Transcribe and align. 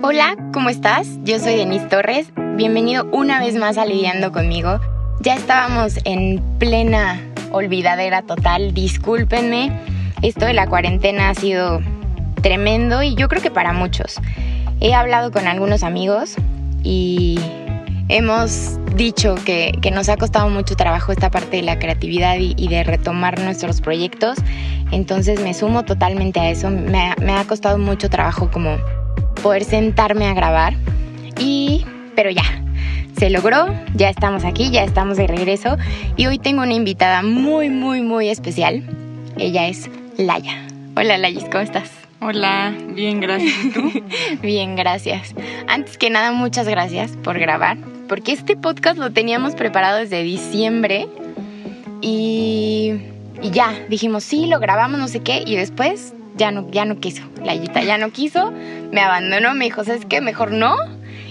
Hola, 0.00 0.36
¿cómo 0.52 0.70
estás? 0.70 1.08
Yo 1.24 1.40
soy 1.40 1.56
Denise 1.56 1.86
Torres. 1.86 2.30
Bienvenido 2.54 3.08
una 3.10 3.40
vez 3.40 3.56
más 3.56 3.78
a 3.78 3.84
Lidiando 3.84 4.30
conmigo. 4.30 4.78
Ya 5.20 5.34
estábamos 5.34 5.98
en 6.04 6.40
plena 6.60 7.20
olvidadera 7.50 8.22
total, 8.22 8.74
discúlpenme. 8.74 9.72
Esto 10.22 10.46
de 10.46 10.52
la 10.52 10.68
cuarentena 10.68 11.30
ha 11.30 11.34
sido 11.34 11.80
tremendo 12.42 13.02
y 13.02 13.16
yo 13.16 13.28
creo 13.28 13.42
que 13.42 13.50
para 13.50 13.72
muchos. 13.72 14.20
He 14.80 14.94
hablado 14.94 15.32
con 15.32 15.48
algunos 15.48 15.82
amigos 15.82 16.36
y 16.84 17.40
hemos 18.08 18.78
dicho 18.94 19.34
que, 19.44 19.72
nos 19.92 20.08
ha 20.08 20.16
costado 20.16 20.48
mucho 20.48 20.76
trabajo 20.76 21.10
esta 21.10 21.32
parte 21.32 21.56
de 21.56 21.62
la 21.62 21.80
creatividad 21.80 22.36
y, 22.38 22.68
de 22.68 22.84
retomar 22.84 23.40
nuestros 23.40 23.80
proyectos. 23.80 24.38
Entonces 24.92 25.40
me 25.40 25.54
sumo 25.54 25.84
totalmente 25.84 26.38
a 26.38 26.50
eso. 26.50 26.70
Me 26.70 27.14
me 27.20 27.32
ha 27.32 27.44
costado 27.46 27.78
mucho 27.78 28.08
trabajo 28.08 28.48
como 28.52 28.76
poder 29.38 29.64
sentarme 29.64 30.26
a 30.26 30.34
grabar. 30.34 30.74
Y, 31.38 31.84
pero 32.14 32.30
ya, 32.30 32.44
se 33.18 33.30
logró, 33.30 33.66
ya 33.94 34.10
estamos 34.10 34.44
aquí, 34.44 34.70
ya 34.70 34.84
estamos 34.84 35.16
de 35.16 35.26
regreso 35.26 35.76
y 36.16 36.26
hoy 36.26 36.38
tengo 36.38 36.62
una 36.62 36.74
invitada 36.74 37.22
muy, 37.22 37.68
muy, 37.68 38.00
muy 38.00 38.28
especial. 38.28 38.82
Ella 39.36 39.68
es 39.68 39.90
Laya. 40.16 40.66
Hola 40.96 41.18
Layis, 41.18 41.44
¿cómo 41.44 41.60
estás? 41.60 41.90
Hola, 42.20 42.74
bien, 42.94 43.20
gracias. 43.20 43.54
¿Y 43.64 43.70
tú? 43.70 43.92
bien, 44.42 44.74
gracias. 44.74 45.34
Antes 45.68 45.98
que 45.98 46.10
nada, 46.10 46.32
muchas 46.32 46.68
gracias 46.68 47.12
por 47.22 47.38
grabar, 47.38 47.76
porque 48.08 48.32
este 48.32 48.56
podcast 48.56 48.98
lo 48.98 49.12
teníamos 49.12 49.54
preparado 49.54 49.98
desde 49.98 50.22
diciembre 50.24 51.06
y, 52.00 52.94
y 53.40 53.50
ya, 53.50 53.72
dijimos, 53.88 54.24
sí, 54.24 54.46
lo 54.46 54.58
grabamos, 54.58 54.98
no 54.98 55.06
sé 55.06 55.20
qué, 55.20 55.44
y 55.46 55.54
después 55.54 56.14
ya 56.38 56.50
no, 56.50 56.66
ya 56.70 56.86
no 56.86 56.98
quiso. 56.98 57.22
Layita 57.44 57.82
ya 57.82 57.98
no 57.98 58.10
quiso, 58.10 58.52
me 58.92 59.02
abandonó, 59.02 59.54
me 59.54 59.66
dijo, 59.66 59.84
¿sabes 59.84 60.06
qué? 60.06 60.22
Mejor 60.22 60.52
no. 60.52 60.76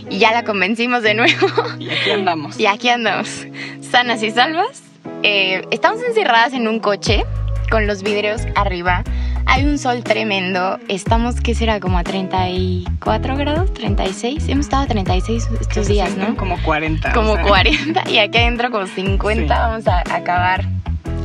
Y 0.10 0.20
ya 0.20 0.32
la 0.32 0.44
convencimos 0.44 1.02
de 1.02 1.16
nuevo. 1.16 1.48
Y 1.80 1.90
aquí 1.90 2.12
andamos. 2.12 2.60
Y 2.60 2.66
aquí 2.68 2.90
andamos, 2.90 3.48
sanas 3.82 4.22
y 4.22 4.32
salvas. 4.32 4.84
Eh, 5.24 5.66
estamos 5.72 6.04
encerradas 6.04 6.54
en 6.54 6.68
un 6.68 6.80
coche 6.80 7.26
con 7.72 7.88
los 7.88 8.04
vidrios 8.04 8.42
arriba. 8.56 9.04
Hay 9.46 9.66
un 9.66 9.78
sol 9.78 10.04
tremendo. 10.04 10.78
Estamos, 10.90 11.40
¿qué 11.40 11.56
será? 11.56 11.80
Como 11.80 11.98
a 11.98 12.04
34 12.04 13.38
grados, 13.38 13.74
36. 13.74 14.48
Hemos 14.50 14.66
estado 14.66 14.84
a 14.84 14.88
36 14.88 15.48
estos 15.62 15.88
días, 15.88 16.18
¿no? 16.18 16.36
Como 16.36 16.62
40. 16.64 17.14
Como 17.14 17.38
40. 17.42 18.10
Y 18.10 18.20
aquí 18.20 18.38
adentro 18.38 18.72
como 18.72 18.88
50. 18.88 19.58
Vamos 19.58 19.88
a 19.88 20.04
acabar 20.14 20.66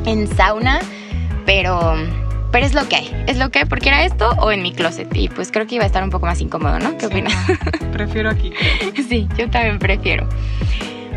en 0.06 0.28
sauna. 0.36 0.80
Pero 1.44 1.96
pero 2.52 2.66
es 2.66 2.74
lo 2.74 2.86
que 2.86 2.96
hay, 2.96 3.24
es 3.26 3.38
lo 3.38 3.50
que 3.50 3.60
hay, 3.60 3.64
porque 3.64 3.88
era 3.88 4.04
esto 4.04 4.28
o 4.38 4.52
en 4.52 4.62
mi 4.62 4.72
closet. 4.72 5.08
Y 5.16 5.30
pues 5.30 5.50
creo 5.50 5.66
que 5.66 5.76
iba 5.76 5.84
a 5.84 5.86
estar 5.86 6.04
un 6.04 6.10
poco 6.10 6.26
más 6.26 6.40
incómodo, 6.40 6.78
¿no? 6.78 6.98
¿Qué 6.98 7.06
opinas? 7.06 7.34
prefiero 7.92 8.28
aquí. 8.28 8.52
sí, 9.08 9.26
yo 9.38 9.50
también 9.50 9.78
prefiero. 9.78 10.28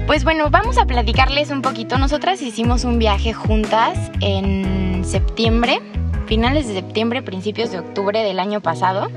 Pues 0.07 0.23
bueno, 0.23 0.49
vamos 0.49 0.77
a 0.77 0.85
platicarles 0.85 1.51
un 1.51 1.61
poquito. 1.61 1.97
Nosotras 1.97 2.41
hicimos 2.41 2.85
un 2.85 2.99
viaje 2.99 3.33
juntas 3.33 3.97
en 4.21 5.03
septiembre, 5.03 5.81
finales 6.25 6.67
de 6.67 6.75
septiembre, 6.75 7.21
principios 7.21 7.71
de 7.71 7.79
octubre 7.79 8.23
del 8.23 8.39
año 8.39 8.61
pasado. 8.61 9.09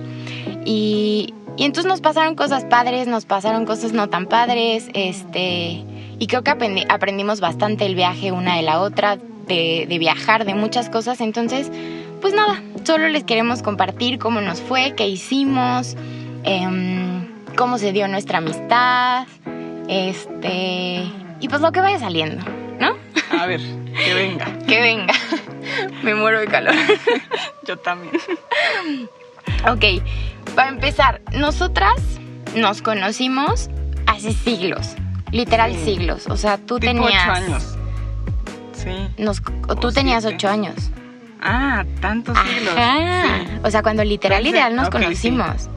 Y, 0.65 1.35
y 1.57 1.65
entonces 1.65 1.89
nos 1.89 2.01
pasaron 2.01 2.35
cosas 2.35 2.65
padres, 2.65 3.07
nos 3.07 3.27
pasaron 3.27 3.65
cosas 3.65 3.93
no 3.93 4.09
tan 4.09 4.27
padres, 4.27 4.89
este, 4.95 5.85
y 6.19 6.27
creo 6.27 6.43
que 6.43 6.51
aprendimos 6.89 7.41
bastante 7.41 7.87
el 7.87 7.95
viaje 7.95 8.33
una 8.33 8.57
de 8.57 8.63
la 8.63 8.81
otra, 8.81 9.19
de, 9.47 9.87
de 9.89 9.99
viajar, 9.99 10.45
de 10.45 10.55
muchas 10.55 10.89
cosas. 10.91 11.21
Entonces, 11.21 11.71
pues 12.21 12.35
nada, 12.35 12.63
solo 12.85 13.09
les 13.09 13.25
queremos 13.25 13.63
compartir 13.63 14.19
cómo 14.19 14.41
nos 14.41 14.61
fue, 14.61 14.95
qué 14.97 15.07
hicimos, 15.07 15.97
em, 16.45 17.27
cómo 17.57 17.79
se 17.79 17.93
dio 17.93 18.09
nuestra 18.09 18.39
amistad, 18.39 19.27
este, 19.89 21.05
y 21.41 21.49
pues 21.49 21.61
lo 21.61 21.73
que 21.73 21.81
vaya 21.81 21.99
saliendo, 21.99 22.45
¿no? 22.79 22.95
A 23.39 23.47
ver, 23.47 23.61
que 23.95 24.15
venga. 24.15 24.47
que 24.67 24.81
venga. 24.81 25.15
Me 26.03 26.15
muero 26.15 26.41
de 26.41 26.47
calor. 26.47 26.75
Yo 27.67 27.79
también. 27.79 28.15
Ok, 29.69 30.03
para 30.55 30.69
empezar, 30.69 31.21
nosotras 31.33 32.01
nos 32.55 32.83
conocimos 32.83 33.71
hace 34.07 34.33
siglos, 34.33 34.95
literal 35.31 35.75
siglos. 35.75 36.27
O 36.29 36.37
sea, 36.37 36.59
tú 36.59 36.79
tenías. 36.79 37.23
Ocho 37.23 37.33
años. 37.33 37.77
Sí. 38.73 39.23
Nos, 39.23 39.43
tú 39.81 39.93
tenías 39.93 40.25
ocho 40.25 40.49
años. 40.49 40.91
Ah, 41.41 41.85
tantos 42.01 42.37
siglos. 42.39 42.75
O 43.63 43.71
sea, 43.71 43.83
cuando 43.83 44.05
literal 44.05 44.47
ideal 44.47 44.75
nos 44.75 44.91
conocimos. 44.91 45.69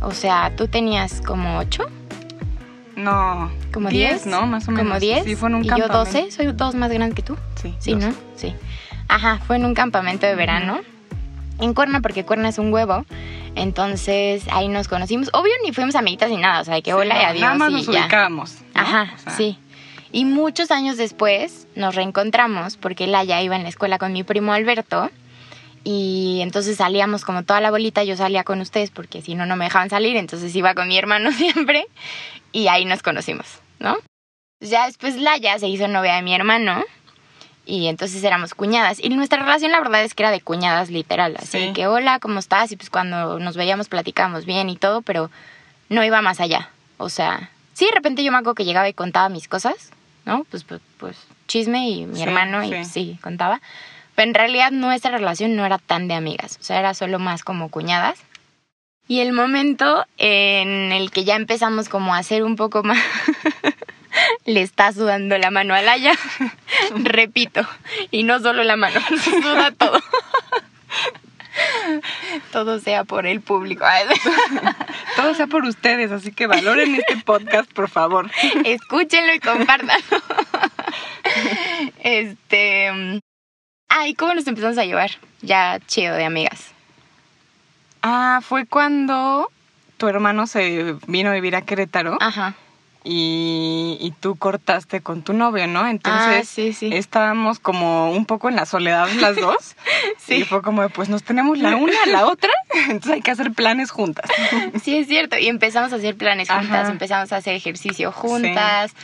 O 0.00 0.12
sea, 0.12 0.54
tú 0.56 0.68
tenías 0.68 1.20
como 1.20 1.58
ocho. 1.58 1.84
No. 2.96 3.50
¿Como 3.72 3.88
diez? 3.88 4.26
¿no? 4.26 4.46
Más 4.46 4.68
o 4.68 4.70
menos. 4.70 4.86
¿Como 4.86 5.00
diez? 5.00 5.24
Sí, 5.24 5.36
fue 5.36 5.48
en 5.48 5.56
un 5.56 5.64
¿Y 5.64 5.68
yo 5.68 5.88
doce? 5.88 6.30
¿Soy 6.30 6.46
dos 6.52 6.74
más 6.74 6.90
grande 6.90 7.14
que 7.14 7.22
tú? 7.22 7.36
Sí. 7.60 7.74
Sí, 7.78 7.94
¿no? 7.94 8.12
Sí. 8.36 8.54
Ajá, 9.08 9.38
fue 9.46 9.56
en 9.56 9.64
un 9.64 9.74
campamento 9.74 10.26
de 10.26 10.34
verano. 10.34 10.80
En 11.60 11.74
Cuerna, 11.74 12.00
porque 12.00 12.24
Cuerna 12.24 12.48
es 12.48 12.58
un 12.58 12.72
huevo. 12.72 13.04
Entonces 13.54 14.44
ahí 14.50 14.68
nos 14.68 14.88
conocimos. 14.88 15.30
Obvio 15.32 15.52
ni 15.64 15.72
fuimos 15.72 15.94
amiguitas 15.94 16.30
ni 16.30 16.36
nada, 16.36 16.60
o 16.60 16.64
sea, 16.64 16.80
que 16.80 16.94
hola 16.94 17.20
y 17.20 17.24
adiós. 17.24 17.42
Nada 17.42 17.54
más 17.54 17.70
y 17.70 17.74
nos 17.74 17.86
ya. 17.86 18.00
ubicábamos. 18.02 18.56
Ajá, 18.74 19.14
sí. 19.36 19.58
Y 20.12 20.26
muchos 20.26 20.70
años 20.70 20.98
después 20.98 21.66
nos 21.74 21.94
reencontramos 21.94 22.76
porque 22.76 23.06
Laia 23.06 23.42
iba 23.42 23.56
en 23.56 23.62
la 23.62 23.70
escuela 23.70 23.98
con 23.98 24.12
mi 24.12 24.22
primo 24.22 24.52
Alberto 24.52 25.10
y 25.84 26.40
entonces 26.42 26.76
salíamos 26.76 27.24
como 27.24 27.42
toda 27.42 27.60
la 27.60 27.70
bolita, 27.70 28.04
yo 28.04 28.16
salía 28.16 28.44
con 28.44 28.60
ustedes 28.60 28.90
porque 28.90 29.22
si 29.22 29.34
no, 29.34 29.46
no 29.46 29.56
me 29.56 29.64
dejaban 29.64 29.90
salir, 29.90 30.16
entonces 30.16 30.54
iba 30.54 30.74
con 30.74 30.88
mi 30.88 30.98
hermano 30.98 31.32
siempre 31.36 31.86
y 32.52 32.68
ahí 32.68 32.84
nos 32.84 33.02
conocimos, 33.02 33.46
¿no? 33.78 33.96
Ya 34.60 34.86
después 34.86 35.16
Laia 35.16 35.58
se 35.58 35.66
hizo 35.66 35.88
novia 35.88 36.14
de 36.16 36.22
mi 36.22 36.34
hermano 36.34 36.84
y 37.64 37.86
entonces 37.86 38.22
éramos 38.22 38.54
cuñadas. 38.54 39.00
Y 39.00 39.08
nuestra 39.08 39.42
relación 39.42 39.72
la 39.72 39.80
verdad 39.80 40.04
es 40.04 40.14
que 40.14 40.22
era 40.22 40.30
de 40.30 40.40
cuñadas 40.40 40.90
literal, 40.90 41.36
así 41.38 41.72
que 41.72 41.86
hola, 41.86 42.20
¿cómo 42.20 42.38
estás? 42.38 42.70
Y 42.70 42.76
pues 42.76 42.90
cuando 42.90 43.38
nos 43.38 43.56
veíamos 43.56 43.88
platicábamos 43.88 44.44
bien 44.44 44.68
y 44.68 44.76
todo, 44.76 45.00
pero 45.00 45.30
no 45.88 46.04
iba 46.04 46.20
más 46.20 46.38
allá. 46.38 46.70
O 46.98 47.08
sea, 47.08 47.50
sí, 47.72 47.86
de 47.86 47.92
repente 47.92 48.22
yo 48.22 48.30
me 48.30 48.38
acuerdo 48.38 48.54
que 48.54 48.64
llegaba 48.66 48.88
y 48.88 48.94
contaba 48.94 49.28
mis 49.30 49.48
cosas, 49.48 49.90
¿no? 50.24 50.44
Pues, 50.50 50.64
pues, 50.64 50.80
pues 50.98 51.16
chisme 51.46 51.88
y 51.88 52.06
mi 52.06 52.22
hermano 52.22 52.62
y 52.64 52.84
sí, 52.84 53.18
contaba. 53.22 53.60
Pero 54.14 54.28
en 54.28 54.34
realidad 54.34 54.70
nuestra 54.70 55.10
relación 55.10 55.56
no 55.56 55.64
era 55.64 55.78
tan 55.78 56.08
de 56.08 56.14
amigas, 56.14 56.58
o 56.60 56.62
sea, 56.62 56.78
era 56.78 56.94
solo 56.94 57.18
más 57.18 57.44
como 57.44 57.70
cuñadas. 57.70 58.18
Y 59.08 59.20
el 59.20 59.32
momento 59.32 60.06
en 60.16 60.92
el 60.92 61.10
que 61.10 61.24
ya 61.24 61.36
empezamos 61.36 61.88
como 61.88 62.14
a 62.14 62.18
hacer 62.18 62.44
un 62.44 62.56
poco 62.56 62.82
más... 62.82 62.98
Le 64.44 64.60
está 64.60 64.92
sudando 64.92 65.38
la 65.38 65.50
mano 65.50 65.74
a 65.74 65.82
Laia. 65.82 66.12
Repito, 66.96 67.66
y 68.10 68.24
no 68.24 68.40
solo 68.40 68.64
la 68.64 68.76
mano, 68.76 69.00
suda 69.24 69.72
todo. 69.72 69.98
Todo 72.52 72.78
sea 72.78 73.04
por 73.04 73.26
el 73.26 73.40
público. 73.40 73.84
Todo 75.16 75.34
sea 75.34 75.46
por 75.46 75.64
ustedes, 75.64 76.10
así 76.12 76.32
que 76.32 76.46
valoren 76.46 76.94
este 76.94 77.16
podcast, 77.18 77.72
por 77.72 77.88
favor. 77.88 78.30
Escúchenlo 78.64 79.34
y 79.34 79.40
compartan. 79.40 80.00
Este. 82.00 83.20
Ay, 83.88 84.14
¿cómo 84.14 84.34
nos 84.34 84.46
empezamos 84.46 84.78
a 84.78 84.84
llevar? 84.84 85.10
Ya 85.42 85.78
chido 85.86 86.14
de 86.14 86.24
amigas. 86.24 86.72
Ah, 88.02 88.40
fue 88.42 88.66
cuando 88.66 89.50
tu 89.96 90.08
hermano 90.08 90.46
se 90.46 90.96
vino 91.06 91.30
a 91.30 91.34
vivir 91.34 91.54
a 91.54 91.62
Querétaro. 91.62 92.16
Ajá. 92.20 92.54
Y, 93.04 93.98
y, 94.00 94.12
tú 94.12 94.36
cortaste 94.36 95.00
con 95.00 95.22
tu 95.22 95.32
novio, 95.32 95.66
¿no? 95.66 95.88
Entonces 95.88 96.42
ah, 96.42 96.42
sí, 96.44 96.72
sí. 96.72 96.90
estábamos 96.92 97.58
como 97.58 98.12
un 98.12 98.26
poco 98.26 98.48
en 98.48 98.54
la 98.54 98.64
soledad 98.64 99.08
las 99.18 99.34
dos. 99.34 99.74
sí. 100.18 100.34
Y 100.36 100.44
fue 100.44 100.62
como, 100.62 100.88
pues 100.88 101.08
nos 101.08 101.24
tenemos 101.24 101.58
la 101.58 101.74
una 101.74 102.06
la 102.06 102.26
otra, 102.26 102.52
entonces 102.88 103.10
hay 103.10 103.20
que 103.20 103.32
hacer 103.32 103.52
planes 103.52 103.90
juntas. 103.90 104.30
sí, 104.84 104.98
es 104.98 105.08
cierto. 105.08 105.36
Y 105.36 105.48
empezamos 105.48 105.92
a 105.92 105.96
hacer 105.96 106.16
planes 106.16 106.48
juntas, 106.48 106.82
Ajá. 106.84 106.92
empezamos 106.92 107.32
a 107.32 107.38
hacer 107.38 107.56
ejercicio 107.56 108.12
juntas. 108.12 108.92
Sí. 108.92 108.96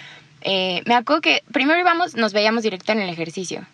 Eh, 0.43 0.83
me 0.87 0.95
acuerdo 0.95 1.21
que 1.21 1.43
primero 1.53 1.81
íbamos, 1.81 2.15
nos 2.15 2.33
veíamos 2.33 2.63
directo 2.63 2.93
en 2.93 3.01
el 3.01 3.11
ejercicio. 3.11 3.67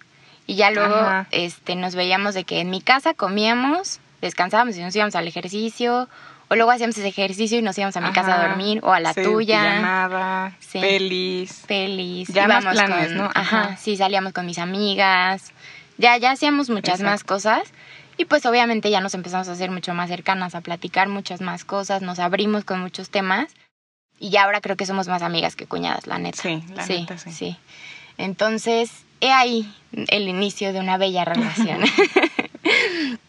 Y 0.47 0.57
ya 0.57 0.71
luego 0.71 0.97
este, 1.31 1.75
nos 1.75 1.95
veíamos 1.95 2.35
de 2.35 2.45
que 2.45 2.61
en 2.61 2.71
mi 2.71 2.81
casa 2.81 3.15
comíamos, 3.15 4.01
descansábamos 4.21 4.77
y 4.77 4.83
nos 4.83 4.95
íbamos 4.95 5.15
al 5.15 5.27
ejercicio 5.27 6.09
o 6.49 6.55
luego 6.57 6.71
hacíamos 6.71 6.97
ese 6.99 7.09
ejercicio 7.09 7.59
y 7.59 7.63
nos 7.63 7.77
íbamos 7.79 7.97
a 7.97 8.01
mi 8.01 8.07
Ajá. 8.09 8.15
casa 8.15 8.41
a 8.43 8.49
dormir 8.49 8.81
o 8.83 8.93
a 8.93 9.01
la 9.01 9.13
sí, 9.15 9.23
tuya. 9.23 9.61
Pijamada, 9.61 10.57
Sí. 10.61 10.81
pelis. 10.81 11.65
Pelis. 11.67 12.29
Ya 12.29 12.45
íbamos 12.45 12.65
más 12.65 12.75
planes, 12.75 13.07
con- 13.09 13.17
¿no? 13.17 13.25
Ajá. 13.35 13.61
Ajá. 13.63 13.77
sí, 13.77 13.97
salíamos 13.97 14.33
con 14.33 14.47
mis 14.47 14.59
amigas. 14.59 15.53
Ya, 15.99 16.17
ya 16.17 16.33
hacíamos 16.33 16.71
muchas 16.71 17.01
más 17.01 17.25
cosas. 17.25 17.63
Y 18.17 18.27
pues 18.27 18.47
obviamente 18.47 18.91
ya 18.91 19.01
nos 19.01 19.15
empezamos 19.15 19.49
a 19.49 19.53
hacer 19.53 19.71
mucho 19.73 19.93
más 19.95 20.09
cercanas, 20.09 20.55
a 20.55 20.61
platicar 20.61 21.09
muchas 21.09 21.41
más 21.41 21.65
cosas, 21.65 22.01
nos 22.03 22.19
abrimos 22.21 22.65
con 22.65 22.81
muchos 22.81 23.11
temas. 23.11 23.53
Y 24.21 24.31
ya 24.31 24.45
ahora 24.45 24.61
creo 24.61 24.77
que 24.77 24.87
somos 24.87 25.09
más 25.09 25.23
amigas 25.23 25.57
que 25.57 25.67
cuñadas, 25.67 26.07
la 26.07 26.19
neta. 26.19 26.41
Sí, 26.41 26.63
la 26.75 26.87
neta, 26.87 27.19
sí. 27.19 27.57
Entonces, 28.17 28.93
he 29.21 29.33
ahí 29.33 29.69
el 30.09 30.29
inicio 30.29 30.73
de 30.73 30.79
una 30.79 30.97
bella 30.99 31.25
relación. 31.25 31.81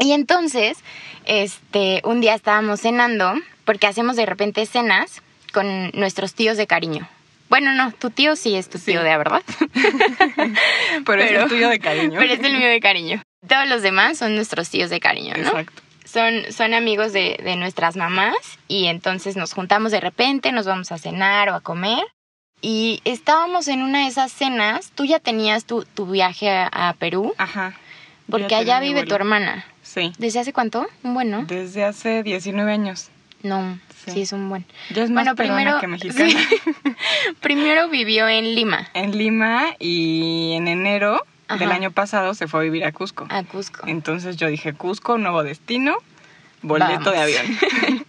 Y 0.00 0.12
entonces, 0.12 0.78
este, 1.26 2.00
un 2.04 2.20
día 2.20 2.34
estábamos 2.34 2.80
cenando, 2.80 3.34
porque 3.64 3.86
hacemos 3.86 4.16
de 4.16 4.26
repente 4.26 4.64
cenas 4.66 5.22
con 5.52 5.90
nuestros 5.92 6.34
tíos 6.34 6.56
de 6.56 6.66
cariño. 6.66 7.06
Bueno, 7.50 7.72
no, 7.74 7.92
tu 7.92 8.10
tío 8.10 8.34
sí 8.34 8.56
es 8.56 8.70
tu 8.70 8.78
tío 8.78 9.02
de 9.02 9.16
verdad. 9.16 9.42
pero, 11.04 11.22
es 11.22 11.32
el 11.32 11.48
tuyo 11.48 11.68
de 11.68 11.78
cariño. 11.80 12.18
Pero 12.18 12.32
es 12.32 12.40
el 12.42 12.56
mío 12.56 12.68
de 12.68 12.80
cariño. 12.80 13.22
Todos 13.46 13.68
los 13.68 13.82
demás 13.82 14.18
son 14.18 14.34
nuestros 14.36 14.70
tíos 14.70 14.88
de 14.88 15.00
cariño, 15.00 15.34
¿no? 15.36 15.48
Exacto. 15.48 15.82
Son, 16.04 16.50
son 16.52 16.74
amigos 16.74 17.12
de, 17.12 17.38
de 17.42 17.56
nuestras 17.56 17.96
mamás 17.96 18.36
y 18.68 18.86
entonces 18.86 19.36
nos 19.36 19.52
juntamos 19.52 19.92
de 19.92 20.00
repente, 20.00 20.50
nos 20.50 20.66
vamos 20.66 20.92
a 20.92 20.98
cenar 20.98 21.50
o 21.50 21.54
a 21.54 21.60
comer. 21.60 22.04
Y 22.62 23.00
estábamos 23.04 23.68
en 23.68 23.82
una 23.82 24.00
de 24.00 24.06
esas 24.06 24.32
cenas, 24.32 24.92
tú 24.94 25.04
ya 25.04 25.18
tenías 25.18 25.64
tu, 25.64 25.84
tu 25.84 26.06
viaje 26.06 26.50
a, 26.50 26.66
a 26.66 26.92
Perú, 26.94 27.34
Ajá. 27.38 27.74
Porque 28.30 28.54
allá 28.54 28.80
vive 28.80 29.04
tu 29.04 29.14
hermana. 29.14 29.64
Sí. 29.92 30.12
¿Desde 30.18 30.38
hace 30.38 30.52
cuánto? 30.52 30.86
Un 31.02 31.14
buen, 31.14 31.30
¿no? 31.30 31.44
Desde 31.46 31.82
hace 31.84 32.22
19 32.22 32.70
años. 32.72 33.08
No, 33.42 33.78
sí, 34.04 34.12
Sí. 34.12 34.20
es 34.22 34.32
un 34.32 34.48
buen. 34.48 34.64
Ya 34.94 35.02
es 35.02 35.10
más 35.10 35.24
Bueno, 35.24 35.34
primero, 35.34 35.80
que 35.80 35.86
mexicana. 35.88 36.30
sí. 36.30 36.94
primero 37.40 37.88
vivió 37.88 38.28
en 38.28 38.54
Lima, 38.54 38.88
En 38.94 39.16
Lima 39.16 39.74
y 39.80 40.52
en 40.52 40.68
enero 40.68 41.24
del 41.58 41.72
año 41.72 41.90
pasado 41.90 42.34
se 42.34 42.46
fue 42.46 42.60
a 42.60 42.62
vivir 42.62 42.84
a 42.84 42.92
Cusco. 42.92 43.26
a 43.28 43.42
Cusco. 43.42 43.84
Entonces 43.88 44.36
yo 44.36 44.46
dije, 44.46 44.74
Cusco, 44.74 45.18
nuevo 45.18 45.42
destino, 45.42 45.96
boleto 46.62 46.92
Vamos. 46.92 47.12
de 47.12 47.18
avión. 47.18 47.46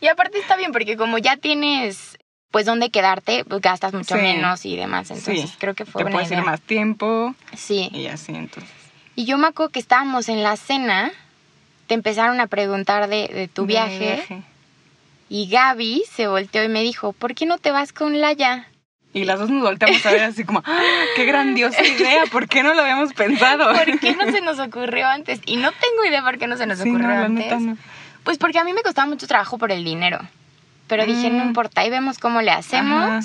Y 0.00 0.08
aparte 0.08 0.38
está 0.38 0.56
bien 0.56 0.72
porque 0.72 0.96
como 0.96 1.16
ya 1.18 1.36
tienes 1.36 2.18
pues 2.50 2.66
dónde 2.66 2.90
quedarte, 2.90 3.44
pues 3.44 3.60
gastas 3.62 3.92
mucho 3.94 4.16
Sí. 4.16 4.20
menos 4.20 4.66
y 4.66 4.76
demás. 4.76 5.10
Entonces 5.10 5.52
creo 5.58 5.74
que 5.74 5.84
fue 5.84 6.00
Te 6.00 6.04
buena 6.04 6.16
puedes 6.16 6.30
ir 6.32 6.42
más 6.44 6.60
tiempo 6.60 7.34
Sí. 7.56 7.88
y 7.92 8.06
así, 8.06 8.32
entonces. 8.34 8.70
Y 9.16 9.26
yo 9.26 9.38
me 9.38 9.46
acuerdo 9.48 9.70
que 9.70 9.80
estábamos 9.80 10.28
en 10.28 10.42
la 10.42 10.56
cena, 10.56 11.12
te 11.86 11.94
empezaron 11.94 12.40
a 12.40 12.46
preguntar 12.46 13.08
de, 13.08 13.28
de 13.28 13.48
tu 13.48 13.62
De 13.62 13.68
viaje, 13.68 14.44
y 15.28 15.48
Gaby 15.48 16.04
se 16.12 16.26
volteó 16.26 16.62
y 16.64 16.68
me 16.68 16.82
dijo, 16.82 17.12
¿por 17.12 17.34
qué 17.34 17.46
no 17.46 17.58
te 17.58 17.70
vas 17.70 17.92
con 17.92 18.20
Laya? 18.20 18.68
Y 19.12 19.24
las 19.24 19.38
dos 19.38 19.48
nos 19.50 19.62
volteamos 19.62 20.04
a 20.06 20.10
ver 20.10 20.24
así 20.24 20.42
como, 20.44 20.62
¡Ah, 20.66 20.82
¡qué 21.14 21.24
grandiosa 21.24 21.82
idea! 21.86 22.24
¿Por 22.26 22.48
qué 22.48 22.62
no 22.64 22.74
lo 22.74 22.82
habíamos 22.82 23.12
pensado? 23.14 23.72
¿Por 23.84 24.00
qué 24.00 24.16
no 24.16 24.30
se 24.32 24.40
nos 24.40 24.58
ocurrió 24.58 25.06
antes? 25.06 25.40
Y 25.46 25.56
no 25.56 25.70
tengo 25.70 26.04
idea 26.04 26.22
por 26.22 26.36
qué 26.38 26.48
no 26.48 26.56
se 26.56 26.66
nos 26.66 26.78
Sí, 26.80 26.88
ocurrió 26.88 27.08
no, 27.08 27.14
antes. 27.24 27.44
neta 27.44 27.60
no. 27.60 27.76
Pues 28.24 28.38
porque 28.38 28.58
a 28.58 28.64
mí 28.64 28.72
me 28.72 28.82
costaba 28.82 29.06
mucho 29.06 29.26
trabajo 29.28 29.56
por 29.56 29.70
el 29.70 29.84
dinero. 29.84 30.18
Pero 30.88 31.06
dije, 31.06 31.30
no 31.30 31.44
Mm. 31.44 31.48
importa, 31.48 31.82
ahí 31.82 31.90
vemos 31.90 32.18
cómo 32.18 32.42
le 32.42 32.50
hacemos, 32.50 33.08
Ajá. 33.08 33.20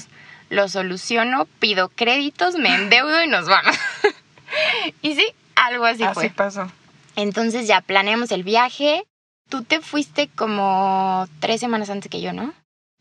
lo 0.50 0.70
soluciono, 0.70 1.46
pido 1.60 1.90
créditos, 1.90 2.56
me 2.56 2.74
endeudo 2.74 3.24
y 3.24 3.28
nos 3.28 3.48
vamos. 3.48 3.76
y 5.02 5.16
sí, 5.16 5.26
algo 5.66 5.86
así, 5.86 6.04
así 6.04 6.14
fue. 6.14 6.30
pasó. 6.30 6.72
Entonces 7.16 7.68
ya 7.68 7.82
planeamos 7.82 8.32
el 8.32 8.44
viaje. 8.44 9.06
Tú 9.50 9.64
te 9.64 9.82
fuiste 9.82 10.28
como 10.28 11.28
tres 11.40 11.60
semanas 11.60 11.90
antes 11.90 12.10
que 12.10 12.22
yo, 12.22 12.34
¿no? 12.34 12.54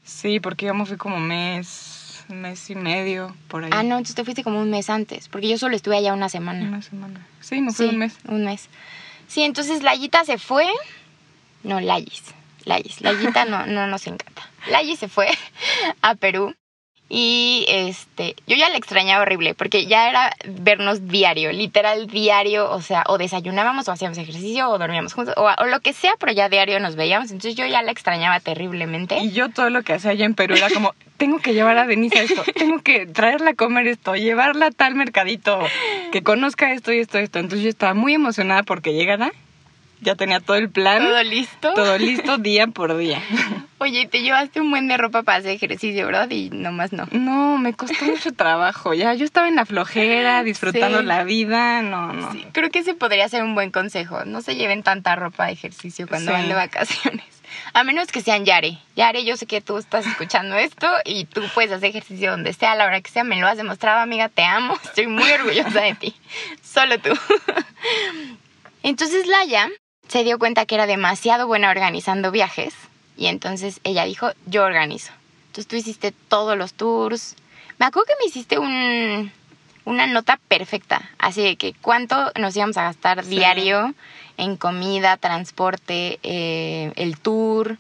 Sí, 0.03 0.41
porque 0.41 0.67
yo 0.67 0.75
me 0.75 0.87
fui 0.87 0.97
como 0.97 1.19
mes, 1.21 2.25
mes 2.29 2.71
y 2.71 2.75
medio, 2.75 3.37
por 3.49 3.65
ahí. 3.65 3.71
Ah, 3.73 3.83
no, 3.83 3.97
entonces 3.99 4.15
te 4.17 4.25
fuiste 4.25 4.43
como 4.43 4.61
un 4.61 4.71
mes 4.71 4.89
antes, 4.89 5.29
porque 5.29 5.49
yo 5.49 5.59
solo 5.59 5.77
estuve 5.77 5.99
allá 5.99 6.15
una 6.15 6.31
semana. 6.31 6.67
Una 6.67 6.81
semana. 6.83 7.27
Sí, 7.41 7.61
me 7.61 7.73
fui 7.73 7.87
Sí, 7.89 7.93
un 7.93 7.99
mes. 7.99 8.17
Un 8.27 8.45
mes. 8.45 8.69
Sí, 9.27 9.43
entonces 9.43 9.83
Layita 9.83 10.25
se 10.25 10.39
fue. 10.39 10.67
No, 11.63 11.81
Layis. 11.81 12.23
Layis. 12.65 13.03
Layita 13.03 13.45
no, 13.45 13.67
no 13.67 13.87
nos 13.87 14.07
encanta. 14.07 14.49
Layis 14.71 14.99
se 14.99 15.09
fue 15.09 15.29
a 16.03 16.15
Perú. 16.15 16.55
Y 17.11 17.65
este, 17.69 18.37
yo 18.47 18.57
ya 18.57 18.69
le 18.69 18.77
extrañaba 18.77 19.23
horrible, 19.23 19.55
porque 19.55 19.87
ya 19.87 20.11
era 20.11 20.31
vernos 20.47 21.09
diario, 21.09 21.53
literal 21.53 22.07
diario, 22.07 22.71
o 22.71 22.83
sea, 22.83 23.05
o 23.07 23.17
desayunábamos 23.17 23.89
o 23.89 23.93
hacíamos 23.93 24.19
ejercicio 24.19 24.69
o 24.69 24.79
dormíamos 24.79 25.15
juntos, 25.15 25.35
o, 25.39 25.65
lo 25.67 25.81
que 25.81 25.95
sea, 25.95 26.13
pero 26.21 26.33
ya 26.33 26.51
diario 26.51 26.81
nos 26.81 26.97
veíamos, 26.97 27.31
entonces 27.31 27.55
yo 27.55 27.65
ya 27.67 27.81
la 27.81 27.93
extrañaba 27.93 28.41
terriblemente. 28.41 29.19
Y 29.21 29.33
yo 29.33 29.49
todo 29.49 29.71
lo 29.71 29.83
que 29.83 29.95
hacía 29.95 30.11
allá 30.11 30.27
en 30.27 30.35
Perú 30.35 30.57
era 30.57 30.69
como, 30.69 30.95
tengo 31.17 31.39
que 31.39 31.55
llevar 31.55 31.79
a 31.79 31.87
Denise 31.87 32.25
esto, 32.25 32.43
tengo 32.55 32.81
que 32.81 33.07
traerla 33.07 33.51
a 33.51 33.55
comer 33.55 33.87
esto, 33.89 34.15
llevarla 34.15 34.67
a 34.67 34.71
tal 34.71 34.95
mercadito, 34.95 35.61
que 36.13 36.23
conozca 36.23 36.73
esto 36.73 36.93
y 36.93 36.99
esto 36.99 37.19
y 37.19 37.23
esto. 37.23 37.39
Entonces 37.39 37.63
yo 37.65 37.71
estaba 37.71 37.95
muy 37.95 38.13
emocionada 38.13 38.65
porque 38.65 38.93
llegara, 38.93 39.33
ya 40.00 40.15
tenía 40.15 40.41
todo 40.41 40.56
el 40.56 40.71
plan, 40.71 41.03
¿Todo 41.03 41.23
listo? 41.23 41.75
todo 41.75 41.99
listo 41.99 42.39
día 42.39 42.67
por 42.69 42.97
día. 42.97 43.21
Oye, 43.79 44.06
te 44.09 44.23
llevaste 44.23 44.61
un 44.61 44.71
buen 44.71 44.89
de 44.89 44.97
ropa 44.97 45.23
para 45.23 45.39
hacer 45.39 45.53
ejercicio, 45.53 46.05
¿verdad? 46.06 46.29
Y 46.31 46.50
nomás 46.50 46.93
no. 46.93 47.06
No, 47.12 47.59
me 47.59 47.73
costó 47.75 48.05
mucho 48.06 48.33
trabajo, 48.33 48.93
ya 48.95 49.15
yo 49.15 49.25
estaba 49.25 49.47
en 49.49 49.56
la 49.56 49.65
flojera, 49.67 50.43
disfrutando 50.43 51.00
Sí. 51.00 51.06
la 51.06 51.23
vida, 51.25 51.83
no, 51.83 52.12
no. 52.12 52.33
Sí, 52.33 52.45
creo 52.53 52.71
que 52.71 52.81
ese 52.81 52.95
podría 52.95 53.29
ser 53.29 53.43
un 53.45 53.55
buen 53.55 53.71
consejo. 53.71 54.25
No 54.25 54.41
se 54.41 54.56
lleven 54.56 54.83
tanta 54.83 55.15
ropa 55.17 55.47
de 55.47 55.53
ejercicio 55.53 56.09
cuando 56.09 56.33
Sí. 56.33 56.39
van 56.39 56.49
de 56.49 56.55
vacaciones. 56.55 57.25
A 57.73 57.83
menos 57.85 58.09
que 58.09 58.21
sean 58.21 58.45
Yare. 58.45 58.79
Yare, 58.97 59.25
yo 59.25 59.37
sé 59.37 59.47
que 59.47 59.61
tú 59.61 59.79
estás 59.79 60.06
escuchando 60.06 60.56
esto 60.56 60.87
y 61.05 61.25
tú 61.25 61.43
puedes 61.55 61.71
hacer 61.73 61.91
ejercicio 61.91 62.31
donde 62.33 62.53
sea, 62.53 62.73
a 62.73 62.75
la 62.77 62.85
hora 62.85 63.00
que 63.00 63.11
sea. 63.11 63.25
Me 63.25 63.41
lo 63.41 63.47
has 63.47 63.56
demostrado, 63.56 64.00
amiga. 64.00 64.29
Te 64.29 64.43
amo. 64.45 64.75
Estoy 64.85 65.06
muy 65.06 65.31
orgullosa 65.31 65.81
de 65.81 65.95
ti. 65.95 66.15
Solo 66.62 66.99
tú. 66.99 67.11
Entonces 68.83 69.27
Laia 69.27 69.69
se 70.09 70.25
dio 70.25 70.39
cuenta 70.39 70.67
que 70.67 70.75
era 70.75 70.87
demasiado 70.87 71.47
buena 71.47 71.71
organizando 71.71 72.31
viajes 72.31 72.75
y 73.17 73.27
entonces 73.27 73.81
ella 73.85 74.05
dijo, 74.05 74.31
yo 74.47 74.65
organizo. 74.65 75.13
Entonces 75.49 75.67
tú 75.67 75.77
hiciste 75.77 76.13
todos 76.29 76.57
los 76.57 76.75
tours. 76.75 77.35
Me 77.79 77.87
acuerdo 77.87 78.07
que 78.07 78.15
me 78.25 78.29
hiciste 78.29 78.59
un, 78.59 79.31
una 79.85 80.07
nota 80.07 80.39
perfecta, 80.49 81.11
así 81.19 81.43
de 81.43 81.57
que 81.57 81.75
cuánto 81.81 82.33
nos 82.39 82.57
íbamos 82.57 82.77
a 82.77 82.83
gastar 82.85 83.25
Sí. 83.25 83.31
diario 83.31 83.95
en 84.37 84.57
comida, 84.57 85.17
transporte, 85.17 86.21
eh, 86.23 86.93
el 86.97 87.19
tour, 87.19 87.77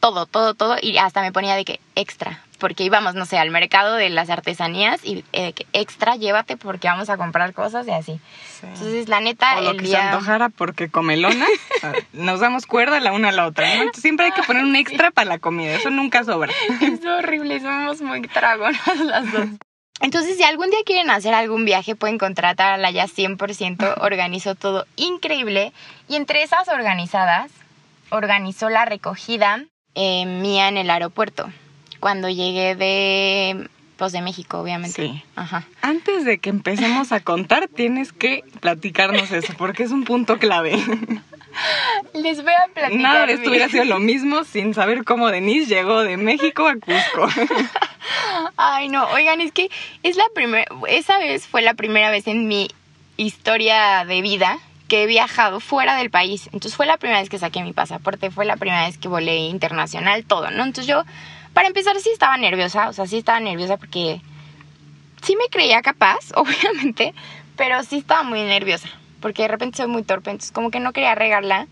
todo, 0.00 0.26
todo, 0.26 0.54
todo, 0.54 0.76
y 0.80 0.98
hasta 0.98 1.22
me 1.22 1.32
ponía 1.32 1.56
de 1.56 1.64
que 1.64 1.80
extra, 1.94 2.40
porque 2.58 2.84
íbamos, 2.84 3.14
no 3.14 3.26
sé, 3.26 3.38
al 3.38 3.50
mercado 3.50 3.94
de 3.94 4.10
las 4.10 4.30
artesanías 4.30 5.04
y 5.04 5.24
eh, 5.32 5.46
de 5.46 5.52
que 5.52 5.66
extra, 5.72 6.16
llévate 6.16 6.56
porque 6.56 6.88
vamos 6.88 7.10
a 7.10 7.16
comprar 7.16 7.52
cosas 7.52 7.86
y 7.86 7.90
así. 7.90 8.20
Sí. 8.60 8.66
Entonces, 8.66 9.08
la 9.08 9.20
neta, 9.20 9.58
o 9.58 9.62
lo 9.62 9.70
el 9.72 9.80
que 9.80 9.88
se 9.88 9.96
antojara 9.96 10.48
porque 10.48 10.88
comelona, 10.88 11.46
sea, 11.80 11.92
nos 12.12 12.40
damos 12.40 12.66
cuerda 12.66 13.00
la 13.00 13.12
una 13.12 13.30
a 13.30 13.32
la 13.32 13.46
otra. 13.46 13.66
¿no? 13.66 13.82
Entonces, 13.82 14.02
siempre 14.02 14.26
hay 14.26 14.32
que 14.32 14.42
poner 14.42 14.64
un 14.64 14.76
extra 14.76 15.10
para 15.10 15.28
la 15.28 15.38
comida, 15.38 15.74
eso 15.74 15.90
nunca 15.90 16.24
sobra. 16.24 16.52
Es 16.80 17.04
horrible, 17.04 17.60
somos 17.60 18.00
muy 18.00 18.20
dragonas 18.20 18.98
las 19.04 19.32
dos. 19.32 19.48
Entonces, 20.00 20.36
si 20.36 20.44
algún 20.44 20.70
día 20.70 20.78
quieren 20.86 21.10
hacer 21.10 21.34
algún 21.34 21.64
viaje, 21.64 21.96
pueden 21.96 22.18
contratar 22.18 22.72
a 22.72 22.76
la 22.76 22.92
ya 22.92 23.06
100%, 23.06 23.94
organizó 24.00 24.54
todo 24.54 24.86
increíble. 24.94 25.72
Y 26.08 26.14
entre 26.14 26.44
esas 26.44 26.68
organizadas, 26.68 27.50
organizó 28.10 28.68
la 28.68 28.84
recogida 28.84 29.64
eh, 30.00 30.24
mía 30.26 30.68
en 30.68 30.76
el 30.76 30.88
aeropuerto. 30.90 31.50
Cuando 31.98 32.28
llegué 32.28 32.76
de, 32.76 33.68
pues, 33.96 34.12
de 34.12 34.22
México, 34.22 34.60
obviamente. 34.60 35.02
Sí. 35.02 35.24
Ajá. 35.34 35.66
Antes 35.82 36.24
de 36.24 36.38
que 36.38 36.50
empecemos 36.50 37.10
a 37.10 37.18
contar, 37.18 37.66
tienes 37.66 38.12
que 38.12 38.44
platicarnos 38.60 39.32
eso, 39.32 39.54
porque 39.58 39.82
es 39.82 39.90
un 39.90 40.04
punto 40.04 40.38
clave. 40.38 40.78
Les 42.14 42.44
voy 42.44 42.52
a 42.52 42.72
platicar. 42.72 43.02
Nada 43.02 43.26
de 43.26 43.32
esto 43.32 43.50
hubiera 43.50 43.68
sido 43.68 43.84
lo 43.86 43.98
mismo 43.98 44.44
sin 44.44 44.72
saber 44.72 45.02
cómo 45.02 45.32
Denise 45.32 45.74
llegó 45.74 46.02
de 46.04 46.16
México 46.16 46.68
a 46.68 46.74
Cusco. 46.74 47.26
Ay, 48.56 48.88
no, 48.88 49.04
oigan, 49.08 49.40
es 49.40 49.50
que 49.50 49.68
es 50.04 50.16
la 50.16 50.26
primera, 50.32 50.66
esa 50.86 51.18
vez 51.18 51.48
fue 51.48 51.62
la 51.62 51.74
primera 51.74 52.10
vez 52.10 52.28
en 52.28 52.46
mi 52.46 52.70
historia 53.16 54.04
de 54.04 54.22
vida 54.22 54.60
que 54.88 55.02
he 55.02 55.06
viajado 55.06 55.60
fuera 55.60 55.96
del 55.96 56.10
país. 56.10 56.46
Entonces 56.46 56.74
fue 56.74 56.86
la 56.86 56.96
primera 56.96 57.20
vez 57.20 57.28
que 57.28 57.38
saqué 57.38 57.62
mi 57.62 57.72
pasaporte, 57.72 58.30
fue 58.30 58.44
la 58.46 58.56
primera 58.56 58.86
vez 58.86 58.98
que 58.98 59.08
volé 59.08 59.36
internacional, 59.36 60.24
todo, 60.24 60.50
¿no? 60.50 60.64
Entonces 60.64 60.86
yo, 60.86 61.04
para 61.52 61.68
empezar, 61.68 61.98
sí 62.00 62.10
estaba 62.10 62.36
nerviosa, 62.38 62.88
o 62.88 62.92
sea, 62.92 63.06
sí 63.06 63.18
estaba 63.18 63.38
nerviosa 63.38 63.76
porque 63.76 64.20
sí 65.22 65.36
me 65.36 65.48
creía 65.50 65.82
capaz, 65.82 66.18
obviamente, 66.34 67.14
pero 67.56 67.82
sí 67.84 67.98
estaba 67.98 68.22
muy 68.22 68.42
nerviosa, 68.42 68.88
porque 69.20 69.42
de 69.42 69.48
repente 69.48 69.76
soy 69.76 69.86
muy 69.86 70.02
torpe, 70.02 70.30
entonces 70.30 70.52
como 70.52 70.70
que 70.70 70.80
no 70.80 70.92
quería 70.92 71.14
regarla 71.14 71.66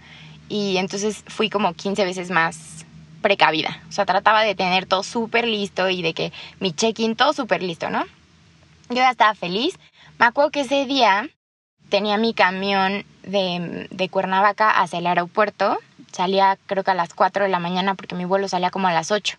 y 0.49 0.77
entonces 0.77 1.25
fui 1.27 1.51
como 1.51 1.73
15 1.73 2.05
veces 2.05 2.31
más 2.31 2.85
precavida. 3.23 3.83
O 3.89 3.93
sea, 3.93 4.05
trataba 4.05 4.43
de 4.43 4.55
tener 4.55 4.87
todo 4.87 5.03
súper 5.03 5.49
listo 5.49 5.89
y 5.89 6.03
de 6.03 6.15
que 6.15 6.33
mi 6.61 6.73
check-in 6.73 7.17
todo 7.17 7.33
súper 7.33 7.63
listo, 7.63 7.91
¿no? 7.91 8.05
Yo 8.89 8.97
ya 8.97 9.11
estaba 9.11 9.35
feliz. 9.35 9.77
Me 10.19 10.27
acuerdo 10.27 10.53
que 10.53 10.61
ese 10.61 10.87
día 10.87 11.29
tenía 11.89 12.17
mi 12.17 12.35
camión 12.35 13.05
de, 13.23 13.89
de 13.91 14.09
Cuernavaca 14.09 14.71
hacia 14.71 14.99
el 14.99 15.07
aeropuerto. 15.07 15.79
Salía 16.13 16.59
creo 16.67 16.85
que 16.85 16.91
a 16.91 16.95
las 16.95 17.15
4 17.15 17.45
de 17.45 17.51
la 17.51 17.59
mañana 17.59 17.95
porque 17.95 18.15
mi 18.15 18.25
vuelo 18.25 18.49
salía 18.49 18.71
como 18.71 18.89
a 18.89 18.93
las 18.93 19.11
8. 19.11 19.39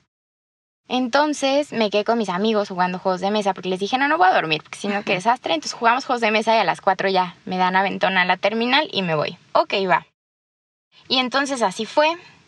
Entonces 0.90 1.74
me 1.74 1.90
quedé 1.90 2.06
con 2.06 2.18
mis 2.18 2.30
amigos 2.30 2.70
jugando 2.70 3.00
juegos 3.00 3.20
de 3.20 3.32
mesa 3.32 3.54
porque 3.54 3.70
les 3.70 3.80
dije, 3.80 3.98
no, 3.98 4.08
no 4.08 4.18
voy 4.18 4.30
a 4.30 4.34
dormir, 4.34 4.64
porque 4.64 4.78
si 4.78 4.88
no, 4.88 5.04
qué 5.04 5.14
desastre. 5.14 5.54
Entonces 5.54 5.78
jugamos 5.78 6.06
juegos 6.06 6.22
de 6.22 6.32
mesa 6.32 6.56
y 6.56 6.60
a 6.60 6.64
las 6.64 6.82
4 6.82 7.10
ya 7.10 7.36
me 7.46 7.58
dan 7.58 7.76
aventón 7.76 8.18
a 8.18 8.26
la 8.26 8.38
terminal 8.38 8.88
y 8.92 9.02
me 9.02 9.16
voy. 9.16 9.38
Ok, 9.52 9.74
va. 9.90 10.06
Y 11.10 11.18
entonces 11.18 11.62
así 11.62 11.86
fue. 11.86 12.08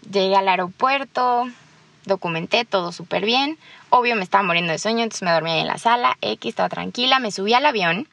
Llegué 0.09 0.35
al 0.35 0.47
aeropuerto, 0.47 1.47
documenté 2.05 2.63
todo 2.63 2.93
súper 2.93 3.25
bien. 3.25 3.57
Obvio 3.89 4.15
me 4.15 4.23
estaba 4.23 4.43
muriendo 4.43 4.71
de 4.71 4.79
sueño, 4.79 5.03
entonces 5.03 5.23
me 5.23 5.31
dormí 5.31 5.51
en 5.59 5.67
la 5.67 5.77
sala. 5.77 6.17
X, 6.21 6.49
estaba 6.49 6.69
tranquila, 6.69 7.19
me 7.19 7.31
subí 7.31 7.53
al 7.53 7.65
avión. 7.65 8.07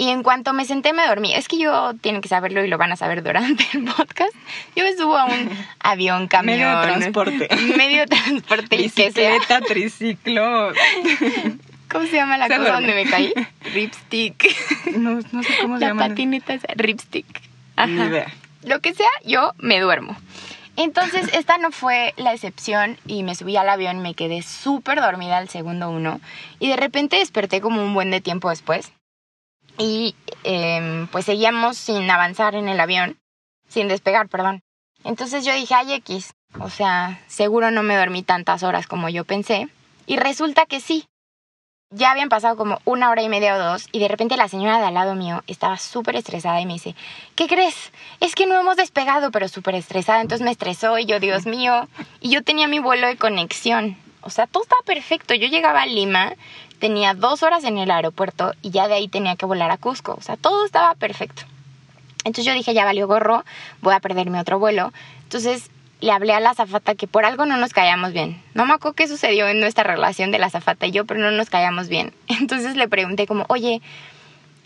Y 0.00 0.10
en 0.10 0.22
cuanto 0.22 0.52
me 0.52 0.64
senté 0.64 0.92
me 0.92 1.04
dormí. 1.06 1.34
Es 1.34 1.48
que 1.48 1.58
yo, 1.58 1.92
tienen 2.00 2.20
que 2.22 2.28
saberlo 2.28 2.64
y 2.64 2.68
lo 2.68 2.78
van 2.78 2.92
a 2.92 2.96
saber 2.96 3.22
durante 3.24 3.66
el 3.74 3.84
podcast. 3.84 4.32
Yo 4.76 4.84
me 4.84 4.96
subo 4.96 5.18
a 5.18 5.24
un 5.24 5.50
avión, 5.80 6.28
camión. 6.28 6.58
Medio 6.58 6.78
de 6.78 6.86
transporte. 6.86 7.48
Medio 7.76 8.00
de 8.02 8.06
transporte. 8.06 8.76
y 8.76 8.90
que 8.90 9.10
sea- 9.10 9.32
Bicicleta, 9.34 9.60
triciclo. 9.66 10.72
¿Cómo 11.90 12.04
se 12.06 12.12
llama 12.12 12.36
la 12.38 12.46
Se 12.46 12.56
cosa 12.56 12.70
duerme. 12.70 12.86
donde 12.88 13.04
me 13.04 13.10
caí? 13.10 13.32
Ripstick. 13.74 14.96
No, 14.96 15.18
no 15.32 15.42
sé 15.42 15.54
cómo 15.62 15.76
se 15.78 15.80
La 15.80 15.88
llama. 15.88 16.08
patineta 16.08 16.54
esa. 16.54 16.68
Ripstick. 16.76 17.26
Ni 17.86 17.94
Ajá. 18.00 18.04
idea. 18.06 18.32
Lo 18.64 18.80
que 18.80 18.94
sea, 18.94 19.08
yo 19.24 19.52
me 19.58 19.80
duermo. 19.80 20.16
Entonces, 20.76 21.28
esta 21.32 21.58
no 21.58 21.72
fue 21.72 22.14
la 22.18 22.32
excepción 22.34 22.98
y 23.06 23.24
me 23.24 23.34
subí 23.34 23.56
al 23.56 23.68
avión, 23.68 23.98
me 24.00 24.14
quedé 24.14 24.42
súper 24.42 25.00
dormida 25.00 25.38
al 25.38 25.48
segundo 25.48 25.90
uno 25.90 26.20
y 26.60 26.68
de 26.68 26.76
repente 26.76 27.16
desperté 27.16 27.60
como 27.60 27.82
un 27.82 27.94
buen 27.94 28.12
de 28.12 28.20
tiempo 28.20 28.48
después 28.50 28.92
y 29.78 30.14
em, 30.44 31.06
pues 31.08 31.24
seguíamos 31.24 31.78
sin 31.78 32.10
avanzar 32.10 32.54
en 32.54 32.68
el 32.68 32.80
avión, 32.80 33.18
sin 33.68 33.88
despegar, 33.88 34.28
perdón. 34.28 34.62
Entonces 35.04 35.44
yo 35.44 35.54
dije, 35.54 35.74
ay 35.74 35.94
X, 35.94 36.32
o 36.58 36.68
sea, 36.68 37.20
seguro 37.28 37.70
no 37.70 37.82
me 37.82 37.96
dormí 37.96 38.22
tantas 38.22 38.62
horas 38.62 38.86
como 38.86 39.08
yo 39.08 39.24
pensé 39.24 39.68
y 40.06 40.16
resulta 40.16 40.66
que 40.66 40.80
sí. 40.80 41.06
Ya 41.90 42.10
habían 42.10 42.28
pasado 42.28 42.56
como 42.56 42.80
una 42.84 43.08
hora 43.08 43.22
y 43.22 43.30
media 43.30 43.54
o 43.54 43.58
dos 43.58 43.88
y 43.92 43.98
de 43.98 44.08
repente 44.08 44.36
la 44.36 44.48
señora 44.48 44.78
de 44.78 44.84
al 44.84 44.92
lado 44.92 45.14
mío 45.14 45.42
estaba 45.46 45.78
súper 45.78 46.16
estresada 46.16 46.60
y 46.60 46.66
me 46.66 46.74
dice, 46.74 46.94
¿qué 47.34 47.46
crees? 47.46 47.92
Es 48.20 48.34
que 48.34 48.46
no 48.46 48.60
hemos 48.60 48.76
despegado, 48.76 49.30
pero 49.30 49.48
súper 49.48 49.74
estresada. 49.74 50.20
Entonces 50.20 50.44
me 50.44 50.50
estresó 50.50 50.98
y 50.98 51.06
yo, 51.06 51.18
Dios 51.18 51.46
mío. 51.46 51.88
Y 52.20 52.28
yo 52.28 52.42
tenía 52.42 52.68
mi 52.68 52.78
vuelo 52.78 53.06
de 53.06 53.16
conexión. 53.16 53.96
O 54.20 54.28
sea, 54.28 54.46
todo 54.46 54.64
estaba 54.64 54.82
perfecto. 54.82 55.32
Yo 55.32 55.48
llegaba 55.48 55.80
a 55.80 55.86
Lima, 55.86 56.34
tenía 56.78 57.14
dos 57.14 57.42
horas 57.42 57.64
en 57.64 57.78
el 57.78 57.90
aeropuerto 57.90 58.54
y 58.62 58.70
ya 58.70 58.88
de 58.88 58.94
ahí 58.94 59.08
tenía 59.08 59.36
que 59.36 59.46
volar 59.46 59.70
a 59.70 59.76
Cusco. 59.76 60.14
O 60.18 60.22
sea, 60.22 60.36
todo 60.36 60.64
estaba 60.64 60.94
perfecto. 60.94 61.42
Entonces 62.24 62.44
yo 62.44 62.52
dije, 62.52 62.74
ya 62.74 62.84
valió 62.84 63.06
gorro, 63.06 63.44
voy 63.80 63.94
a 63.94 64.00
perder 64.00 64.30
mi 64.30 64.38
otro 64.38 64.58
vuelo. 64.58 64.92
Entonces 65.22 65.70
le 66.00 66.12
hablé 66.12 66.32
a 66.32 66.40
la 66.40 66.50
azafata 66.50 66.94
que 66.94 67.06
por 67.06 67.24
algo 67.24 67.46
no 67.46 67.56
nos 67.56 67.72
caíamos 67.72 68.12
bien. 68.12 68.40
No 68.54 68.66
me 68.66 68.74
acuerdo 68.74 68.94
qué 68.94 69.08
sucedió 69.08 69.48
en 69.48 69.60
nuestra 69.60 69.84
relación 69.84 70.30
de 70.30 70.38
la 70.38 70.46
azafata 70.46 70.86
y 70.86 70.92
yo, 70.92 71.04
pero 71.04 71.20
no 71.20 71.30
nos 71.30 71.50
caíamos 71.50 71.88
bien. 71.88 72.12
Entonces 72.28 72.76
le 72.76 72.88
pregunté 72.88 73.26
como, 73.26 73.44
oye, 73.48 73.80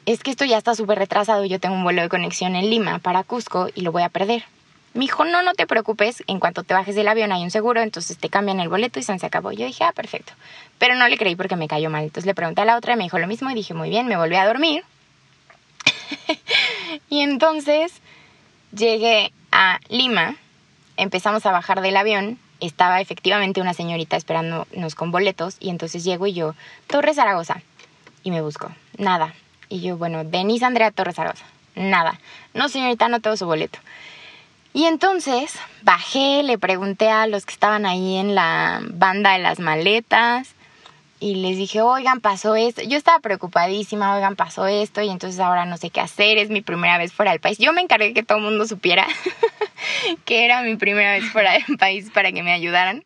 es 0.07 0.23
que 0.23 0.31
esto 0.31 0.45
ya 0.45 0.59
está 0.59 0.75
súper 0.75 0.99
retrasado, 0.99 1.45
yo 1.45 1.61
tengo 1.61 1.75
un 1.75 1.85
vuelo 1.85 2.03
de 2.03 2.09
conexión 2.09 2.57
en 2.57 2.69
Lima 2.69 2.99
para 2.99 3.23
Cusco 3.23 3.69
y 3.75 3.83
lo 3.83 3.93
voy 3.93 4.03
a 4.03 4.09
perder. 4.09 4.45
Me 4.95 5.03
dijo, 5.03 5.25
no, 5.25 5.43
no 5.43 5.55
te 5.55 5.67
preocupes, 5.67 6.23
en 6.27 6.39
cuanto 6.39 6.65
te 6.65 6.75
bajes 6.75 6.95
del 6.95 7.09
avión 7.09 7.33
hay 7.33 7.43
un 7.43 7.51
seguro, 7.51 7.81
entonces 7.81 8.19
te 8.19 8.29
cambian 8.29 8.61
el 8.61 8.69
boleto 8.69 8.99
y 8.99 9.03
se 9.03 9.13
acabó. 9.13 9.51
Yo 9.53 9.65
dije, 9.65 9.85
ah, 9.85 9.93
perfecto. 9.93 10.35
Pero 10.79 10.95
no 10.97 11.09
le 11.09 11.17
creí 11.17 11.35
porque 11.35 11.57
me 11.57 11.69
cayó 11.69 11.89
mal. 11.89 12.05
Entonces 12.05 12.27
le 12.27 12.35
pregunté 12.35 12.61
a 12.61 12.65
la 12.67 12.77
otra 12.77 12.95
y 12.95 12.97
me 12.97 13.05
dijo 13.05 13.19
lo 13.19 13.27
mismo 13.27 13.51
y 13.51 13.55
dije, 13.55 13.73
muy 13.73 13.89
bien, 13.89 14.07
me 14.07 14.17
volví 14.17 14.37
a 14.37 14.47
dormir. 14.47 14.85
y 17.09 17.21
entonces 17.21 17.93
llegué 18.73 19.33
a 19.51 19.81
Lima, 19.89 20.37
empezamos 20.97 21.47
a 21.47 21.53
bajar 21.53 21.81
del 21.81 21.97
avión, 21.97 22.39
estaba 22.61 23.01
efectivamente 23.01 23.61
una 23.61 23.75
señorita 23.75 24.17
esperándonos 24.17 24.95
con 24.95 25.11
boletos 25.11 25.57
y 25.59 25.71
entonces 25.71 26.05
llego 26.05 26.27
y 26.27 26.33
yo, 26.33 26.55
Torres 26.87 27.17
Zaragoza, 27.17 27.61
y 28.23 28.31
me 28.31 28.41
busco, 28.41 28.71
nada. 28.99 29.35
Y 29.69 29.81
yo, 29.81 29.97
bueno, 29.97 30.25
Denise 30.25 30.65
Andrea 30.65 30.91
Torres 30.91 31.17
Zaragoza, 31.17 31.45
nada. 31.75 32.21
No, 32.55 32.69
señorita, 32.69 33.09
no 33.09 33.21
tengo 33.21 33.37
su 33.37 33.47
boleto. 33.47 33.79
Y 34.75 34.85
entonces 34.87 35.55
bajé, 35.83 36.43
le 36.43 36.57
pregunté 36.59 37.11
a 37.11 37.27
los 37.27 37.45
que 37.45 37.53
estaban 37.53 37.85
ahí 37.87 38.17
en 38.17 38.35
la 38.35 38.81
banda 38.91 39.33
de 39.33 39.39
las 39.41 39.59
maletas 39.59 40.55
y 41.21 41.37
les 41.37 41.57
dije, 41.57 41.83
oigan, 41.83 42.21
pasó 42.21 42.57
esto. 42.57 42.83
Yo 42.83 42.97
estaba 42.97 43.19
preocupadísima, 43.21 44.15
oigan, 44.15 44.35
pasó 44.35 44.67
esto 44.67 45.03
y 45.03 45.11
entonces 45.11 45.39
ahora 45.41 45.67
no 45.67 45.77
sé 45.77 45.91
qué 45.91 46.01
hacer, 46.01 46.39
es 46.39 46.49
mi 46.51 46.63
primera 46.63 46.99
vez 46.99 47.13
fuera 47.13 47.31
del 47.33 47.41
país. 47.41 47.59
Yo 47.59 47.73
me 47.73 47.81
encargué 47.83 48.15
que 48.15 48.23
todo 48.23 48.39
el 48.39 48.45
mundo 48.45 48.67
supiera 48.67 49.07
que 50.25 50.45
era 50.45 50.63
mi 50.63 50.77
primera 50.77 51.13
vez 51.13 51.25
fuera 51.31 51.53
del 51.53 51.77
país 51.79 52.11
para 52.13 52.33
que 52.33 52.43
me 52.43 52.53
ayudaran. 52.53 53.05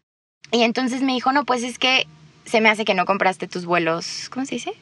Y 0.52 0.62
entonces 0.62 1.02
me 1.02 1.12
dijo, 1.12 1.32
no, 1.32 1.44
pues 1.44 1.62
es 1.64 1.78
que 1.78 2.06
se 2.44 2.60
me 2.60 2.68
hace 2.68 2.84
que 2.84 2.94
no 2.94 3.04
compraste 3.06 3.48
tus 3.48 3.66
vuelos, 3.66 4.28
¿cómo 4.30 4.46
se 4.46 4.54
dice? 4.56 4.72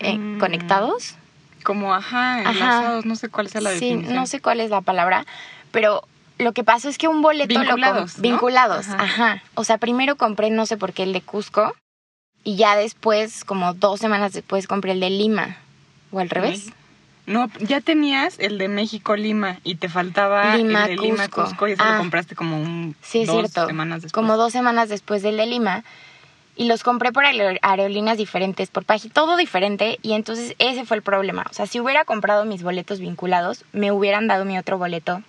Eh, 0.00 0.18
Mm. 0.18 0.40
¿Conectados? 0.40 1.14
Como, 1.62 1.94
ajá, 1.94 2.40
Ajá. 2.40 2.50
enlazados, 2.50 3.04
no 3.06 3.14
sé 3.14 3.28
cuál 3.28 3.48
sea 3.48 3.60
la 3.60 3.70
sí, 3.70 3.90
definición. 3.90 4.14
no 4.16 4.26
sé 4.26 4.40
cuál 4.40 4.58
es 4.58 4.68
la 4.70 4.80
palabra, 4.80 5.24
pero 5.72 6.04
lo 6.38 6.52
que 6.52 6.62
pasó 6.64 6.88
es 6.88 6.98
que 6.98 7.08
un 7.08 7.22
boleto 7.22 7.54
lo 7.54 7.60
Vinculados, 7.60 8.16
¿no? 8.18 8.22
vinculados, 8.22 8.88
Ajá. 8.88 9.02
ajá. 9.02 9.42
O 9.54 9.64
sea, 9.64 9.78
primero 9.78 10.16
compré 10.16 10.50
no 10.50 10.66
sé 10.66 10.76
por 10.76 10.92
qué 10.92 11.02
el 11.02 11.12
de 11.12 11.20
Cusco 11.20 11.74
y 12.44 12.56
ya 12.56 12.76
después, 12.76 13.44
como 13.44 13.74
dos 13.74 14.00
semanas 14.00 14.32
después, 14.32 14.66
compré 14.66 14.92
el 14.92 15.00
de 15.00 15.10
Lima. 15.10 15.56
¿O 16.10 16.18
al 16.20 16.28
revés? 16.30 16.70
No, 17.24 17.48
ya 17.60 17.80
tenías 17.80 18.38
el 18.40 18.58
de 18.58 18.66
México-Lima 18.68 19.58
y 19.62 19.76
te 19.76 19.88
faltaba 19.88 20.56
Lima, 20.56 20.86
el 20.86 20.96
de 20.96 21.02
Lima-Cusco 21.06 21.44
Cusco. 21.50 21.68
y 21.68 21.72
ese 21.72 21.82
Ah. 21.84 21.92
lo 21.92 21.98
compraste 21.98 22.34
como 22.34 22.60
un, 22.60 22.96
Sí, 23.00 23.20
es 23.22 23.28
dos 23.28 23.36
cierto. 23.50 23.66
semanas 23.68 24.02
después. 24.02 24.12
Como 24.12 24.36
dos 24.36 24.52
semanas 24.52 24.88
después 24.88 25.22
del 25.22 25.36
de 25.36 25.46
Lima. 25.46 25.84
Y 26.56 26.64
los 26.66 26.82
compré 26.82 27.12
por 27.12 27.24
aer- 27.24 27.58
aerolíneas 27.62 28.18
diferentes, 28.18 28.68
por 28.70 28.84
página, 28.84 29.14
todo 29.14 29.36
diferente. 29.36 29.98
Y 30.02 30.12
entonces 30.14 30.54
ese 30.58 30.84
fue 30.84 30.96
el 30.98 31.02
problema. 31.02 31.46
O 31.48 31.54
sea, 31.54 31.66
si 31.66 31.80
hubiera 31.80 32.04
comprado 32.04 32.44
mis 32.44 32.62
boletos 32.62 32.98
vinculados, 32.98 33.64
me 33.72 33.90
hubieran 33.92 34.26
dado 34.26 34.44
mi 34.44 34.58
otro 34.58 34.76
boleto 34.76 35.22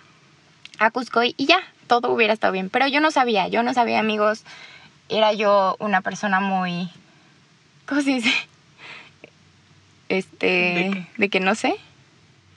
a 0.78 0.90
Cusco 0.90 1.22
y, 1.22 1.34
ya, 1.38 1.60
todo 1.86 2.10
hubiera 2.12 2.32
estado 2.32 2.52
bien. 2.52 2.70
Pero 2.70 2.86
yo 2.86 3.00
no 3.00 3.10
sabía, 3.10 3.48
yo 3.48 3.62
no 3.62 3.74
sabía, 3.74 3.98
amigos. 3.98 4.44
Era 5.08 5.32
yo 5.32 5.76
una 5.80 6.00
persona 6.00 6.40
muy. 6.40 6.88
¿Cómo 7.86 8.00
se 8.00 8.10
dice? 8.10 8.32
Este. 10.08 10.46
¿De 10.46 11.06
¿De, 11.16 11.28
que 11.28 11.40
no 11.40 11.54
sé. 11.54 11.76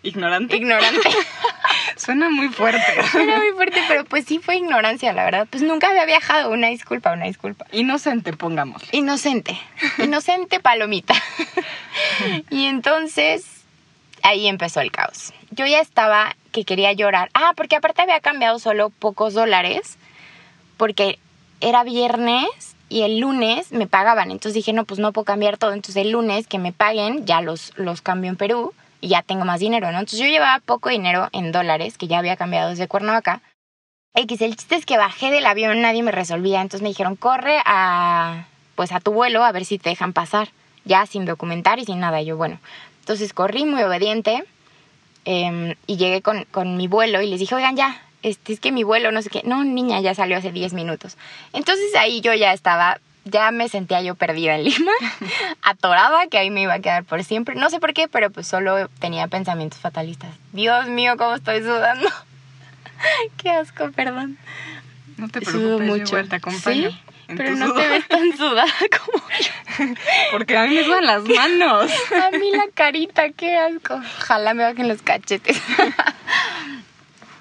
¿Ignorante? 0.04 0.56
Ignorante. 0.56 1.10
Suena 1.98 2.30
muy 2.30 2.50
fuerte. 2.50 2.94
Era 3.14 3.38
muy 3.38 3.52
fuerte, 3.56 3.82
pero 3.88 4.06
pues 4.06 4.26
sí 4.26 4.40
fue 4.40 4.58
ignorancia, 4.58 5.12
la 5.14 5.26
verdad. 5.26 5.48
Pues 5.50 5.64
nunca 5.64 5.90
había 5.90 6.06
viajado. 6.06 6.52
Una 6.52 6.68
disculpa, 6.68 7.12
una 7.12 7.26
disculpa. 7.26 7.66
Inocente, 7.72 8.34
pongamos. 8.34 8.84
Inocente, 8.92 9.60
inocente 9.98 10.60
palomita. 10.60 11.16
y 12.50 12.66
entonces 12.66 13.57
ahí 14.24 14.48
empezó 14.48 14.82
el 14.82 14.92
caos. 14.92 15.34
Yo 15.52 15.66
ya 15.66 15.80
estaba 15.80 16.36
que 16.52 16.66
quería 16.66 16.94
llorar. 16.94 17.30
Ah, 17.34 17.54
porque 17.56 17.76
aparte 17.76 18.02
había 18.02 18.20
cambiado 18.20 18.60
solo 18.60 18.90
pocos 18.90 19.34
dólares, 19.34 19.98
porque 20.78 21.20
era 21.62 21.84
viernes 21.84 22.76
y 22.90 23.02
el 23.02 23.20
lunes 23.20 23.72
me 23.72 23.88
pagaban. 23.88 24.32
Entonces 24.32 24.54
dije, 24.54 24.74
no, 24.74 24.86
pues 24.86 25.00
no 25.00 25.12
puedo 25.12 25.26
cambiar 25.26 25.58
todo. 25.58 25.74
Entonces 25.74 26.04
el 26.04 26.12
lunes 26.12 26.48
que 26.48 26.60
me 26.60 26.72
paguen, 26.72 27.26
ya 27.26 27.42
los, 27.42 27.74
los 27.78 28.02
cambio 28.02 28.30
en 28.30 28.38
Perú 28.38 28.74
y 29.02 29.10
ya 29.10 29.22
tengo 29.22 29.46
más 29.46 29.60
dinero, 29.60 29.92
¿no? 29.92 30.00
Entonces 30.00 30.20
yo 30.20 30.28
llevaba 30.28 30.60
poco 30.60 30.90
dinero 30.90 31.30
en 31.32 31.52
dólares, 31.52 31.98
que 31.98 32.08
ya 32.08 32.20
había 32.20 32.38
cambiado 32.38 32.70
desde 32.70 32.88
Cuernavaca. 32.88 33.42
El 34.14 34.26
chiste 34.28 34.76
es 34.76 34.86
que 34.86 34.98
bajé 34.98 35.30
del 35.30 35.46
avión, 35.46 35.82
nadie 35.82 36.02
me 36.02 36.12
resolvía. 36.12 36.62
Entonces 36.62 36.82
me 36.82 36.90
dijeron, 36.90 37.16
corre 37.16 37.62
a, 37.66 38.46
pues 38.76 38.92
a 38.92 39.00
tu 39.00 39.14
vuelo 39.14 39.44
a 39.44 39.52
ver 39.52 39.66
si 39.66 39.78
te 39.78 39.90
dejan 39.90 40.14
pasar. 40.14 40.50
Ya 40.86 41.06
sin 41.06 41.26
documentar 41.26 41.80
y 41.80 41.86
sin 41.86 42.00
nada. 42.00 42.22
Yo, 42.22 42.38
bueno. 42.38 42.60
Entonces 43.08 43.32
corrí 43.32 43.64
muy 43.64 43.82
obediente 43.84 44.44
em, 45.24 45.76
y 45.86 45.96
llegué 45.96 46.22
con, 46.22 46.44
con 46.52 46.76
mi 46.76 46.90
vuelo 46.90 47.22
y 47.22 47.28
les 47.30 47.40
dije, 47.40 47.56
oigan, 47.56 47.78
ya, 47.78 48.02
este, 48.22 48.52
es 48.52 48.60
que 48.60 48.74
mi 48.74 48.84
vuelo, 48.84 49.14
no 49.14 49.22
sé 49.22 49.30
qué. 49.30 49.44
No, 49.46 49.64
niña, 49.64 50.02
ya 50.02 50.14
salió 50.14 50.36
hace 50.36 50.52
10 50.52 50.74
minutos. 50.74 51.16
Entonces 51.54 51.96
ahí 51.96 52.20
yo 52.20 52.34
ya 52.34 52.52
estaba, 52.52 53.00
ya 53.24 53.52
me 53.52 53.70
sentía 53.70 54.02
yo 54.02 54.16
perdida 54.16 54.56
en 54.56 54.66
Lima, 54.66 54.92
atorada, 55.62 56.28
que 56.28 56.38
ahí 56.38 56.50
me 56.50 56.64
iba 56.64 56.74
a 56.74 56.80
quedar 56.80 57.06
por 57.06 57.24
siempre. 57.24 57.56
No 57.56 57.70
sé 57.70 57.80
por 57.80 57.94
qué, 57.94 58.10
pero 58.10 58.30
pues 58.30 58.46
solo 58.46 58.90
tenía 59.00 59.30
pensamientos 59.30 59.80
fatalistas. 59.80 60.32
Dios 60.52 60.90
mío, 60.90 61.16
cómo 61.18 61.36
estoy 61.36 61.62
sudando. 61.62 62.10
qué 63.38 63.52
asco, 63.52 63.90
perdón. 63.94 64.38
No 65.16 65.30
te 65.30 65.46
Sudo 65.46 65.78
preocupes, 65.78 65.88
yo 65.88 65.94
mucho. 65.94 66.04
igual 66.08 66.28
te 66.28 66.36
acompaño. 66.36 66.90
¿Sí? 66.92 67.00
En 67.28 67.38
Pero 67.38 67.52
tu 67.52 67.58
no 67.58 67.74
te 67.74 67.88
ves 67.88 68.08
tan 68.08 68.36
sudada 68.38 68.74
como 69.06 69.24
yo. 69.40 69.94
Porque 70.32 70.58
a 70.58 70.66
mí 70.66 70.76
me 70.76 70.84
sudan 70.84 71.06
las 71.06 71.24
manos. 71.24 71.92
A 72.12 72.32
mí 72.38 72.52
la 72.52 72.68
carita, 72.74 73.30
qué 73.32 73.58
asco. 73.58 73.96
Ojalá 74.20 74.54
me 74.54 74.64
bajen 74.64 74.88
los 74.88 75.02
cachetes. 75.02 75.62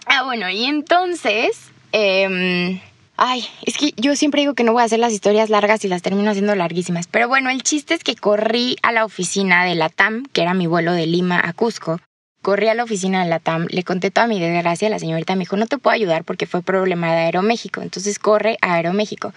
ah, 0.06 0.22
bueno, 0.24 0.48
y 0.50 0.64
entonces. 0.64 1.70
em, 1.92 2.80
ay, 3.16 3.46
es 3.62 3.76
que 3.78 3.92
yo 3.96 4.16
siempre 4.16 4.42
digo 4.42 4.54
que 4.54 4.64
no 4.64 4.72
voy 4.72 4.82
a 4.82 4.86
hacer 4.86 4.98
las 4.98 5.12
historias 5.12 5.50
largas 5.50 5.84
y 5.84 5.88
las 5.88 6.02
termino 6.02 6.30
haciendo 6.30 6.54
larguísimas. 6.54 7.06
Pero 7.06 7.28
bueno, 7.28 7.50
el 7.50 7.62
chiste 7.62 7.94
es 7.94 8.04
que 8.04 8.16
corrí 8.16 8.76
a 8.82 8.92
la 8.92 9.04
oficina 9.04 9.64
de 9.64 9.74
la 9.74 9.88
TAM, 9.88 10.24
que 10.32 10.42
era 10.42 10.54
mi 10.54 10.66
vuelo 10.66 10.92
de 10.92 11.06
Lima 11.06 11.40
a 11.42 11.52
Cusco. 11.52 12.00
Corrí 12.46 12.68
a 12.68 12.74
la 12.74 12.84
oficina 12.84 13.24
de 13.24 13.28
la 13.28 13.40
TAM, 13.40 13.66
le 13.70 13.82
conté 13.82 14.12
toda 14.12 14.28
mi 14.28 14.38
desgracia, 14.38 14.88
la 14.88 15.00
señorita 15.00 15.34
me 15.34 15.40
dijo, 15.40 15.56
no 15.56 15.66
te 15.66 15.78
puedo 15.78 15.92
ayudar 15.92 16.22
porque 16.22 16.46
fue 16.46 16.62
problema 16.62 17.12
de 17.12 17.22
Aeroméxico, 17.22 17.82
entonces 17.82 18.20
corre 18.20 18.56
a 18.62 18.74
Aeroméxico. 18.74 19.34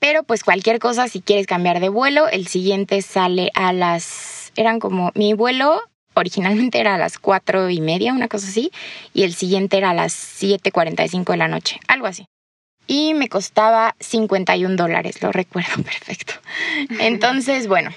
Pero 0.00 0.24
pues 0.24 0.42
cualquier 0.42 0.80
cosa, 0.80 1.06
si 1.06 1.20
quieres 1.20 1.46
cambiar 1.46 1.78
de 1.78 1.88
vuelo, 1.88 2.26
el 2.26 2.48
siguiente 2.48 3.00
sale 3.00 3.52
a 3.54 3.72
las... 3.72 4.52
Eran 4.56 4.80
como... 4.80 5.12
Mi 5.14 5.34
vuelo 5.34 5.80
originalmente 6.14 6.80
era 6.80 6.96
a 6.96 6.98
las 6.98 7.20
cuatro 7.20 7.70
y 7.70 7.80
media, 7.80 8.12
una 8.12 8.26
cosa 8.26 8.48
así, 8.48 8.72
y 9.14 9.22
el 9.22 9.32
siguiente 9.32 9.78
era 9.78 9.90
a 9.90 9.94
las 9.94 10.12
7.45 10.12 11.30
de 11.30 11.36
la 11.36 11.46
noche, 11.46 11.78
algo 11.86 12.08
así. 12.08 12.26
Y 12.88 13.14
me 13.14 13.28
costaba 13.28 13.94
51 14.00 14.74
dólares, 14.74 15.22
lo 15.22 15.30
recuerdo 15.30 15.74
perfecto. 15.84 16.34
Entonces, 16.98 17.68
bueno, 17.68 17.92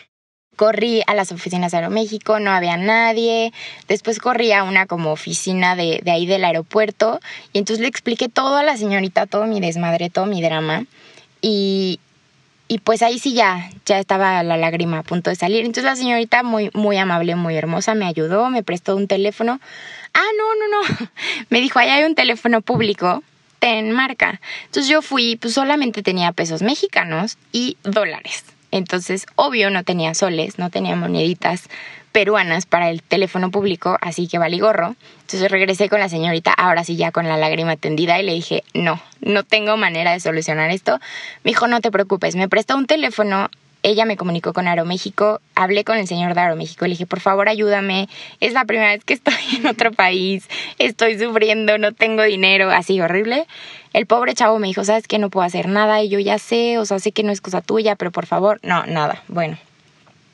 corrí 0.59 1.01
a 1.07 1.13
las 1.13 1.31
oficinas 1.31 1.71
de 1.71 1.77
Aeroméxico, 1.77 2.37
no 2.41 2.51
había 2.51 2.75
nadie. 2.75 3.53
Después 3.87 4.19
corrí 4.19 4.51
a 4.51 4.63
una 4.63 4.87
como 4.87 5.13
oficina 5.13 5.77
de, 5.77 6.01
de 6.03 6.11
ahí 6.11 6.25
del 6.25 6.43
aeropuerto 6.43 7.21
y 7.53 7.59
entonces 7.59 7.79
le 7.81 7.87
expliqué 7.87 8.27
todo 8.27 8.57
a 8.57 8.63
la 8.63 8.75
señorita, 8.75 9.25
todo 9.25 9.45
mi 9.45 9.61
desmadre, 9.61 10.09
todo 10.09 10.25
mi 10.25 10.41
drama. 10.41 10.83
Y, 11.41 12.01
y 12.67 12.79
pues 12.79 13.01
ahí 13.03 13.19
sí 13.19 13.33
ya, 13.33 13.69
ya 13.85 13.99
estaba 13.99 14.43
la 14.43 14.57
lágrima 14.57 14.99
a 14.99 15.03
punto 15.03 15.29
de 15.29 15.37
salir. 15.37 15.61
Entonces 15.61 15.85
la 15.85 15.95
señorita 15.95 16.43
muy, 16.43 16.71
muy 16.73 16.97
amable, 16.97 17.37
muy 17.37 17.55
hermosa, 17.55 17.95
me 17.95 18.05
ayudó, 18.05 18.49
me 18.49 18.61
prestó 18.61 18.97
un 18.97 19.07
teléfono. 19.07 19.61
Ah, 20.13 20.27
no, 20.37 20.55
no, 20.55 20.81
no. 20.81 21.09
Me 21.49 21.61
dijo, 21.61 21.79
ahí 21.79 21.87
hay 21.87 22.03
un 22.03 22.15
teléfono 22.15 22.59
público, 22.59 23.23
ten 23.59 23.93
marca. 23.93 24.41
Entonces 24.65 24.89
yo 24.89 25.01
fui, 25.01 25.37
pues 25.37 25.53
solamente 25.53 26.03
tenía 26.03 26.33
pesos 26.33 26.61
mexicanos 26.63 27.37
y 27.53 27.77
dólares. 27.83 28.43
Entonces, 28.71 29.25
obvio, 29.35 29.69
no 29.69 29.83
tenía 29.83 30.13
soles, 30.13 30.59
no 30.59 30.69
tenía 30.69 30.95
moneditas 30.95 31.69
peruanas 32.11 32.65
para 32.65 32.89
el 32.89 33.01
teléfono 33.01 33.51
público, 33.51 33.97
así 34.01 34.27
que 34.27 34.37
valí 34.37 34.59
gorro. 34.59 34.95
Entonces 35.21 35.49
regresé 35.51 35.89
con 35.89 35.99
la 35.99 36.09
señorita, 36.09 36.51
ahora 36.53 36.83
sí 36.83 36.95
ya 36.95 37.11
con 37.11 37.27
la 37.27 37.37
lágrima 37.37 37.75
tendida, 37.75 38.19
y 38.19 38.23
le 38.23 38.33
dije, 38.33 38.63
no, 38.73 39.01
no 39.21 39.43
tengo 39.43 39.77
manera 39.77 40.11
de 40.11 40.19
solucionar 40.19 40.71
esto. 40.71 40.99
Me 41.43 41.51
dijo, 41.51 41.67
no 41.67 41.81
te 41.81 41.91
preocupes, 41.91 42.35
me 42.35 42.49
prestó 42.49 42.77
un 42.77 42.87
teléfono, 42.87 43.49
ella 43.83 44.05
me 44.05 44.17
comunicó 44.17 44.53
con 44.53 44.67
Aeroméxico, 44.67 45.39
hablé 45.55 45.83
con 45.83 45.97
el 45.97 46.07
señor 46.07 46.33
de 46.33 46.41
Aeroméxico, 46.41 46.85
le 46.85 46.91
dije, 46.91 47.05
por 47.05 47.19
favor 47.19 47.47
ayúdame, 47.47 48.09
es 48.39 48.53
la 48.53 48.65
primera 48.65 48.91
vez 48.91 49.03
que 49.03 49.13
estoy 49.13 49.35
en 49.57 49.67
otro 49.67 49.91
país, 49.91 50.49
estoy 50.79 51.17
sufriendo, 51.17 51.77
no 51.77 51.93
tengo 51.93 52.23
dinero, 52.23 52.71
así 52.71 52.99
horrible. 52.99 53.47
El 53.93 54.05
pobre 54.05 54.33
chavo 54.35 54.59
me 54.59 54.67
dijo, 54.67 54.83
sabes 54.83 55.07
que 55.07 55.17
no 55.17 55.29
puedo 55.29 55.45
hacer 55.45 55.67
nada 55.67 56.01
y 56.03 56.09
yo 56.09 56.19
ya 56.19 56.37
sé, 56.37 56.77
o 56.77 56.85
sea, 56.85 56.99
sé 56.99 57.11
que 57.11 57.23
no 57.23 57.31
es 57.31 57.41
cosa 57.41 57.61
tuya, 57.61 57.95
pero 57.95 58.11
por 58.11 58.25
favor, 58.25 58.59
no, 58.61 58.85
nada. 58.85 59.23
Bueno, 59.27 59.57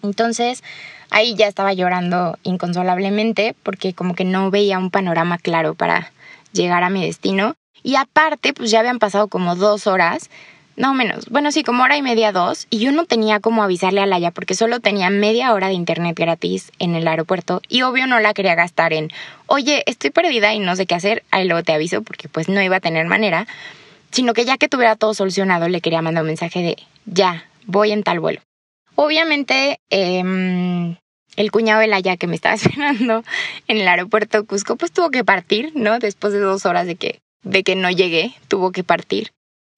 entonces 0.03 0.63
ahí 1.09 1.35
ya 1.35 1.47
estaba 1.47 1.73
llorando 1.73 2.37
inconsolablemente 2.43 3.55
porque 3.63 3.93
como 3.93 4.15
que 4.15 4.25
no 4.25 4.51
veía 4.51 4.77
un 4.77 4.91
panorama 4.91 5.37
claro 5.37 5.73
para 5.73 6.11
llegar 6.51 6.83
a 6.83 6.89
mi 6.89 7.05
destino. 7.05 7.55
Y 7.83 7.95
aparte, 7.95 8.53
pues 8.53 8.71
ya 8.71 8.79
habían 8.79 8.99
pasado 8.99 9.27
como 9.27 9.55
dos 9.55 9.87
horas, 9.87 10.29
no 10.75 10.93
menos, 10.93 11.29
bueno, 11.29 11.51
sí, 11.51 11.63
como 11.63 11.83
hora 11.83 11.95
y 11.97 12.01
media, 12.01 12.31
dos, 12.31 12.67
y 12.69 12.79
yo 12.79 12.91
no 12.91 13.05
tenía 13.05 13.39
como 13.39 13.63
avisarle 13.63 14.01
a 14.01 14.05
Laia 14.05 14.31
porque 14.31 14.55
solo 14.55 14.79
tenía 14.79 15.09
media 15.09 15.53
hora 15.53 15.67
de 15.67 15.73
internet 15.73 16.17
gratis 16.17 16.71
en 16.79 16.95
el 16.95 17.07
aeropuerto 17.07 17.61
y 17.69 17.83
obvio 17.83 18.07
no 18.07 18.19
la 18.19 18.33
quería 18.33 18.55
gastar 18.55 18.91
en, 18.91 19.09
oye, 19.47 19.83
estoy 19.85 20.09
perdida 20.09 20.53
y 20.53 20.59
no 20.59 20.75
sé 20.75 20.85
qué 20.85 20.95
hacer, 20.95 21.23
ahí 21.31 21.47
luego 21.47 21.63
te 21.63 21.73
aviso 21.73 22.01
porque 22.01 22.27
pues 22.27 22.49
no 22.49 22.61
iba 22.61 22.75
a 22.75 22.81
tener 22.81 23.05
manera, 23.07 23.47
sino 24.11 24.33
que 24.33 24.45
ya 24.45 24.57
que 24.57 24.67
tuviera 24.67 24.95
todo 24.95 25.13
solucionado 25.13 25.69
le 25.69 25.81
quería 25.81 26.01
mandar 26.01 26.23
un 26.23 26.27
mensaje 26.27 26.61
de, 26.61 26.77
ya, 27.05 27.45
voy 27.65 27.91
en 27.91 28.03
tal 28.03 28.19
vuelo. 28.19 28.41
Obviamente, 28.95 29.79
eh, 29.89 30.95
el 31.35 31.51
cuñado 31.51 31.81
de 31.81 31.87
Laia 31.87 32.17
que 32.17 32.27
me 32.27 32.35
estaba 32.35 32.55
esperando 32.55 33.23
en 33.67 33.77
el 33.77 33.87
aeropuerto 33.87 34.45
Cusco, 34.45 34.75
pues 34.75 34.91
tuvo 34.91 35.09
que 35.09 35.23
partir, 35.23 35.71
¿no? 35.75 35.99
Después 35.99 36.33
de 36.33 36.39
dos 36.39 36.65
horas 36.65 36.87
de 36.87 36.95
que, 36.95 37.19
de 37.43 37.63
que 37.63 37.75
no 37.75 37.89
llegué, 37.89 38.33
tuvo 38.47 38.71
que 38.71 38.83
partir. 38.83 39.31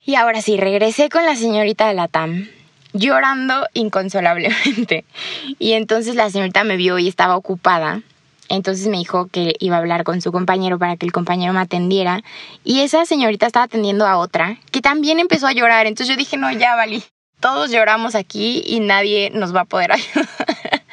Y 0.08 0.16
ahora 0.16 0.42
sí, 0.42 0.56
regresé 0.56 1.10
con 1.10 1.26
la 1.26 1.36
señorita 1.36 1.90
de 1.90 1.94
la 1.94 2.08
TAM, 2.08 2.48
llorando 2.94 3.68
inconsolablemente. 3.74 5.04
Y 5.60 5.74
entonces 5.74 6.16
la 6.16 6.30
señorita 6.30 6.64
me 6.64 6.78
vio 6.78 6.98
y 6.98 7.10
estaba 7.10 7.36
ocupada. 7.36 8.02
Entonces 8.48 8.88
me 8.88 9.00
dijo 9.00 9.28
que 9.28 9.56
iba 9.60 9.76
a 9.76 9.80
hablar 9.80 10.06
con 10.06 10.22
su 10.22 10.32
compañero 10.32 10.80
para 10.80 10.96
que 10.96 11.06
el 11.06 11.12
compañero 11.12 11.52
me 11.52 11.60
atendiera. 11.60 12.22
Y 12.64 12.80
esa 12.80 13.06
señorita 13.06 13.48
estaba 13.48 13.66
atendiendo 13.66 14.08
a 14.08 14.18
otra 14.18 14.58
que 14.72 14.80
también 14.80 15.20
empezó 15.20 15.46
a 15.46 15.52
llorar. 15.52 15.88
Entonces 15.88 16.08
yo 16.08 16.18
dije, 16.18 16.38
no, 16.38 16.50
ya 16.54 16.76
valí. 16.76 17.04
Todos 17.42 17.70
lloramos 17.70 18.16
aquí 18.16 18.64
y 18.66 18.80
nadie 18.80 19.30
nos 19.32 19.54
va 19.54 19.62
a 19.62 19.66
poder 19.66 19.92
ayudar. 19.92 20.84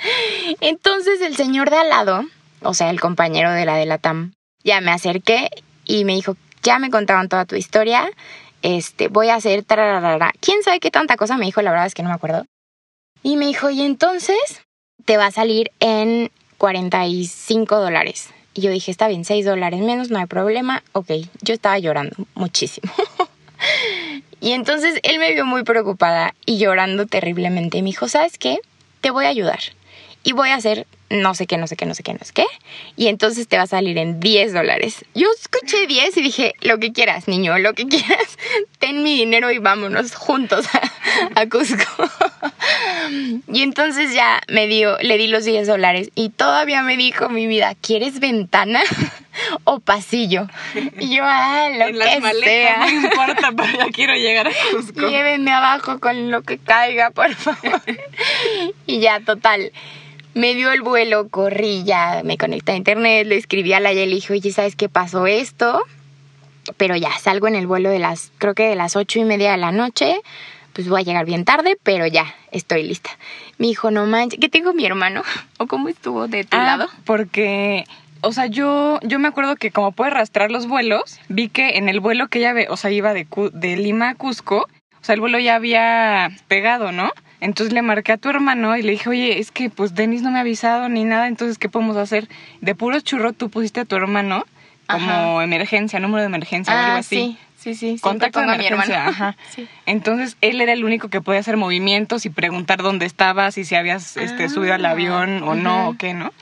Entonces 0.60 1.20
el 1.20 1.36
señor 1.36 1.70
de 1.70 1.76
al 1.76 1.88
lado, 1.88 2.24
o 2.62 2.74
sea, 2.74 2.90
el 2.90 3.00
compañero 3.00 3.52
de 3.52 3.64
la 3.64 3.76
de 3.76 3.86
la 3.86 3.98
TAM, 3.98 4.32
ya 4.64 4.80
me 4.80 4.90
acerqué 4.90 5.50
y 5.84 6.04
me 6.04 6.14
dijo, 6.14 6.36
ya 6.64 6.80
me 6.80 6.90
contaron 6.90 7.28
toda 7.28 7.44
tu 7.44 7.54
historia, 7.54 8.10
este, 8.64 9.08
voy 9.08 9.28
a 9.28 9.34
hacer 9.34 9.62
tararara. 9.62 10.32
¿Quién 10.40 10.62
sabe 10.62 10.80
qué 10.80 10.90
tanta 10.90 11.18
cosa 11.18 11.36
me 11.36 11.44
dijo? 11.44 11.60
La 11.60 11.70
verdad 11.70 11.86
es 11.86 11.94
que 11.94 12.02
no 12.02 12.08
me 12.08 12.14
acuerdo. 12.14 12.46
Y 13.22 13.36
me 13.36 13.46
dijo, 13.46 13.68
y 13.68 13.82
entonces 13.82 14.62
te 15.04 15.18
va 15.18 15.26
a 15.26 15.30
salir 15.30 15.70
en 15.80 16.30
45 16.56 17.78
dólares. 17.78 18.30
Y 18.54 18.62
yo 18.62 18.70
dije, 18.70 18.90
está 18.90 19.06
bien, 19.06 19.26
6 19.26 19.44
dólares 19.44 19.80
menos, 19.80 20.10
no 20.10 20.18
hay 20.18 20.24
problema. 20.24 20.82
Ok, 20.92 21.10
yo 21.42 21.52
estaba 21.52 21.78
llorando 21.78 22.16
muchísimo. 22.34 22.90
y 24.40 24.52
entonces 24.52 24.98
él 25.02 25.18
me 25.18 25.32
vio 25.32 25.44
muy 25.44 25.62
preocupada 25.62 26.34
y 26.46 26.56
llorando 26.56 27.06
terriblemente. 27.06 27.76
Y 27.76 27.82
me 27.82 27.90
dijo, 27.90 28.08
¿sabes 28.08 28.38
qué? 28.38 28.60
Te 29.02 29.10
voy 29.10 29.26
a 29.26 29.28
ayudar. 29.28 29.60
Y 30.24 30.32
voy 30.32 30.48
a 30.48 30.56
hacer 30.56 30.86
no 31.10 31.34
sé 31.34 31.46
qué, 31.46 31.56
no 31.58 31.66
sé 31.66 31.76
qué, 31.76 31.86
no 31.86 31.94
sé 31.94 32.02
qué, 32.02 32.12
no 32.12 32.20
sé 32.22 32.32
qué. 32.32 32.46
Y 32.96 33.08
entonces 33.08 33.46
te 33.46 33.56
va 33.56 33.64
a 33.64 33.66
salir 33.66 33.98
en 33.98 34.20
10 34.20 34.52
dólares. 34.52 35.04
Yo 35.14 35.28
escuché 35.38 35.86
10 35.86 36.16
y 36.16 36.22
dije, 36.22 36.54
lo 36.60 36.78
que 36.78 36.92
quieras, 36.92 37.28
niño, 37.28 37.56
lo 37.58 37.74
que 37.74 37.86
quieras. 37.88 38.38
Ten 38.78 39.02
mi 39.02 39.14
dinero 39.14 39.50
y 39.50 39.58
vámonos 39.58 40.14
juntos 40.14 40.66
a, 40.74 41.40
a 41.40 41.48
Cusco. 41.48 41.84
y 43.52 43.62
entonces 43.62 44.14
ya 44.14 44.40
me 44.48 44.66
dio, 44.66 44.98
le 44.98 45.18
di 45.18 45.28
los 45.28 45.44
10 45.44 45.66
dólares 45.66 46.10
y 46.14 46.30
todavía 46.30 46.82
me 46.82 46.96
dijo 46.96 47.28
mi 47.28 47.46
vida, 47.46 47.74
¿quieres 47.80 48.18
ventana 48.18 48.80
o 49.64 49.80
pasillo? 49.80 50.48
Y 50.98 51.14
yo, 51.14 51.22
ah, 51.24 51.68
lo 51.76 51.84
en 51.86 51.92
que 51.92 51.98
las 51.98 52.20
maletas, 52.20 52.44
sea. 52.44 52.78
no 52.78 52.90
importa, 52.90 53.52
pero 53.56 53.78
ya 53.78 53.92
quiero 53.92 54.14
llegar 54.14 54.48
a 54.48 54.52
Cusco. 54.72 55.08
Llévenme 55.08 55.52
abajo 55.52 56.00
con 56.00 56.30
lo 56.30 56.42
que 56.42 56.58
caiga, 56.58 57.10
por 57.10 57.34
favor. 57.34 57.82
y 58.86 59.00
ya, 59.00 59.20
total. 59.20 59.70
Me 60.34 60.54
dio 60.54 60.72
el 60.72 60.82
vuelo, 60.82 61.28
corrí, 61.28 61.84
ya 61.84 62.22
me 62.24 62.36
conecté 62.36 62.72
a 62.72 62.76
internet, 62.76 63.26
le 63.26 63.36
escribí 63.36 63.72
a 63.72 63.80
la 63.80 63.92
y 63.92 63.96
le 63.96 64.06
dije, 64.06 64.32
oye, 64.32 64.52
¿sabes 64.52 64.74
qué 64.76 64.88
pasó 64.88 65.26
esto? 65.26 65.82
Pero 66.76 66.96
ya, 66.96 67.10
salgo 67.18 67.46
en 67.46 67.54
el 67.54 67.66
vuelo 67.66 67.90
de 67.90 67.98
las, 67.98 68.32
creo 68.38 68.54
que 68.54 68.68
de 68.68 68.74
las 68.74 68.96
ocho 68.96 69.18
y 69.20 69.24
media 69.24 69.52
de 69.52 69.58
la 69.58 69.70
noche. 69.72 70.16
Pues 70.72 70.88
voy 70.88 71.02
a 71.02 71.04
llegar 71.04 71.24
bien 71.24 71.44
tarde, 71.44 71.78
pero 71.84 72.04
ya, 72.08 72.34
estoy 72.50 72.82
lista. 72.82 73.10
Me 73.58 73.68
dijo, 73.68 73.92
no 73.92 74.06
manches, 74.06 74.40
¿qué 74.40 74.48
tengo 74.48 74.72
mi 74.72 74.84
hermano? 74.84 75.22
¿O 75.58 75.68
cómo 75.68 75.88
estuvo 75.88 76.26
de 76.26 76.42
tu 76.42 76.56
Ah, 76.56 76.64
lado? 76.64 76.88
porque, 77.04 77.84
o 78.22 78.32
sea, 78.32 78.46
yo, 78.46 78.98
yo 79.04 79.20
me 79.20 79.28
acuerdo 79.28 79.54
que 79.54 79.70
como 79.70 79.92
puede 79.92 80.10
rastrear 80.10 80.50
los 80.50 80.66
vuelos, 80.66 81.20
vi 81.28 81.48
que 81.48 81.76
en 81.78 81.88
el 81.88 82.00
vuelo 82.00 82.26
que 82.26 82.40
ella 82.40 82.52
ve, 82.54 82.66
o 82.70 82.76
sea, 82.76 82.90
iba 82.90 83.14
de, 83.14 83.28
de 83.52 83.76
Lima 83.76 84.08
a 84.10 84.14
Cusco, 84.16 84.66
o 85.00 85.04
sea, 85.04 85.14
el 85.14 85.20
vuelo 85.20 85.38
ya 85.38 85.54
había 85.54 86.30
pegado, 86.48 86.90
¿no? 86.90 87.12
Entonces 87.44 87.74
le 87.74 87.82
marqué 87.82 88.12
a 88.12 88.16
tu 88.16 88.30
hermano 88.30 88.74
y 88.74 88.80
le 88.80 88.92
dije, 88.92 89.06
oye, 89.10 89.38
es 89.38 89.50
que 89.50 89.68
pues 89.68 89.94
Denis 89.94 90.22
no 90.22 90.30
me 90.30 90.38
ha 90.38 90.40
avisado 90.40 90.88
ni 90.88 91.04
nada, 91.04 91.28
entonces, 91.28 91.58
¿qué 91.58 91.68
podemos 91.68 91.98
hacer? 91.98 92.26
De 92.62 92.74
puro 92.74 92.98
churro, 93.00 93.34
tú 93.34 93.50
pusiste 93.50 93.80
a 93.80 93.84
tu 93.84 93.96
hermano 93.96 94.46
como 94.86 95.10
Ajá. 95.38 95.44
emergencia, 95.44 96.00
número 96.00 96.20
de 96.22 96.26
emergencia 96.26 96.74
o 96.74 96.78
algo 96.78 96.92
Ah, 96.92 96.98
así. 97.00 97.36
sí, 97.58 97.74
sí, 97.74 97.96
sí. 97.96 98.00
Contacto 98.00 98.38
de 98.40 98.46
emergencia, 98.46 98.94
hermano. 98.96 99.10
ajá. 99.10 99.36
Sí. 99.54 99.68
Entonces 99.84 100.38
él 100.40 100.58
era 100.62 100.72
el 100.72 100.84
único 100.86 101.08
que 101.10 101.20
podía 101.20 101.40
hacer 101.40 101.58
movimientos 101.58 102.24
y 102.24 102.30
preguntar 102.30 102.82
dónde 102.82 103.04
estabas 103.04 103.58
y 103.58 103.64
si 103.64 103.74
habías 103.74 104.16
este, 104.16 104.44
Ah, 104.44 104.48
subido 104.48 104.72
al 104.72 104.84
avión 104.86 105.42
o 105.42 105.54
no 105.54 105.88
o 105.90 105.96
qué, 105.98 106.14
¿no? 106.14 106.32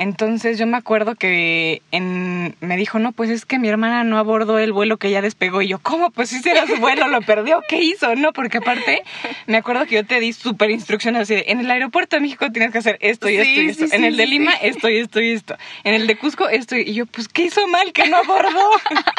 Entonces 0.00 0.58
yo 0.58 0.66
me 0.68 0.76
acuerdo 0.76 1.16
que 1.16 1.82
en, 1.90 2.54
me 2.60 2.76
dijo, 2.76 3.00
no, 3.00 3.10
pues 3.10 3.30
es 3.30 3.44
que 3.44 3.58
mi 3.58 3.68
hermana 3.68 4.04
no 4.04 4.18
abordó 4.18 4.60
el 4.60 4.72
vuelo 4.72 4.96
que 4.96 5.10
ya 5.10 5.20
despegó. 5.20 5.60
Y 5.60 5.66
yo, 5.68 5.80
¿cómo? 5.80 6.10
Pues 6.12 6.28
si 6.28 6.48
era 6.48 6.68
su 6.68 6.76
vuelo, 6.76 7.08
lo 7.08 7.20
perdió, 7.20 7.60
¿qué 7.68 7.82
hizo? 7.82 8.14
No, 8.14 8.32
porque 8.32 8.58
aparte 8.58 9.02
me 9.46 9.56
acuerdo 9.56 9.86
que 9.86 9.96
yo 9.96 10.06
te 10.06 10.20
di 10.20 10.32
súper 10.32 10.70
instrucciones 10.70 11.22
así 11.22 11.34
de, 11.34 11.46
en 11.48 11.58
el 11.60 11.70
aeropuerto 11.70 12.14
de 12.14 12.20
México 12.22 12.50
tienes 12.52 12.70
que 12.70 12.78
hacer 12.78 12.96
esto 13.00 13.28
y 13.28 13.32
Sí, 13.32 13.38
esto 13.40 13.60
y 13.60 13.68
esto. 13.70 13.86
sí, 13.88 13.94
en 13.96 14.00
sí, 14.02 14.06
el 14.06 14.16
de 14.16 14.26
Lima, 14.26 14.52
esto 14.62 14.88
y 14.88 14.98
esto 14.98 15.20
y 15.20 15.30
esto. 15.32 15.56
En 15.82 15.94
el 15.94 16.06
de 16.06 16.16
Cusco, 16.16 16.48
esto 16.48 16.76
y 16.76 16.82
y 16.88 16.94
yo, 16.94 17.04
pues 17.06 17.28
¿qué 17.28 17.42
hizo 17.42 17.66
mal 17.66 17.92
que 17.92 18.08
no 18.08 18.18
abordó? 18.18 18.70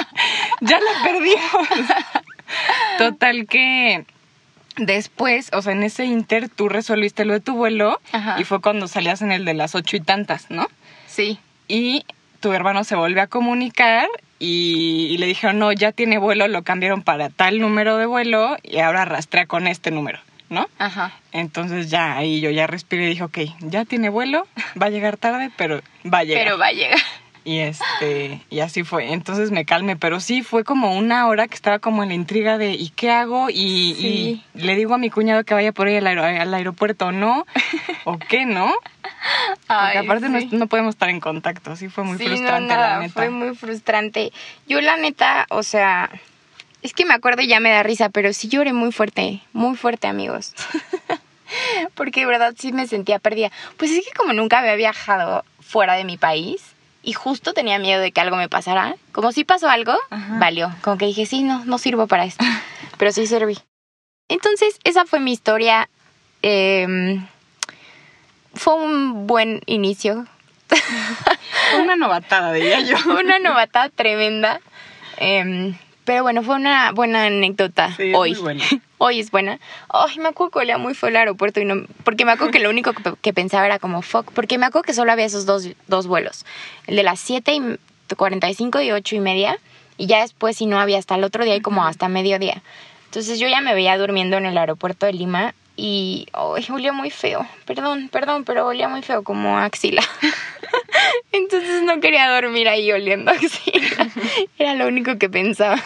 ya 0.62 0.80
lo 0.80 1.04
perdimos. 1.04 1.90
Total 2.98 3.46
que 3.48 4.06
después, 4.80 5.50
o 5.54 5.62
sea, 5.62 5.74
en 5.74 5.84
ese 5.84 6.06
inter 6.06 6.50
tú 6.50 6.70
resolviste 6.70 7.26
lo 7.26 7.34
de 7.34 7.40
tu 7.40 7.56
vuelo 7.56 8.00
Ajá. 8.12 8.40
y 8.40 8.44
fue 8.44 8.62
cuando 8.62 8.88
salías 8.88 9.22
en 9.22 9.32
el 9.32 9.46
de 9.46 9.54
las 9.54 9.76
ocho 9.76 9.98
y 9.98 10.00
tantas, 10.00 10.50
¿no? 10.50 10.68
Sí. 11.08 11.40
Y 11.68 12.06
tu 12.40 12.54
hermano 12.54 12.84
se 12.84 12.96
volvió 12.96 13.22
a 13.22 13.28
comunicar 13.28 14.08
y, 14.40 15.08
y 15.12 15.18
le 15.18 15.28
dijeron, 15.28 15.60
no, 15.60 15.72
ya 15.72 15.92
tiene 15.92 16.18
vuelo, 16.18 16.48
lo 16.48 16.64
cambiaron 16.64 17.02
para 17.02 17.30
tal 17.30 17.60
número 17.60 17.98
de 17.98 18.06
vuelo 18.06 18.58
y 18.64 18.80
ahora 18.80 19.06
rastrea 19.06 19.46
con 19.46 19.68
este 19.68 19.92
número, 19.92 20.20
¿no? 20.50 20.68
Ajá. 20.78 21.12
Entonces 21.32 21.90
ya 21.90 22.18
ahí 22.18 22.40
yo 22.40 22.50
ya 22.50 22.66
respiré 22.66 23.06
y 23.06 23.10
dije, 23.10 23.24
ok, 23.24 23.38
ya 23.60 23.86
tiene 23.86 24.10
vuelo, 24.10 24.48
va 24.82 24.88
a 24.88 24.90
llegar 24.90 25.18
tarde, 25.18 25.52
pero 25.58 25.82
va 26.12 26.20
a 26.20 26.24
llegar. 26.24 26.44
Pero 26.46 26.58
va 26.58 26.68
a 26.68 26.72
llegar. 26.72 27.00
Y 27.46 27.60
este, 27.60 28.42
y 28.50 28.60
así 28.60 28.84
fue. 28.84 29.14
Entonces 29.14 29.50
me 29.52 29.66
calmé, 29.66 29.96
pero 29.96 30.20
sí 30.20 30.44
fue 30.44 30.64
como 30.64 30.96
una 30.98 31.28
hora 31.28 31.48
que 31.48 31.56
estaba 31.56 31.80
como 31.80 32.04
en 32.04 32.10
la 32.10 32.16
intriga 32.16 32.58
de 32.58 32.72
¿y 32.74 32.90
qué 32.90 33.12
hago? 33.12 33.50
Y, 33.50 33.96
Sí. 33.96 34.44
y 34.54 34.62
le 34.62 34.76
digo 34.76 34.94
a 34.94 34.98
mi 34.98 35.10
cuñado 35.10 35.44
que 35.46 35.54
vaya 35.54 35.72
por 35.72 35.88
ahí 35.88 35.96
al, 35.96 36.08
aero- 36.08 36.24
al 36.24 36.54
aeropuerto 36.54 37.08
o 37.08 37.12
no, 37.12 37.46
o 38.06 38.18
qué, 38.20 38.46
¿no? 38.46 38.74
Porque 39.68 39.98
aparte 40.00 40.30
no, 40.30 40.40
sí. 40.40 40.50
no 40.52 40.68
podemos 40.68 40.96
estar 40.96 41.10
en 41.10 41.20
contacto, 41.20 41.76
sí 41.76 41.88
fue 41.90 42.04
muy 42.04 42.18
Sí, 42.18 42.26
frustrante 42.26 42.74
no, 42.74 42.80
la 42.80 43.00
neta. 43.00 43.14
Fue 43.14 43.30
muy 43.30 43.56
frustrante. 43.56 44.32
Yo 44.68 44.82
la 44.82 44.98
neta, 44.98 45.48
o 45.50 45.64
sea, 45.64 46.10
es 46.82 46.94
que 46.94 47.06
me 47.06 47.14
acuerdo 47.14 47.42
y 47.42 47.48
ya 47.48 47.60
me 47.60 47.70
da 47.72 47.84
risa, 47.84 48.10
pero 48.10 48.32
sí 48.34 48.48
lloré 48.50 48.74
muy 48.74 48.92
fuerte, 48.92 49.42
muy 49.54 49.76
fuerte, 49.78 50.08
amigos. 50.08 50.54
porque 51.96 52.22
de 52.22 52.26
verdad 52.28 52.54
sí 52.58 52.72
me 52.72 52.88
sentía 52.88 53.20
perdida. 53.20 53.52
Pues 53.78 53.92
es 53.92 54.06
que 54.06 54.12
como 54.12 54.34
nunca 54.34 54.60
había 54.60 54.76
viajado 54.76 55.44
fuera 55.62 55.94
de 55.96 56.04
mi 56.04 56.18
país 56.18 56.69
y 57.04 57.14
justo 57.14 57.54
tenía 57.54 57.80
miedo 57.80 58.02
de 58.02 58.12
que 58.12 58.22
algo 58.22 58.36
me 58.38 58.50
pasara, 58.50 58.96
como 59.12 59.32
si 59.32 59.44
pasó 59.44 59.70
algo, 59.70 59.94
Ajá. 60.10 60.38
valió. 60.40 60.74
Como 60.82 60.98
que 60.98 61.06
dije, 61.06 61.26
sí, 61.26 61.44
no, 61.44 61.64
no 61.66 61.78
sirvo 61.78 62.08
para 62.08 62.26
esto, 62.26 62.44
pero 62.98 63.12
sí 63.12 63.26
serví. 63.28 63.58
Entonces, 64.28 64.78
esa 64.84 65.06
fue 65.06 65.20
mi 65.20 65.32
historia. 65.32 65.90
Em, 66.42 67.26
fue 68.54 68.76
un 68.76 69.28
buen 69.28 69.62
inicio, 69.66 70.26
Fue 71.72 71.82
una 71.82 71.96
novatada, 71.96 72.52
diría 72.54 72.80
yo. 72.82 72.98
fue 72.98 73.16
una 73.24 73.40
novata 73.40 73.90
tremenda. 73.90 74.60
Em, 75.18 75.76
pero 76.06 76.24
bueno, 76.24 76.42
fue 76.44 76.56
una 76.56 76.92
buena 76.92 77.26
anécdota 77.26 77.94
Sí, 77.96 78.10
es 78.12 78.16
hoy. 78.16 78.32
muy 78.34 78.42
buena. 78.42 78.64
Hoy 79.02 79.22
es 79.22 79.32
buena. 79.32 79.60
Ay, 79.88 80.18
me 80.20 80.28
acuerdo 80.28 80.52
que 80.52 80.60
olía 80.60 80.78
muy 80.78 80.94
feo 80.94 81.08
el 81.08 81.16
aeropuerto 81.16 81.62
y 81.62 81.66
no, 81.66 81.86
porque 82.04 82.26
me 82.26 82.34
acuerdo 82.34 82.52
que 82.52 82.60
lo 82.60 82.70
único 82.70 82.92
que, 82.92 83.14
que 83.22 83.32
pensaba 83.32 83.66
era 83.66 83.80
como 83.80 84.02
fuck, 84.02 84.30
porque 84.34 84.58
me 84.58 84.66
acuerdo 84.66 84.84
que 84.84 84.94
solo 84.94 85.12
había 85.14 85.24
esos 85.24 85.46
dos, 85.46 85.70
dos 85.88 86.06
vuelos, 86.08 86.46
el 86.86 86.98
de 86.98 87.04
las 87.04 87.20
7 87.22 87.54
y 87.54 87.62
45 88.14 88.82
y 88.82 88.92
8 88.92 89.16
y 89.16 89.20
media, 89.22 89.58
y 89.98 90.08
ya 90.08 90.20
después 90.20 90.58
si 90.58 90.66
no 90.66 90.80
había 90.82 90.98
hasta 90.98 91.16
el 91.16 91.24
otro 91.24 91.46
día 91.46 91.56
y 91.56 91.62
como 91.62 91.86
hasta 91.86 92.10
mediodía. 92.10 92.62
Entonces 93.06 93.40
yo 93.40 93.48
ya 93.48 93.62
me 93.62 93.74
veía 93.74 93.98
durmiendo 93.98 94.36
en 94.38 94.46
el 94.46 94.58
aeropuerto 94.58 95.06
de 95.06 95.14
Lima 95.14 95.54
y 95.80 96.28
ay, 96.34 96.66
olía 96.72 96.92
muy 96.92 97.10
feo. 97.10 97.48
Perdón, 97.66 98.10
perdón, 98.12 98.44
pero 98.44 98.68
olía 98.68 98.88
muy 98.90 99.02
feo 99.02 99.24
como 99.24 99.58
axila. 99.58 100.04
Entonces 101.32 101.84
no 101.84 102.00
quería 102.02 102.30
dormir 102.30 102.68
ahí 102.68 102.92
oliendo 102.92 103.32
axila. 103.32 104.08
Era 104.60 104.76
lo 104.76 104.88
único 104.88 105.18
que 105.18 105.30
pensaba. 105.30 105.78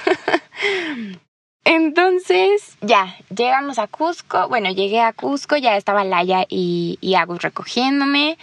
Entonces, 1.65 2.77
ya, 2.81 3.15
llegamos 3.35 3.79
a 3.79 3.87
Cusco. 3.87 4.49
Bueno, 4.49 4.69
llegué 4.71 4.99
a 5.01 5.13
Cusco, 5.13 5.55
ya 5.55 5.77
estaba 5.77 6.03
Laia 6.03 6.45
y, 6.49 6.97
y 6.99 7.15
Agus 7.15 7.41
recogiéndome. 7.41 8.37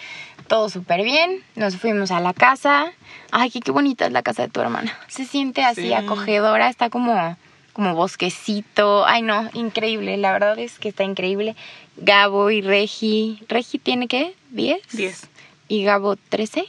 Todo 0.48 0.68
súper 0.70 1.02
bien. 1.04 1.44
Nos 1.54 1.76
fuimos 1.76 2.10
a 2.10 2.20
la 2.20 2.32
casa. 2.32 2.92
Ay, 3.30 3.50
qué, 3.50 3.60
qué 3.60 3.70
bonita 3.72 4.06
es 4.06 4.12
la 4.12 4.22
casa 4.22 4.42
de 4.42 4.48
tu 4.48 4.60
hermana. 4.60 4.98
Se 5.08 5.24
siente 5.24 5.62
así 5.64 5.82
Sí. 5.82 5.92
acogedora, 5.92 6.68
está 6.68 6.88
como, 6.90 7.36
como 7.72 7.94
bosquecito. 7.94 9.06
Ay, 9.06 9.22
no, 9.22 9.48
increíble. 9.54 10.16
La 10.16 10.32
verdad 10.32 10.58
es 10.58 10.78
que 10.78 10.88
está 10.88 11.04
increíble. 11.04 11.56
Gabo 11.96 12.50
y 12.50 12.62
Regi. 12.62 13.42
¿Regi 13.48 13.78
tiene 13.78 14.08
qué? 14.08 14.34
¿10? 14.54 14.80
10, 14.92 15.28
¿Y 15.68 15.84
Gabo 15.84 16.16
13? 16.16 16.64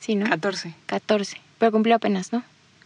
Sí, 0.00 0.14
¿no? 0.14 0.28
14. 0.28 0.74
14. 0.86 1.40
Pero 1.58 1.72
cumplió 1.72 1.96
apenas, 1.96 2.32
¿no? 2.32 2.42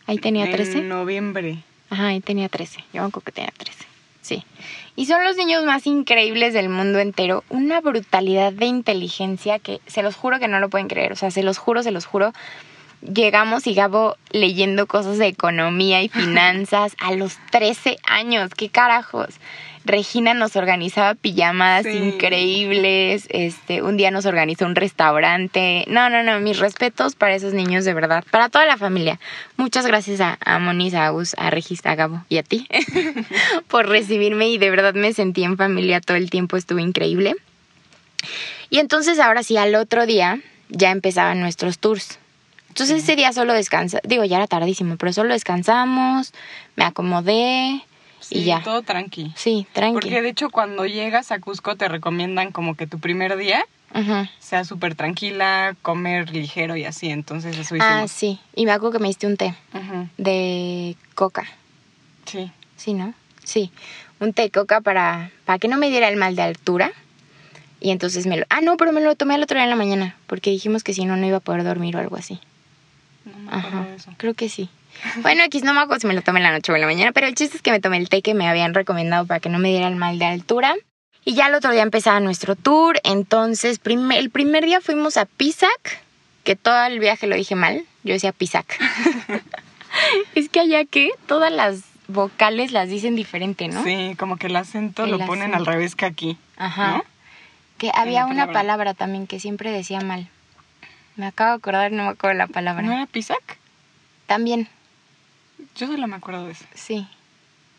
Ahí 0.06 0.18
tenía 0.18 0.50
13. 0.50 0.78
En 0.78 0.88
noviembre. 0.88 1.58
Ajá, 1.90 2.08
ahí 2.08 2.20
tenía 2.20 2.48
13. 2.48 2.84
Yo 2.92 3.02
me 3.02 3.08
acuerdo 3.08 3.24
que 3.26 3.32
tenía 3.32 3.52
13. 3.56 3.84
Sí. 4.22 4.44
Y 4.96 5.06
son 5.06 5.22
los 5.24 5.36
niños 5.36 5.64
más 5.64 5.86
increíbles 5.86 6.52
del 6.52 6.68
mundo 6.68 6.98
entero. 6.98 7.44
Una 7.48 7.80
brutalidad 7.80 8.52
de 8.52 8.66
inteligencia 8.66 9.58
que 9.58 9.80
se 9.86 10.02
los 10.02 10.16
juro 10.16 10.38
que 10.38 10.48
no 10.48 10.58
lo 10.58 10.68
pueden 10.68 10.88
creer. 10.88 11.12
O 11.12 11.16
sea, 11.16 11.30
se 11.30 11.42
los 11.42 11.58
juro, 11.58 11.82
se 11.82 11.90
los 11.90 12.06
juro. 12.06 12.32
Llegamos 13.02 13.66
y 13.66 13.74
Gabo 13.74 14.16
leyendo 14.30 14.86
cosas 14.86 15.18
de 15.18 15.26
economía 15.26 16.02
y 16.02 16.08
finanzas 16.10 16.96
a 16.98 17.12
los 17.12 17.36
13 17.50 17.98
años. 18.04 18.50
¿Qué 18.56 18.68
carajos? 18.68 19.28
Regina 19.84 20.34
nos 20.34 20.56
organizaba 20.56 21.14
pijamadas 21.14 21.84
Sí. 21.84 21.90
increíbles. 21.96 23.26
Este, 23.30 23.82
un 23.82 23.96
día 23.96 24.10
nos 24.10 24.26
organizó 24.26 24.66
un 24.66 24.74
restaurante. 24.74 25.84
No, 25.86 26.10
no, 26.10 26.24
no, 26.24 26.40
mis 26.40 26.58
respetos 26.58 27.14
para 27.14 27.36
esos 27.36 27.52
niños 27.54 27.84
de 27.84 27.94
verdad, 27.94 28.24
para 28.32 28.48
toda 28.48 28.66
la 28.66 28.76
familia. 28.76 29.20
Muchas 29.56 29.86
gracias 29.86 30.20
a, 30.20 30.38
a 30.44 30.58
Moniz, 30.58 30.94
a 30.94 31.06
Agus, 31.06 31.34
a 31.38 31.50
Regis, 31.50 31.86
a 31.86 31.94
Gabo 31.94 32.24
y 32.28 32.38
a 32.38 32.42
ti 32.42 32.66
por 33.68 33.88
recibirme 33.88 34.48
y 34.48 34.58
de 34.58 34.70
verdad 34.70 34.94
me 34.94 35.12
sentí 35.12 35.44
en 35.44 35.56
familia 35.56 36.00
todo 36.00 36.16
el 36.16 36.30
tiempo, 36.30 36.56
estuvo 36.56 36.80
increíble. 36.80 37.34
Y 38.70 38.80
entonces 38.80 39.20
ahora 39.20 39.44
sí, 39.44 39.56
al 39.56 39.76
otro 39.76 40.06
día 40.06 40.40
ya 40.68 40.90
empezaban 40.90 41.38
nuestros 41.38 41.78
tours. 41.78 42.18
Entonces 42.76 43.04
ese 43.04 43.16
día 43.16 43.32
solo 43.32 43.54
descansa, 43.54 44.00
digo 44.04 44.22
ya 44.24 44.36
era 44.36 44.46
tardísimo, 44.46 44.98
pero 44.98 45.10
solo 45.10 45.32
descansamos, 45.32 46.34
me 46.76 46.84
acomodé 46.84 47.82
Sí, 48.20 48.40
y 48.40 48.44
ya. 48.44 48.60
todo 48.62 48.82
tranqui. 48.82 49.32
Sí, 49.34 49.66
tranqui. 49.72 49.94
Porque 49.94 50.20
de 50.20 50.28
hecho 50.28 50.50
cuando 50.50 50.84
llegas 50.84 51.32
a 51.32 51.38
Cusco 51.38 51.76
te 51.76 51.88
recomiendan 51.88 52.52
como 52.52 52.74
que 52.74 52.86
tu 52.86 52.98
primer 52.98 53.34
día 53.38 53.64
sea 54.40 54.64
súper 54.64 54.94
tranquila, 54.94 55.74
comer 55.80 56.28
ligero 56.30 56.76
y 56.76 56.84
así. 56.84 57.08
Entonces 57.08 57.56
eso 57.56 57.76
Ah, 57.78 57.92
hicimos. 58.04 58.10
sí. 58.10 58.40
Y 58.54 58.66
me 58.66 58.72
acuerdo 58.72 58.98
que 58.98 59.02
me 59.02 59.08
diste 59.08 59.26
un 59.26 59.38
té 59.38 59.54
de 60.18 60.96
coca. 61.14 61.44
Sí. 62.26 62.50
Sí, 62.76 62.92
¿no? 62.92 63.14
Sí. 63.42 63.70
Un 64.20 64.34
té 64.34 64.42
de 64.42 64.50
coca 64.50 64.82
para, 64.82 65.30
para 65.46 65.58
que 65.58 65.68
no 65.68 65.78
me 65.78 65.88
diera 65.88 66.08
el 66.08 66.16
mal 66.16 66.36
de 66.36 66.42
altura. 66.42 66.92
Y 67.80 67.90
entonces 67.90 68.26
me 68.26 68.36
lo... 68.36 68.44
Ah, 68.50 68.60
no, 68.60 68.76
pero 68.76 68.92
me 68.92 69.00
lo 69.00 69.14
tomé 69.16 69.34
al 69.34 69.42
otro 69.42 69.54
día 69.56 69.64
en 69.64 69.70
la 69.70 69.76
mañana. 69.76 70.16
Porque 70.26 70.50
dijimos 70.50 70.82
que 70.84 70.92
si 70.92 71.06
no, 71.06 71.16
no 71.16 71.26
iba 71.26 71.38
a 71.38 71.40
poder 71.40 71.62
dormir 71.64 71.96
o 71.96 72.00
algo 72.00 72.16
así. 72.16 72.38
No 73.26 73.38
me 73.38 73.48
acuerdo 73.50 73.78
Ajá. 73.80 73.88
de 73.88 73.94
eso. 73.96 74.10
Creo 74.16 74.34
que 74.34 74.48
sí. 74.48 74.68
Bueno, 75.16 75.42
X 75.44 75.62
no 75.62 75.74
me 75.74 75.80
acuerdo 75.80 76.00
si 76.00 76.06
me 76.06 76.14
lo 76.14 76.22
tomé 76.22 76.38
en 76.40 76.44
la 76.44 76.52
noche 76.52 76.72
o 76.72 76.74
en 76.74 76.80
la 76.80 76.86
mañana. 76.86 77.12
Pero 77.12 77.26
el 77.26 77.34
chiste 77.34 77.56
es 77.56 77.62
que 77.62 77.70
me 77.70 77.80
tomé 77.80 77.98
el 77.98 78.08
té 78.08 78.22
que 78.22 78.32
me 78.34 78.48
habían 78.48 78.72
recomendado 78.72 79.26
para 79.26 79.40
que 79.40 79.48
no 79.50 79.58
me 79.58 79.68
diera 79.68 79.88
el 79.88 79.96
mal 79.96 80.18
de 80.18 80.24
altura. 80.24 80.74
Y 81.24 81.34
ya 81.34 81.48
el 81.48 81.54
otro 81.54 81.72
día 81.72 81.82
empezaba 81.82 82.18
nuestro 82.20 82.56
tour. 82.56 82.98
Entonces, 83.04 83.78
primer- 83.78 84.18
el 84.18 84.30
primer 84.30 84.64
día 84.64 84.80
fuimos 84.80 85.16
a 85.18 85.26
Pisac. 85.26 86.00
Que 86.44 86.54
todo 86.56 86.84
el 86.84 86.98
viaje 87.00 87.26
lo 87.26 87.34
dije 87.36 87.56
mal. 87.56 87.84
Yo 88.04 88.14
decía 88.14 88.32
Pisac. 88.32 88.78
es 90.34 90.48
que 90.48 90.60
allá 90.60 90.84
que 90.84 91.10
todas 91.26 91.52
las 91.52 91.80
vocales 92.08 92.70
las 92.72 92.88
dicen 92.88 93.16
diferente, 93.16 93.68
¿no? 93.68 93.82
Sí, 93.82 94.14
como 94.18 94.36
que 94.36 94.46
el 94.46 94.56
acento 94.56 95.04
El 95.04 95.10
lo 95.10 95.18
ponen 95.18 95.50
acento. 95.50 95.56
al 95.58 95.66
revés 95.66 95.96
que 95.96 96.04
aquí. 96.06 96.38
Ajá. 96.56 96.98
¿no? 96.98 97.04
Que 97.78 97.90
había 97.94 98.24
una 98.26 98.46
palabra. 98.46 98.52
palabra 98.52 98.94
también 98.94 99.26
que 99.26 99.40
siempre 99.40 99.70
decía 99.72 100.00
mal. 100.00 100.28
Me 101.16 101.26
acabo 101.26 101.50
de 101.52 101.56
acordar, 101.56 101.92
no 101.92 102.04
me 102.04 102.08
acuerdo 102.10 102.36
la 102.38 102.46
palabra. 102.46 102.82
¿No 102.82 102.92
era 102.92 103.06
Pisac? 103.06 103.58
También, 104.26 104.68
Yo 105.76 105.86
solo 105.86 106.06
me 106.06 106.16
acuerdo 106.16 106.46
de 106.46 106.52
eso. 106.52 106.64
sí. 106.74 107.06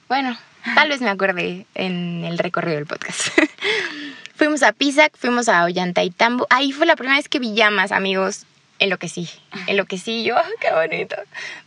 Bueno, 0.08 0.38
tal 0.74 0.88
vez 0.88 1.02
me 1.02 1.10
acuerde 1.10 1.66
en 1.76 2.24
el 2.24 2.38
recorrido 2.38 2.78
del 2.78 2.86
podcast. 2.86 3.28
fuimos 4.36 4.64
a 4.64 4.72
Pisac, 4.72 5.16
fuimos 5.18 5.50
a 5.50 5.66
Ollantaytambo. 5.66 6.48
Ahí 6.50 6.72
fue 6.72 6.86
la 6.86 6.96
primera 6.96 7.18
vez 7.18 7.28
que 7.28 7.40
vi 7.40 7.54
llamas, 7.54 7.92
amigos. 7.92 8.46
En 8.80 8.90
lo 8.90 9.00
que 9.00 9.10
sí, 9.10 9.28
en 9.66 9.76
lo 9.76 9.84
que 9.86 9.98
sí, 9.98 10.24
yo, 10.24 10.38
¡ah, 10.38 10.46
qué 10.62 10.72
bonito. 10.72 11.16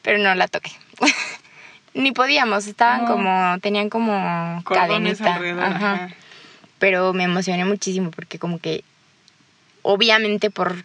Pero 0.01 0.17
no 0.19 0.35
la 0.35 0.49
toqué. 0.49 0.71
Ni 1.95 2.13
podíamos, 2.13 2.67
estaban 2.67 3.03
No. 3.05 3.09
como, 3.13 3.59
tenían 3.61 3.91
como 3.91 4.63
Cordones 4.65 5.19
cadenita. 5.19 5.35
alrededor. 5.35 5.65
Ajá. 5.65 5.93
ajá. 5.93 6.09
pero 6.79 7.13
me 7.13 7.25
emocioné 7.25 7.65
muchísimo 7.67 8.11
porque 8.11 8.39
como 8.39 8.59
que 8.59 8.85
obviamente 9.83 10.51
por 10.51 10.83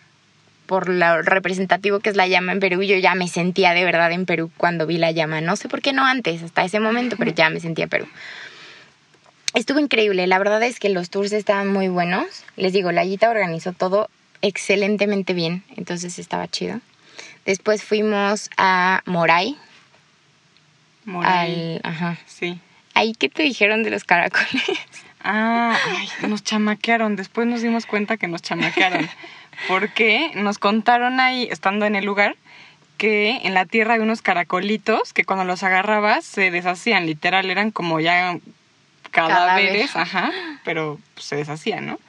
por 0.66 0.90
lo 0.90 1.22
representativo 1.22 2.00
que 2.00 2.10
es 2.10 2.16
la 2.16 2.28
llama 2.28 2.52
en 2.52 2.60
Perú, 2.60 2.82
yo 2.84 2.98
ya 2.98 3.16
me 3.16 3.28
sentía 3.28 3.74
de 3.74 3.84
verdad 3.84 4.12
en 4.12 4.26
Perú 4.26 4.52
cuando 4.58 4.86
vi 4.88 4.98
la 4.98 5.12
llama. 5.12 5.42
No 5.42 5.56
sé 5.56 5.70
por 5.70 5.82
qué 5.82 5.94
no 5.94 6.06
antes, 6.06 6.44
hasta 6.44 6.64
ese 6.64 6.80
momento, 6.80 7.16
pero 7.18 7.32
ya 7.32 7.50
me 7.50 7.60
sentía 7.60 7.84
en 7.84 7.90
Perú. 7.90 8.08
Estuvo 9.54 9.80
increíble, 9.80 10.28
la 10.28 10.38
verdad 10.38 10.62
es 10.64 10.80
que 10.80 10.90
los 10.90 11.10
tours 11.10 11.32
estaban 11.32 11.68
muy 11.72 11.88
buenos. 11.88 12.44
Les 12.58 12.74
digo, 12.74 12.92
la 12.92 13.06
Yita 13.06 13.30
organizó 13.30 13.72
todo 13.72 14.10
excelentemente 14.42 15.34
bien, 15.34 15.64
entonces 15.78 16.20
estaba 16.20 16.48
chido. 16.48 16.82
Después 17.46 17.84
fuimos 17.84 18.50
a 18.58 19.02
Moray, 19.06 19.56
Moray. 21.06 21.76
al... 21.76 21.82
Ajá. 21.84 22.18
Sí. 22.26 22.60
Ahí, 22.96 23.14
¿qué 23.14 23.30
te 23.30 23.44
dijeron 23.44 23.84
de 23.84 23.92
los 23.92 24.04
caracoles? 24.04 24.64
Ah, 25.28 25.76
ay, 25.88 26.30
nos 26.30 26.44
chamaquearon. 26.44 27.16
Después 27.16 27.48
nos 27.48 27.64
dimos 27.64 27.88
cuenta 27.88 28.16
que 28.16 28.28
nos 28.28 28.44
chamaquearon. 28.44 29.10
Porque 29.68 30.32
nos 30.36 30.58
contaron 30.58 31.20
ahí, 31.20 31.48
estando 31.52 31.86
en 31.86 31.96
el 31.96 32.06
lugar, 32.06 32.36
que 32.98 33.42
en 33.44 33.54
la 33.54 33.66
tierra 33.66 33.96
hay 33.96 34.00
unos 34.00 34.22
caracolitos 34.22 35.14
que 35.14 35.26
cuando 35.26 35.46
los 35.46 35.64
agarrabas 35.64 36.26
se 36.26 36.52
deshacían, 36.52 37.06
literal, 37.06 37.50
eran 37.50 37.72
como 37.72 38.00
ya 38.00 38.38
cadáveres, 39.12 39.92
Cadáver. 39.92 40.16
ajá, 40.16 40.32
pero 40.64 41.00
pues, 41.14 41.26
se 41.26 41.36
deshacían, 41.36 41.86
¿no? 41.86 42.00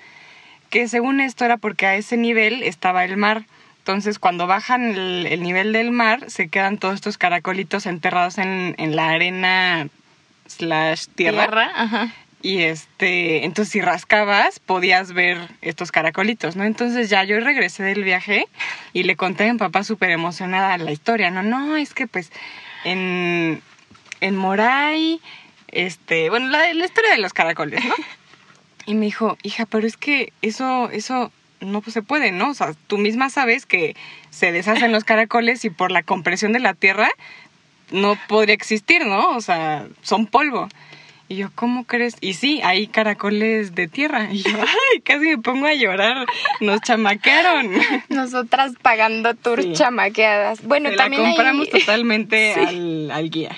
Que 0.70 0.88
según 0.88 1.20
esto 1.20 1.44
era 1.44 1.56
porque 1.56 1.86
a 1.86 1.94
ese 1.94 2.16
nivel 2.16 2.62
estaba 2.62 3.04
el 3.04 3.16
mar. 3.16 3.44
Entonces, 3.78 4.18
cuando 4.18 4.48
bajan 4.48 4.96
el, 4.96 5.26
el 5.26 5.42
nivel 5.42 5.72
del 5.72 5.92
mar, 5.92 6.28
se 6.28 6.48
quedan 6.48 6.78
todos 6.78 6.94
estos 6.94 7.18
caracolitos 7.18 7.86
enterrados 7.86 8.38
en, 8.38 8.74
en 8.78 8.96
la 8.96 9.10
arena 9.10 9.88
slash 10.46 11.06
tierra. 11.14 11.70
Ajá. 11.74 12.12
Y 12.42 12.62
este, 12.62 13.44
entonces 13.44 13.72
si 13.72 13.80
rascabas 13.80 14.60
podías 14.60 15.12
ver 15.12 15.38
estos 15.62 15.90
caracolitos, 15.90 16.54
¿no? 16.54 16.64
Entonces 16.64 17.10
ya 17.10 17.24
yo 17.24 17.40
regresé 17.40 17.82
del 17.82 18.04
viaje 18.04 18.46
y 18.92 19.02
le 19.02 19.16
conté 19.16 19.48
a 19.48 19.52
mi 19.52 19.58
papá 19.58 19.82
súper 19.84 20.10
emocionada 20.10 20.78
la 20.78 20.92
historia, 20.92 21.30
¿no? 21.30 21.42
No, 21.42 21.76
es 21.76 21.94
que 21.94 22.06
pues 22.06 22.30
en, 22.84 23.62
en 24.20 24.36
Moray, 24.36 25.20
este, 25.68 26.30
bueno, 26.30 26.48
la, 26.48 26.72
la 26.72 26.84
historia 26.84 27.10
de 27.10 27.18
los 27.18 27.32
caracoles, 27.32 27.84
¿no? 27.84 27.94
Y 28.86 28.94
me 28.94 29.06
dijo, 29.06 29.36
hija, 29.42 29.66
pero 29.66 29.86
es 29.86 29.96
que 29.96 30.32
eso, 30.42 30.88
eso 30.90 31.32
no 31.60 31.82
se 31.82 32.02
puede, 32.02 32.30
¿no? 32.30 32.50
O 32.50 32.54
sea, 32.54 32.72
tú 32.86 32.98
misma 32.98 33.30
sabes 33.30 33.66
que 33.66 33.96
se 34.30 34.52
deshacen 34.52 34.92
los 34.92 35.04
caracoles 35.04 35.64
y 35.64 35.70
por 35.70 35.90
la 35.90 36.02
compresión 36.02 36.52
de 36.52 36.60
la 36.60 36.74
tierra 36.74 37.10
no 37.90 38.16
podría 38.28 38.54
existir, 38.54 39.04
¿no? 39.06 39.36
O 39.36 39.40
sea, 39.40 39.86
son 40.02 40.26
polvo. 40.26 40.68
Y 41.28 41.36
yo, 41.36 41.48
¿cómo 41.56 41.84
crees? 41.84 42.14
Y 42.20 42.34
sí, 42.34 42.60
hay 42.62 42.86
caracoles 42.86 43.74
de 43.74 43.88
tierra. 43.88 44.28
Y 44.30 44.42
yo, 44.42 44.50
ay, 44.60 45.00
casi 45.00 45.26
me 45.26 45.38
pongo 45.38 45.66
a 45.66 45.74
llorar. 45.74 46.26
Nos 46.60 46.80
chamaquearon. 46.82 47.72
Nosotras 48.08 48.72
pagando 48.80 49.34
tours 49.34 49.64
Sí. 49.64 49.72
chamaqueadas. 49.72 50.62
Bueno, 50.62 50.90
Se 50.90 50.96
también 50.96 51.22
la 51.24 51.30
compramos 51.30 51.68
totalmente 51.70 52.54
Sí. 52.54 52.60
al, 52.60 53.10
al 53.10 53.30
guía. 53.30 53.50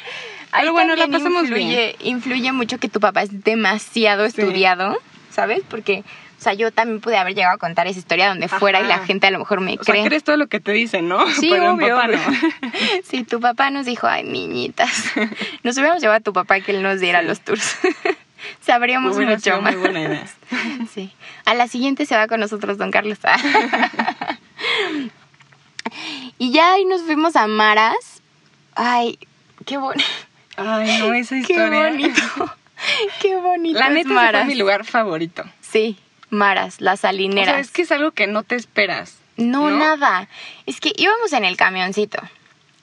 ahí 0.53 0.63
Pero 0.63 0.73
bueno, 0.73 0.97
la 0.97 1.09
pasamos 1.09 1.43
influye, 1.43 1.97
bien. 2.01 2.15
Influye 2.17 2.53
mucho 2.53 2.79
que 2.79 2.89
tu 2.89 3.01
papá 3.01 3.23
es 3.23 3.45
demasiado 3.45 4.25
Sí. 4.31 4.41
estudiado, 4.41 4.97
¿sabes? 5.31 5.61
Porque, 5.69 6.05
o 6.39 6.41
sea, 6.41 6.53
yo 6.55 6.71
también 6.71 7.01
pude 7.01 7.17
haber 7.17 7.35
llegado 7.35 7.57
a 7.57 7.59
contar 7.59 7.89
esa 7.89 7.99
historia 7.99 8.29
donde 8.29 8.47
fuera 8.49 8.81
y 8.81 8.85
la 8.87 9.01
gente 9.01 9.27
a 9.27 9.31
lo 9.33 9.41
mejor 9.41 9.61
me 9.61 9.73
O 9.79 9.83
sea, 9.83 9.93
cree. 9.93 10.05
crees 10.07 10.23
todo 10.23 10.37
lo 10.37 10.47
que 10.47 10.61
te 10.61 10.71
dicen, 10.73 11.09
¿no? 11.09 11.27
Sí, 11.33 11.49
Pero 11.53 11.73
obvio, 11.73 11.97
papá 11.97 12.07
no. 12.09 12.19
Sí, 13.05 13.25
tu 13.25 13.41
papá 13.41 13.71
nos 13.71 13.87
dijo, 13.87 14.07
ay, 14.07 14.23
niñitas. 14.25 15.11
Nos 15.65 15.77
hubiéramos 15.77 16.01
llevado 16.01 16.19
a 16.19 16.21
tu 16.21 16.33
papá 16.33 16.61
que 16.61 16.71
él 16.73 16.83
nos 16.83 17.01
diera 17.01 17.23
los 17.23 17.41
tours. 17.41 17.77
Sabríamos 18.61 19.17
Hubiera 19.17 19.35
mucho 19.35 19.61
más. 19.61 19.73
muy 19.75 19.81
buena 19.81 20.01
idea. 20.01 20.27
Sí. 20.95 21.13
A 21.45 21.55
la 21.55 21.67
siguiente 21.67 22.07
se 22.07 22.17
va 22.17 22.29
con 22.29 22.39
nosotros 22.41 22.79
don 22.79 22.91
Carlos. 22.93 23.19
y 26.39 26.53
ya 26.53 26.75
ahí 26.75 26.85
nos 26.85 27.03
fuimos 27.03 27.35
a 27.37 27.47
Maras. 27.47 28.23
Ay, 28.75 29.19
qué 29.67 29.77
bonito. 29.77 30.09
Ay, 30.57 30.99
no, 31.01 31.13
esa 31.15 31.35
Qué 31.35 31.41
historia. 31.41 31.89
bonito. 31.91 32.23
Qué 33.21 33.37
bonito. 33.37 33.79
La 33.79 33.87
es 33.87 33.93
neta, 33.93 34.01
ese 34.09 34.15
Maras. 34.15 34.45
fue 34.45 34.55
mi 34.55 34.59
lugar 34.61 34.85
favorito. 34.85 35.45
Sí, 35.61 35.99
Maras, 36.31 36.81
las 36.81 37.01
O 37.01 37.03
salineras. 37.03 37.47
sea, 37.47 37.59
es 37.61 37.71
que 37.71 37.83
es 37.83 37.93
algo 37.93 38.11
que 38.13 38.27
no 38.27 38.43
te 38.43 38.55
esperas. 38.57 39.17
No, 39.37 39.71
¿no? 39.71 39.79
nada. 39.79 40.29
Es 40.67 40.81
que 40.81 40.93
íbamos 40.97 41.33
en 41.33 41.45
el 41.45 41.57
camioncito. 41.57 42.19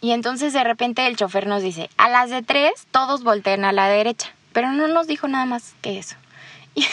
Y 0.02 0.12
entonces 0.12 0.54
de 0.54 0.64
repente 0.64 1.06
el 1.08 1.16
chofer 1.16 1.48
nos 1.48 1.62
dice, 1.64 1.90
a 1.98 2.10
las 2.10 2.30
de 2.30 2.44
tres 2.44 2.72
todos 2.92 3.24
volteen 3.24 3.66
a 3.66 3.72
la 3.72 3.88
derecha. 3.88 4.30
Pero 4.54 4.72
no 4.72 4.88
nos 4.88 5.08
dijo 5.08 5.28
nada 5.28 5.46
más 5.46 5.74
que 5.82 5.98
eso. 6.00 6.16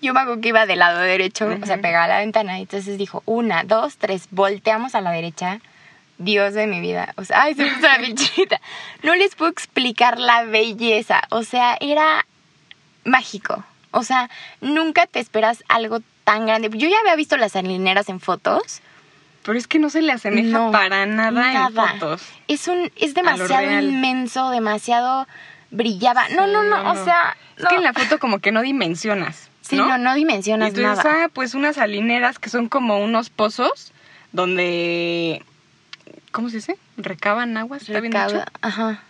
Y 0.00 0.06
yo 0.06 0.12
me 0.12 0.20
acuerdo 0.20 0.42
que 0.42 0.48
iba 0.48 0.66
del 0.66 0.80
lado 0.80 0.98
derecho, 1.00 1.46
o 1.46 1.64
sea, 1.64 1.76
Ujú. 1.76 1.82
pegada 1.82 2.04
a 2.04 2.08
la 2.08 2.18
ventana. 2.18 2.58
Y 2.58 2.62
entonces 2.62 2.98
dijo, 2.98 3.22
una, 3.24 3.64
dos, 3.64 3.96
tres, 3.96 4.28
volteamos 4.30 4.94
a 4.94 5.00
la 5.00 5.10
derecha. 5.10 5.60
Dios 6.18 6.52
de 6.52 6.66
mi 6.66 6.80
vida. 6.80 7.14
O 7.16 7.24
sea, 7.24 7.42
ay, 7.44 7.54
se 7.54 7.64
puso 7.64 7.80
la 7.80 7.96
piel 7.98 8.14
chinita. 8.14 8.60
No 9.02 9.14
les 9.14 9.34
puedo 9.36 9.50
explicar 9.50 10.18
la 10.20 10.42
belleza. 10.44 11.22
O 11.30 11.44
sea, 11.44 11.78
era 11.80 12.26
mágico. 13.04 13.64
O 13.90 14.02
sea, 14.02 14.30
nunca 14.60 15.06
te 15.06 15.20
esperas 15.20 15.64
algo 15.68 16.00
tan 16.24 16.46
grande. 16.46 16.68
Yo 16.72 16.88
ya 16.88 16.98
había 17.00 17.16
visto 17.16 17.36
las 17.36 17.52
salineras 17.52 18.08
en 18.08 18.20
fotos. 18.20 18.80
Pero 19.44 19.58
es 19.58 19.66
que 19.66 19.78
no 19.78 19.88
se 19.88 20.02
le 20.02 20.12
asemeja 20.12 20.48
No, 20.58 20.70
para 20.72 21.06
nada, 21.06 21.28
en 21.48 21.54
nada. 21.54 21.92
fotos. 21.94 22.22
Es 22.48 22.68
un 22.68 22.90
es 22.96 23.14
demasiado 23.14 23.80
inmenso, 23.80 24.50
demasiado 24.50 25.26
brillaba. 25.70 26.28
No, 26.30 26.46
no, 26.46 26.62
no, 26.64 26.90
o 26.92 27.04
sea, 27.04 27.36
Es 27.56 27.62
no. 27.64 27.70
que 27.70 27.76
en 27.76 27.82
la 27.84 27.92
foto 27.94 28.18
como 28.18 28.40
que 28.40 28.52
no 28.52 28.60
dimensionas. 28.62 29.48
Sí, 29.62 29.76
¿no? 29.76 29.96
no, 29.98 30.12
Y 30.16 30.20
dimensionas 30.20 30.72
tú 30.72 30.80
nada. 30.82 31.02
ah, 31.24 31.28
pues 31.32 31.54
unas 31.54 31.76
salineras 31.76 32.38
que 32.38 32.48
son 32.50 32.68
como 32.68 32.98
unos 32.98 33.30
pozos 33.30 33.92
donde. 34.32 35.42
¿Cómo 36.32 36.50
se 36.50 36.56
dice? 36.56 36.78
Recaban 36.98 37.56
agua, 37.56 37.78
¿está 37.78 38.00
bien 38.00 38.12
dicho? 38.12 38.42
Ajá. 38.60 39.02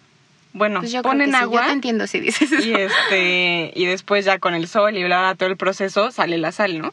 Bueno, 0.59 0.81
Pues 0.81 0.95
ponen 1.03 1.31
que 1.31 1.37
sí, 1.37 1.43
agua 1.43 1.61
Yo 1.63 1.67
te 1.69 1.73
entiendo 1.73 2.07
si 2.07 2.21
dices 2.21 2.53
eso. 2.53 2.67
y 2.67 2.75
este 2.75 3.73
y 3.75 3.87
después 3.87 4.25
ya 4.25 4.39
con 4.39 4.55
el 4.55 4.69
sol 4.69 4.97
y 4.97 5.05
bla, 5.05 5.21
bla, 5.21 5.35
todo 5.35 5.49
el 5.49 5.57
proceso 5.57 6.11
sale 6.11 6.37
la 6.39 6.53
sal, 6.53 6.79
¿no? 6.81 6.93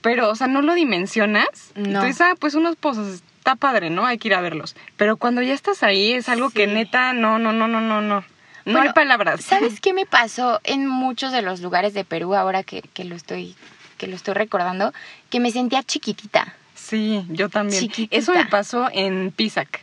Pero, 0.00 0.28
o 0.30 0.34
sea, 0.34 0.48
no 0.48 0.62
lo 0.62 0.74
dimensionas. 0.74 1.48
No. 1.76 2.02
dices, 2.04 2.20
ah, 2.20 2.34
pues 2.38 2.54
unos 2.54 2.76
pozos, 2.76 3.22
está 3.38 3.54
padre, 3.54 3.88
¿no? 3.90 4.04
Hay 4.04 4.18
que 4.18 4.28
ir 4.28 4.34
a 4.34 4.40
verlos. 4.40 4.74
Pero 4.96 5.16
cuando 5.16 5.42
ya 5.42 5.54
estás 5.54 5.82
ahí 5.84 6.12
es 6.12 6.28
algo 6.28 6.50
que 6.50 6.66
neta, 6.66 7.12
no, 7.12 7.38
no, 7.38 7.52
no, 7.52 7.68
no, 7.68 7.80
no, 7.80 8.00
no. 8.02 8.24
No 8.64 8.72
Bueno, 8.72 8.80
hay 8.80 8.92
palabras. 8.92 9.42
¿Sabes 9.44 9.80
qué 9.80 9.92
me 9.92 10.04
pasó 10.06 10.60
en 10.64 10.88
muchos 10.88 11.30
de 11.30 11.42
los 11.42 11.60
lugares 11.60 11.94
de 11.94 12.04
Perú 12.04 12.34
ahora 12.34 12.64
que, 12.64 12.82
que 12.82 13.04
lo 13.04 13.14
estoy 13.14 13.54
que 13.96 14.08
lo 14.08 14.16
estoy 14.16 14.34
recordando? 14.34 14.92
Que 15.30 15.38
me 15.40 15.52
sentía 15.52 15.82
chiquitita. 15.84 16.54
Sí, 16.74 17.24
yo 17.28 17.48
también. 17.48 17.80
Chiquitita. 17.80 18.16
Eso 18.16 18.34
me 18.34 18.44
pasó 18.46 18.88
en 18.92 19.30
Pisac. 19.30 19.82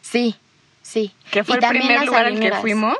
Sí, 0.00 0.34
sí. 0.82 1.12
Que 1.30 1.44
fue 1.44 1.58
Y 1.60 1.64
el 1.64 1.68
primer 1.70 2.04
lugar 2.06 2.26
al 2.26 2.38
que 2.38 2.52
fuimos. 2.52 2.96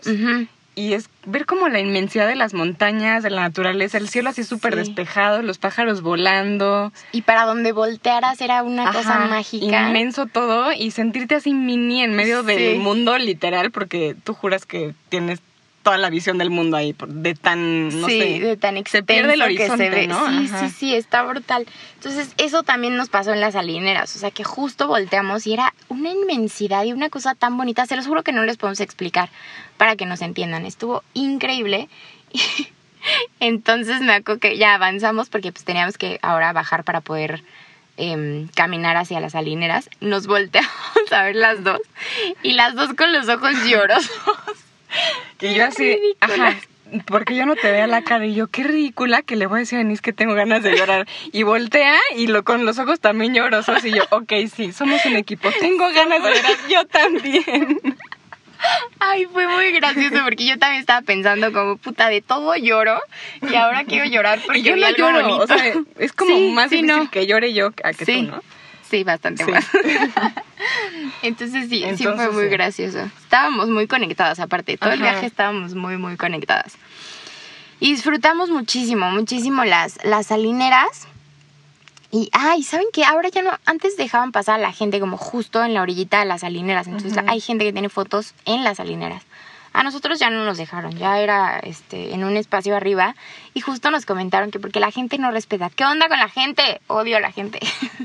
Y 0.75 0.95
es 0.95 1.11
ver 1.27 1.45
como 1.45 1.69
la 1.69 1.81
inmensidad 1.81 2.27
de 2.27 2.35
las 2.35 2.55
montañas, 2.55 3.23
de 3.23 3.29
la 3.29 3.43
naturaleza, 3.43 3.99
el 3.99 4.09
cielo 4.09 4.31
así 4.31 4.43
súper 4.43 4.73
Sí. 4.73 4.79
despejado, 4.79 5.43
los 5.43 5.59
pájaros 5.59 6.01
volando. 6.01 6.95
Y 7.13 7.21
para 7.23 7.45
donde 7.45 7.73
voltearas 7.73 8.41
era 8.41 8.63
una 8.63 8.91
cosa 8.91 9.19
mágica. 9.27 9.89
Inmenso 9.89 10.25
todo 10.25 10.73
y 10.73 10.91
sentirte 10.91 11.35
así 11.35 11.53
mini 11.53 12.03
en 12.03 12.15
medio 12.15 12.43
del 12.43 12.79
mundo 12.79 13.19
literal 13.19 13.71
porque 13.71 14.17
tú 14.25 14.33
juras 14.33 14.65
que 14.65 14.95
tienes 15.11 15.41
toda 15.83 15.99
la 15.99 16.11
visión 16.11 16.39
del 16.39 16.51
mundo 16.51 16.77
ahí 16.77 16.95
de 17.07 17.35
tan, 17.35 17.89
no 18.01 18.07
sí, 18.07 18.19
sé. 18.19 18.41
de 18.41 18.57
tan 18.57 18.75
se 18.75 18.81
extenso 18.81 19.07
pierde 19.07 19.35
el 19.35 19.57
que 19.57 19.69
se 19.69 19.91
ve. 19.91 20.07
¿no? 20.07 20.29
Sí, 20.29 20.47
Ajá. 20.47 20.69
sí, 20.69 20.75
sí, 20.77 20.95
está 20.95 21.23
brutal. 21.23 21.67
Entonces, 21.97 22.33
eso 22.39 22.63
también 22.63 22.97
nos 22.97 23.09
pasó 23.09 23.33
en 23.33 23.41
las 23.41 23.55
salineras. 23.55 24.15
O 24.17 24.19
sea, 24.19 24.31
que 24.31 24.45
justo 24.45 24.87
volteamos 24.87 25.47
y 25.47 25.55
era 25.55 25.75
una 25.89 26.11
inmensidad 26.11 26.85
y 26.85 26.93
una 26.93 27.11
cosa 27.11 27.35
tan 27.35 27.57
bonita. 27.57 27.87
Se 27.87 27.97
los 27.97 28.07
juro 28.07 28.23
que 28.23 28.33
no 28.33 28.45
les 28.45 28.57
podemos 28.57 28.81
explicar 28.81 29.29
para 29.77 29.97
que 29.97 30.07
nos 30.07 30.23
entiendan. 30.23 30.67
Estuvo 30.67 31.03
increíble. 31.15 31.89
Entonces 33.41 34.01
me 34.01 34.13
acuerdo 34.13 34.41
que 34.41 34.57
ya 34.57 34.75
avanzamos 34.75 35.29
porque 35.29 35.53
pues 35.53 35.65
teníamos 35.65 35.99
que 35.99 36.19
ahora 36.23 36.53
bajar 36.53 36.85
para 36.85 37.01
poder 37.01 37.43
em, 37.97 38.47
caminar 38.49 38.97
hacia 38.97 39.21
las 39.21 39.33
salineras. 39.33 39.91
Nos 40.01 40.27
volteamos 40.27 40.71
a 41.11 41.25
ver 41.25 41.37
las 41.37 41.65
dos 41.65 41.81
y 42.43 42.53
las 42.53 42.75
dos 42.75 42.95
con 42.95 43.13
los 43.13 43.29
ojos 43.29 43.53
llorosos. 43.67 44.11
Que 45.39 45.55
yo 45.55 45.65
así, 45.65 45.85
Ridícula. 45.85 46.49
ajá, 46.49 46.57
porque 47.07 47.35
yo 47.35 47.47
no 47.47 47.57
te 47.57 47.71
vea 47.73 47.87
la 47.87 48.03
cara 48.03 48.27
y 48.27 48.35
yo, 48.35 48.47
qué 48.49 48.63
ridícula 48.65 49.23
que 49.23 49.35
le 49.37 49.47
voy 49.47 49.57
a 49.57 49.61
decir 49.61 49.77
a 49.77 49.79
Denise 49.79 50.03
que 50.03 50.13
tengo 50.13 50.35
ganas 50.35 50.63
de 50.63 50.77
llorar. 50.77 51.07
Y 51.33 51.43
voltea 51.43 51.97
y 52.17 52.27
lo 52.27 52.45
con 52.45 52.65
los 52.67 52.79
ojos 52.79 53.01
también 53.01 53.35
llorosos 53.35 53.85
y 53.85 53.93
yo, 53.93 54.03
ok, 54.11 54.33
sí, 54.55 54.73
somos 54.73 55.05
un 55.07 55.17
equipo, 55.17 55.51
tengo 55.59 55.89
ganas 55.93 56.23
de 56.23 56.31
llorar, 56.35 56.57
yo 56.69 56.85
también. 56.87 57.79
Ay, 59.01 59.27
fue 59.27 59.49
muy 59.49 59.73
gracioso 59.73 60.17
porque 60.25 60.47
yo 60.47 60.57
también 60.57 60.81
estaba 60.81 61.01
pensando 61.03 61.53
como 61.53 61.77
puta 61.79 62.09
de 62.09 62.21
todo 62.23 62.55
lloro 62.55 63.01
y 63.51 63.55
ahora 63.57 63.83
quiero 63.85 64.05
llorar 64.05 64.39
porque 64.47 64.61
Y 64.61 64.63
yo 64.63 64.77
no 64.77 64.89
lloro, 64.91 65.23
bonito. 65.23 65.43
o 65.43 65.47
sea, 65.49 65.75
es 65.99 66.13
como 66.13 66.37
Sí, 66.37 66.51
más 66.53 66.71
sí, 66.71 66.77
difícil 66.77 66.97
no. 67.05 67.11
que 67.11 67.27
llore 67.27 67.53
yo 67.55 67.73
a 67.83 67.93
que 67.93 68.05
Sí. 68.05 68.27
tú, 68.27 68.37
¿no? 68.37 68.43
Sí, 68.93 69.05
bastante 69.05 69.43
Sí. 69.47 69.51
más. 69.51 69.65
Entonces 71.23 71.69
sí, 71.71 71.77
sí 71.97 72.05
fue 72.05 72.13
Entonces, 72.13 72.33
muy 72.35 72.45
sí. 72.45 72.49
gracioso. 72.51 72.99
Estábamos 73.23 73.71
muy 73.71 73.87
conectadas, 73.87 74.39
aparte, 74.39 74.77
todo 74.77 74.93
el 74.93 75.01
viaje 75.01 75.25
estábamos 75.25 75.75
muy, 75.75 75.97
muy 75.97 76.17
conectadas. 76.19 76.75
Y 77.81 77.93
disfrutamos 77.93 78.51
muchísimo, 78.51 79.11
muchísimo 79.11 79.65
las, 79.65 79.99
las 80.05 80.27
salineras. 80.27 81.09
Y, 82.11 82.29
ay, 82.33 82.63
¿saben 82.63 82.87
qué? 82.93 83.05
Ahora 83.07 83.31
ya 83.31 83.41
no, 83.41 83.51
antes 83.65 83.97
dejaban 83.97 84.31
pasar 84.31 84.57
a 84.57 84.63
la 84.63 84.73
gente 84.73 85.01
como 85.01 85.17
justo 85.17 85.65
en 85.65 85.73
la 85.73 85.81
orillita 85.81 86.19
de 86.19 86.27
las 86.27 86.43
salineras. 86.43 86.87
Entonces 86.87 87.17
hay 87.27 87.41
gente 87.41 87.65
que 87.65 87.73
tiene 87.73 87.89
fotos 87.89 88.35
en 88.45 88.63
las 88.63 88.77
salineras. 88.77 89.23
A 89.73 89.83
nosotros 89.83 90.19
ya 90.19 90.29
no 90.31 90.45
nos 90.45 90.59
dejaron, 90.59 90.93
ya 90.97 91.19
era 91.21 91.59
este, 91.61 92.13
en 92.15 92.25
un 92.25 92.37
espacio 92.37 92.77
arriba. 92.77 93.15
Y 93.55 93.61
justo 93.61 93.91
nos 93.91 94.05
comentaron 94.07 94.51
que 94.51 94.61
porque 94.61 94.81
la 94.81 94.91
gente 94.91 95.19
no 95.19 95.31
respeta. 95.31 95.71
¿Qué 95.71 95.85
onda 95.85 96.09
con 96.09 96.19
la 96.19 96.29
gente? 96.29 96.81
Odio 96.89 97.17
a 97.17 97.21
la 97.21 97.33
gente. 97.33 97.59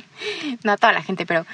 no 0.63 0.71
a 0.71 0.77
toda 0.77 0.93
la 0.93 1.03
gente, 1.03 1.25
pero 1.25 1.45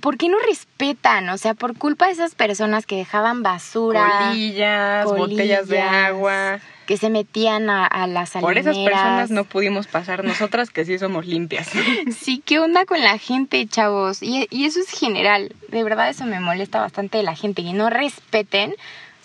¿por 0.00 0.16
qué 0.16 0.28
no 0.28 0.38
respetan? 0.48 1.28
O 1.28 1.36
sea, 1.38 1.54
por 1.54 1.76
culpa 1.76 2.06
de 2.06 2.12
esas 2.12 2.34
personas 2.34 2.86
que 2.86 2.96
dejaban 2.96 3.42
basura, 3.42 4.28
Colillas, 4.30 5.04
botellas 5.04 5.68
de 5.68 5.80
agua. 5.80 6.58
que 6.86 6.96
se 6.96 7.10
metían 7.10 7.68
a, 7.68 7.84
a 7.86 8.06
las 8.06 8.30
Por 8.30 8.54
salineras. 8.54 8.66
esas 8.76 8.84
personas 8.84 9.30
no 9.30 9.44
pudimos 9.44 9.86
pasar, 9.88 10.24
nosotras 10.24 10.70
que 10.70 10.86
sí 10.86 10.98
somos 10.98 11.26
limpias. 11.26 11.68
Sí, 12.18 12.42
¿qué 12.44 12.58
onda 12.58 12.86
con 12.86 13.00
la 13.02 13.18
gente, 13.18 13.66
chavos? 13.66 14.22
Y, 14.22 14.46
y 14.50 14.64
eso 14.64 14.80
es 14.80 14.88
general. 14.90 15.54
De 15.68 15.84
verdad, 15.84 16.08
eso 16.08 16.24
me 16.24 16.40
molesta 16.40 16.80
bastante 16.80 17.18
de 17.18 17.24
la 17.24 17.36
gente. 17.36 17.62
Que 17.62 17.74
no 17.74 17.90
respeten. 17.90 18.74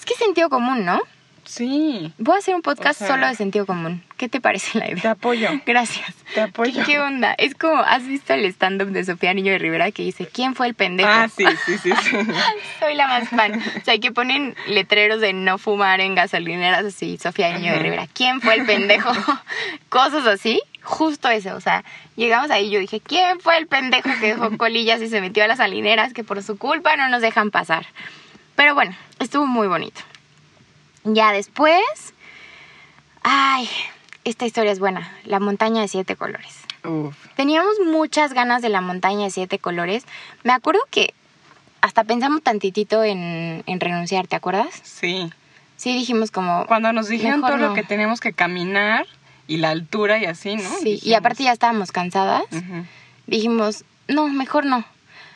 Que 0.05 0.13
es 0.13 0.19
sentido 0.19 0.49
común, 0.49 0.85
¿no? 0.85 1.01
Sí, 1.47 2.11
Voy 2.17 2.35
a 2.35 2.39
hacer 2.39 2.55
un 2.55 2.63
podcast 2.63 2.99
O 3.01 3.05
sea- 3.05 3.13
solo 3.15 3.27
de 3.27 3.35
sentido 3.35 3.67
común. 3.67 4.03
¿Qué 4.17 4.27
te 4.29 4.41
parece 4.41 4.79
la 4.79 4.85
te 4.87 4.93
idea? 4.93 5.11
apoyo, 5.11 5.49
Gracias. 5.67 6.11
te 6.33 6.41
apoyo. 6.41 6.73
¿Qué, 6.83 6.93
qué 6.93 6.99
onda? 6.99 7.35
Es 7.37 7.53
como, 7.53 7.77
¿has 7.83 8.07
visto 8.07 8.33
el 8.33 8.45
stand-up 8.45 8.87
de 8.89 9.05
Sofía 9.05 9.31
Niño 9.35 9.51
de 9.51 9.59
Rivera 9.59 9.91
que 9.91 10.01
dice, 10.01 10.25
¿quién 10.25 10.55
fue 10.55 10.65
el 10.65 10.73
pendejo? 10.73 11.07
Ah, 11.11 11.27
sí, 11.27 11.45
sí, 11.67 11.77
sí, 11.77 11.91
sí. 12.01 12.15
Soy 12.79 12.95
la 12.95 13.05
más 13.07 13.29
fan. 13.29 13.61
O 13.79 13.85
sea, 13.85 13.95
que 13.99 14.11
ponen 14.11 14.55
letreros 14.67 15.21
de 15.21 15.33
no 15.33 15.59
fumar 15.59 15.99
en 16.01 16.15
gasolineras 16.15 16.83
así, 16.83 17.19
Sofía 17.21 17.55
Niño 17.55 17.73
de. 17.73 17.79
Rivera. 17.79 18.07
¿Quién 18.11 18.41
fue 18.41 18.55
el 18.55 18.65
pendejo? 18.65 19.11
Cosas 19.89 20.25
así. 20.25 20.61
Justo 20.81 21.29
eso. 21.29 21.55
O 21.55 21.61
sea, 21.61 21.83
llegamos 22.15 22.49
ahí 22.49 22.67
y 22.67 22.71
yo 22.71 22.79
dije, 22.79 23.01
¿quién 23.01 23.39
fue 23.39 23.57
el 23.59 23.67
pendejo 23.67 24.09
que 24.19 24.27
dejó 24.33 24.57
colillas 24.57 24.99
y 25.01 25.09
se 25.09 25.21
metió 25.21 25.43
a 25.43 25.47
las 25.47 25.57
salineras 25.57 26.13
que 26.13 26.23
por 26.23 26.41
su 26.41 26.57
culpa 26.57 26.95
no 26.95 27.07
nos 27.09 27.21
dejan 27.21 27.51
pasar? 27.51 27.85
Pero 28.55 28.73
bueno, 28.73 28.95
estuvo 29.19 29.45
muy 29.45 29.67
bonito. 29.67 30.01
Ya 31.03 31.31
después... 31.31 31.83
Ay, 33.23 33.67
esta 34.23 34.45
historia 34.45 34.71
es 34.71 34.79
buena. 34.79 35.11
La 35.23 35.39
montaña 35.39 35.81
de 35.81 35.87
siete 35.87 36.15
colores. 36.15 36.59
Uf. 36.83 37.15
Teníamos 37.35 37.73
muchas 37.85 38.33
ganas 38.33 38.61
de 38.61 38.69
la 38.69 38.81
montaña 38.81 39.23
de 39.23 39.29
siete 39.31 39.57
colores. 39.57 40.05
Me 40.43 40.53
acuerdo 40.53 40.81
que 40.91 41.13
hasta 41.81 42.03
pensamos 42.03 42.41
tantitito 42.41 43.03
en, 43.03 43.63
en 43.65 43.79
renunciar, 43.79 44.27
¿te 44.27 44.35
acuerdas? 44.35 44.79
Sí. 44.83 45.31
sí 45.75 45.93
dijimos 45.93 46.31
como... 46.31 46.65
Cuando 46.67 46.93
nos 46.93 47.07
dijeron 47.07 47.41
todo 47.41 47.57
lo 47.57 47.73
que 47.73 47.83
teníamos 47.83 48.19
que 48.19 48.33
caminar 48.33 49.05
y 49.47 49.57
la 49.57 49.69
altura 49.69 50.17
y 50.17 50.25
así, 50.25 50.55
¿no? 50.55 50.69
Sí, 50.81 50.99
y 51.03 51.13
aparte 51.13 51.43
ya 51.43 51.51
estábamos 51.51 51.91
cansadas. 51.91 52.43
Dijimos, 53.27 53.85
no, 54.07 54.27
mejor 54.27 54.65
no. 54.65 54.85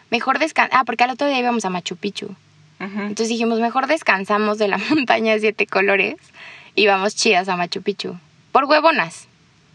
Mejor 0.10 0.39
descansar. 0.39 0.79
Ah, 0.79 0.84
porque 0.86 1.03
al 1.03 1.12
otro 1.12 1.27
día 1.27 1.39
íbamos 1.39 1.65
a 1.65 1.69
Machu 1.69 1.95
Picchu. 1.95 2.36
Entonces 2.80 3.28
dijimos, 3.30 3.60
mejor 3.60 3.88
descansamos 3.88 4.58
de 4.58 4.68
la 4.70 4.78
montaña 4.89 5.34
de 5.34 5.39
siete 5.42 5.68
colores 5.68 6.15
y 6.76 6.88
vamos 6.88 7.15
chidas 7.15 7.50
a 7.50 7.58
Machu 7.58 7.82
Picchu. 7.82 8.18
Por 8.52 8.65
huevonas. 8.65 9.28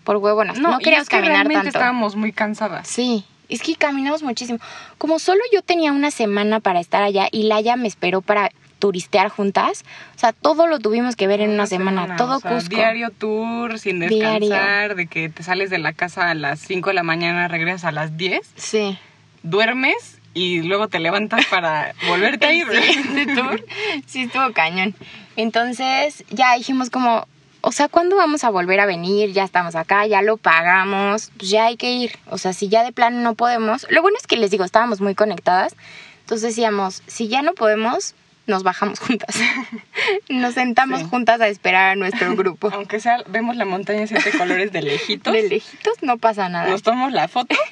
Por 0.05 0.17
huevonas. 0.17 0.59
No, 0.59 0.79
y 0.81 0.83
queríamos 0.85 1.05
es 1.05 1.09
que 1.11 1.17
caminar 1.17 1.35
realmente 1.37 1.65
tanto. 1.65 1.79
estábamos 1.79 2.17
muy 2.17 2.33
cansadas. 2.33 2.89
Sí, 2.89 3.25
es 3.49 3.63
que 3.63 3.75
caminamos 3.77 4.23
muchísimo. 4.23 4.59
Como 4.99 5.19
solo 5.19 5.41
yo 5.53 5.63
tenía 5.63 5.93
una 5.93 6.11
semana 6.11 6.61
para 6.61 6.81
estar 6.81 7.03
allá 7.03 7.29
y 7.31 7.45
Laia 7.45 7.77
me 7.77 7.89
esperó 7.89 8.21
para 8.23 8.51
turistear 8.79 9.29
juntas, 9.31 9.83
o 10.15 10.19
sea, 10.19 10.33
todo 10.35 10.67
lo 10.67 10.79
tuvimos 10.79 11.17
que 11.17 11.27
ver 11.27 11.41
en 11.41 11.51
una, 11.51 11.67
semana, 11.67 12.17
todo 12.17 12.37
o 12.37 12.41
sea, 12.41 12.51
Cusco. 12.51 12.75
Diario 12.77 13.09
tour, 13.11 13.79
sin 13.79 13.99
Diario. 14.01 14.19
descansar, 14.51 14.95
de 14.95 15.07
que 15.07 15.31
te 15.31 15.43
sales 15.43 15.71
de 15.71 15.79
la 15.79 15.95
casa 15.95 16.29
a 16.29 16.35
las 16.35 16.61
5 16.61 16.91
de 16.91 16.95
la 16.95 17.03
mañana, 17.03 17.49
regresas 17.49 17.85
a 17.85 17.93
las 17.93 18.19
10, 18.19 18.41
Sí. 18.57 18.99
duermes 19.43 20.19
y 20.35 20.63
luego 20.63 20.89
te 20.89 20.99
levantas 20.99 21.47
para 21.47 21.95
volverte 22.09 22.47
a 22.47 22.53
ir. 22.53 22.67
Sí, 22.71 23.01
ese 23.17 23.35
tour 23.35 23.65
sí 24.07 24.23
estuvo 24.25 24.53
cañón. 24.53 24.95
Entonces 25.37 26.25
ya 26.31 26.55
dijimos 26.57 26.91
como, 26.91 27.27
o 27.61 27.73
sea, 27.73 27.89
¿cuándo 27.89 28.17
vamos 28.17 28.45
a 28.45 28.51
volver 28.51 28.81
a 28.81 28.87
venir? 28.87 29.33
Ya 29.33 29.45
estamos 29.45 29.75
acá, 29.75 30.07
ya 30.07 30.21
lo 30.21 30.37
pagamos, 30.37 31.31
pues 31.39 31.51
ya 31.51 31.67
hay 31.67 31.77
que 31.77 31.93
ir. 31.93 32.19
O 32.29 32.37
sea, 32.37 32.53
si 32.53 32.69
ya 32.69 32.85
de 32.85 32.93
plano 32.93 33.21
no 33.21 33.35
podemos. 33.35 33.87
Lo 33.89 34.03
bueno 34.03 34.19
es 34.21 34.27
que 34.27 34.37
les 34.37 34.51
digo, 34.51 34.65
estábamos 34.65 35.01
muy 35.01 35.15
conectadas. 35.15 35.75
Entonces 36.21 36.51
decíamos, 36.51 37.03
si 37.07 37.29
ya 37.29 37.43
no 37.43 37.55
podemos, 37.55 38.15
nos 38.47 38.63
bajamos 38.63 38.99
juntas. 39.01 39.37
Nos 40.29 40.55
sentamos 40.55 41.01
Sí. 41.01 41.07
juntas 41.11 41.41
a 41.41 41.49
esperar 41.49 41.91
a 41.91 41.97
nuestro 41.97 42.35
grupo. 42.37 42.71
Aunque 42.73 43.01
sea, 43.01 43.23
vemos 43.29 43.57
la 43.57 43.65
montaña 43.65 44.01
de 44.01 44.07
siete 44.09 44.31
colores 44.37 44.71
de 44.73 44.83
lejitos, 44.83 45.33
De 45.33 45.49
lejitos 45.49 45.95
no 46.03 46.19
pasa 46.19 46.49
nada. 46.49 46.69
nos 46.71 46.83
tomamos 46.83 47.13
la 47.13 47.29
foto. 47.29 47.55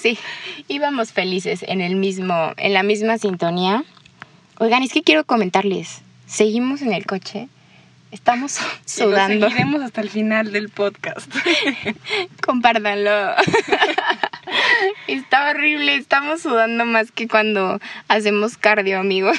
Sí, 0.00 0.18
íbamos 0.68 1.12
felices 1.12 1.62
en 1.68 1.82
el 1.82 1.94
mismo, 1.94 2.52
en 2.56 2.72
la 2.72 2.82
misma 2.82 3.18
sintonía. 3.18 3.84
Oigan, 4.58 4.82
es 4.82 4.92
que 4.92 5.02
quiero 5.02 5.24
comentarles, 5.24 6.00
seguimos 6.26 6.80
en 6.80 6.92
el 6.94 7.04
coche, 7.04 7.48
estamos 8.12 8.58
Y 8.96 9.00
lo 9.00 9.06
sudando. 9.06 9.48
seguiremos 9.48 9.82
hasta 9.82 10.00
el 10.00 10.10
final 10.10 10.52
del 10.52 10.68
podcast. 10.68 11.32
Compártanlo. 12.46 13.34
Está 15.08 15.50
horrible, 15.50 15.96
estamos 15.96 16.42
sudando 16.42 16.84
más 16.84 17.10
que 17.10 17.26
cuando 17.26 17.80
hacemos 18.08 18.56
cardio, 18.56 19.00
amigos. 19.00 19.38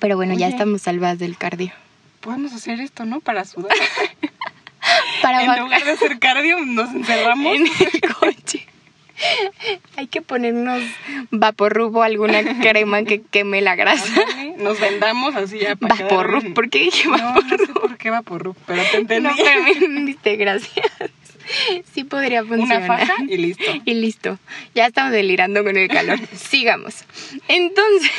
Pero 0.00 0.16
bueno, 0.16 0.34
ya 0.34 0.48
estamos 0.48 0.82
salvadas 0.82 1.18
del 1.18 1.36
cardio. 1.36 1.72
Podemos 2.20 2.52
hacer 2.52 2.80
esto, 2.80 3.04
¿no? 3.04 3.20
Para 3.20 3.44
sudar. 3.44 3.72
Para 5.22 5.42
en 5.44 5.60
lugar 5.62 5.84
de 5.84 5.90
hacer 5.90 6.18
cardio, 6.18 6.58
nos 6.64 6.90
encerramos. 6.94 7.54
en 7.54 7.66
el 7.66 8.14
coche. 8.14 8.66
Hay 9.96 10.06
que 10.06 10.22
ponernos 10.22 10.82
vaporrub 11.30 11.96
o 11.96 12.02
alguna 12.02 12.60
crema 12.60 13.02
que 13.04 13.22
queme 13.22 13.60
la 13.60 13.76
grasa. 13.76 14.22
Nos 14.58 14.80
vendamos 14.80 15.36
así 15.36 15.58
ya 15.58 15.76
para 15.76 15.94
Vaporrub. 15.94 16.54
¿por 16.54 16.70
qué 16.70 16.80
dije 16.80 17.08
vaporrub? 17.08 17.50
no 17.50 17.66
sé 17.66 17.72
por 17.72 17.96
qué 17.96 18.10
vaporub, 18.10 18.56
pero 18.66 18.82
te 18.90 18.98
entendí. 18.98 19.28
No, 19.28 19.34
pero 19.44 19.62
me 19.62 19.70
entendiste, 19.70 20.36
gracias. 20.36 20.86
Sí 21.92 22.04
podría 22.04 22.44
funcionar. 22.44 22.78
Una 22.78 22.98
faja 22.98 23.14
y 23.26 23.36
listo. 23.36 23.64
Y 23.84 23.94
listo. 23.94 24.38
Ya 24.74 24.86
estamos 24.86 25.12
delirando 25.12 25.64
con 25.64 25.76
el 25.76 25.88
calor. 25.88 26.18
Sigamos. 26.34 27.04
Entonces, 27.48 28.10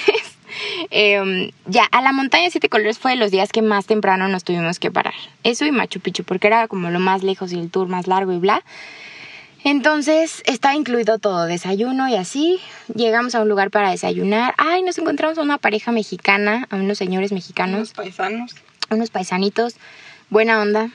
em, 0.90 1.52
ya, 1.66 1.86
a 1.92 2.02
la 2.02 2.12
montaña 2.12 2.46
de 2.46 2.52
siete 2.52 2.68
colores 2.68 3.00
fue 3.00 3.12
de 3.12 3.18
los 3.18 3.32
días 3.32 3.52
que 3.52 3.62
más 3.62 3.86
temprano 3.86 4.28
nos 4.28 4.44
tuvimos 4.44 4.80
que 4.80 4.92
parar. 4.92 5.14
Eso 5.44 5.66
y 5.66 5.72
Machu 5.72 6.02
Picchu, 6.02 6.26
porque 6.26 6.48
era 6.48 6.68
como 6.68 6.90
lo 6.90 7.00
más 7.00 7.24
lejos 7.24 7.54
y 7.54 7.60
el 7.60 7.72
tour 7.72 7.88
más 7.88 8.08
largo 8.08 8.34
y 8.34 8.38
bla. 8.38 8.64
Entonces, 9.64 10.42
está 10.46 10.74
incluido 10.76 11.20
todo, 11.20 11.46
desayuno 11.46 12.08
y 12.08 12.16
así. 12.16 12.60
Llegamos 12.96 13.36
a 13.36 13.42
un 13.42 13.50
lugar 13.50 13.70
para 13.70 13.92
desayunar. 13.92 14.54
Ay, 14.58 14.82
nos 14.82 14.98
encontramos 14.98 15.38
a 15.38 15.42
una 15.42 15.58
pareja 15.60 15.92
mexicana, 15.92 16.68
a 16.72 16.78
unos 16.78 16.98
señores 16.98 17.32
mexicanos 17.32 17.76
Unos 17.78 17.94
paisanos. 17.94 18.56
unos 18.90 19.10
paisanitos, 19.12 19.76
buena 20.30 20.62
onda. 20.62 20.90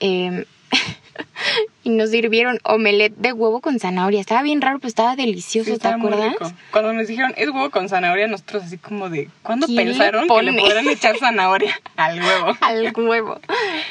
eh, 0.00 0.44
y 1.84 1.90
nos 1.90 2.10
sirvieron 2.10 2.58
omelette 2.64 3.14
de 3.16 3.32
huevo 3.32 3.60
con 3.60 3.78
zanahoria. 3.78 4.20
Estaba 4.20 4.42
bien 4.42 4.60
raro, 4.60 4.78
pero 4.78 4.88
estaba 4.88 5.16
delicioso, 5.16 5.66
Sí, 5.66 5.70
¿te 5.72 5.76
estaba 5.76 5.96
muy 5.96 6.08
acuerdas? 6.12 6.32
rico. 6.32 6.52
Cuando 6.70 6.92
nos 6.92 7.06
dijeron, 7.08 7.34
es 7.36 7.48
huevo 7.48 7.70
con 7.70 7.88
zanahoria, 7.88 8.26
nosotros 8.26 8.64
así 8.64 8.78
como 8.78 9.08
de, 9.10 9.28
¿cuándo 9.42 9.66
¿Quién 9.66 9.78
le 9.78 9.84
pensaron 9.84 10.28
que 10.28 10.42
le 10.42 10.52
podrán 10.60 10.88
echar 10.88 11.16
zanahoria 11.18 11.78
al 11.96 12.20
huevo? 12.22 12.56
Al 12.60 12.92
huevo. 12.96 13.40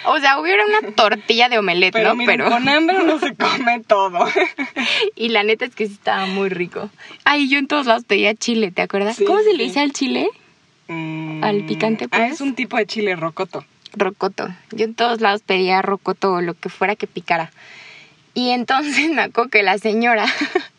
O 0.06 0.20
sea, 0.20 0.40
hubiera 0.40 0.64
una 0.66 0.92
tortilla 0.94 1.50
de 1.50 1.60
omelette, 1.60 1.94
Pero 1.94 2.10
¿no? 2.10 2.16
miren, 2.16 2.38
Pero. 2.38 2.50
con 2.50 2.68
hambre 2.68 2.98
uno 3.02 3.20
se 3.20 3.34
come 3.36 3.82
todo. 3.88 4.20
Y 5.16 5.30
la 5.30 5.44
neta 5.44 5.66
es 5.66 5.76
que 5.76 5.88
sí 5.88 5.94
estaba 5.94 6.26
muy 6.26 6.50
rico. 6.50 6.90
Ay, 7.26 7.50
yo 7.50 7.60
en 7.60 7.68
todos 7.68 7.86
lados 7.86 8.04
pedía 8.06 8.34
chile, 8.36 8.72
¿te 8.72 8.82
acuerdas? 8.82 9.16
Sí, 9.16 9.26
¿Cómo 9.26 9.40
se 9.40 9.52
sí. 9.52 9.58
le 9.58 9.64
dice 9.64 9.80
al 9.80 9.94
chile? 9.94 10.28
Mm, 10.88 11.44
¿Al 11.44 11.64
picante, 11.66 12.06
Ah, 12.12 12.18
pues? 12.18 12.34
es 12.34 12.42
un 12.42 12.56
tipo 12.56 12.76
de 12.78 12.86
chile 12.86 13.16
rocoto. 13.16 13.64
Rocoto. 13.94 14.50
Yo 14.72 14.86
en 14.86 14.96
todos 14.96 15.22
lados 15.22 15.42
pedía 15.42 15.82
rocoto 15.82 16.34
o 16.34 16.42
lo 16.42 16.54
que 16.54 16.70
fuera 16.70 16.96
que 16.96 17.08
picara. 17.08 17.52
Y 18.34 18.50
entonces 18.50 19.10
me 19.14 19.24
acuerdo 19.24 19.50
que 19.50 19.64
la 19.64 19.78
señora, 19.78 20.26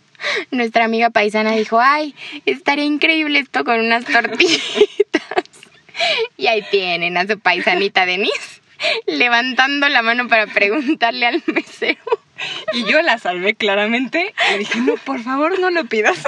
nuestra 0.51 0.85
amiga 0.85 1.11
paisana, 1.11 1.53
dijo, 1.53 1.81
ay, 1.81 2.15
estaría 2.47 2.85
increíble 2.85 3.39
esto 3.39 3.65
con 3.65 3.81
unas 3.81 4.05
tortillitas. 4.13 5.23
Y 6.37 6.49
ahí 6.49 6.63
tienen 6.71 7.17
a 7.17 7.27
su 7.27 7.39
paisanita 7.39 8.05
Denise 8.05 8.61
levantando 9.07 9.89
la 9.89 10.03
mano 10.03 10.29
para 10.29 10.47
preguntarle 10.47 11.27
al 11.27 11.43
mesero. 11.47 12.03
Y 12.73 12.85
yo 12.85 13.01
la 13.03 13.19
salvé 13.19 13.55
claramente. 13.55 14.35
Le 14.51 14.59
dije, 14.59 14.81
no, 14.81 14.97
por 14.97 15.23
favor 15.23 15.59
no 15.59 15.71
lo 15.71 15.85
pidas. 15.85 16.19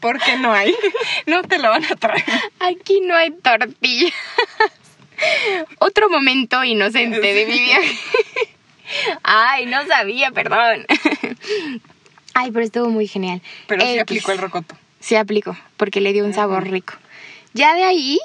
Porque 0.00 0.36
no 0.36 0.52
hay. 0.52 0.74
No 1.26 1.42
te 1.42 1.58
lo 1.58 1.70
van 1.70 1.84
a 1.84 1.96
traer. 1.96 2.24
Aquí 2.60 3.00
no 3.00 3.16
hay 3.16 3.30
tortillas. 3.30 4.12
Otro 5.78 6.08
momento 6.10 6.62
inocente 6.64 7.20
de 7.20 7.46
mi 7.46 7.60
viaje. 7.60 7.98
Ay, 9.22 9.66
no 9.66 9.86
sabía, 9.86 10.30
perdón. 10.30 10.86
Ay, 12.34 12.50
pero 12.50 12.64
estuvo 12.64 12.88
muy 12.88 13.06
genial. 13.06 13.42
Pero 13.66 13.82
sí 13.82 13.98
aplicó 13.98 14.32
el 14.32 14.38
rocoto. 14.38 14.76
Sí 15.00 15.16
aplicó, 15.16 15.56
porque 15.76 16.00
le 16.00 16.12
dio 16.12 16.24
un 16.24 16.34
sabor 16.34 16.68
rico. 16.68 16.94
Ya 17.54 17.74
de 17.74 17.84
ahí, 17.84 18.18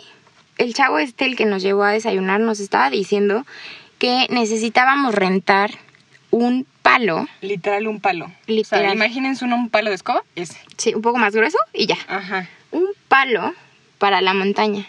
el 0.58 0.74
chavo 0.74 1.00
este, 1.00 1.26
el 1.26 1.36
que 1.36 1.46
nos 1.46 1.62
llevó 1.62 1.84
a 1.84 1.92
desayunar, 1.92 2.40
nos 2.40 2.60
estaba 2.60 2.90
diciendo 2.90 3.46
que 3.98 4.28
necesitábamos 4.30 5.16
rentar 5.16 5.72
un 6.32 6.68
palo, 6.82 7.28
Literal 7.42 7.88
un 7.88 8.02
palo. 8.02 8.26
O 8.26 8.32
Literal. 8.46 8.86
sea, 8.86 8.94
imagínense 8.94 9.46
uno, 9.46 9.56
un 9.56 9.70
palo 9.70 9.90
de 9.90 9.96
escoba. 9.96 10.24
Ese. 10.36 10.58
sí, 10.78 10.94
un 10.94 11.02
poco 11.02 11.18
más 11.18 11.34
grueso 11.34 11.58
y 11.74 11.88
ya. 11.88 11.98
Ajá. 12.08 12.50
un 12.72 12.88
palo 13.08 13.54
para 13.98 14.22
la 14.22 14.34
montaña. 14.34 14.86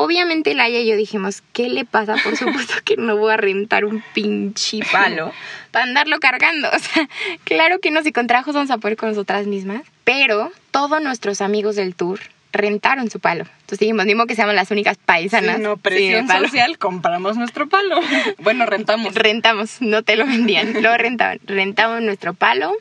Obviamente 0.00 0.54
Laia 0.54 0.80
y 0.80 0.86
yo 0.86 0.96
dijimos, 0.96 1.42
¿qué 1.52 1.68
le 1.68 1.84
pasa? 1.84 2.14
Por 2.22 2.36
supuesto 2.36 2.74
que 2.84 2.96
no 2.96 3.16
voy 3.16 3.32
a 3.32 3.36
rentar 3.36 3.84
un 3.84 4.00
pinche 4.14 4.78
palo 4.92 5.32
para 5.72 5.86
andarlo 5.86 6.20
cargando. 6.20 6.68
O 6.78 6.78
sea, 6.78 7.08
claro 7.42 7.80
que 7.80 7.90
no, 7.90 8.02
si 8.04 8.12
con 8.12 8.28
trabajos 8.28 8.54
vamos 8.54 8.70
a 8.70 8.78
poder 8.78 8.96
con 8.96 9.08
nosotras 9.08 9.46
mismas. 9.46 9.82
Pero 10.04 10.52
todos 10.70 11.02
nuestros 11.02 11.40
amigos 11.40 11.74
del 11.74 11.96
tour 11.96 12.20
rentaron 12.52 13.10
su 13.10 13.18
palo. 13.18 13.44
Entonces 13.60 13.80
dijimos, 13.80 14.06
modo 14.06 14.26
que 14.26 14.36
seamos 14.36 14.54
las 14.54 14.70
únicas 14.70 14.96
paisanas. 14.98 15.56
Sí, 15.56 15.62
no, 15.62 15.76
presión 15.76 16.28
palo. 16.28 16.46
social, 16.46 16.78
compramos 16.78 17.36
nuestro 17.36 17.68
palo. 17.68 17.98
Bueno, 18.38 18.66
rentamos. 18.66 19.14
Rentamos, 19.16 19.80
no 19.80 20.02
te 20.02 20.16
lo 20.16 20.26
vendían, 20.26 20.80
lo 20.80 20.96
rentaban. 20.96 21.40
Rentamos 21.44 22.02
nuestro 22.02 22.34
palo. 22.34 22.72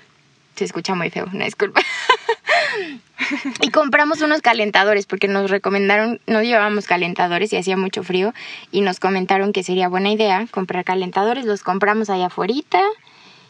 Se 0.58 0.66
escucha 0.66 0.96
muy 0.96 1.12
feo, 1.12 1.28
una 1.32 1.46
disculpa. 1.46 1.82
y 3.62 3.70
compramos 3.70 4.22
unos 4.22 4.42
calentadores 4.42 5.06
porque 5.06 5.28
nos 5.28 5.52
recomendaron, 5.52 6.20
no 6.26 6.42
llevábamos 6.42 6.88
calentadores 6.88 7.54
y 7.54 7.58
hacía 7.58 7.78
mucho 7.78 8.02
frío 8.04 8.34
y 8.72 8.82
nos 8.82 9.00
comentaron 9.00 9.54
que 9.54 9.64
sería 9.64 9.88
buena 9.88 10.12
idea 10.12 10.48
comprar 10.50 10.84
calentadores. 10.84 11.46
Los 11.46 11.62
compramos 11.62 12.10
allá 12.10 12.28
afuera 12.28 12.48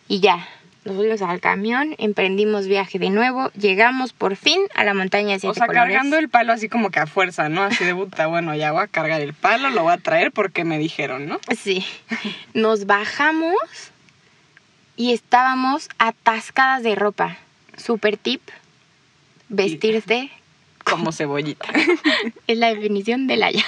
y 0.07 0.19
ya. 0.19 0.47
Nos 0.83 0.95
fuimos 0.95 1.21
al 1.21 1.41
camión, 1.41 1.95
emprendimos 1.97 2.67
viaje 2.67 2.97
de 2.97 3.09
nuevo, 3.09 3.51
llegamos 3.51 4.13
por 4.13 4.37
fin 4.37 4.61
a 4.73 4.85
la 4.85 4.93
montaña 4.93 5.33
de 5.33 5.39
siete 5.39 5.51
O 5.51 5.53
sea, 5.53 5.67
colores. 5.67 5.93
cargando 5.93 6.17
el 6.17 6.29
palo 6.29 6.53
así 6.53 6.69
como 6.69 6.91
que 6.91 6.99
a 6.99 7.07
fuerza, 7.07 7.49
¿no? 7.49 7.63
Así 7.63 7.83
de 7.83 7.93
puta, 7.93 8.27
bueno, 8.27 8.55
ya 8.55 8.71
voy 8.71 8.83
a 8.83 8.87
cargar 8.87 9.19
el 9.19 9.33
palo, 9.33 9.69
lo 9.69 9.83
voy 9.83 9.93
a 9.93 9.97
traer 9.97 10.31
porque 10.31 10.63
me 10.63 10.77
dijeron, 10.77 11.27
¿no? 11.27 11.39
Sí. 11.57 11.85
Nos 12.53 12.85
bajamos 12.85 13.53
y 14.97 15.13
estábamos 15.13 15.87
atascadas 15.99 16.83
de 16.83 16.95
ropa. 16.95 17.37
Super 17.77 18.17
tip, 18.17 18.41
vestirse 19.47 20.31
Como 20.83 21.11
cebollita. 21.11 21.67
es 22.47 22.57
la 22.57 22.73
definición 22.73 23.27
de 23.27 23.37
la 23.37 23.51
ya. 23.51 23.63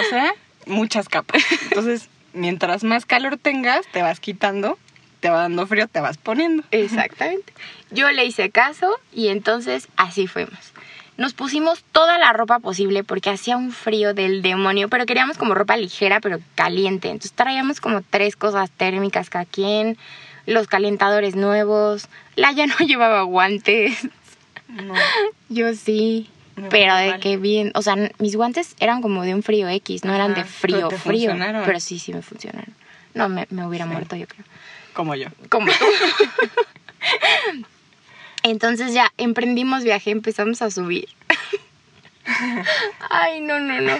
O 0.00 0.08
sea, 0.08 0.32
muchas 0.66 1.08
capas. 1.08 1.42
Entonces, 1.62 2.08
mientras 2.32 2.84
más 2.84 3.04
calor 3.04 3.36
tengas, 3.36 3.86
te 3.92 4.02
vas 4.02 4.20
quitando, 4.20 4.78
te 5.20 5.28
va 5.28 5.42
dando 5.42 5.66
frío, 5.66 5.88
te 5.88 6.00
vas 6.00 6.16
poniendo. 6.16 6.62
Exactamente. 6.70 7.52
Yo 7.90 8.10
le 8.12 8.24
hice 8.24 8.50
caso 8.50 8.88
y 9.12 9.28
entonces 9.28 9.88
así 9.96 10.26
fuimos. 10.26 10.72
Nos 11.16 11.34
pusimos 11.34 11.82
toda 11.90 12.16
la 12.16 12.32
ropa 12.32 12.60
posible 12.60 13.02
porque 13.02 13.30
hacía 13.30 13.56
un 13.56 13.72
frío 13.72 14.14
del 14.14 14.40
demonio, 14.40 14.88
pero 14.88 15.04
queríamos 15.04 15.36
como 15.36 15.54
ropa 15.54 15.76
ligera 15.76 16.20
pero 16.20 16.38
caliente. 16.54 17.08
Entonces 17.08 17.32
traíamos 17.32 17.80
como 17.80 18.02
tres 18.02 18.36
cosas 18.36 18.70
térmicas 18.70 19.28
cada 19.28 19.44
quien, 19.44 19.98
los 20.48 20.66
calentadores 20.66 21.36
nuevos. 21.36 22.08
Laia 22.36 22.66
no 22.66 22.76
llevaba 22.86 23.22
guantes. 23.22 24.08
No. 24.68 24.94
Yo 25.48 25.74
sí. 25.74 26.28
Me 26.56 26.68
Pero 26.70 26.96
de 26.96 27.10
mal. 27.10 27.20
que 27.20 27.36
bien, 27.36 27.70
o 27.76 27.82
sea, 27.82 27.94
mis 28.18 28.34
guantes 28.34 28.74
eran 28.80 29.00
como 29.00 29.22
de 29.22 29.32
un 29.34 29.44
frío 29.44 29.68
X, 29.68 30.04
no 30.04 30.12
eran 30.12 30.34
de 30.34 30.42
frío, 30.44 30.88
pero 30.88 31.00
frío. 31.00 31.30
funcionaron. 31.30 31.62
Pero 31.64 31.78
sí, 31.78 32.00
sí 32.00 32.12
me 32.12 32.20
funcionaron. 32.22 32.74
No, 33.14 33.28
me, 33.28 33.46
me 33.50 33.64
hubiera 33.64 33.84
Sí. 33.84 33.92
muerto, 33.92 34.16
yo 34.16 34.26
creo. 34.26 34.44
Como 34.92 35.14
yo. 35.14 35.28
Como 35.48 35.70
tú. 35.70 35.84
Entonces 38.42 38.92
ya 38.92 39.12
emprendimos 39.18 39.84
viaje, 39.84 40.10
empezamos 40.10 40.60
a 40.62 40.70
subir. 40.72 41.08
Ay, 43.10 43.40
no, 43.40 43.60
no, 43.60 43.80
no. 43.80 43.96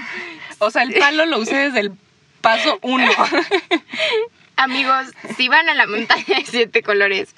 O 0.59 0.71
sea, 0.71 0.83
el 0.83 0.95
palo 0.95 1.27
lo 1.27 1.39
usé 1.39 1.57
desde 1.57 1.81
el 1.81 1.93
paso 2.41 2.79
uno. 2.83 3.07
Amigos, 4.59 5.07
si 5.37 5.47
van 5.47 5.69
a 5.69 5.75
la 5.75 5.87
montaña 5.87 6.37
de 6.37 6.45
siete 6.45 6.83
colores, 6.83 7.35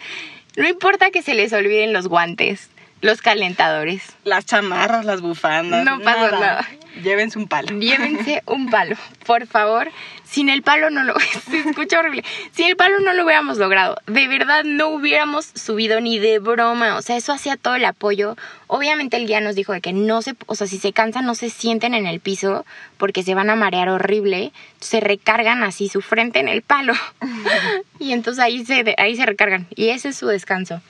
no 0.56 0.66
importa 0.66 1.10
que 1.10 1.20
se 1.20 1.34
les 1.34 1.52
olviden 1.52 1.92
los 1.92 2.08
guantes, 2.08 2.70
los 3.02 3.20
calentadores. 3.20 4.02
Las 4.24 4.46
chamarras, 4.46 5.04
las 5.04 5.20
bufandas. 5.20 5.84
No 5.84 6.00
pasa 6.00 6.30
nada. 6.30 6.68
Llévense 7.02 7.38
un 7.38 7.48
palo. 7.48 7.78
Llévense 7.78 8.42
un 8.46 8.68
palo, 8.70 8.96
por 9.26 9.46
favor. 9.46 9.90
Sin 10.24 10.48
el 10.48 10.62
palo 10.62 10.90
no 10.90 11.02
lo... 11.02 11.14
Se 11.50 11.58
escucha 11.58 11.98
horrible. 11.98 12.24
Sin 12.52 12.66
el 12.66 12.76
palo 12.76 13.00
no 13.00 13.12
lo 13.14 13.24
hubiéramos 13.24 13.58
logrado. 13.58 13.96
De 14.06 14.28
verdad 14.28 14.62
no 14.64 14.88
hubiéramos 14.88 15.50
subido 15.54 16.00
ni 16.00 16.18
de 16.18 16.38
broma. 16.38 16.96
O 16.96 17.02
sea, 17.02 17.16
eso 17.16 17.32
hacía 17.32 17.56
todo 17.56 17.74
el 17.74 17.84
apoyo. 17.84 18.36
Obviamente 18.68 19.16
el 19.16 19.26
guía 19.26 19.40
nos 19.40 19.54
dijo 19.56 19.72
de 19.72 19.80
que 19.80 19.92
no 19.92 20.22
se... 20.22 20.34
O 20.46 20.54
sea, 20.54 20.66
si 20.66 20.78
se 20.78 20.92
cansan 20.92 21.26
no 21.26 21.34
se 21.34 21.50
sienten 21.50 21.94
en 21.94 22.06
el 22.06 22.20
piso 22.20 22.64
porque 22.96 23.22
se 23.22 23.34
van 23.34 23.50
a 23.50 23.56
marear 23.56 23.88
horrible. 23.88 24.52
Se 24.80 25.00
recargan 25.00 25.64
así 25.64 25.88
su 25.88 26.00
frente 26.00 26.38
en 26.38 26.48
el 26.48 26.62
palo. 26.62 26.92
y 27.98 28.12
entonces 28.12 28.42
ahí 28.42 28.64
se, 28.64 28.94
ahí 28.98 29.16
se 29.16 29.26
recargan. 29.26 29.66
Y 29.74 29.88
ese 29.88 30.10
es 30.10 30.16
su 30.16 30.26
descanso. 30.26 30.80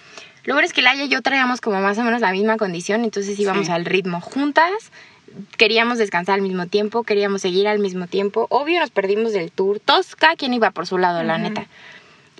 Lo 0.44 0.54
bueno 0.54 0.66
es 0.66 0.72
que 0.72 0.82
Laia 0.82 1.04
y 1.04 1.08
yo 1.08 1.20
traíamos 1.22 1.60
como 1.60 1.80
más 1.80 1.98
o 1.98 2.02
menos 2.02 2.22
la 2.22 2.32
misma 2.32 2.56
condición, 2.56 3.04
entonces 3.04 3.38
íbamos 3.38 3.66
Sí. 3.66 3.72
al 3.72 3.84
ritmo 3.84 4.22
juntas 4.22 4.72
queríamos 5.56 5.98
descansar 5.98 6.36
al 6.36 6.42
mismo 6.42 6.66
tiempo, 6.66 7.02
queríamos 7.02 7.42
seguir 7.42 7.68
al 7.68 7.78
mismo 7.78 8.06
tiempo. 8.06 8.46
Obvio 8.50 8.80
nos 8.80 8.90
perdimos 8.90 9.32
del 9.32 9.50
tour, 9.50 9.80
todos, 9.80 10.16
cada 10.16 10.36
quien 10.36 10.54
iba 10.54 10.70
por 10.70 10.86
su 10.86 10.98
lado, 10.98 11.22
la 11.22 11.38
neta. 11.38 11.66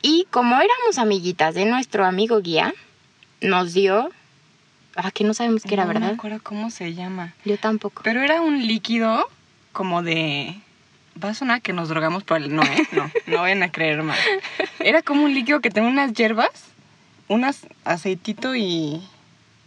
Y 0.02 0.26
como 0.30 0.56
éramos 0.56 0.98
amiguitas 0.98 1.54
de 1.54 1.66
nuestro 1.66 2.04
amigo 2.04 2.40
guía, 2.40 2.74
nos 3.40 3.74
dio... 3.74 4.10
Ah, 4.96 5.10
que 5.12 5.24
no 5.24 5.34
sabemos 5.34 5.62
qué 5.62 5.74
era, 5.74 5.84
No 5.84 5.88
¿verdad? 5.88 6.08
me 6.08 6.14
acuerdo 6.14 6.40
cómo 6.42 6.70
se 6.70 6.94
llama. 6.94 7.34
Yo 7.44 7.56
tampoco. 7.58 8.02
Pero 8.02 8.22
era 8.22 8.40
un 8.40 8.66
líquido 8.66 9.28
como 9.72 10.02
de... 10.02 10.56
Va 11.22 11.30
a 11.30 11.34
sonar 11.34 11.60
que 11.62 11.72
nos 11.72 11.88
drogamos 11.88 12.24
por 12.24 12.38
el... 12.38 12.54
No, 12.54 12.62
¿eh? 12.62 12.88
No, 12.92 13.10
no 13.26 13.40
vayan 13.42 13.62
a 13.62 13.70
creer 13.70 14.02
mal. 14.02 14.18
Era 14.80 15.02
como 15.02 15.24
un 15.24 15.34
líquido 15.34 15.60
que 15.60 15.70
tenía 15.70 15.90
unas 15.90 16.12
hierbas, 16.14 16.50
unas 17.28 17.66
aceitito 17.84 18.56
y, 18.56 19.02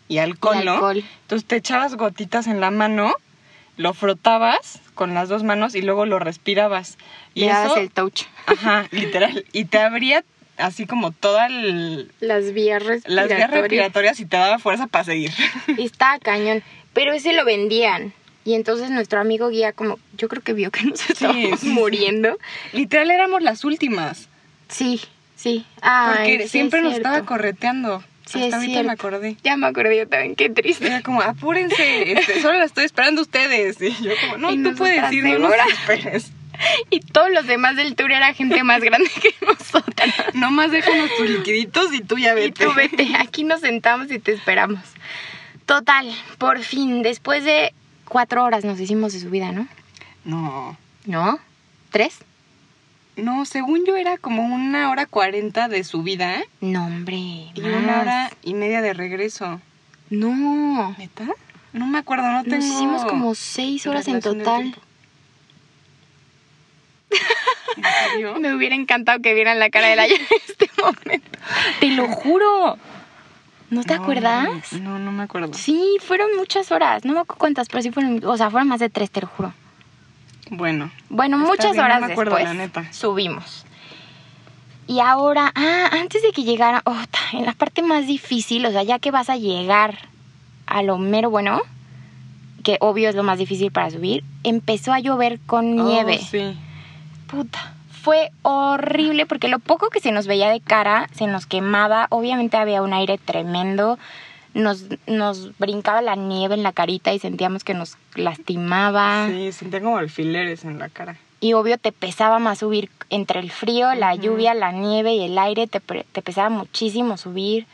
y 0.08 0.18
alcohol, 0.20 0.58
Y 0.62 0.66
¿no? 0.66 0.74
alcohol. 0.74 1.04
Entonces 1.24 1.48
te 1.48 1.56
echabas 1.56 1.96
gotitas 1.96 2.48
en 2.48 2.60
la 2.60 2.72
mano, 2.72 3.14
lo 3.78 3.94
frotabas 3.94 4.80
con 4.94 5.14
las 5.14 5.30
dos 5.30 5.44
manos 5.44 5.76
y 5.76 5.82
luego 5.82 6.06
lo 6.06 6.20
respirabas. 6.20 6.98
Y 7.34 7.46
eso... 7.46 7.76
el 7.78 7.90
touch. 7.90 8.24
Ajá, 8.46 8.86
literal. 8.92 9.46
Y 9.54 9.66
te 9.66 9.80
abría 9.80 10.24
así 10.58 10.86
como 10.86 11.12
todas 11.12 11.52
Las 12.20 12.54
vías 12.54 12.84
respiratorias. 12.84 13.04
las 13.08 13.28
vías 13.28 13.52
respiratorias 13.52 14.20
y 14.20 14.26
te 14.26 14.38
daba 14.38 14.60
fuerza 14.60 14.88
para 14.88 15.04
seguir. 15.04 15.32
Estaba 15.78 16.20
cañón. 16.20 16.62
Pero 16.94 17.14
ese 17.14 17.34
lo 17.34 17.44
vendían. 17.44 18.14
Y 18.46 18.54
entonces 18.56 18.92
nuestro 18.92 19.20
amigo 19.20 19.50
guía 19.50 19.72
como... 19.74 19.98
Yo 20.18 20.28
creo 20.28 20.44
que 20.44 20.54
vio 20.54 20.70
que 20.70 20.84
nos 20.84 21.10
estábamos 21.10 21.60
sí, 21.60 21.68
sí. 21.68 21.70
muriendo. 21.70 22.38
Literal 22.74 23.10
éramos 23.10 23.42
las 23.42 23.64
últimas. 23.64 24.28
Sí, 24.68 25.02
sí. 25.36 25.66
Ay, 25.82 26.14
Porque 26.16 26.38
sí 26.38 26.44
es 26.44 26.52
siempre 26.52 26.82
nos 26.82 26.94
estaba 26.94 27.26
correteando. 27.26 28.04
Sí, 28.26 28.44
Hasta 28.44 28.56
ahorita 28.58 28.72
cierto. 28.72 28.88
me 28.88 28.94
acordé. 28.94 29.38
Ya 29.44 29.58
me 29.58 29.68
acordé 29.68 29.98
yo 29.98 30.08
también, 30.08 30.36
qué 30.36 30.50
triste. 30.50 30.88
Era 30.88 31.02
como, 31.02 31.22
apúrense, 31.22 32.14
este, 32.14 32.42
solo 32.42 32.58
la 32.58 32.66
estoy 32.66 32.86
esperando 32.86 33.22
a 33.22 33.24
ustedes. 33.24 33.82
Y 33.82 33.92
yo 34.04 34.12
como, 34.22 34.38
no, 34.38 34.52
Y 34.52 34.64
tú 34.64 34.76
puedes 34.76 35.12
ir, 35.12 35.24
no 35.26 35.50
nos 35.50 35.52
esperes. 35.72 36.32
Y 36.92 37.00
todos 37.00 37.32
los 37.32 37.48
demás 37.48 37.76
del 37.76 37.96
tour 37.96 38.12
era 38.12 38.32
gente 38.36 38.64
más 38.64 38.80
grande 38.82 39.10
que 39.22 39.34
nosotras. 39.46 40.14
Nomás 40.36 40.72
déjanos 40.72 41.10
tus 41.18 41.28
liquiditos 41.28 41.92
y 41.94 42.02
tú 42.02 42.18
ya 42.20 42.32
Y 42.34 42.36
vete. 42.36 42.66
tú 42.66 42.74
vete, 42.76 43.08
aquí 43.18 43.44
nos 43.44 43.62
sentamos 43.62 44.10
y 44.12 44.20
te 44.20 44.34
esperamos. 44.34 44.80
Total, 45.66 46.14
por 46.38 46.60
fin, 46.60 47.02
después 47.02 47.44
de 47.44 47.74
cuatro 48.08 48.44
horas 48.44 48.64
nos 48.64 48.80
hicimos 48.80 49.14
de 49.14 49.20
subida, 49.22 49.52
¿no? 49.52 49.68
No, 50.26 50.78
¿No? 51.06 51.40
¿Tres? 51.92 52.20
No, 53.18 53.46
según 53.46 53.86
yo 53.86 53.96
era 53.96 54.18
como 54.18 54.44
una 54.44 54.90
hora 54.90 55.06
cuarenta 55.06 55.68
de 55.68 55.84
subida 55.84 56.40
¿eh? 56.40 56.46
No, 56.62 56.86
hombre. 56.86 57.16
y 57.16 57.54
más. 57.62 57.84
una 57.84 58.02
hora 58.02 58.32
y 58.42 58.54
media 58.54 58.82
de 58.82 58.94
regreso. 58.94 59.62
No. 60.10 60.96
¿Neta? 60.98 61.28
No 61.74 61.88
me 61.88 61.98
acuerdo, 62.00 62.32
no 62.32 62.44
tengo... 62.44 62.58
Nos 62.58 62.66
hicimos 62.66 63.06
como 63.06 63.34
seis 63.36 63.86
horas 63.88 64.08
en 64.08 64.20
total. 64.22 64.76
¿En 67.78 67.84
serio? 68.12 68.36
Me 68.40 68.54
hubiera 68.54 68.76
encantado 68.76 69.20
que 69.22 69.34
vieran 69.34 69.60
la 69.60 69.70
cara 69.70 69.88
de 69.88 69.96
la 69.96 70.06
en 70.06 70.22
este 70.48 70.70
momento. 70.82 71.40
Te 71.80 71.88
lo 71.92 72.08
juro. 72.08 72.78
¿No 73.70 73.84
te 73.84 73.96
No, 73.96 74.04
acuerdas? 74.04 74.74
No, 74.74 75.00
no 75.00 75.12
me 75.12 75.24
acuerdo. 75.24 75.52
Sí, 75.56 75.98
fueron 76.00 76.36
muchas 76.38 76.72
horas. 76.72 77.06
No 77.06 77.14
me 77.14 77.20
acuerdo 77.22 77.40
cuántas, 77.40 77.70
pero 77.70 77.82
sí 77.82 77.90
fueron, 77.92 78.24
o 78.24 78.38
sea, 78.38 78.52
fueron 78.52 78.68
más 78.68 78.80
de 78.80 78.90
tres, 78.90 79.10
te 79.10 79.22
lo 79.22 79.28
juro. 79.28 79.54
Bueno, 80.58 80.92
Bueno, 81.10 81.38
muchas 81.38 81.72
bien, 81.74 81.78
no 81.78 81.84
horas 81.84 82.02
me 82.02 82.12
acuerdo, 82.14 82.36
después 82.36 82.44
la 82.44 82.54
neta. 82.54 82.92
subimos. 82.94 83.66
Y 84.88 85.00
ahora, 85.00 85.52
ah, 85.56 85.90
antes 85.94 86.22
de 86.22 86.32
que 86.32 86.44
llegara, 86.44 86.82
oh, 86.86 86.96
en 87.34 87.46
la 87.46 87.54
parte 87.54 87.82
más 87.82 88.06
difícil, 88.08 88.66
o 88.66 88.72
sea, 88.72 88.84
ya 88.84 89.00
que 89.00 89.12
vas 89.12 89.30
a 89.30 89.38
llegar 89.38 89.98
a 90.68 90.82
lo 90.84 90.98
mero 90.98 91.30
bueno, 91.30 91.62
que 92.64 92.78
obvio 92.82 93.10
es 93.10 93.16
lo 93.16 93.24
más 93.24 93.38
difícil 93.38 93.72
para 93.72 93.90
subir, 93.90 94.24
empezó 94.44 94.94
a 94.94 95.00
llover 95.00 95.40
con 95.46 95.80
Oh, 95.80 95.84
nieve. 95.86 96.18
sí. 96.20 96.58
Puta, 97.28 97.74
fue 98.04 98.32
horrible 98.42 99.26
porque 99.26 99.48
lo 99.48 99.60
poco 99.60 99.90
que 99.90 100.00
se 100.02 100.12
nos 100.12 100.28
veía 100.28 100.50
de 100.50 100.60
cara 100.60 101.10
se 101.14 101.26
nos 101.28 101.46
quemaba. 101.46 102.08
Obviamente 102.10 102.58
había 102.58 102.82
un 102.82 102.94
aire 102.94 103.18
tremendo. 103.18 103.98
Nos, 104.54 104.86
nos 105.08 105.58
brincaba 105.58 106.02
la 106.02 106.16
nieve 106.16 106.54
en 106.54 106.64
la 106.64 106.74
carita 106.74 107.14
y 107.14 107.20
sentíamos 107.20 107.64
que 107.64 107.74
nos 107.74 107.98
lastimaba. 108.16 109.28
Sí, 109.30 109.52
sentía 109.52 109.82
como 109.82 109.98
alfileres 109.98 110.64
en 110.64 110.80
la 110.80 110.90
cara. 110.90 111.18
Y 111.40 111.54
obvio 111.54 111.78
te 111.78 111.92
pesaba 111.92 112.40
más 112.40 112.60
subir 112.60 112.90
entre 113.10 113.42
el 113.42 113.52
frío, 113.52 113.94
la 113.96 114.16
lluvia, 114.16 114.54
la 114.54 114.72
nieve 114.72 115.14
y 115.14 115.26
el 115.26 115.38
aire, 115.38 115.68
te, 115.68 115.82
te 115.82 116.22
pesaba 116.22 116.50
muchísimo 116.50 117.18
subir. 117.18 117.66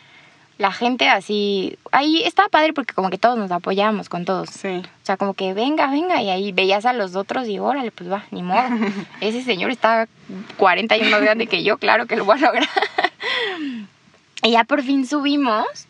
La 0.58 0.72
gente 0.72 1.08
así, 1.08 1.78
ahí 1.92 2.24
estaba 2.24 2.50
padre 2.50 2.74
porque 2.74 2.94
como 2.94 3.12
que 3.12 3.18
todos 3.18 3.38
nos 3.38 3.52
apoyábamos 3.52 4.10
con 4.10 4.26
todos. 4.26 4.50
Sí. 4.50 4.82
O 5.04 5.06
sea, 5.06 5.18
como 5.18 5.34
que 5.34 5.54
venga, 5.54 5.86
venga, 5.88 6.22
y 6.22 6.30
ahí 6.30 6.52
veías 6.52 6.86
a 6.86 6.94
los 6.94 7.16
otros 7.16 7.48
y 7.48 7.60
órale, 7.60 7.92
pues 7.92 8.12
va, 8.12 8.26
ni 8.32 8.42
modo. 8.42 8.64
Ese 9.22 9.44
señor 9.44 9.70
está 9.70 10.08
40 10.58 10.96
años 10.96 11.12
más 11.12 11.22
grande 11.22 11.46
que 11.46 11.64
yo, 11.64 11.78
claro 11.78 12.08
que 12.08 12.16
lo 12.16 12.26
voy 12.26 12.38
a 12.40 12.42
lograr. 12.42 12.68
y 14.44 14.52
ya 14.52 14.64
por 14.64 14.82
fin 14.82 15.06
subimos. 15.06 15.88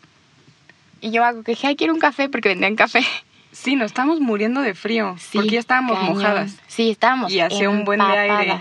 Y 1.00 1.10
yo 1.10 1.24
hago 1.24 1.42
que 1.42 1.56
ay, 1.62 1.76
quiero 1.76 1.94
un 1.94 2.00
café 2.00 2.28
porque 2.28 2.50
vendían 2.50 2.76
café. 2.76 3.04
Sí, 3.52 3.74
nos 3.74 3.86
estábamos 3.86 4.20
muriendo 4.20 4.60
de 4.60 4.74
frío. 4.74 5.16
Sí, 5.18 5.38
porque 5.38 5.50
ya 5.52 5.60
estábamos 5.60 5.98
cañón. 5.98 6.14
mojadas. 6.14 6.56
Sí, 6.68 6.90
estábamos. 6.90 7.32
Y 7.32 7.40
hacía 7.40 7.68
un 7.68 7.84
buen 7.84 7.98
de 7.98 8.06
aire. 8.06 8.60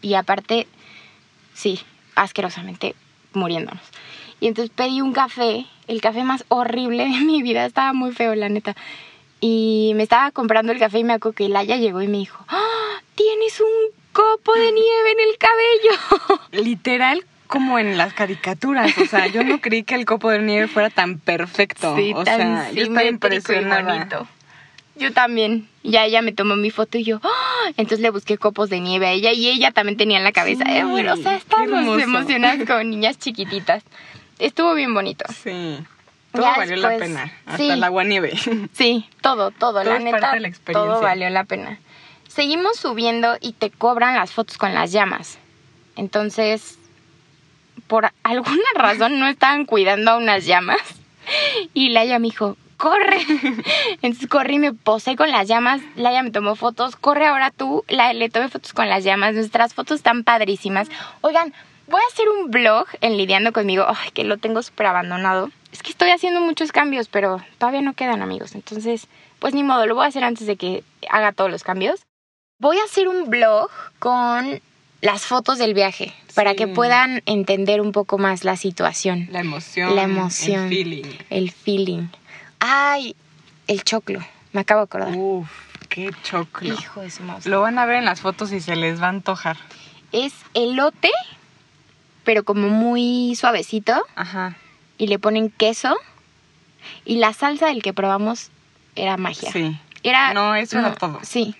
Y 0.00 0.14
aparte, 0.14 0.68
sí, 1.54 1.80
asquerosamente 2.14 2.94
muriéndonos. 3.32 3.82
Y 4.40 4.46
entonces 4.46 4.72
pedí 4.74 5.00
un 5.00 5.12
café, 5.12 5.66
el 5.88 6.00
café 6.00 6.22
más 6.22 6.44
horrible 6.48 7.04
de 7.04 7.20
mi 7.20 7.42
vida, 7.42 7.66
estaba 7.66 7.92
muy 7.92 8.12
feo, 8.12 8.34
la 8.34 8.48
neta. 8.48 8.76
Y 9.40 9.92
me 9.96 10.04
estaba 10.04 10.30
comprando 10.30 10.72
el 10.72 10.78
café 10.78 10.98
y 10.98 11.04
me 11.04 11.14
acuerdo 11.14 11.36
que 11.36 11.48
Laia 11.48 11.76
llegó 11.76 12.02
y 12.02 12.08
me 12.08 12.18
dijo, 12.18 12.44
¡Ah! 12.48 13.00
Tienes 13.14 13.60
un 13.60 13.92
copo 14.12 14.52
de 14.54 14.72
nieve 14.72 15.12
en 15.12 15.20
el 15.28 15.38
cabello. 15.38 16.40
Literal 16.64 17.24
como 17.48 17.78
en 17.78 17.98
las 17.98 18.12
caricaturas. 18.14 18.96
O 18.98 19.06
sea, 19.06 19.26
yo 19.26 19.42
no 19.42 19.60
creí 19.60 19.82
que 19.82 19.96
el 19.96 20.04
copo 20.04 20.30
de 20.30 20.38
nieve 20.38 20.68
fuera 20.68 20.90
tan 20.90 21.18
perfecto. 21.18 21.96
Sí, 21.96 22.12
o 22.14 22.22
tan 22.22 22.36
sea, 22.36 22.70
yo 22.72 22.82
estaba 22.84 23.04
y 23.04 23.12
bonito. 23.12 24.28
Yo 24.96 25.12
también. 25.12 25.68
Ya 25.84 26.04
ella 26.04 26.22
me 26.22 26.32
tomó 26.32 26.54
mi 26.56 26.70
foto 26.70 26.98
y 26.98 27.04
yo, 27.04 27.20
¡ah! 27.22 27.70
entonces 27.76 28.00
le 28.00 28.10
busqué 28.10 28.36
copos 28.36 28.68
de 28.68 28.80
nieve 28.80 29.06
a 29.06 29.12
ella 29.12 29.32
y 29.32 29.48
ella 29.48 29.70
también 29.70 29.96
tenía 29.96 30.18
en 30.18 30.24
la 30.24 30.32
cabeza. 30.32 30.64
Sí, 30.66 30.70
Eh, 30.72 30.84
bueno, 30.84 31.14
o 31.14 31.16
sea, 31.16 31.40
hermoso. 31.62 31.98
emocionadas 32.00 32.66
como 32.66 32.82
niñas 32.84 33.18
chiquititas. 33.18 33.82
Estuvo 34.38 34.74
bien 34.74 34.92
bonito. 34.92 35.24
Sí. 35.42 35.78
Todo 36.32 36.42
Ya 36.42 36.56
valió 36.58 36.76
la 36.76 36.96
pena. 36.98 37.32
Hasta 37.46 37.56
sí. 37.56 37.70
el 37.70 37.82
agua 37.82 38.04
nieve. 38.04 38.34
Sí, 38.74 39.06
todo, 39.22 39.50
todo, 39.50 39.82
Todo 39.82 39.84
la 39.84 39.98
neta, 39.98 40.18
parte 40.18 40.36
de 40.36 40.40
la 40.40 40.48
experiencia. 40.48 40.92
todo 40.92 41.00
valió 41.02 41.30
la 41.30 41.44
pena. 41.44 41.78
Seguimos 42.28 42.76
subiendo 42.76 43.36
y 43.40 43.52
te 43.52 43.70
cobran 43.70 44.14
las 44.14 44.32
fotos 44.32 44.58
con 44.58 44.74
las 44.74 44.92
llamas. 44.92 45.38
Entonces, 45.96 46.77
por 47.88 48.12
alguna 48.22 48.62
razón 48.74 49.18
no 49.18 49.26
estaban 49.26 49.64
cuidando 49.64 50.12
a 50.12 50.16
unas 50.16 50.46
llamas. 50.46 50.80
Y 51.74 51.90
Laia 51.90 52.18
me 52.18 52.28
dijo, 52.28 52.56
corre. 52.78 53.20
Entonces 54.02 54.28
corrí 54.28 54.54
y 54.54 54.58
me 54.60 54.72
posé 54.72 55.16
con 55.16 55.30
las 55.30 55.46
llamas. 55.46 55.82
Laia 55.96 56.22
me 56.22 56.30
tomó 56.30 56.56
fotos. 56.56 56.96
Corre 56.96 57.26
ahora 57.26 57.50
tú. 57.50 57.84
La, 57.88 58.14
le 58.14 58.30
tomé 58.30 58.48
fotos 58.48 58.72
con 58.72 58.88
las 58.88 59.04
llamas. 59.04 59.34
Nuestras 59.34 59.74
fotos 59.74 59.96
están 59.96 60.24
padrísimas. 60.24 60.88
Oigan, 61.20 61.52
voy 61.88 62.00
a 62.00 62.12
hacer 62.12 62.28
un 62.28 62.50
blog 62.50 62.86
en 63.02 63.18
Lidiando 63.18 63.52
conmigo. 63.52 63.84
Ay, 63.86 64.10
que 64.12 64.24
lo 64.24 64.38
tengo 64.38 64.62
súper 64.62 64.86
abandonado. 64.86 65.50
Es 65.72 65.82
que 65.82 65.90
estoy 65.90 66.10
haciendo 66.10 66.40
muchos 66.40 66.72
cambios, 66.72 67.08
pero 67.08 67.42
todavía 67.58 67.82
no 67.82 67.92
quedan 67.92 68.22
amigos. 68.22 68.54
Entonces, 68.54 69.06
pues 69.38 69.52
ni 69.52 69.62
modo, 69.62 69.84
lo 69.84 69.94
voy 69.94 70.04
a 70.04 70.08
hacer 70.08 70.24
antes 70.24 70.46
de 70.46 70.56
que 70.56 70.82
haga 71.10 71.32
todos 71.32 71.50
los 71.50 71.62
cambios. 71.62 72.00
Voy 72.58 72.78
a 72.78 72.84
hacer 72.84 73.06
un 73.06 73.28
blog 73.28 73.70
con 73.98 74.60
las 75.00 75.22
fotos 75.26 75.58
del 75.58 75.74
viaje 75.74 76.12
para 76.34 76.50
Sí. 76.50 76.56
que 76.56 76.66
puedan 76.68 77.22
entender 77.26 77.80
un 77.80 77.92
poco 77.92 78.18
más 78.18 78.44
la 78.44 78.56
situación, 78.56 79.28
La 79.30 79.40
emoción. 79.40 79.94
La 79.96 80.02
emoción. 80.02 80.64
El 80.64 80.68
feeling. 80.70 81.04
el 81.30 81.50
feeling. 81.50 82.08
Ay, 82.60 83.14
el 83.66 83.84
choclo, 83.84 84.20
me 84.52 84.60
acabo 84.62 84.80
de 84.80 84.84
acordar. 84.84 85.14
Uf, 85.16 85.48
qué 85.88 86.10
choclo. 86.22 86.74
Hijo 86.74 87.00
de 87.00 87.10
su 87.10 87.22
mouse. 87.22 87.46
Lo 87.46 87.60
van 87.60 87.78
a 87.78 87.86
ver 87.86 87.96
en 87.96 88.04
las 88.04 88.20
fotos 88.20 88.52
y 88.52 88.60
se 88.60 88.74
les 88.76 89.00
va 89.00 89.06
a 89.06 89.10
antojar. 89.10 89.56
Es 90.12 90.32
elote, 90.54 91.10
pero 92.24 92.44
como 92.44 92.68
muy 92.68 93.34
suavecito 93.36 93.94
Ajá. 94.16 94.56
y 94.96 95.06
le 95.06 95.18
ponen 95.18 95.50
queso 95.50 95.96
y 97.04 97.16
la 97.16 97.32
salsa 97.32 97.66
del 97.66 97.82
que 97.82 97.92
probamos 97.92 98.50
era 98.96 99.16
magia. 99.16 99.52
Sí. 99.52 99.78
Era 100.02 100.32
No, 100.34 100.54
eso 100.54 100.78
era 100.78 100.94
todo. 100.94 101.20
Sí. 101.22 101.54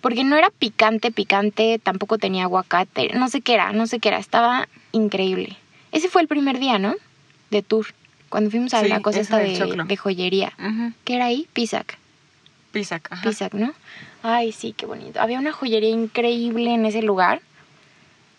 Porque 0.00 0.24
no 0.24 0.36
era 0.36 0.50
picante, 0.50 1.10
picante, 1.10 1.80
tampoco 1.82 2.18
tenía 2.18 2.44
aguacate, 2.44 3.10
no 3.14 3.28
sé 3.28 3.40
qué 3.40 3.54
era, 3.54 3.72
no 3.72 3.86
sé 3.86 3.98
qué 3.98 4.08
era, 4.08 4.18
estaba 4.18 4.68
increíble. 4.92 5.56
Ese 5.90 6.08
fue 6.08 6.22
el 6.22 6.28
primer 6.28 6.58
día, 6.58 6.78
¿no? 6.78 6.94
De 7.50 7.62
tour, 7.62 7.86
cuando 8.28 8.50
fuimos 8.50 8.74
a 8.74 8.80
Sí, 8.80 8.88
la 8.88 9.00
cosa 9.00 9.20
esta 9.20 9.38
de, 9.38 9.96
joyería. 9.96 10.52
Ujú. 10.58 10.92
¿Qué 11.04 11.16
era 11.16 11.26
ahí? 11.26 11.48
Pisac. 11.52 11.98
Pisac, 12.70 13.10
ajá. 13.10 13.22
Pisac, 13.22 13.54
¿no? 13.54 13.72
Ay, 14.22 14.52
sí, 14.52 14.72
qué 14.76 14.86
bonito. 14.86 15.20
Había 15.20 15.38
una 15.38 15.52
joyería 15.52 15.90
increíble 15.90 16.74
en 16.74 16.86
ese 16.86 17.02
lugar, 17.02 17.40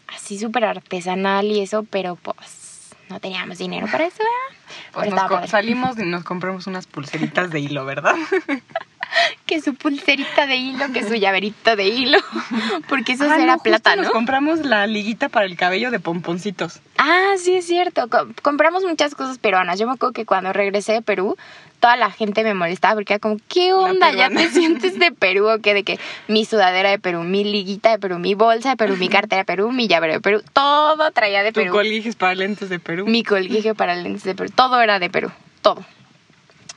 así 0.07 0.39
súper 0.39 0.65
artesanal 0.65 1.45
y 1.47 1.59
eso, 1.59 1.83
pero 1.83 2.15
pues 2.15 2.91
no 3.09 3.19
teníamos 3.19 3.57
dinero 3.57 3.87
para 3.91 4.05
eso, 4.05 4.17
¿verdad? 4.19 4.59
Pues 4.93 5.11
nos 5.11 5.49
salimos 5.49 5.97
y 5.97 6.03
nos 6.03 6.23
compramos 6.23 6.67
unas 6.67 6.85
pulseritas 6.85 7.49
de 7.49 7.59
hilo, 7.59 7.85
¿verdad? 7.85 8.15
Que 9.45 9.61
su 9.61 9.73
pulserita 9.73 10.45
de 10.45 10.57
hilo, 10.57 10.91
que 10.93 11.03
su 11.07 11.15
llaverito 11.15 11.75
de 11.75 11.85
hilo, 11.87 12.19
porque 12.89 13.13
eso 13.13 13.23
Ah, 13.29 13.35
era 13.41 13.55
no, 13.55 13.59
plata, 13.63 13.95
¿no? 13.95 14.03
Nos 14.03 14.11
compramos 14.11 14.59
la 14.59 14.85
liguita 14.87 15.27
para 15.29 15.45
el 15.45 15.55
cabello 15.57 15.89
de 15.91 15.99
pomponcitos. 15.99 16.79
Ah, 16.97 17.33
sí, 17.37 17.55
es 17.55 17.65
cierto. 17.65 18.07
Co- 18.09 18.27
compramos 18.43 18.83
muchas 18.83 19.15
cosas 19.15 19.39
peruanas. 19.39 19.79
Yo 19.79 19.87
me 19.87 19.93
acuerdo 19.93 20.13
que 20.13 20.25
cuando 20.25 20.53
regresé 20.53 20.93
de 20.93 21.01
Perú, 21.01 21.35
toda 21.79 21.95
la 21.95 22.11
gente 22.11 22.43
me 22.43 22.53
molestaba 22.53 22.93
porque 22.95 23.13
era 23.13 23.19
como, 23.19 23.37
¿qué 23.47 23.73
onda? 23.73 24.11
¿Ya 24.11 24.29
te 24.29 24.49
sientes 24.51 24.99
de 24.99 25.11
Perú 25.11 25.49
o 25.49 25.59
qué? 25.59 25.73
De 25.73 25.83
que 25.83 25.99
mi 26.27 26.45
sudadera 26.45 26.91
de 26.91 26.99
Perú, 26.99 27.23
mi 27.23 27.43
liguita 27.43 27.89
de 27.89 27.97
Perú, 27.97 28.19
mi 28.19 28.35
bolsa 28.35 28.69
de 28.71 28.75
Perú, 28.77 28.97
mi 28.97 29.09
cartera 29.09 29.41
de 29.41 29.45
Perú, 29.45 29.71
mi 29.71 29.87
llavero 29.87 30.13
de 30.13 30.19
Perú, 30.21 30.43
todo 30.53 31.09
traía 31.11 31.41
de 31.41 31.51
Tu 31.51 31.61
Perú. 31.61 31.71
coliges 31.73 32.15
para 32.15 32.35
lentes 32.35 32.69
de 32.69 32.77
Perú. 32.79 33.07
Mi 33.07 33.23
colguije 33.23 33.73
para 33.73 33.95
lentes 33.95 34.23
de 34.23 34.35
Perú, 34.35 34.51
todo 34.55 34.79
era 34.81 34.99
de 34.99 35.09
Perú, 35.09 35.31
todo. 35.63 35.83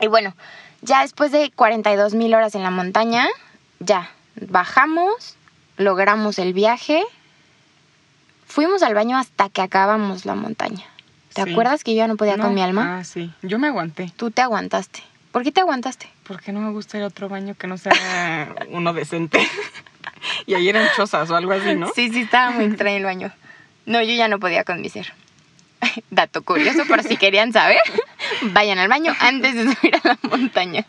Y 0.00 0.06
bueno, 0.06 0.34
ya 0.82 1.02
después 1.02 1.32
de 1.32 1.50
42 1.50 2.14
mil 2.14 2.34
horas 2.34 2.54
en 2.54 2.62
la 2.62 2.70
montaña, 2.70 3.26
ya 3.80 4.10
bajamos, 4.40 5.36
logramos 5.76 6.38
el 6.38 6.52
viaje, 6.52 7.02
fuimos 8.46 8.82
al 8.82 8.94
baño 8.94 9.16
hasta 9.18 9.48
que 9.48 9.62
acabamos 9.62 10.24
la 10.24 10.34
montaña. 10.34 10.84
¿Te 11.32 11.44
Sí. 11.44 11.50
acuerdas 11.50 11.82
que 11.82 11.92
yo 11.94 11.98
ya 11.98 12.08
no 12.08 12.16
podía 12.16 12.36
No, 12.36 12.44
con 12.44 12.54
mi 12.54 12.62
alma? 12.62 12.98
Ah, 12.98 13.04
sí. 13.04 13.32
Yo 13.42 13.58
me 13.58 13.68
aguanté. 13.68 14.12
Tú 14.16 14.30
te 14.30 14.42
aguantaste. 14.42 15.02
¿Por 15.30 15.42
qué 15.44 15.50
te 15.52 15.60
aguantaste? 15.62 16.06
Porque 16.24 16.52
no 16.52 16.60
me 16.60 16.70
gusta 16.72 16.98
ir 16.98 17.04
a 17.04 17.06
otro 17.06 17.28
baño 17.30 17.54
que 17.54 17.66
no 17.66 17.78
sea 17.78 17.92
uno 18.68 18.92
decente. 18.92 19.40
y 20.46 20.52
ahí 20.54 20.68
eran 20.68 20.86
chozas 20.94 21.30
o 21.30 21.36
algo 21.36 21.52
así, 21.52 21.74
¿no? 21.74 21.88
Sí, 21.94 22.10
sí, 22.10 22.20
estaba 22.22 22.50
muy 22.50 22.66
extraño 22.66 22.96
el 22.98 23.04
baño. 23.04 23.32
No, 23.86 24.02
yo 24.02 24.12
ya 24.14 24.28
no 24.28 24.38
podía 24.38 24.64
con 24.64 24.80
mi 24.82 24.90
ser. 24.90 25.12
Dato 26.10 26.42
curioso, 26.42 26.84
por 26.86 27.02
si 27.02 27.16
querían 27.16 27.52
saber, 27.52 27.80
vayan 28.52 28.78
al 28.78 28.88
baño 28.88 29.14
antes 29.20 29.54
de 29.54 29.74
subir 29.74 29.96
a 29.96 30.08
la 30.08 30.18
montaña. 30.22 30.86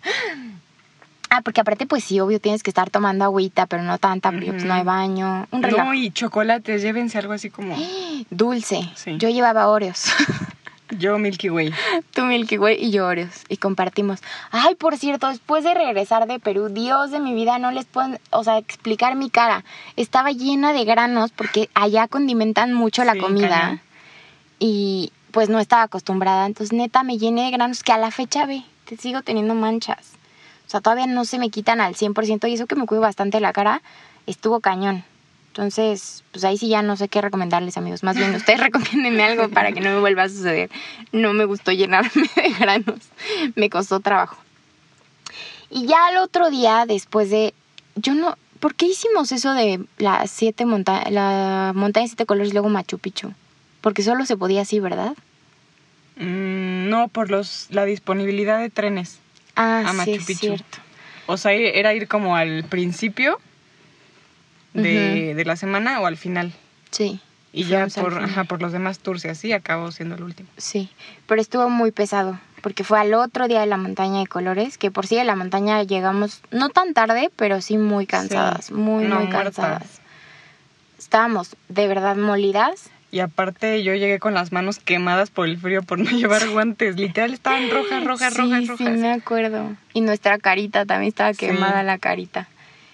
Ah, 1.29 1.41
porque 1.41 1.61
aparte, 1.61 1.87
pues 1.87 2.03
sí, 2.03 2.19
obvio, 2.19 2.39
tienes 2.39 2.61
que 2.61 2.69
estar 2.69 2.91
tomando 2.91 3.25
agüita, 3.25 3.65
pero 3.65 3.81
no 3.81 3.97
tanta, 3.97 4.31
porque 4.31 4.51
pues, 4.51 4.65
no 4.65 4.73
hay 4.75 4.83
baño. 4.83 5.47
Un 5.49 5.63
relajo. 5.63 5.85
No, 5.85 5.93
y 5.95 6.11
chocolates, 6.11 6.83
llévense 6.83 7.17
algo 7.17 7.33
así 7.33 7.49
como 7.49 7.75
Dulce. 8.29 8.87
Sí. 8.95 9.17
Yo 9.17 9.29
llevaba 9.29 9.67
Oreos. 9.67 10.11
yo 10.99 11.17
Milky 11.17 11.49
Way. 11.49 11.73
Tú 12.13 12.21
Milky 12.25 12.59
Way 12.59 12.77
y 12.79 12.91
yo 12.91 13.07
Oreos. 13.07 13.45
Y 13.49 13.57
compartimos. 13.57 14.19
Ay, 14.51 14.75
por 14.75 14.95
cierto, 14.97 15.27
después 15.27 15.63
de 15.63 15.73
regresar 15.73 16.27
de 16.27 16.37
Perú, 16.37 16.69
Dios 16.69 17.09
de 17.09 17.19
mi 17.19 17.33
vida, 17.33 17.57
no 17.57 17.71
les 17.71 17.85
puedo, 17.85 18.15
o 18.29 18.43
sea, 18.43 18.59
explicar 18.59 19.15
mi 19.15 19.31
cara. 19.31 19.63
Estaba 19.95 20.33
llena 20.33 20.71
de 20.71 20.85
granos 20.85 21.31
porque 21.31 21.67
allá 21.73 22.07
condimentan 22.07 22.73
mucho 22.73 23.03
la 23.05 23.15
comida. 23.15 23.79
Y 24.65 25.11
pues 25.31 25.49
no 25.49 25.59
estaba 25.59 25.81
acostumbrada. 25.81 26.45
Entonces, 26.45 26.71
neta, 26.71 27.03
me 27.03 27.17
llené 27.17 27.43
de 27.43 27.51
granos 27.51 27.83
que 27.83 27.91
a 27.91 27.97
la 27.97 28.11
fecha, 28.11 28.45
ve, 28.45 28.63
te 28.85 28.95
sigo 28.95 29.21
teniendo 29.21 29.55
manchas. 29.55 30.13
O 30.65 30.69
sea, 30.69 30.79
todavía 30.79 31.05
no 31.05 31.25
se 31.25 31.37
me 31.37 31.49
quitan 31.49 31.81
al 31.81 31.95
100% 31.95 32.49
y 32.49 32.53
eso 32.53 32.65
que 32.65 32.77
me 32.77 32.85
cuido 32.85 33.01
bastante 33.01 33.41
la 33.41 33.51
cara, 33.51 33.81
estuvo 34.25 34.61
cañón. 34.61 35.03
Entonces, 35.49 36.23
pues 36.31 36.45
ahí 36.45 36.57
sí 36.57 36.69
ya 36.69 36.81
no 36.81 36.95
sé 36.95 37.09
qué 37.09 37.19
recomendarles, 37.19 37.75
amigos. 37.75 38.03
Más 38.03 38.15
bien, 38.15 38.33
ustedes 38.35 38.59
recomiéndenme 38.61 39.23
algo 39.23 39.49
para 39.49 39.73
que 39.73 39.81
no 39.81 39.89
me 39.89 39.99
vuelva 39.99 40.23
a 40.23 40.29
suceder. 40.29 40.69
No 41.11 41.33
me 41.33 41.43
gustó 41.43 41.73
llenarme 41.73 42.29
de 42.37 42.49
granos. 42.57 43.01
Me 43.55 43.69
costó 43.69 43.99
trabajo. 43.99 44.37
Y 45.69 45.87
ya 45.87 46.07
al 46.07 46.17
otro 46.19 46.51
día, 46.51 46.85
después 46.87 47.29
de... 47.29 47.53
Yo 47.95 48.13
no... 48.13 48.37
¿Por 48.61 48.75
qué 48.75 48.85
hicimos 48.85 49.33
eso 49.33 49.51
de 49.51 49.83
las 49.97 50.31
siete 50.31 50.65
monta 50.65 51.03
la 51.09 51.73
montaña 51.75 52.05
de 52.05 52.07
siete 52.07 52.25
colores 52.25 52.51
y 52.51 52.53
luego 52.53 52.69
Machu 52.69 52.97
Picchu? 52.97 53.33
Porque 53.83 54.01
solo 54.01 54.25
se 54.25 54.37
podía 54.37 54.61
así, 54.61 54.79
¿verdad? 54.79 55.13
Mm, 56.15 56.89
no, 56.89 57.09
por 57.09 57.29
los 57.29 57.67
la 57.69 57.83
disponibilidad 57.85 58.59
de 58.59 58.69
trenes. 58.69 59.19
Ah, 59.55 59.83
A 59.85 59.91
sí, 59.91 59.97
Machu 59.97 60.11
es 60.11 60.25
Picchu. 60.25 60.39
cierto. 60.47 60.77
O 61.27 61.37
sea, 61.37 61.51
era 61.51 61.93
ir 61.93 62.07
como 62.07 62.35
al 62.35 62.63
principio 62.63 63.39
de, 64.73 65.33
de 65.35 65.45
la 65.45 65.55
semana 65.55 65.99
o 65.99 66.05
al 66.05 66.17
final. 66.17 66.53
Sí. 66.91 67.19
Y 67.51 67.65
ya 67.65 67.85
por, 67.87 68.17
ajá, 68.23 68.45
por 68.45 68.61
los 68.61 68.71
demás 68.71 68.97
tours 68.99 69.23
y 69.25 69.27
así 69.27 69.51
acabó 69.53 69.91
siendo 69.91 70.15
el 70.15 70.23
último. 70.23 70.49
Sí, 70.57 70.89
pero 71.27 71.39
estuvo 71.39 71.69
muy 71.69 71.91
pesado, 71.91 72.39
porque 72.63 72.83
fue 72.83 72.99
al 72.99 73.13
otro 73.13 73.47
día 73.47 73.59
de 73.59 73.67
la 73.67 73.77
montaña 73.77 74.19
de 74.21 74.27
colores, 74.27 74.79
que 74.79 74.89
por 74.89 75.05
sí 75.05 75.15
de 75.17 75.23
la 75.23 75.35
montaña 75.35 75.83
llegamos 75.83 76.41
no 76.49 76.69
tan 76.69 76.95
tarde, 76.95 77.29
pero 77.35 77.61
sí 77.61 77.77
muy 77.77 78.07
cansadas, 78.07 78.65
Sí. 78.65 78.73
muy, 78.73 79.05
No, 79.05 79.17
muy 79.17 79.27
muertas. 79.27 79.55
cansadas. 79.55 80.01
Estábamos 80.97 81.55
de 81.69 81.87
verdad 81.87 82.15
molidas. 82.15 82.89
Y 83.13 83.19
aparte 83.19 83.83
yo 83.83 83.93
llegué 83.93 84.17
con 84.17 84.33
las 84.33 84.51
manos 84.51 84.79
quemadas 84.79 85.29
por 85.29 85.47
el 85.47 85.59
frío 85.59 85.83
por 85.83 85.99
no 85.99 86.09
llevar 86.17 86.49
guantes. 86.49 86.97
Literal 86.99 87.31
estaban 87.31 87.69
rojas, 87.69 88.03
rojas, 88.03 88.33
sí, 88.33 88.39
rojas, 88.41 88.61
sí, 88.61 88.65
rojas. 88.67 88.97
me 88.97 89.11
acuerdo. 89.11 89.75
Y 89.93 90.01
nuestra 90.01 90.39
carita 90.39 90.87
también 90.87 91.09
estaba 91.09 91.31
Sí. 91.33 91.45
quemada 91.45 91.83
la 91.83 91.99
carita. 91.99 92.47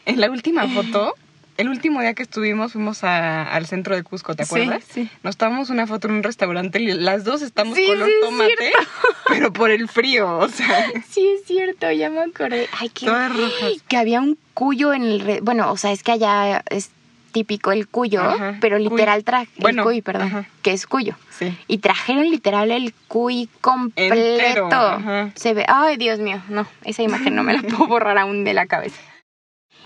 En 0.06 0.20
la 0.20 0.30
última 0.30 0.68
foto, 0.74 1.16
el 1.56 1.70
último 1.70 2.02
día 2.02 2.16
que 2.16 2.24
estuvimos 2.24 2.74
fuimos 2.74 3.06
a- 3.06 3.44
al 3.44 3.66
centro 3.66 3.96
de 3.96 4.04
Cusco, 4.04 4.36
¿te 4.36 4.44
Sí, 4.44 4.56
acuerdas? 4.60 4.84
sí. 4.92 5.10
Nos 5.24 5.38
tomamos 5.38 5.70
una 5.70 5.88
foto 5.88 6.10
en 6.10 6.16
un 6.16 6.24
restaurante 6.24 6.82
y 6.82 6.88
las 6.92 7.24
dos 7.24 7.42
estamos 7.42 7.76
Sí, 7.78 7.86
color 7.88 8.10
sí, 8.10 8.14
tomate, 8.22 8.74
pero 9.30 9.54
por 9.54 9.72
el 9.72 9.88
frío, 9.88 10.38
o 10.38 10.50
sea, 10.50 10.86
Sí, 11.10 11.26
es 11.40 11.46
cierto, 11.48 11.90
ya 11.92 12.10
me 12.10 12.20
acordé. 12.24 12.68
Ay, 12.78 12.90
qué 12.90 13.06
todas 13.06 13.34
rojas. 13.34 13.72
que 13.88 13.96
había 13.96 14.20
un 14.20 14.38
cuyo 14.54 14.94
en 14.94 15.04
el... 15.04 15.22
re- 15.22 15.40
Bueno, 15.42 15.72
o 15.72 15.78
sea, 15.78 15.94
es 15.94 16.04
que 16.04 16.12
allá 16.12 16.62
es 16.70 16.92
típico 17.30 17.72
el 17.72 17.88
cuyo, 17.88 18.22
Ajá, 18.22 18.58
pero 18.62 18.78
literal 18.78 19.24
traje... 19.24 19.50
Bueno, 19.58 19.82
el 19.84 19.88
cuy, 19.88 20.02
perdón, 20.02 20.28
ajá. 20.28 20.46
que 20.62 20.72
es 20.72 20.86
cuyo. 20.88 21.16
Sí. 21.30 21.58
Y 21.68 21.78
trajeron 21.80 22.30
literal 22.30 22.72
el 22.72 22.94
cuy 23.08 23.50
completo. 23.62 24.16
Entero. 24.16 25.32
Se 25.36 25.54
ve, 25.54 25.66
ay 25.68 25.98
Dios 25.98 26.20
mío, 26.20 26.42
no, 26.50 26.68
esa 26.84 27.04
imagen 27.04 27.36
no 27.36 27.44
me 27.44 27.54
la 27.54 27.62
puedo 27.62 27.88
borrar 27.88 28.18
aún 28.18 28.44
de 28.44 28.54
la 28.54 28.66
cabeza. 28.66 29.00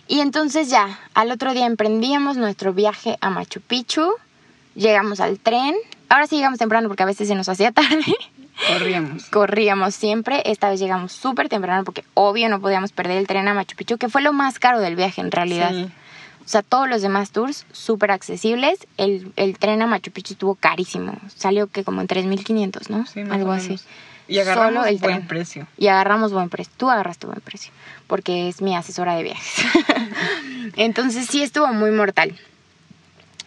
Y 0.07 0.19
entonces 0.19 0.69
ya, 0.69 0.99
al 1.13 1.31
otro 1.31 1.53
día 1.53 1.65
emprendíamos 1.65 2.37
nuestro 2.37 2.73
viaje 2.73 3.17
a 3.21 3.29
Machu 3.29 3.61
Picchu, 3.61 4.13
llegamos 4.75 5.19
al 5.19 5.39
tren, 5.39 5.75
ahora 6.09 6.27
sí 6.27 6.35
llegamos 6.35 6.59
temprano 6.59 6.87
porque 6.89 7.03
a 7.03 7.05
veces 7.07 7.27
se 7.27 7.35
nos 7.35 7.47
hacía 7.47 7.71
tarde, 7.71 8.03
Corríamos. 8.67 9.25
corríamos 9.29 9.95
siempre, 9.95 10.41
esta 10.45 10.69
vez 10.69 10.79
llegamos 10.79 11.11
súper 11.13 11.49
temprano 11.49 11.83
porque 11.85 12.03
obvio 12.15 12.49
no 12.49 12.59
podíamos 12.59 12.91
perder 12.91 13.17
el 13.17 13.27
tren 13.27 13.47
a 13.47 13.53
Machu 13.53 13.75
Picchu, 13.75 13.97
que 13.97 14.09
fue 14.09 14.21
lo 14.21 14.33
más 14.33 14.59
caro 14.59 14.79
del 14.79 14.95
viaje 14.95 15.21
en 15.21 15.31
realidad. 15.31 15.71
Sí. 15.71 15.89
O 16.45 16.47
sea, 16.47 16.61
todos 16.61 16.89
los 16.89 17.01
demás 17.01 17.31
tours 17.31 17.65
súper 17.71 18.11
accesibles. 18.11 18.79
El, 18.97 19.31
el 19.35 19.57
tren 19.57 19.81
a 19.81 19.87
Machu 19.87 20.11
Picchu 20.11 20.33
estuvo 20.33 20.55
carísimo. 20.55 21.17
Salió 21.35 21.67
que 21.67 21.83
como 21.83 22.01
en 22.01 22.07
3.500, 22.07 22.89
¿no? 22.89 23.05
Sí, 23.05 23.23
más 23.23 23.37
Algo 23.37 23.51
así. 23.51 23.79
Y 24.27 24.39
agarramos 24.39 24.73
Solo 24.73 24.85
el 24.85 24.97
buen 24.97 25.15
tren. 25.15 25.27
precio. 25.27 25.67
Y 25.77 25.87
agarramos 25.87 26.31
buen 26.33 26.49
precio. 26.49 26.73
Tú 26.77 26.89
agarraste 26.89 27.27
buen 27.27 27.41
precio. 27.41 27.71
Porque 28.07 28.49
es 28.49 28.61
mi 28.61 28.75
asesora 28.75 29.15
de 29.15 29.23
viajes. 29.23 29.65
Entonces 30.75 31.27
sí 31.27 31.43
estuvo 31.43 31.67
muy 31.67 31.91
mortal. 31.91 32.37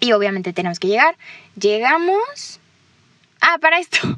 Y 0.01 0.13
obviamente 0.13 0.53
tenemos 0.53 0.79
que 0.79 0.89
llegar. 0.89 1.17
Llegamos. 1.59 2.61
Ah, 3.41 3.59
para 3.61 3.79
esto. 3.79 3.99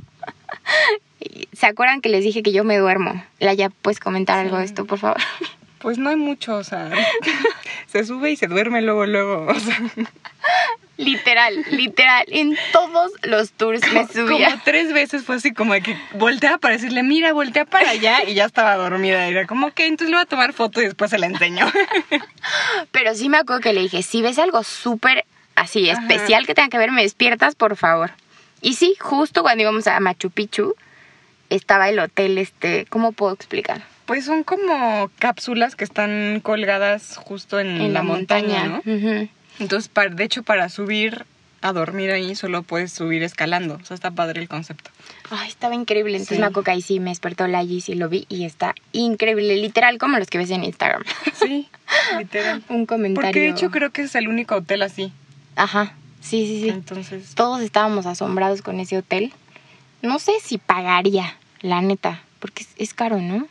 ¿se 1.52 1.66
acuerdan 1.66 2.00
que 2.00 2.08
les 2.08 2.24
dije 2.24 2.42
que 2.42 2.52
yo 2.52 2.64
me 2.64 2.76
duermo? 2.78 3.22
La 3.40 3.54
ya 3.54 3.70
puedes 3.70 3.98
comentar 4.00 4.38
algo 4.38 4.58
de 4.58 4.64
esto, 4.64 4.84
por 4.84 4.98
favor. 4.98 5.18
Pues 5.80 5.96
no 5.96 6.10
hay 6.10 6.16
mucho, 6.16 6.56
o 6.56 6.64
sea, 6.64 6.90
se 7.91 8.05
sube 8.05 8.30
y 8.30 8.36
se 8.36 8.47
duerme 8.47 8.82
luego, 8.82 9.07
luego. 9.07 9.47
O 9.49 9.55
sea, 9.59 9.80
Literal, 10.97 11.55
literal, 11.70 12.24
en 12.26 12.57
todos 12.72 13.12
los 13.22 13.53
tours 13.53 13.80
me 13.93 14.01
como, 14.01 14.09
subía. 14.09 14.51
como 14.51 14.62
tres 14.64 14.93
veces 14.93 15.22
fue 15.22 15.36
así 15.36 15.55
como 15.55 15.72
de 15.74 15.80
que 15.80 15.97
voltea 16.14 16.59
para 16.59 16.74
decirle, 16.74 17.05
mira, 17.05 17.32
voltea 17.32 17.64
para 17.66 17.91
allá 17.91 18.24
y 18.26 18.34
ya 18.34 18.45
estaba 18.47 18.74
dormida. 18.74 19.28
Y 19.28 19.30
era 19.30 19.47
como, 19.47 19.68
ok, 19.68 19.78
entonces 19.78 20.09
le 20.11 20.16
voy 20.16 20.22
a 20.24 20.26
tomar 20.26 20.53
foto 20.55 20.80
y 20.80 20.86
después 20.86 21.11
se 21.12 21.18
la 21.18 21.26
enseño. 21.26 21.70
Pero 22.91 23.14
sí 23.14 23.28
me 23.28 23.36
acuerdo 23.39 23.61
que 23.62 23.72
le 23.72 23.82
dije, 23.82 24.03
si 24.03 24.22
ves 24.22 24.41
algo 24.41 24.64
súper 24.64 25.24
así 25.55 25.89
Ajá. 25.89 26.03
especial 26.03 26.47
que 26.47 26.55
tenga 26.57 26.68
que 26.68 26.78
ver, 26.78 26.91
me 26.91 27.03
despiertas, 27.03 27.55
por 27.55 27.76
favor. 27.76 28.11
Y 28.61 28.74
sí, 28.74 28.97
justo 28.99 29.43
cuando 29.43 29.62
íbamos 29.62 29.86
a 29.86 30.01
Machu 30.01 30.30
Picchu, 30.30 30.74
estaba 31.49 31.89
el 31.91 32.01
hotel, 32.01 32.39
este, 32.39 32.86
¿cómo 32.91 33.12
puedo 33.12 33.34
explicar? 33.34 33.82
Pues 34.09 34.24
son 34.24 34.42
como 34.42 35.11
cápsulas 35.18 35.76
que 35.76 35.84
están 35.84 36.40
colgadas 36.42 37.16
justo 37.18 37.61
en, 37.61 37.92
la, 37.92 38.02
montaña, 38.02 38.64
¿no? 38.64 38.78
Ujú. 38.78 39.28
Entonces, 39.61 39.88
para- 39.88 40.09
de 40.09 40.24
hecho, 40.24 40.42
para 40.42 40.70
subir 40.70 41.26
a 41.61 41.72
dormir 41.74 42.11
ahí 42.11 42.34
solo 42.34 42.62
puedes 42.62 42.90
subir 42.90 43.22
escalando. 43.22 43.74
O 43.82 43.84
sea, 43.84 43.94
está 43.94 44.11
padre 44.11 44.40
el 44.40 44.48
concepto. 44.48 44.90
Ay, 45.28 45.48
estaba 45.50 45.74
increíble. 45.74 46.12
Entonces 46.12 46.36
Sí. 46.36 46.40
me 46.40 46.46
acuerdo 46.46 46.70
ahí 46.72 46.80
sí 46.80 47.00
me 47.00 47.11
despertó 47.11 47.46
la 47.48 47.62
Gis 47.62 47.90
y 47.90 47.96
lo 47.96 48.09
vi 48.09 48.24
y 48.30 48.46
está 48.46 48.74
increíble, 48.92 49.56
literal 49.56 49.98
como 49.98 50.18
los 50.18 50.28
que 50.28 50.38
ves 50.38 50.50
en 50.50 50.64
Instagram. 50.64 51.04
Sí, 51.34 51.68
literal. 52.18 52.62
Un 52.70 52.86
comentario. 52.86 53.26
Porque 53.28 53.40
de 53.40 53.50
hecho 53.50 53.70
creo 53.70 53.90
que 53.90 54.02
es 54.02 54.14
el 54.14 54.26
único 54.28 54.54
hotel 54.56 54.80
así. 54.82 55.12
Ajá, 55.54 55.92
sí, 56.22 56.46
sí, 56.46 56.62
sí. 56.62 56.68
Entonces, 56.70 57.34
Todos 57.34 57.61
estábamos 57.61 58.06
asombrados 58.06 58.62
con 58.62 58.80
ese 58.80 58.96
hotel. 58.96 59.34
No 60.00 60.18
sé 60.18 60.32
si 60.42 60.56
pagaría, 60.56 61.36
la 61.61 61.82
neta, 61.82 62.22
porque 62.38 62.62
es, 62.62 62.70
es 62.78 62.94
caro, 62.94 63.20
¿no? 63.20 63.46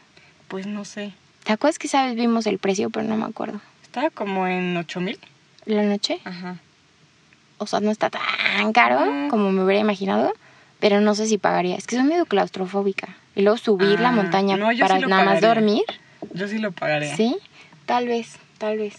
Pues 0.47 0.65
no 0.67 0.85
sé. 0.85 1.13
¿Te 1.43 1.53
acuerdas 1.53 1.79
que 1.79 1.87
sabes 1.87 2.15
vimos 2.15 2.45
el 2.47 2.57
precio, 2.59 2.89
pero 2.89 3.05
no 3.05 3.15
me 3.17 3.25
acuerdo? 3.25 3.61
Estaba 3.83 4.09
como 4.09 4.47
en 4.47 4.75
8 4.75 4.99
mil. 5.01 5.19
¿La 5.65 5.83
noche? 5.83 6.19
Ajá. 6.25 6.57
O 7.57 7.65
sea, 7.67 7.79
no 7.79 7.89
está 7.91 8.09
tan 8.09 8.71
caro 8.73 8.99
como 9.29 9.51
me 9.51 9.63
hubiera 9.63 9.81
imaginado, 9.81 10.33
pero 10.79 11.01
no 11.01 11.15
sé 11.15 11.25
si 11.27 11.37
pagaría. 11.37 11.75
Es 11.75 11.87
que 11.87 11.95
soy 11.95 12.05
medio 12.05 12.25
claustrofóbica. 12.25 13.15
Y 13.35 13.41
luego 13.41 13.57
subir 13.57 13.99
la 13.99 14.09
Ah, 14.09 14.11
montaña 14.11 14.57
no, 14.57 14.69
para 14.79 14.97
sí 14.99 15.05
nada 15.05 15.23
más 15.23 15.41
dormir. 15.41 15.83
Yo 16.33 16.47
sí 16.47 16.57
lo 16.57 16.71
pagaría. 16.71 17.15
Sí, 17.15 17.37
tal 17.85 18.07
vez, 18.07 18.37
tal 18.57 18.77
vez. 18.77 18.95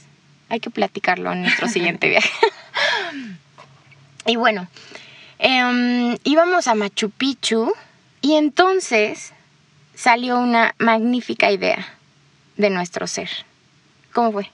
Hay 0.49 0.61
que 0.61 0.71
platicarlo 0.71 1.33
en 1.33 1.43
nuestro 1.43 1.69
siguiente 1.69 2.09
viaje. 2.09 2.31
y 4.27 4.37
bueno, 4.37 4.69
em, 5.39 6.17
íbamos 6.25 6.69
a 6.69 6.75
Machu 6.75 7.11
Picchu 7.11 7.73
y 8.21 8.35
entonces 8.35 9.33
salió 9.99 10.39
una 10.39 10.75
magnífica 10.79 11.51
idea 11.51 11.85
de 12.57 12.71
nuestro 12.71 13.07
ser. 13.09 13.29
¿Cómo 14.13 14.31
fue? 14.33 14.51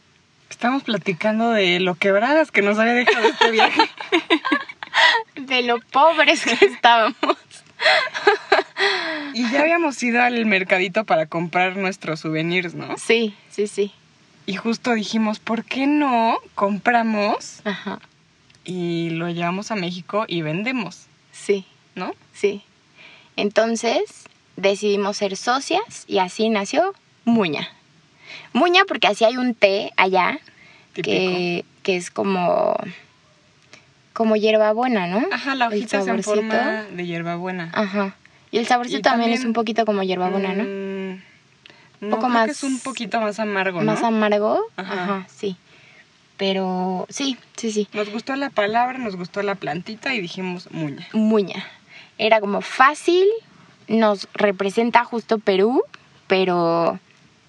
Estamos 0.48 0.82
platicando 0.84 1.50
de 1.50 1.80
lo 1.80 1.96
quebradas 1.96 2.50
que 2.50 2.62
nos 2.62 2.78
había 2.78 2.94
dejado 2.94 3.28
este 3.28 3.50
viaje. 3.50 3.82
De 5.34 5.62
lo 5.62 5.80
pobres 5.80 6.44
que 6.44 6.64
estábamos. 6.66 7.16
y 9.34 9.50
ya 9.50 9.62
habíamos 9.62 10.00
ido 10.02 10.22
al 10.22 10.46
mercadito 10.46 11.04
para 11.04 11.26
comprar 11.26 11.76
nuestros 11.76 12.20
souvenirs, 12.20 12.74
¿no? 12.74 12.96
Sí, 12.96 13.34
sí, 13.50 13.66
sí. 13.66 13.92
Y 14.46 14.54
justo 14.54 14.92
dijimos, 14.92 15.40
¿por 15.40 15.64
qué 15.64 15.88
no 15.88 16.38
compramos 16.54 17.60
Ajá. 17.64 17.98
y 18.64 19.10
lo 19.10 19.28
llevamos 19.28 19.72
a 19.72 19.74
México 19.74 20.24
y 20.28 20.42
vendemos? 20.42 21.06
Sí, 21.32 21.66
¿No? 21.96 22.14
sí. 22.32 22.62
Entonces 23.36 24.26
decidimos 24.56 25.16
ser 25.16 25.36
socias 25.36 26.04
y 26.06 26.18
así 26.18 26.48
nació 26.48 26.94
Muña. 27.24 27.68
Muña 28.52 28.82
porque 28.86 29.06
así 29.06 29.24
hay 29.24 29.36
un 29.36 29.54
té 29.54 29.92
allá 29.96 30.38
que, 30.94 31.64
que 31.82 31.96
es 31.96 32.10
como 32.10 32.76
como 34.12 34.36
hierbabuena, 34.36 35.06
¿no? 35.08 35.24
Ajá, 35.32 35.54
la 35.56 35.66
hojita 35.66 35.98
es 35.98 36.06
en 36.06 36.22
saborcito. 36.22 36.34
forma 36.36 36.84
de 36.84 37.06
hierbabuena. 37.06 37.70
Ajá. 37.74 38.14
Y 38.52 38.58
el 38.58 38.66
saborcito 38.66 38.98
Y 39.00 39.02
también, 39.02 39.22
también, 39.30 39.40
es 39.40 39.44
un 39.44 39.52
poquito 39.54 39.84
como 39.84 40.04
hierbabuena, 40.04 40.52
¿no? 40.54 40.62
Mm, 40.62 41.20
no, 42.00 42.10
Poco 42.10 42.20
creo 42.22 42.28
más- 42.32 42.44
que 42.46 42.52
es 42.52 42.62
un 42.62 42.78
poquito 42.78 43.20
más 43.20 43.40
amargo, 43.40 43.80
¿no? 43.80 43.86
Más 43.92 44.02
amargo. 44.04 44.60
Ajá. 44.76 45.02
Ajá. 45.02 45.26
sí. 45.28 45.56
Pero 46.36 47.06
sí, 47.10 47.36
sí, 47.56 47.70
sí. 47.72 47.88
Nos 47.92 48.10
gustó 48.10 48.34
la 48.36 48.50
palabra, 48.50 48.98
nos 48.98 49.14
gustó 49.16 49.42
la 49.42 49.54
plantita 49.54 50.14
y 50.14 50.20
dijimos 50.20 50.68
muña. 50.72 51.06
Muña. 51.12 51.64
Era 52.18 52.40
como 52.40 52.60
fácil, 52.60 53.24
nos 53.88 54.28
representa 54.34 55.04
justo 55.04 55.38
Perú, 55.38 55.82
pero 56.26 56.98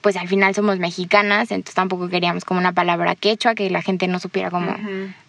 pues 0.02 0.18
al 0.18 0.28
final 0.28 0.54
somos 0.54 0.78
mexicanas, 0.78 1.50
entonces 1.50 1.74
tampoco 1.74 2.10
queríamos 2.10 2.46
como 2.46 2.60
una 2.60 2.74
palabra 2.74 3.16
quechua 3.16 3.56
que 3.56 3.70
la 3.72 3.82
gente 3.82 4.08
no 4.08 4.20
supiera 4.20 4.52
cómo 4.52 4.76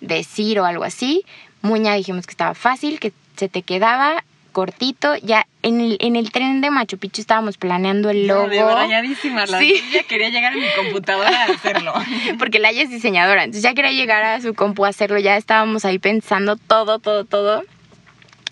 decir 0.01 0.61
o 0.61 0.67
algo 0.67 0.85
así. 0.85 1.25
Muña 1.63 1.95
dijimos 1.95 2.27
que 2.27 2.33
estaba 2.33 2.55
fácil, 2.55 3.01
que 3.01 3.13
se 3.37 3.49
te 3.49 3.63
quedaba 3.63 4.23
cortito. 4.53 5.17
Ya 5.17 5.47
en 5.63 5.81
el, 5.81 5.97
en 6.01 6.17
el 6.17 6.31
tren 6.31 6.61
de 6.63 6.71
Machu 6.71 6.97
Picchu 6.99 7.21
estábamos 7.21 7.59
planeando 7.59 8.09
el 8.09 8.27
logo. 8.27 8.49
De 8.49 8.63
rayadísima, 8.63 9.45
la 9.47 9.59
Sí. 9.59 9.83
ya 9.93 10.03
quería 10.03 10.31
llegar 10.31 10.53
a 10.53 10.57
mi 10.57 10.67
computadora 10.77 11.45
a 11.45 11.53
hacerlo. 11.53 11.93
Porque 12.39 12.59
la 12.59 12.71
es 12.71 12.89
diseñadora, 12.91 13.45
entonces 13.45 13.63
ya 13.63 13.75
quería 13.75 13.93
llegar 13.93 14.25
a 14.25 14.41
su 14.41 14.55
compu 14.55 14.85
a 14.85 14.89
hacerlo, 14.89 15.19
ya 15.19 15.37
estábamos 15.37 15.85
ahí 15.85 15.99
pensando 15.99 16.57
todo, 16.57 16.99
todo, 16.99 17.25
todo. 17.25 17.65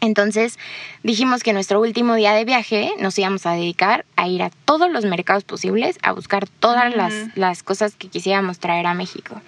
Entonces 0.05 0.59
dijimos 1.03 1.43
que 1.43 1.53
nuestro 1.53 1.81
último 1.81 2.15
día 2.15 2.35
de 2.35 2.45
viaje 2.45 2.93
nos 2.99 3.19
íbamos 3.19 3.47
a 3.47 3.53
dedicar 3.53 4.05
a 4.17 4.29
ir 4.29 4.43
a 4.43 4.51
todos 4.51 4.91
los 4.91 5.05
mercados 5.05 5.45
posibles, 5.45 5.99
a 6.03 6.13
buscar 6.13 6.47
todas 6.47 6.95
las, 6.95 7.13
las 7.37 7.63
cosas 7.63 7.95
que 7.95 8.09
quisiéramos 8.09 8.59
traer 8.59 8.87
a 8.87 8.95
México. 8.95 9.41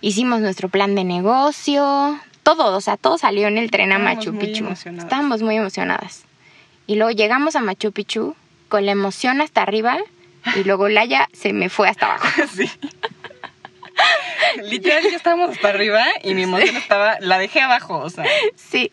Hicimos 0.00 0.40
nuestro 0.40 0.68
plan 0.68 0.94
de 0.94 1.04
negocio, 1.04 2.18
todo, 2.42 2.76
o 2.76 2.80
sea, 2.80 2.96
todo 2.96 3.18
salió 3.18 3.48
en 3.48 3.58
el 3.58 3.70
tren 3.70 3.92
a 3.92 3.96
Estábamos 3.96 4.26
Machu 4.26 4.38
Picchu. 4.38 4.66
Estábamos 4.98 5.42
muy 5.42 5.56
emocionadas. 5.56 6.24
Y 6.86 6.96
luego 6.96 7.10
llegamos 7.10 7.54
a 7.54 7.60
Machu 7.60 7.92
Picchu 7.92 8.34
con 8.68 8.86
la 8.86 8.92
emoción 8.92 9.40
hasta 9.40 9.62
arriba 9.62 9.98
y 10.56 10.64
luego 10.64 10.88
Laia 10.88 11.28
se 11.32 11.52
me 11.52 11.68
fue 11.68 11.88
hasta 11.88 12.06
abajo. 12.06 12.26
Sí. 12.54 12.70
Literal, 14.64 15.02
ya 15.10 15.16
estábamos 15.16 15.50
hasta 15.50 15.68
arriba 15.68 16.04
y 16.22 16.34
mi 16.34 16.42
emoción 16.44 16.76
estaba, 16.76 17.16
la 17.20 17.38
dejé 17.38 17.60
abajo, 17.60 17.98
o 17.98 18.10
sea. 18.10 18.24
Sí, 18.56 18.90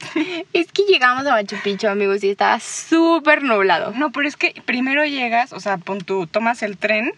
es 0.53 0.71
que 0.71 0.83
llegamos 0.83 1.25
a 1.25 1.31
Machu 1.31 1.55
Picchu, 1.63 1.87
amigos, 1.87 2.23
y 2.23 2.29
estaba 2.29 2.59
súper 2.59 3.43
nublado. 3.43 3.91
No, 3.95 4.11
pero 4.11 4.27
es 4.27 4.35
que 4.35 4.53
primero 4.65 5.05
llegas, 5.05 5.53
o 5.53 5.59
sea, 5.59 5.77
pon 5.77 5.99
tú, 6.01 6.27
tomas 6.27 6.63
el 6.63 6.77
tren 6.77 7.13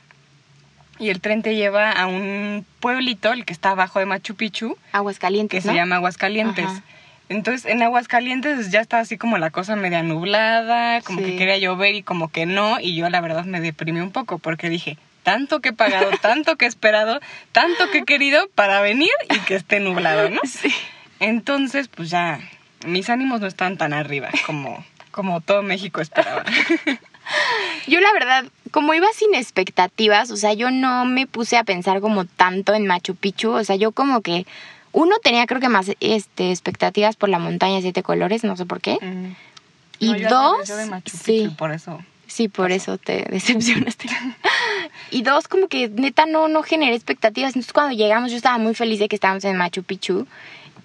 y 1.00 1.10
el 1.10 1.20
tren 1.22 1.42
te 1.42 1.56
lleva 1.56 1.92
a 1.92 2.06
un 2.08 2.66
pueblito, 2.80 3.34
el 3.34 3.46
que 3.46 3.54
está 3.54 3.72
abajo 3.72 4.00
de 4.00 4.06
Machu 4.06 4.36
Picchu, 4.36 4.78
Aguas 4.92 5.18
que 5.18 5.22
calientes, 5.22 5.64
se 5.64 5.74
llama 5.74 5.96
Aguascalientes. 5.96 6.66
Ajá. 6.66 6.84
Entonces, 7.30 7.66
en 7.72 7.82
Aguascalientes 7.82 8.72
ya 8.72 8.82
estaba 8.82 9.02
así 9.02 9.18
como 9.18 9.38
la 9.38 9.52
cosa 9.52 9.78
media 9.78 10.04
nublada, 10.04 11.02
como 11.02 11.20
Sí. 11.20 11.26
que 11.26 11.38
quería 11.38 11.58
llover 11.58 11.96
y 11.96 12.04
como 12.04 12.30
que 12.30 12.46
no, 12.46 12.80
y 12.82 12.94
yo 12.96 13.10
la 13.10 13.22
verdad 13.22 13.46
me 13.46 13.62
deprimí 13.62 14.02
un 14.02 14.12
poco 14.12 14.38
porque 14.38 14.70
dije, 14.70 14.98
tanto 15.24 15.60
que 15.60 15.70
he 15.70 15.74
pagado, 15.74 16.10
tanto 16.22 16.56
que 16.58 16.66
he 16.66 16.68
esperado, 16.68 17.20
tanto 17.52 17.90
que 17.92 18.00
he 18.00 18.06
querido 18.06 18.48
para 18.56 18.82
venir 18.82 19.12
y 19.30 19.40
que 19.40 19.56
esté 19.56 19.80
nublado, 19.80 20.30
¿no? 20.30 20.42
Sí. 20.46 20.74
Entonces, 21.20 21.88
pues 21.88 22.10
ya, 22.10 22.40
mis 22.86 23.10
ánimos 23.10 23.42
no 23.42 23.48
están 23.48 23.78
tan 23.78 23.94
arriba 23.94 24.30
como, 24.46 24.84
como 25.12 25.42
todo 25.42 25.62
México 25.62 26.02
esperaba. 26.02 26.44
Yo 27.88 28.00
la 28.00 28.12
verdad, 28.14 28.46
como 28.72 28.94
iba 28.94 29.08
sin 29.14 29.36
expectativas, 29.36 30.32
o 30.32 30.38
sea, 30.38 30.54
yo 30.54 30.72
no 30.72 31.06
me 31.06 31.28
puse 31.28 31.58
a 31.58 31.64
pensar 31.64 32.02
como 32.02 32.26
tanto 32.26 32.74
en 32.74 32.88
Machu 32.88 33.16
Picchu, 33.16 33.52
o 33.52 33.64
sea, 33.64 33.76
yo 33.76 33.92
como 33.92 34.22
que 34.22 34.46
uno 34.92 35.16
tenía 35.24 35.46
creo 35.46 35.62
que 35.62 35.70
más 35.70 35.92
este 36.00 36.52
expectativas 36.52 37.16
por 37.16 37.30
la 37.30 37.40
montaña 37.40 37.76
de 37.76 37.84
siete 37.84 38.04
colores, 38.04 38.44
no 38.44 38.58
sé 38.58 38.66
por 38.66 38.82
qué. 38.82 38.98
Mm. 39.02 39.36
Y 40.00 40.12
No, 40.12 40.18
yo 40.18 40.30
dos, 40.30 40.68
de 40.68 40.86
Machu 40.88 41.18
sí. 41.18 41.44
Picchu, 41.44 41.56
por 41.56 41.72
eso. 41.72 42.04
Sí, 42.32 42.48
por 42.48 42.72
eso 42.72 42.98
te 42.98 43.26
decepcionaste. 43.30 44.08
y 45.12 45.22
dos, 45.22 45.50
como 45.50 45.68
que 45.68 45.90
neta 45.90 46.26
no, 46.26 46.48
no 46.48 46.64
generé 46.64 46.96
expectativas. 46.96 47.50
Entonces 47.50 47.74
cuando 47.74 47.94
llegamos 47.94 48.32
yo 48.32 48.38
estaba 48.38 48.58
muy 48.58 48.74
feliz 48.74 49.00
de 49.00 49.10
que 49.10 49.18
estábamos 49.18 49.44
en 49.44 49.58
Machu 49.58 49.84
Picchu 49.84 50.28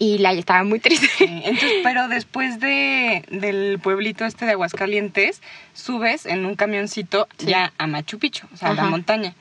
y 0.01 0.19
la 0.19 0.33
estaba 0.33 0.65
muy 0.65 0.81
triste. 0.81 1.07
Sí, 1.07 1.25
Entonces, 1.45 1.73
pero 1.85 2.09
después 2.09 2.59
de, 2.59 3.25
del 3.31 3.79
pueblito 3.79 4.25
este 4.25 4.45
de 4.45 4.53
Aguascalientes, 4.53 5.41
subes 5.73 6.27
en 6.27 6.45
un 6.47 6.57
camioncito 6.57 7.29
Sí. 7.39 7.47
ya 7.47 7.73
a 7.79 7.87
Machu 7.87 8.19
Picchu, 8.19 8.47
o 8.53 8.57
sea, 8.57 8.71
a 8.71 8.75
la 8.75 8.85
montaña. 8.85 9.35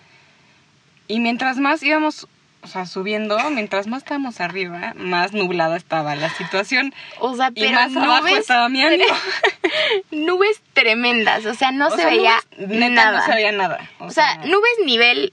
Y 1.08 1.20
mientras 1.20 1.58
más 1.58 1.82
íbamos, 1.84 2.28
o 2.66 2.68
sea, 2.68 2.86
subiendo, 2.88 3.38
mientras 3.52 3.86
más 3.86 4.00
estábamos 4.04 4.42
arriba, 4.42 4.94
más 4.98 5.34
nublada 5.34 5.78
estaba 5.78 6.16
la 6.16 6.30
situación. 6.32 6.94
O 7.20 7.36
sea, 7.36 7.52
Y 7.54 7.62
pero 7.62 7.74
más 7.74 7.96
abajo 7.96 8.22
nubes, 8.24 8.40
estaba 8.40 8.68
mi 8.70 8.82
ánimo. 8.82 9.14
nubes 10.12 10.62
tremendas. 10.74 11.46
O 11.46 11.54
sea, 11.54 11.72
no 11.72 11.88
O 11.88 11.92
se 11.92 11.98
sea, 11.98 12.08
veía 12.08 12.34
nubes, 12.58 12.70
neta, 12.80 12.90
nada. 13.06 13.20
no 13.20 13.26
se 13.26 13.34
veía 13.34 13.52
nada. 13.52 13.90
O 14.00 14.10
sea, 14.10 14.38
nubes 14.46 14.72
nivel 14.86 15.32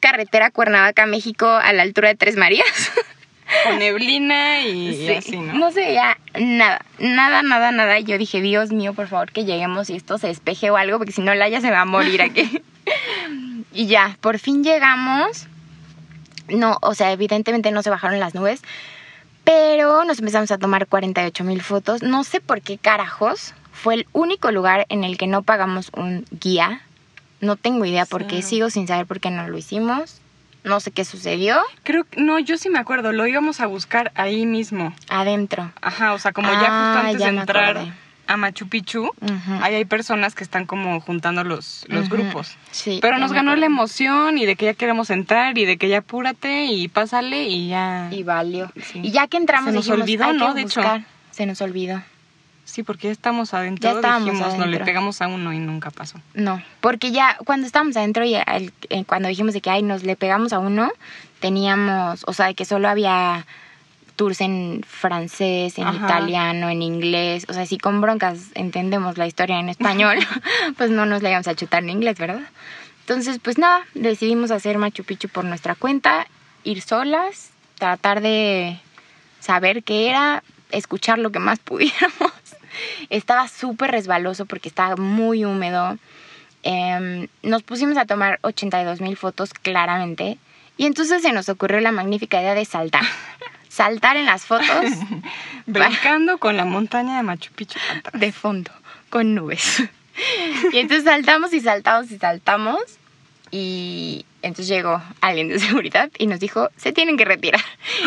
carretera 0.00 0.50
Cuernavaca, 0.50 1.06
México, 1.06 1.48
a 1.48 1.72
la 1.72 1.82
altura 1.82 2.08
de 2.08 2.16
Tres 2.16 2.36
Marías. 2.36 2.66
con 3.64 3.78
neblina 3.78 4.60
y, 4.60 4.88
y 4.88 5.06
Sí, 5.06 5.14
así, 5.14 5.36
¿no? 5.38 5.54
no 5.54 5.70
se 5.72 5.80
veía 5.80 6.18
nada, 6.38 6.84
nada, 6.98 7.42
nada, 7.42 7.70
nada. 7.72 7.98
Y 7.98 8.04
yo 8.04 8.18
dije, 8.18 8.40
Dios 8.42 8.72
mío, 8.72 8.92
por 8.92 9.08
favor, 9.08 9.32
que 9.32 9.44
lleguemos 9.46 9.88
y 9.88 9.96
esto 9.96 10.18
se 10.18 10.26
despeje 10.26 10.70
o 10.70 10.76
algo, 10.76 10.98
porque 10.98 11.12
si 11.12 11.22
no, 11.22 11.34
Laia 11.34 11.60
se 11.62 11.70
va 11.70 11.80
a 11.80 11.84
morir 11.86 12.20
aquí. 12.20 12.62
y 13.72 13.86
ya, 13.86 14.18
por 14.20 14.38
fin 14.38 14.62
llegamos. 14.62 15.46
No, 16.48 16.78
o 16.82 16.94
sea, 16.94 17.12
evidentemente 17.12 17.70
no 17.70 17.82
se 17.82 17.90
bajaron 17.90 18.20
las 18.20 18.34
nubes. 18.34 18.62
Pero 19.44 20.04
nos 20.04 20.18
empezamos 20.18 20.50
a 20.50 20.58
tomar 20.58 20.86
48 20.86 21.44
mil 21.44 21.60
fotos. 21.62 22.02
No 22.02 22.24
sé 22.24 22.40
por 22.40 22.62
qué 22.62 22.78
carajos. 22.78 23.54
Fue 23.72 23.94
el 23.94 24.06
único 24.12 24.50
lugar 24.50 24.86
en 24.88 25.04
el 25.04 25.18
que 25.18 25.26
no 25.26 25.42
pagamos 25.42 25.90
un 25.94 26.24
guía. 26.30 26.80
No 27.40 27.56
tengo 27.56 27.84
idea 27.84 28.06
por 28.06 28.26
qué. 28.26 28.40
Sí. 28.40 28.50
Sigo 28.50 28.70
sin 28.70 28.86
saber 28.86 29.06
por 29.06 29.20
qué 29.20 29.30
no 29.30 29.46
lo 29.46 29.58
hicimos. 29.58 30.20
No 30.62 30.80
sé 30.80 30.92
qué 30.92 31.04
sucedió. 31.04 31.58
Creo 31.82 32.04
que, 32.04 32.22
no, 32.22 32.38
yo 32.38 32.56
sí 32.56 32.70
me 32.70 32.78
acuerdo, 32.78 33.12
lo 33.12 33.26
íbamos 33.26 33.60
a 33.60 33.66
buscar 33.66 34.12
ahí 34.14 34.46
mismo. 34.46 34.94
Adentro. 35.10 35.70
Ajá, 35.82 36.14
o 36.14 36.18
sea, 36.18 36.32
como 36.32 36.50
ya 36.50 36.68
Ah, 36.68 36.94
justo 36.94 37.06
antes 37.06 37.20
ya 37.20 37.32
de 37.32 37.38
entrar. 37.38 37.94
A 38.26 38.36
Machu 38.36 38.68
Picchu, 38.68 39.10
ahí 39.60 39.74
hay 39.74 39.84
personas 39.84 40.34
que 40.34 40.44
están 40.44 40.66
como 40.66 41.00
juntando 41.00 41.44
los, 41.44 41.84
los 41.88 42.08
grupos. 42.08 42.56
Sí. 42.70 42.98
Pero 43.02 43.18
nos 43.18 43.32
ganó 43.32 43.54
la 43.56 43.66
emoción 43.66 44.38
y 44.38 44.46
de 44.46 44.56
que 44.56 44.66
ya 44.66 44.74
queremos 44.74 45.10
entrar 45.10 45.56
y 45.58 45.64
de 45.64 45.76
que 45.76 45.88
ya 45.88 45.98
apúrate 45.98 46.64
y 46.66 46.88
pásale 46.88 47.44
y 47.44 47.68
ya. 47.68 48.08
Y 48.10 48.22
valió. 48.22 48.70
Sí. 48.92 49.00
Y 49.02 49.10
ya 49.10 49.26
que 49.26 49.36
entramos 49.36 49.70
Se 49.70 49.74
nos 49.74 49.84
dijimos, 49.84 50.02
olvidó, 50.02 50.24
hay 50.24 50.32
que 50.32 50.38
¿no? 50.38 50.54
De 50.54 50.62
hecho. 50.62 50.82
Se 51.30 51.46
nos 51.46 51.60
olvidó. 51.60 52.02
Sí, 52.64 52.82
porque 52.82 53.08
ya 53.08 53.12
estamos 53.12 53.52
adentro. 53.54 53.90
Ya 53.90 53.96
estábamos 53.96 54.32
dijimos, 54.32 54.58
no 54.58 54.66
le 54.66 54.80
pegamos 54.80 55.20
a 55.20 55.28
uno 55.28 55.52
y 55.52 55.58
nunca 55.58 55.90
pasó. 55.90 56.18
No, 56.32 56.62
porque 56.80 57.12
ya 57.12 57.36
cuando 57.44 57.66
estábamos 57.66 57.96
adentro 57.96 58.24
y 58.24 58.34
eh, 58.34 59.04
cuando 59.06 59.28
dijimos 59.28 59.52
de 59.54 59.60
que 59.60 59.70
ay, 59.70 59.82
nos 59.82 60.02
le 60.02 60.16
pegamos 60.16 60.52
a 60.52 60.58
uno, 60.58 60.90
teníamos, 61.40 62.24
o 62.26 62.32
sea, 62.32 62.46
de 62.46 62.54
que 62.54 62.64
solo 62.64 62.88
había 62.88 63.46
tours 64.16 64.40
en 64.40 64.84
francés, 64.86 65.78
en 65.78 65.86
Ajá. 65.86 66.06
italiano, 66.06 66.68
en 66.68 66.82
inglés, 66.82 67.46
o 67.48 67.52
sea, 67.52 67.66
si 67.66 67.78
con 67.78 68.00
broncas 68.00 68.50
entendemos 68.54 69.18
la 69.18 69.26
historia 69.26 69.58
en 69.58 69.68
español, 69.68 70.18
pues 70.76 70.90
no 70.90 71.06
nos 71.06 71.22
la 71.22 71.30
íbamos 71.30 71.48
a 71.48 71.54
chutar 71.54 71.82
en 71.82 71.90
inglés, 71.90 72.18
¿verdad? 72.18 72.42
Entonces, 73.00 73.38
pues 73.42 73.58
nada, 73.58 73.84
decidimos 73.94 74.50
hacer 74.50 74.78
Machu 74.78 75.04
Picchu 75.04 75.28
por 75.28 75.44
nuestra 75.44 75.74
cuenta, 75.74 76.26
ir 76.62 76.80
solas, 76.80 77.50
tratar 77.78 78.22
de 78.22 78.78
saber 79.40 79.82
qué 79.82 80.08
era, 80.08 80.42
escuchar 80.70 81.18
lo 81.18 81.30
que 81.30 81.38
más 81.38 81.58
pudiéramos. 81.64 82.32
Estaba 83.10 83.46
súper 83.48 83.90
resbaloso 83.90 84.46
porque 84.46 84.68
estaba 84.68 84.96
muy 84.96 85.44
húmedo. 85.44 85.98
Em, 86.62 87.28
nos 87.42 87.62
pusimos 87.62 87.96
a 87.98 88.06
tomar 88.06 88.38
82 88.42 89.00
mil 89.00 89.16
fotos 89.16 89.52
claramente. 89.52 90.38
Y 90.76 90.86
entonces 90.86 91.22
se 91.22 91.32
nos 91.32 91.48
ocurrió 91.48 91.80
la 91.80 91.92
magnífica 91.92 92.40
idea 92.40 92.54
de 92.54 92.64
saltar. 92.64 93.04
Saltar 93.74 94.16
en 94.16 94.26
las 94.26 94.46
fotos 94.46 94.68
Brincando 95.66 96.38
con 96.38 96.56
la 96.56 96.64
montaña 96.64 97.16
de 97.16 97.22
Machu 97.24 97.50
Picchu 97.52 97.78
atrás. 97.98 98.20
de 98.20 98.30
fondo, 98.32 98.70
con 99.10 99.34
nubes. 99.34 99.82
Y 100.72 100.78
entonces 100.78 101.02
saltamos 101.04 101.52
y 101.52 101.58
saltamos 101.60 102.08
y 102.12 102.18
saltamos. 102.18 102.78
Y 103.50 104.24
entonces 104.42 104.68
llegó 104.68 105.02
alguien 105.20 105.48
de 105.48 105.58
seguridad 105.58 106.08
y 106.18 106.28
nos 106.28 106.38
dijo, 106.38 106.70
se 106.76 106.92
tienen 106.92 107.16
que 107.16 107.24
retirar. 107.24 107.60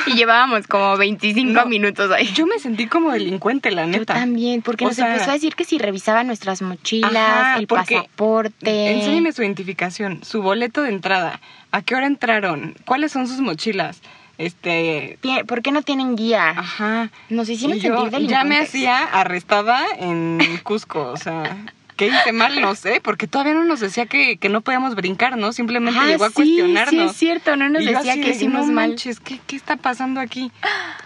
Y 0.06 0.14
llevábamos 0.14 0.68
como 0.68 0.96
25 0.96 1.52
No, 1.52 1.66
minutos 1.66 2.10
ahí. 2.12 2.28
Yo 2.34 2.46
me 2.48 2.60
sentí 2.60 2.88
como 2.88 3.12
delincuente, 3.12 3.72
la 3.72 3.84
Yo 3.86 3.92
neta. 4.00 4.14
también, 4.14 4.62
porque 4.62 4.86
O 4.86 4.88
nos 4.88 4.96
sea, 4.96 5.12
empezó 5.12 5.32
a 5.32 5.34
decir 5.34 5.56
que 5.56 5.66
si 5.66 5.80
revisaban 5.80 6.28
nuestras 6.28 6.62
mochilas, 6.62 7.14
Ajá, 7.14 7.58
el 7.58 7.68
pasaporte. 7.68 8.92
Enséñeme 8.92 9.34
su 9.34 9.42
identificación, 9.44 10.24
su 10.24 10.42
boleto 10.42 10.84
de 10.84 10.90
entrada, 10.90 11.42
a 11.72 11.82
qué 11.82 11.94
hora 11.96 12.08
entraron, 12.08 12.74
cuáles 12.86 13.12
son 13.12 13.28
sus 13.28 13.42
mochilas. 13.42 14.00
Este, 14.38 15.18
¿Por 15.48 15.62
qué 15.62 15.72
no 15.72 15.82
tienen 15.82 16.16
guía? 16.16 16.50
ajá. 16.50 17.12
Nos 17.30 17.50
hicieron 17.50 17.78
Y 17.78 17.82
yo 17.82 18.10
sentir 18.10 18.30
ya 18.30 18.44
me 18.44 18.60
hacía 18.60 19.04
arrestada 19.04 19.84
en 20.00 20.40
Cusco, 20.64 21.12
o 21.12 21.18
sea, 21.18 21.74
¿qué 21.98 22.08
hice 22.08 22.32
mal? 22.32 22.62
No 22.62 22.76
sé, 22.76 23.02
porque 23.04 23.28
todavía 23.28 23.54
no 23.54 23.66
nos 23.66 23.82
decía 23.82 24.06
que, 24.06 24.38
que 24.38 24.48
no 24.48 24.62
podíamos 24.62 24.96
brincar, 24.96 25.36
¿no? 25.38 25.52
Simplemente 25.52 26.00
Ah, 26.02 26.06
llegó 26.08 26.24
a 26.24 26.30
sí, 26.30 26.34
cuestionarnos. 26.36 26.90
Sí, 26.92 27.00
es 27.12 27.18
cierto, 27.18 27.56
no 27.58 27.68
nos 27.68 27.82
Y 27.84 27.88
decía 27.88 28.12
así 28.14 28.22
que 28.22 28.30
hicimos 28.30 28.68
no 28.68 28.74
mal. 28.74 28.96
¿qué, 29.26 29.40
¿qué 29.46 29.56
está 29.56 29.76
pasando 29.76 30.22
aquí? 30.22 30.52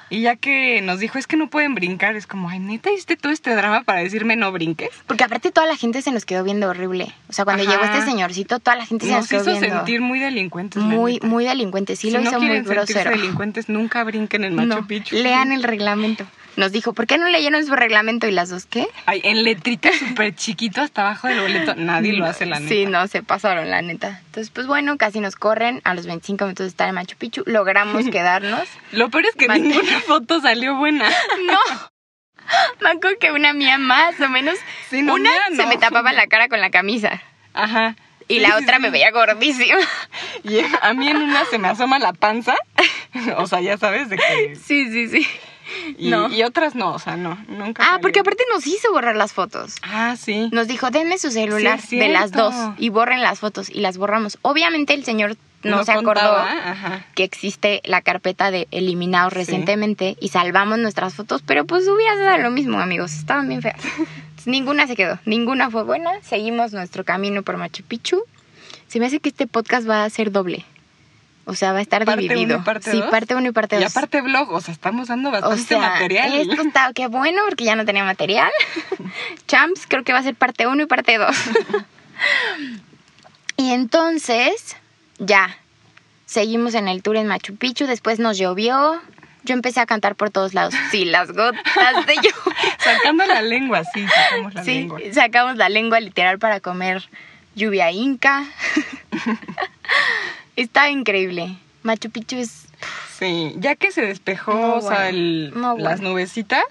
Y 0.10 0.22
ya 0.22 0.36
que 0.36 0.82
nos 0.82 1.00
dijo, 1.00 1.18
es 1.18 1.26
que 1.26 1.38
no 1.38 1.50
pueden 1.50 1.74
brincar, 1.74 2.18
es 2.18 2.28
como, 2.28 2.50
ay, 2.50 2.60
neta, 2.60 2.92
hiciste 2.92 3.16
todo 3.16 3.32
este 3.32 3.56
drama 3.56 3.84
para 3.84 4.02
decirme 4.02 4.36
no 4.36 4.52
brinques. 4.52 4.90
Porque 5.08 5.24
aparte 5.24 5.52
toda 5.52 5.66
la 5.68 5.78
gente 5.78 6.02
se 6.02 6.12
nos 6.12 6.26
quedó 6.26 6.44
viendo 6.44 6.68
horrible. 6.68 7.14
O 7.30 7.34
sea, 7.34 7.46
cuando 7.46 7.64
Ajá. 7.64 7.72
llegó 7.72 7.86
este 7.86 8.02
señorcito, 8.06 8.60
toda 8.60 8.76
la 8.76 8.86
gente 8.86 9.06
se 9.06 9.12
nos, 9.14 9.22
Nos 9.22 9.30
quedó 9.30 9.42
hizo 9.52 9.52
viendo. 9.62 9.78
sentir 9.78 10.02
muy 10.02 10.20
delincuentes. 10.20 10.84
muy, 10.84 11.20
muy 11.24 11.46
delincuente. 11.46 11.96
Sí 11.96 12.08
si 12.08 12.14
lo 12.14 12.20
no 12.20 12.30
hizo 12.30 12.42
muy 12.42 12.60
grosero. 12.60 13.10
delincuentes, 13.12 13.70
nunca 13.70 14.04
brinquen 14.04 14.44
en 14.44 14.56
Machu 14.56 14.68
No, 14.68 14.86
Picchu. 14.88 15.16
lean 15.16 15.54
el 15.54 15.64
reglamento. 15.64 16.26
Nos 16.58 16.72
dijo, 16.74 16.94
¿por 16.94 17.08
qué 17.08 17.18
no 17.18 17.30
leyeron 17.30 17.66
su 17.66 17.74
reglamento? 17.76 18.28
Y 18.28 18.32
las 18.32 18.50
dos, 18.50 18.66
¿qué? 18.66 18.86
Ay, 19.06 19.22
en 19.24 19.44
letrita 19.44 19.90
súper 19.98 20.36
chiquito 20.36 20.82
hasta 20.82 21.02
abajo 21.02 21.28
del 21.28 21.40
boleto. 21.40 21.76
Nadie 21.76 22.12
lo 22.14 22.26
hace, 22.26 22.46
la 22.46 22.60
neta. 22.60 22.70
Sí, 22.74 22.86
no, 22.86 23.08
se 23.08 23.24
pasaron, 23.24 23.70
la 23.70 23.82
neta. 23.82 24.22
Entonces, 24.26 24.50
pues 24.52 24.68
bueno, 24.68 24.98
casi 24.98 25.22
nos 25.22 25.36
corren 25.38 25.82
a 25.86 25.94
los 25.94 26.06
25 26.08 26.44
minutos 26.46 26.66
de 26.66 26.70
estar 26.70 26.90
en 26.90 26.96
Machu 26.96 27.16
Picchu. 27.18 27.44
Logramos 27.46 28.06
quedarnos. 28.12 28.68
Lo 28.92 29.10
peor 29.10 29.26
es 29.28 29.36
que 29.36 29.48
ninguna 29.48 30.00
foto 30.02 30.42
salió 30.42 30.76
buena. 30.76 31.10
No. 31.46 31.58
Me 32.82 32.90
acuerdo 32.90 33.18
que 33.18 33.32
una 33.32 33.54
mía 33.54 33.78
más 33.78 34.20
o 34.20 34.28
menos. 34.28 34.56
Sí, 34.90 35.02
no, 35.04 35.14
una 35.14 35.30
mía 35.30 35.56
se 35.56 35.66
me 35.68 35.78
tapaba 35.78 36.12
la 36.12 36.28
cara 36.28 36.50
con 36.50 36.60
la 36.60 36.70
camisa. 36.70 37.22
Ajá. 37.54 37.96
Y 38.28 38.36
Sí, 38.36 38.40
la 38.42 38.58
otra 38.58 38.76
sí. 38.78 38.82
me 38.82 38.90
veía 38.90 39.12
gordísima. 39.12 39.80
Y 40.44 40.60
a 40.82 40.94
mí 40.94 41.08
en 41.08 41.18
una 41.18 41.46
se 41.46 41.58
me 41.60 41.70
asoma 41.70 41.98
la 42.00 42.12
panza. 42.14 42.56
O 43.38 43.46
sea, 43.48 43.60
ya 43.62 43.78
sabes 43.78 44.10
de 44.10 44.18
que. 44.18 44.56
Sí, 44.56 44.90
sí, 44.92 45.08
sí. 45.10 45.28
Y, 45.98 46.10
No. 46.10 46.30
y 46.30 46.44
otras 46.44 46.76
no, 46.76 46.94
o 46.94 47.00
sea, 47.00 47.18
no. 47.18 47.38
Nunca. 47.48 47.84
Ah, 47.84 47.86
salió. 47.88 48.02
porque 48.02 48.20
aparte 48.22 48.44
nos 48.54 48.66
hizo 48.68 48.92
borrar 48.92 49.16
las 49.16 49.34
fotos. 49.34 49.76
Ah, 49.84 50.16
sí. 50.18 50.50
Nos 50.52 50.68
dijo, 50.68 50.90
denme 50.92 51.18
su 51.18 51.32
celular 51.32 51.80
Sí, 51.82 51.98
de 52.00 52.10
las 52.10 52.32
dos 52.32 52.54
y 52.78 52.90
borren 52.90 53.22
las 53.22 53.40
fotos 53.40 53.70
y 53.70 53.80
las 53.82 53.98
borramos. 53.98 54.38
Obviamente 54.42 54.94
el 54.94 55.04
señor 55.04 55.38
no, 55.64 55.78
No 55.78 55.84
se 55.84 55.92
acordó 55.92 56.38
Ajá. 56.38 57.06
que 57.14 57.24
existe 57.24 57.82
la 57.86 58.02
carpeta 58.02 58.50
de 58.50 58.68
eliminados 58.72 59.32
Sí. 59.34 59.40
recientemente 59.40 60.18
y 60.20 60.30
salvamos 60.30 60.80
nuestras 60.80 61.14
fotos, 61.14 61.44
pero 61.46 61.66
pues 61.66 61.88
hubiera 61.88 62.38
lo 62.40 62.50
mismo, 62.50 62.80
amigos. 62.80 63.14
Estaban 63.14 63.48
bien 63.48 63.62
feas. 63.62 63.76
Ninguna 64.46 64.88
se 64.88 64.96
quedó, 64.96 65.20
ninguna 65.26 65.70
fue 65.70 65.84
buena. 65.84 66.12
Seguimos 66.24 66.74
nuestro 66.74 67.04
camino 67.06 67.44
por 67.44 67.58
Machu 67.58 67.84
Picchu. 67.84 68.24
Se 68.88 69.00
me 69.00 69.06
hace 69.06 69.20
que 69.20 69.30
este 69.30 69.46
podcast 69.46 69.88
va 69.88 70.04
a 70.04 70.10
ser 70.10 70.32
doble. 70.32 70.66
O 71.52 71.56
sea, 71.56 71.74
va 71.74 71.80
a 71.80 71.82
estar 71.82 72.06
Parte 72.06 72.22
dividido. 72.22 72.56
uno 72.56 72.62
y 72.62 72.66
parte 72.66 72.92
sí, 72.92 73.00
dos. 73.00 73.12
parte 73.12 73.36
uno 73.36 73.50
y 73.50 73.52
parte 73.52 73.76
Y 73.76 73.80
dos. 73.84 73.92
aparte 73.92 74.22
blog, 74.22 74.50
o 74.54 74.62
sea, 74.62 74.74
estamos 74.74 75.10
dando 75.10 75.28
O 75.28 75.32
bastante 75.34 75.64
sea, 75.66 75.80
material. 75.80 76.34
esto 76.34 76.62
está 76.62 76.92
qué 76.96 77.08
bueno 77.08 77.42
porque 77.50 77.66
ya 77.66 77.76
no 77.76 77.84
tenía 77.84 78.06
material. 78.06 78.50
Champs, 79.48 79.86
creo 79.86 80.06
que 80.06 80.14
va 80.14 80.20
a 80.20 80.24
ser 80.24 80.36
parte 80.36 80.66
1 80.66 80.84
y 80.84 80.86
parte 80.86 81.18
2. 81.18 81.36
y 83.58 83.72
entonces, 83.72 84.78
ya, 85.20 85.58
seguimos 86.26 86.74
en 86.74 86.88
el 86.88 87.04
tour 87.04 87.18
en 87.18 87.28
Machu 87.28 87.58
Picchu, 87.58 87.86
después 87.86 88.18
nos 88.20 88.38
llovió. 88.38 89.02
Yo 89.44 89.54
empecé 89.56 89.80
a 89.82 89.86
cantar 89.88 90.16
por 90.16 90.30
todos 90.30 90.54
lados. 90.54 90.74
Sí, 90.92 91.04
las 91.04 91.34
gotas 91.34 92.06
de 92.06 92.16
lluvia. 92.16 92.78
Sacando 92.78 93.26
la 93.26 93.42
lengua, 93.42 93.82
sí, 93.94 94.06
sacamos 94.08 94.54
la 94.54 94.64
Sí, 94.64 94.74
lengua. 94.82 95.00
sacamos 95.14 95.58
la 95.58 95.68
lengua 95.68 96.00
literal 96.00 96.40
para 96.40 96.62
comer 96.62 97.10
lluvia 97.56 97.92
inca. 97.92 98.46
Está 100.56 100.90
increíble. 100.90 101.58
Machu 101.84 102.10
Picchu 102.12 102.38
es 102.38 102.68
Sí, 103.18 103.54
ya 103.58 103.76
que 103.76 103.92
se 103.92 104.02
despejó, 104.02 104.54
No, 104.54 104.74
o 104.76 104.82
sea, 104.82 104.90
bueno. 105.04 105.08
el- 105.10 105.54
No, 105.56 105.78
las 105.78 106.02
nubecitas, 106.02 106.64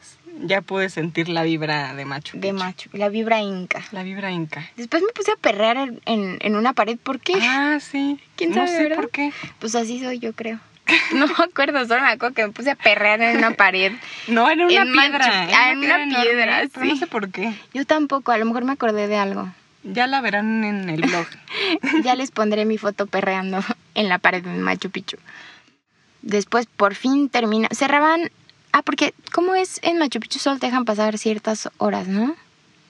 ya 0.42 0.60
pude 0.62 0.88
sentir 0.90 1.28
la 1.28 1.42
vibra 1.44 1.94
de 1.94 2.04
Machu 2.04 2.36
de 2.38 2.48
Picchu. 2.50 2.54
Machu, 2.64 2.90
la 2.94 3.08
vibra 3.08 3.40
inca. 3.40 3.82
La 3.92 4.02
vibra 4.02 4.30
inca. 4.32 4.68
Después 4.76 5.02
me 5.02 5.12
puse 5.12 5.30
a 5.32 5.36
perrear 5.36 5.76
en, 5.76 6.00
en- 6.06 6.38
en 6.40 6.56
una 6.56 6.72
pared. 6.72 6.98
¿Por 6.98 7.20
qué? 7.20 7.34
Ah, 7.40 7.78
sí. 7.80 8.18
¿Quién 8.36 8.50
no 8.50 8.56
sabe, 8.56 8.68
sé 8.68 8.82
verdad? 8.84 8.96
por 8.96 9.10
qué. 9.10 9.32
Pues 9.60 9.74
así 9.76 10.00
soy 10.00 10.18
yo, 10.18 10.32
creo. 10.32 10.58
No 11.14 11.26
me 11.28 11.34
acuerdo, 11.44 11.86
solo 11.86 12.00
me 12.02 12.08
acuerdo 12.08 12.34
que 12.34 12.46
me 12.46 12.52
puse 12.52 12.70
a 12.72 12.74
perrear 12.74 13.20
en 13.22 13.38
una 13.38 13.52
pared. 13.52 13.92
No, 14.26 14.48
era 14.50 14.64
una 14.66 14.74
En 14.74 14.88
Machu- 14.88 15.10
piedra. 15.10 15.48
ah, 15.56 15.70
en 15.72 15.78
una 15.78 16.02
enorme, 16.02 16.22
piedra, 16.22 16.62
No 16.84 16.96
sé 16.96 17.06
por 17.06 17.30
qué. 17.30 17.52
Yo 17.74 17.84
tampoco, 17.84 18.32
a 18.32 18.38
lo 18.38 18.44
mejor 18.46 18.64
me 18.64 18.72
acordé 18.72 19.06
de 19.06 19.16
algo. 19.16 19.48
Ya 19.82 20.06
la 20.06 20.20
verán 20.20 20.64
en 20.64 20.88
el 20.90 21.02
blog. 21.02 21.26
Ya 22.04 22.14
les 22.14 22.30
pondré 22.30 22.64
mi 22.64 22.78
foto 22.78 23.06
perreando 23.06 23.60
en 23.94 24.08
la 24.08 24.18
pared 24.18 24.42
de 24.42 24.50
Machu 24.50 24.90
Picchu. 24.90 25.16
Después, 26.22 26.66
por 26.66 26.94
fin 26.94 27.28
termina. 27.28 27.68
Cerraban. 27.72 28.30
Ah, 28.72 28.82
porque, 28.82 29.14
¿cómo 29.32 29.54
es? 29.54 29.80
En 29.82 29.98
Machu 29.98 30.20
Picchu 30.20 30.38
solo 30.38 30.58
te 30.58 30.66
dejan 30.66 30.84
pasar 30.84 31.18
ciertas 31.18 31.68
horas, 31.78 32.06
¿no? 32.08 32.36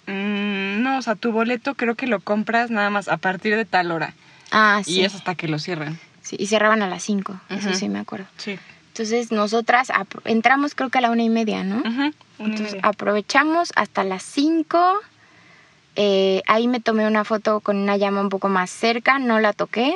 Mm, 0.06 0.82
no, 0.82 0.98
o 0.98 1.02
sea, 1.02 1.14
tu 1.14 1.32
boleto 1.32 1.74
creo 1.74 1.94
que 1.94 2.06
lo 2.06 2.20
compras 2.20 2.70
nada 2.70 2.90
más 2.90 3.08
a 3.08 3.16
partir 3.16 3.56
de 3.56 3.64
tal 3.64 3.92
hora. 3.92 4.14
Ah, 4.50 4.82
sí. 4.84 5.00
Y 5.00 5.04
es 5.04 5.14
hasta 5.14 5.34
que 5.34 5.48
lo 5.48 5.58
cierran. 5.58 5.98
Sí, 6.22 6.36
y 6.38 6.46
cerraban 6.46 6.82
a 6.82 6.88
las 6.88 7.02
5. 7.04 7.40
Eso 7.48 7.68
Ujú. 7.70 7.78
sí 7.78 7.88
me 7.88 7.98
acuerdo. 8.00 8.26
Sí. 8.36 8.58
Entonces, 8.88 9.30
nosotras 9.32 9.90
entramos 10.24 10.74
creo 10.74 10.90
que 10.90 10.98
a 10.98 11.00
la 11.00 11.10
una 11.10 11.22
y 11.22 11.30
media, 11.30 11.62
¿no? 11.64 11.76
Una 11.82 11.90
y 11.98 12.12
Entonces 12.38 12.72
media. 12.74 12.80
aprovechamos 12.82 13.72
hasta 13.76 14.04
las 14.04 14.22
5. 14.24 15.00
Ahí 15.96 16.68
me 16.68 16.80
tomé 16.80 17.06
una 17.06 17.24
foto 17.24 17.60
con 17.60 17.76
una 17.76 17.96
llama 17.96 18.20
un 18.20 18.28
poco 18.28 18.48
más 18.48 18.70
cerca, 18.70 19.18
no 19.18 19.40
la 19.40 19.52
toqué. 19.52 19.94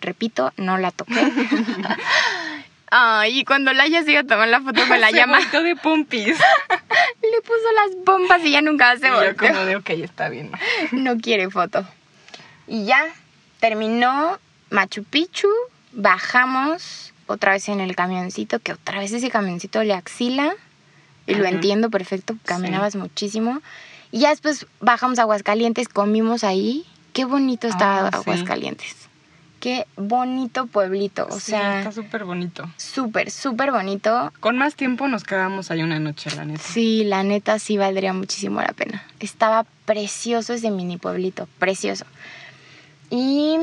Repito, 0.00 0.52
no 0.56 0.78
la 0.78 0.90
toqué. 0.92 1.14
Ay, 2.90 3.40
y 3.40 3.44
cuando 3.44 3.72
Laia 3.72 4.02
se 4.02 4.12
iba 4.12 4.20
a 4.20 4.24
tomar 4.24 4.48
la 4.48 4.60
foto 4.60 4.80
con 4.86 5.00
la 5.00 5.08
Se 5.10 5.16
llama, 5.16 5.40
de 5.40 5.76
pompis. 5.76 6.38
puso 7.44 7.72
las 7.74 8.04
bombas 8.04 8.42
y 8.44 8.52
ya 8.52 8.62
nunca 8.62 8.96
se 8.96 9.10
volteó. 9.10 9.36
como 9.36 9.64
de, 9.64 9.76
ok, 9.76 9.90
está 9.90 10.28
bien. 10.28 10.50
No 10.92 11.18
quiere 11.18 11.50
foto. 11.50 11.86
Y 12.66 12.84
ya, 12.84 13.04
terminó 13.60 14.38
Machu 14.70 15.04
Picchu, 15.04 15.48
bajamos 15.92 17.12
otra 17.26 17.52
vez 17.52 17.68
en 17.68 17.80
el 17.80 17.94
camioncito, 17.94 18.58
que 18.58 18.72
otra 18.72 19.00
vez 19.00 19.12
ese 19.12 19.30
camioncito 19.30 19.82
le 19.82 19.94
axila. 19.94 20.54
Y 21.26 21.34
lo 21.34 21.44
entiendo 21.44 21.90
perfecto, 21.90 22.36
caminabas 22.46 22.96
muchísimo. 22.96 23.60
Y 24.10 24.20
ya 24.20 24.30
después 24.30 24.66
bajamos 24.80 25.18
a 25.18 25.22
Aguascalientes, 25.22 25.88
comimos 25.88 26.44
ahí. 26.44 26.84
Qué 27.12 27.24
bonito 27.24 27.68
Ah, 27.72 28.10
sí. 28.12 28.16
Aguascalientes. 28.16 28.94
Qué 29.60 29.86
bonito 29.96 30.66
pueblito. 30.66 31.26
O 31.28 31.40
Sí, 31.40 31.50
sea, 31.50 31.80
está 31.80 31.90
súper 31.92 32.24
bonito. 32.24 32.70
súper, 32.76 33.30
súper 33.32 33.72
bonito. 33.72 34.32
Con 34.38 34.56
más 34.56 34.76
tiempo 34.76 35.08
nos 35.08 35.24
quedamos 35.24 35.70
ahí 35.72 35.82
una 35.82 35.98
noche, 35.98 36.30
la 36.36 36.44
neta. 36.44 36.62
Sí, 36.62 37.02
la 37.04 37.24
neta 37.24 37.58
sí 37.58 37.76
valdría 37.76 38.12
muchísimo 38.12 38.60
la 38.60 38.72
pena. 38.72 39.02
Estaba 39.18 39.66
precioso 39.84 40.54
ese 40.54 40.70
mini 40.70 40.96
pueblito, 40.96 41.48
precioso. 41.58 42.04
Y 43.10 43.56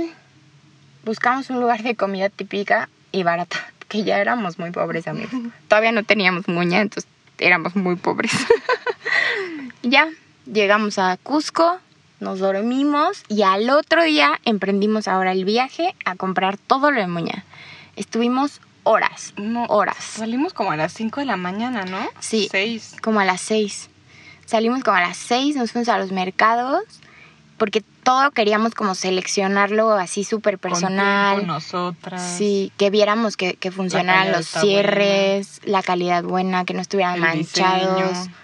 buscamos 1.05 1.49
un 1.49 1.61
lugar 1.61 1.81
de 1.81 1.95
comida 1.95 2.29
típica 2.29 2.89
y 3.13 3.23
barata, 3.23 3.57
que 3.87 4.03
ya 4.03 4.19
éramos 4.19 4.59
muy 4.59 4.71
pobres, 4.71 5.07
amigos. 5.07 5.31
Todavía 5.69 5.93
no 5.93 6.03
teníamos 6.03 6.47
muña, 6.49 6.81
entonces 6.81 7.09
éramos 7.37 7.75
muy 7.77 7.95
pobres. 7.95 8.31
ya, 9.83 10.09
llegamos 10.51 10.97
a 10.99 11.17
Cusco, 11.17 11.77
nos 12.19 12.39
dormimos 12.39 13.23
y 13.27 13.43
al 13.43 13.69
otro 13.69 14.03
día 14.03 14.39
emprendimos 14.45 15.07
ahora 15.07 15.31
el 15.31 15.45
viaje 15.45 15.95
a 16.05 16.15
comprar 16.15 16.57
todo 16.57 16.91
lo 16.91 16.99
de 16.99 17.07
muña. 17.07 17.43
Estuvimos 17.95 18.61
horas, 18.83 19.33
No, 19.37 19.65
horas. 19.65 19.97
Salimos 19.97 20.53
como 20.53 20.71
a 20.71 20.77
las 20.77 20.93
5 20.93 21.19
de 21.21 21.25
la 21.25 21.37
mañana, 21.37 21.85
¿no? 21.85 21.99
Sí. 22.19 22.47
6. 22.51 22.95
como 23.01 23.19
a 23.19 23.25
las 23.25 23.41
seis. 23.41 23.89
Salimos 24.45 24.83
como 24.83 24.97
a 24.97 25.01
las 25.01 25.17
seis, 25.17 25.55
nos 25.55 25.71
fuimos 25.71 25.89
a 25.89 25.97
los 25.97 26.11
mercados, 26.11 26.83
porque 27.57 27.83
todo 28.03 28.29
queríamos 28.29 28.75
como 28.75 28.93
seleccionarlo 28.93 29.93
así 29.93 30.23
súper 30.23 30.59
personal. 30.59 31.37
Con 31.37 31.47
nosotras. 31.47 32.21
Sí, 32.37 32.71
que 32.77 32.91
viéramos 32.91 33.37
que, 33.37 33.55
que 33.55 33.71
funcionaran 33.71 34.31
los 34.31 34.45
cierres, 34.45 35.61
la 35.63 35.81
calidad 35.81 36.23
buena, 36.23 36.63
que 36.65 36.75
no 36.75 36.81
estuvieran 36.81 37.15
El 37.15 37.21
manchados. 37.21 38.09
diseño. 38.19 38.35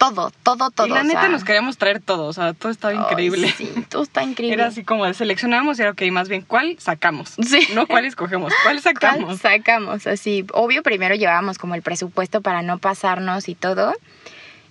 Todo, 0.00 0.32
todo, 0.42 0.70
todo. 0.70 0.86
y 0.86 0.90
la 0.90 1.00
o 1.00 1.04
neta 1.04 1.20
sea, 1.20 1.28
nos 1.28 1.44
queríamos 1.44 1.76
traer 1.76 2.00
todo, 2.00 2.24
o 2.24 2.32
sea, 2.32 2.54
todo 2.54 2.72
estaba 2.72 2.94
increíble. 2.94 3.52
sí, 3.54 3.70
todo 3.90 4.02
está 4.02 4.22
increíble. 4.24 4.54
Era 4.54 4.68
así 4.68 4.82
como 4.82 5.04
de 5.04 5.12
seleccionamos 5.12 5.78
y 5.78 5.82
era, 5.82 5.90
ok, 5.90 6.00
más 6.10 6.30
bien, 6.30 6.40
¿cuál 6.40 6.76
sacamos? 6.78 7.34
Sí. 7.46 7.68
No 7.74 7.86
cuál 7.86 8.06
escogemos, 8.06 8.50
¿cuál 8.62 8.80
¿Cuál 8.82 8.94
sacamos? 8.94 9.40
sacamos? 9.40 10.06
Así, 10.06 10.46
obvio, 10.54 10.82
primero 10.82 11.14
llevábamos 11.16 11.58
como 11.58 11.74
el 11.74 11.82
presupuesto 11.82 12.40
para 12.40 12.62
no 12.62 12.78
pasarnos 12.78 13.50
y 13.50 13.54
todo. 13.54 13.92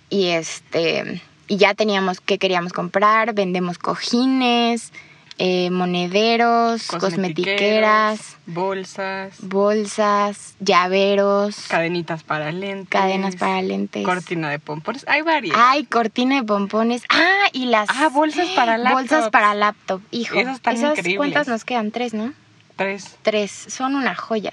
Y 0.08 0.30
este, 0.30 1.22
y 1.46 1.58
ya 1.58 1.74
teníamos 1.74 2.20
qué 2.20 2.38
queríamos 2.38 2.72
comprar. 2.72 3.32
Vendemos 3.32 3.78
cojines, 3.78 4.92
eh, 5.42 5.70
monederos, 5.70 6.86
cosmetiqueras, 6.88 8.36
bolsas, 8.44 9.34
bolsas, 9.40 10.54
llaveros, 10.60 11.56
cadenitas 11.68 12.22
para 12.22 12.52
lentes, 12.52 12.88
cadenas 12.90 13.36
para 13.36 13.62
lentes. 13.62 14.04
cortina 14.04 14.50
de 14.50 14.58
pompones. 14.58 15.04
Hay 15.08 15.22
varias. 15.22 15.56
Ay, 15.58 15.84
cortina 15.84 16.36
de 16.36 16.42
pompones. 16.44 17.04
Ah, 17.08 17.48
y 17.54 17.66
las 17.66 17.88
Ah, 17.88 18.10
bolsas 18.12 18.48
para 18.50 18.76
bolsas 18.92 19.10
laptops. 19.10 19.30
para 19.30 19.54
laptop. 19.54 20.02
Hijo, 20.10 20.38
Esas 20.38 20.56
están 20.56 20.76
increíbles. 20.76 21.16
¿cuántas 21.16 21.48
nos 21.48 21.64
quedan? 21.64 21.90
Tres, 21.90 22.12
¿no? 22.12 22.34
Tres. 22.76 23.16
Tres, 23.22 23.50
son 23.50 23.94
una 23.94 24.14
joya. 24.14 24.52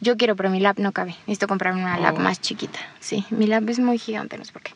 Yo 0.00 0.16
quiero, 0.16 0.36
pero 0.36 0.50
mi 0.50 0.60
lap 0.60 0.78
no 0.78 0.92
cabe. 0.92 1.16
Necesito 1.26 1.48
comprarme 1.48 1.80
una 1.82 1.98
lap 1.98 2.14
Oh. 2.16 2.20
más 2.20 2.40
chiquita. 2.40 2.78
Sí, 3.00 3.24
mi 3.30 3.46
lap 3.46 3.68
es 3.68 3.78
muy 3.80 3.98
gigante, 3.98 4.38
no 4.38 4.44
sé 4.44 4.52
por 4.52 4.62
qué. 4.62 4.72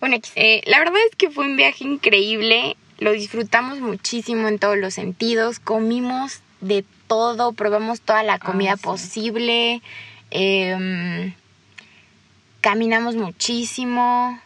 Bueno, 0.00 0.16
eh, 0.36 0.62
la 0.66 0.78
verdad 0.78 0.96
es 1.10 1.16
que 1.16 1.28
fue 1.28 1.44
un 1.44 1.56
viaje 1.56 1.84
increíble. 1.84 2.76
Lo 3.00 3.12
disfrutamos 3.12 3.80
muchísimo 3.80 4.46
en 4.48 4.58
todos 4.58 4.76
los 4.78 4.94
sentidos. 4.94 5.58
Comimos 5.58 6.40
de 6.60 6.84
todo, 7.08 7.52
probamos 7.52 8.00
toda 8.02 8.22
la 8.22 8.38
comida 8.38 8.72
Ah, 8.72 8.76
sí. 8.76 8.82
posible. 8.84 9.82
em, 10.30 11.32
caminamos 12.60 13.16
muchísimo. 13.16 14.38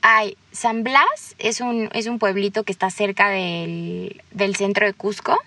Ay, 0.00 0.36
San 0.52 0.84
Blas 0.84 1.34
es 1.38 1.60
un, 1.60 1.90
es 1.92 2.06
un 2.06 2.18
pueblito 2.18 2.62
que 2.64 2.72
está 2.72 2.88
cerca 2.90 3.28
del, 3.30 4.22
del 4.30 4.56
centro 4.56 4.86
de 4.86 4.92
Cusco. 4.94 5.38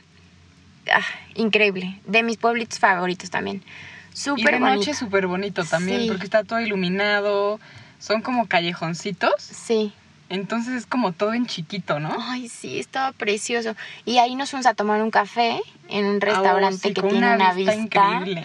Ah, 0.94 1.02
increíble. 1.36 2.00
De 2.06 2.22
mis 2.24 2.38
pueblitos 2.38 2.80
favoritos 2.80 3.30
también. 3.30 3.64
Y 4.14 4.18
Súper 4.18 4.56
de 4.56 4.60
bonito. 4.60 4.76
noche 4.76 4.94
súper 4.94 5.26
bonito 5.28 5.64
también, 5.64 6.02
Sí. 6.02 6.08
porque 6.10 6.26
está 6.26 6.44
todo 6.44 6.60
iluminado. 6.60 7.60
Son 8.00 8.22
como 8.22 8.48
callejoncitos. 8.48 9.34
Sí. 9.42 9.94
Entonces 10.32 10.74
es 10.76 10.86
como 10.86 11.12
todo 11.12 11.34
en 11.34 11.46
chiquito, 11.46 12.00
¿no? 12.00 12.16
Ay, 12.20 12.48
sí, 12.48 12.80
estaba 12.80 13.12
precioso. 13.12 13.76
Y 14.06 14.18
ahí 14.20 14.36
nos 14.36 14.50
fuimos 14.52 14.66
a 14.66 14.74
tomar 14.74 15.02
un 15.02 15.12
café 15.12 15.60
en 15.90 16.06
un 16.06 16.22
restaurante 16.22 16.78
Ah, 16.78 16.88
sí, 16.88 16.94
que 16.94 17.02
tiene 17.02 17.18
una 17.18 17.36
una 17.36 17.54
vista 17.54 17.76
vista. 17.76 18.08
increíble. 18.22 18.44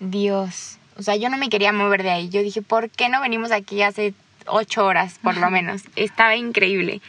Dios. 0.00 0.78
O 0.98 1.02
sea, 1.02 1.16
yo 1.16 1.28
no 1.30 1.38
me 1.38 1.48
quería 1.48 1.72
mover 1.72 2.02
de 2.02 2.10
ahí. 2.10 2.28
Yo 2.28 2.42
dije, 2.42 2.60
¿por 2.62 2.90
qué 2.90 3.08
no 3.08 3.20
venimos 3.20 3.50
aquí 3.50 3.82
hace 3.82 4.12
ocho 4.46 4.84
horas, 4.84 5.18
por 5.22 5.36
lo 5.38 5.50
menos? 5.50 5.82
Estaba 5.96 6.36
increíble. 6.36 7.00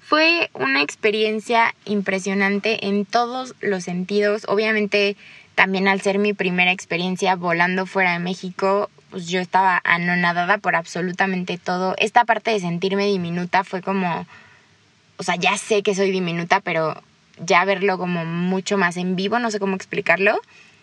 Fue 0.00 0.50
una 0.54 0.82
experiencia 0.82 1.74
impresionante 1.84 2.86
en 2.86 3.04
todos 3.06 3.54
los 3.60 3.82
sentidos. 3.84 4.44
Obviamente, 4.48 5.16
también 5.54 5.88
al 5.88 6.00
ser 6.00 6.18
mi 6.18 6.32
primera 6.34 6.70
experiencia 6.72 7.34
volando 7.36 7.86
fuera 7.86 8.12
de 8.12 8.18
México, 8.18 8.90
pues 9.14 9.28
yo 9.28 9.40
estaba 9.40 9.80
anonadada 9.84 10.58
por 10.58 10.74
absolutamente 10.74 11.56
todo. 11.56 11.94
Esta 11.98 12.24
parte 12.24 12.50
de 12.50 12.58
sentirme 12.58 13.06
diminuta 13.06 13.62
fue 13.62 13.80
como, 13.80 14.26
o 15.18 15.22
sea, 15.22 15.36
ya 15.36 15.56
sé 15.56 15.84
que 15.84 15.94
soy 15.94 16.10
diminuta, 16.10 16.58
pero 16.58 17.00
ya 17.38 17.64
verlo 17.64 17.96
como 17.96 18.24
mucho 18.24 18.76
más 18.76 18.96
en 18.96 19.14
vivo, 19.14 19.38
no 19.38 19.52
sé 19.52 19.60
cómo 19.60 19.76
explicarlo, 19.76 20.40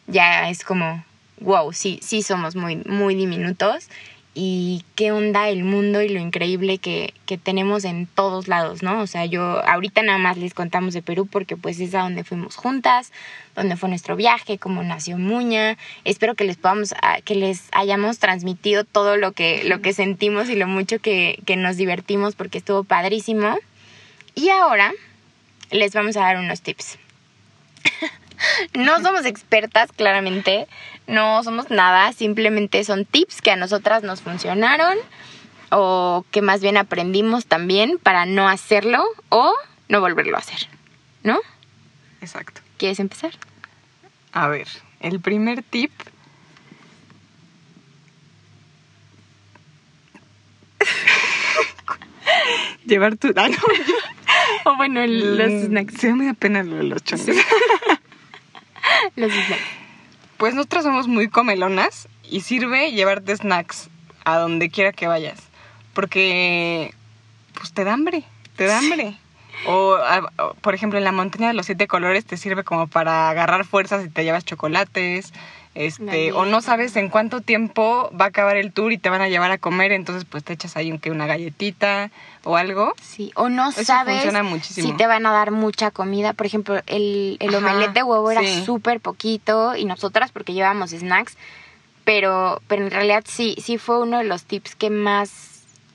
ya 0.08 0.50
es 0.50 0.64
como, 0.64 1.04
wow, 1.42 1.74
sí, 1.74 2.00
sí 2.02 2.24
somos 2.24 2.56
muy, 2.56 2.78
muy 2.78 3.16
diminutos. 3.16 3.90
Y 4.34 4.86
qué 4.96 5.12
onda 5.12 5.50
el 5.50 5.66
mundo 5.66 6.02
y 6.02 6.08
lo 6.08 6.20
increíble 6.22 6.78
que, 6.78 7.14
que 7.26 7.38
tenemos 7.38 7.84
en 7.84 8.08
todos 8.08 8.48
lados, 8.48 8.82
¿no? 8.82 9.02
O 9.02 9.08
sea, 9.08 9.26
yo 9.26 9.44
ahorita 9.68 10.04
nada 10.04 10.20
más 10.20 10.38
les 10.38 10.54
contamos 10.54 10.94
de 10.94 11.02
Perú 11.02 11.28
porque 11.30 11.58
pues 11.58 11.82
es 11.82 11.94
a 11.96 12.04
donde 12.04 12.24
fuimos 12.24 12.56
juntas, 12.56 13.12
donde 13.56 13.76
fue 13.76 13.90
nuestro 13.90 14.16
viaje, 14.16 14.58
cómo 14.58 14.84
nació 14.84 15.18
Muña. 15.18 15.78
Espero 16.06 16.36
que 16.36 16.46
les 16.46 16.56
podamos, 16.56 16.94
que 17.26 17.36
les 17.36 17.68
hayamos 17.74 18.20
transmitido 18.20 18.86
todo 18.86 19.18
lo 19.18 19.34
que, 19.34 19.66
lo 19.66 19.82
que 19.82 19.92
sentimos 19.92 20.48
y 20.48 20.56
lo 20.56 20.68
mucho 20.68 21.00
que, 21.00 21.42
que 21.46 21.58
nos 21.58 21.76
divertimos 21.76 22.36
porque 22.36 22.60
estuvo 22.60 22.86
padrísimo. 22.86 23.58
Y 24.34 24.48
ahora 24.48 24.94
les 25.72 25.94
vamos 25.94 26.16
a 26.16 26.22
dar 26.22 26.38
unos 26.38 26.62
tips. 26.62 26.98
no 28.74 29.02
somos 29.02 29.26
expertas, 29.26 29.92
claramente. 29.92 30.68
No 31.08 31.44
somos 31.44 31.70
nada. 31.70 32.12
Simplemente 32.14 32.84
son 32.84 33.06
tips 33.06 33.42
que 33.42 33.52
a 33.52 33.56
nosotras 33.56 34.04
nos 34.04 34.22
funcionaron. 34.22 34.98
O 35.72 36.26
que 36.32 36.42
más 36.42 36.62
bien 36.62 36.78
aprendimos 36.78 37.46
también 37.46 37.98
para 37.98 38.26
no 38.26 38.48
hacerlo 38.50 39.04
o 39.30 39.54
no 39.88 40.02
volverlo 40.02 40.36
a 40.36 40.40
hacer. 40.40 40.68
¿No? 41.24 41.40
Exacto. 42.22 42.62
¿Quieres 42.78 43.00
empezar? 43.00 43.32
A 44.34 44.48
ver, 44.48 44.68
el 45.00 45.20
primer 45.20 45.64
tip. 45.64 45.92
Llevar 52.86 53.18
tu. 53.18 53.34
Ah, 53.36 53.48
no. 53.50 53.58
O 54.64 54.76
bueno, 54.76 55.06
los 55.08 55.52
Mm, 55.52 55.66
snacks. 55.68 55.96
Sí, 56.00 56.08
me 56.14 56.26
da 56.28 56.34
pena 56.34 56.64
lo 56.64 56.76
de 56.78 56.84
los 56.84 57.04
chongos. 57.04 57.28
Los 59.16 59.32
snacks. 59.32 59.62
Pues 60.42 60.56
nosotras 60.56 60.84
somos 60.84 61.08
muy 61.08 61.28
comelonas 61.28 62.08
y 62.28 62.42
sirve 62.42 62.92
llevarte 62.94 63.36
snacks 63.38 63.92
a 64.26 64.38
donde 64.40 64.72
quiera 64.72 64.92
que 64.92 65.06
vayas. 65.06 65.38
Porque, 65.94 66.96
pues 67.54 67.72
te 67.74 67.84
da 67.84 67.94
hambre, 67.94 68.24
te 68.56 68.66
da 68.66 68.80
hambre. 68.80 69.16
O, 69.68 69.94
a- 69.94 70.32
por 70.62 70.74
ejemplo, 70.74 70.98
en 70.98 71.06
la 71.06 71.12
montaña 71.12 71.50
de 71.50 71.54
los 71.54 71.68
siete 71.68 71.86
colores 71.86 72.26
te 72.26 72.38
sirve 72.38 72.64
como 72.64 72.88
para 72.88 73.30
agarrar 73.30 73.66
fuerzas 73.66 74.04
y 74.04 74.10
te 74.10 74.24
llevas 74.24 74.44
chocolates. 74.44 75.32
Este, 75.76 76.32
o 76.34 76.46
no 76.46 76.62
sabes 76.62 76.96
en 76.96 77.10
cuánto 77.10 77.42
tiempo 77.42 78.10
va 78.20 78.26
a 78.26 78.28
acabar 78.30 78.58
el 78.58 78.74
tour 78.74 78.92
y 78.92 78.98
te 78.98 79.12
van 79.12 79.22
a 79.22 79.30
llevar 79.30 79.52
a 79.52 79.60
comer, 79.60 79.92
entonces 79.92 80.26
pues 80.26 80.44
te 80.44 80.54
echas 80.54 80.76
ahí 80.76 80.92
un- 80.92 80.98
que 80.98 81.12
una 81.12 81.28
galletita 81.28 82.10
o 82.44 82.58
algo. 82.58 82.94
Sí, 83.02 83.32
o 83.36 83.50
no 83.50 83.70
Eso 83.70 83.84
sabes 83.84 84.24
si 84.64 84.94
te 84.94 85.06
van 85.08 85.26
a 85.26 85.32
dar 85.32 85.52
mucha 85.52 85.92
comida. 85.92 86.34
Por 86.34 86.46
ejemplo, 86.46 86.82
el, 86.88 87.38
el 87.40 87.54
omelette 87.56 87.94
de 87.94 88.04
huevo 88.04 88.32
era 88.32 88.42
sí. 88.42 88.64
súper 88.66 89.00
poquito 89.00 89.76
y 89.76 89.86
nosotras 89.86 90.32
porque 90.32 90.54
llevábamos 90.54 90.90
snacks, 90.92 91.38
pero, 92.04 92.62
pero 92.68 92.84
en 92.84 92.92
realidad 92.92 93.24
sí, 93.28 93.56
sí 93.64 93.78
fue 93.78 94.00
uno 94.02 94.18
de 94.18 94.24
los 94.24 94.44
tips 94.44 94.76
que 94.76 94.90
más 94.90 95.50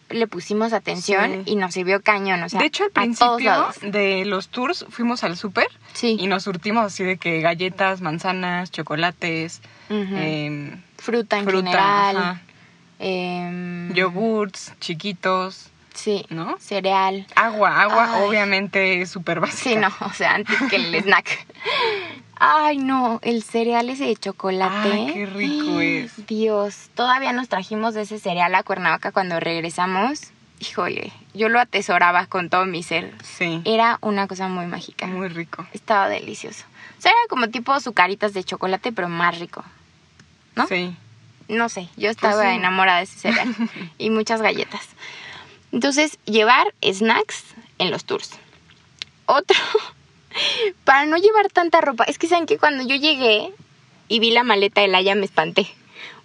le 0.08 0.28
pusimos 0.28 0.72
atención 0.72 1.42
Sí. 1.44 1.50
y 1.52 1.56
nos 1.56 1.74
sirvió 1.74 2.00
cañón. 2.00 2.40
O 2.44 2.48
sea, 2.48 2.60
de 2.60 2.66
hecho, 2.66 2.84
al 2.84 2.90
principio 2.92 3.66
de 3.82 4.24
los 4.24 4.48
tours 4.50 4.86
fuimos 4.88 5.24
al 5.24 5.36
súper 5.36 5.66
Sí. 5.94 6.16
y 6.20 6.28
nos 6.28 6.44
surtimos 6.44 6.84
así 6.86 7.02
de 7.02 7.16
que 7.16 7.40
galletas, 7.40 8.00
manzanas, 8.02 8.70
chocolates, 8.70 9.62
em, 9.88 10.80
fruta 10.96 11.38
en 11.38 11.44
fruta. 11.44 11.66
general. 11.66 12.40
em, 13.00 13.92
yogurts 13.94 14.72
chiquitos, 14.80 15.70
Sí. 15.96 16.24
¿no? 16.28 16.56
Cereal. 16.60 17.26
Agua, 17.34 17.82
agua 17.82 18.16
Ay. 18.18 18.22
obviamente 18.28 19.00
es 19.02 19.10
súper 19.10 19.40
básica. 19.40 19.70
Sí, 19.70 19.76
no, 19.76 19.88
o 20.06 20.12
sea, 20.12 20.34
antes 20.34 20.56
que 20.70 20.76
el 20.76 20.94
snack. 21.02 21.46
Ay, 22.38 22.76
no, 22.78 23.18
el 23.22 23.42
cereal 23.42 23.88
ese 23.88 24.04
de 24.04 24.16
chocolate. 24.16 24.92
Ay, 24.92 25.10
qué 25.12 25.26
rico 25.26 25.80
es. 25.80 26.26
Dios, 26.26 26.90
todavía 26.94 27.32
nos 27.32 27.48
trajimos 27.48 27.94
de 27.94 28.02
ese 28.02 28.18
cereal 28.18 28.54
a 28.54 28.62
Cuernavaca 28.62 29.10
cuando 29.10 29.40
regresamos. 29.40 30.32
Híjole, 30.60 31.12
yo 31.34 31.48
lo 31.48 31.58
atesoraba 31.60 32.26
con 32.26 32.48
todo 32.50 32.64
mi 32.66 32.82
ser. 32.82 33.14
Sí, 33.22 33.60
Era 33.64 33.98
una 34.02 34.26
cosa 34.26 34.48
muy 34.48 34.66
mágica. 34.66 35.06
muy 35.06 35.28
rico. 35.28 35.66
Estaba 35.72 36.08
delicioso. 36.08 36.64
O 36.98 37.02
sea, 37.02 37.10
era 37.10 37.20
como 37.28 37.48
tipo 37.48 37.72
azucaritas 37.72 38.32
de 38.34 38.44
chocolate, 38.44 38.92
pero 38.92 39.08
más 39.08 39.38
rico. 39.38 39.64
¿No? 40.54 40.66
Sí. 40.66 40.94
No 41.48 41.68
sé, 41.68 41.88
yo 41.96 42.10
estaba 42.10 42.34
Pues 42.36 42.48
sí. 42.50 42.56
enamorada 42.56 42.98
de 42.98 43.04
ese 43.04 43.18
cereal. 43.18 43.54
y 43.98 44.10
muchas 44.10 44.40
galletas. 44.42 44.88
Entonces, 45.76 46.16
llevar 46.24 46.72
snacks 46.82 47.44
en 47.78 47.90
los 47.90 48.06
tours. 48.06 48.30
Otro, 49.26 49.58
para 50.84 51.04
no 51.04 51.18
llevar 51.18 51.50
tanta 51.50 51.82
ropa. 51.82 52.04
Es 52.04 52.16
que 52.18 52.28
saben 52.28 52.46
que 52.46 52.56
cuando 52.56 52.82
yo 52.88 52.96
llegué 52.96 53.52
y 54.08 54.18
vi 54.18 54.30
la 54.30 54.42
maleta 54.42 54.80
de 54.80 54.88
Laia 54.88 55.14
me 55.14 55.26
espanté. 55.26 55.66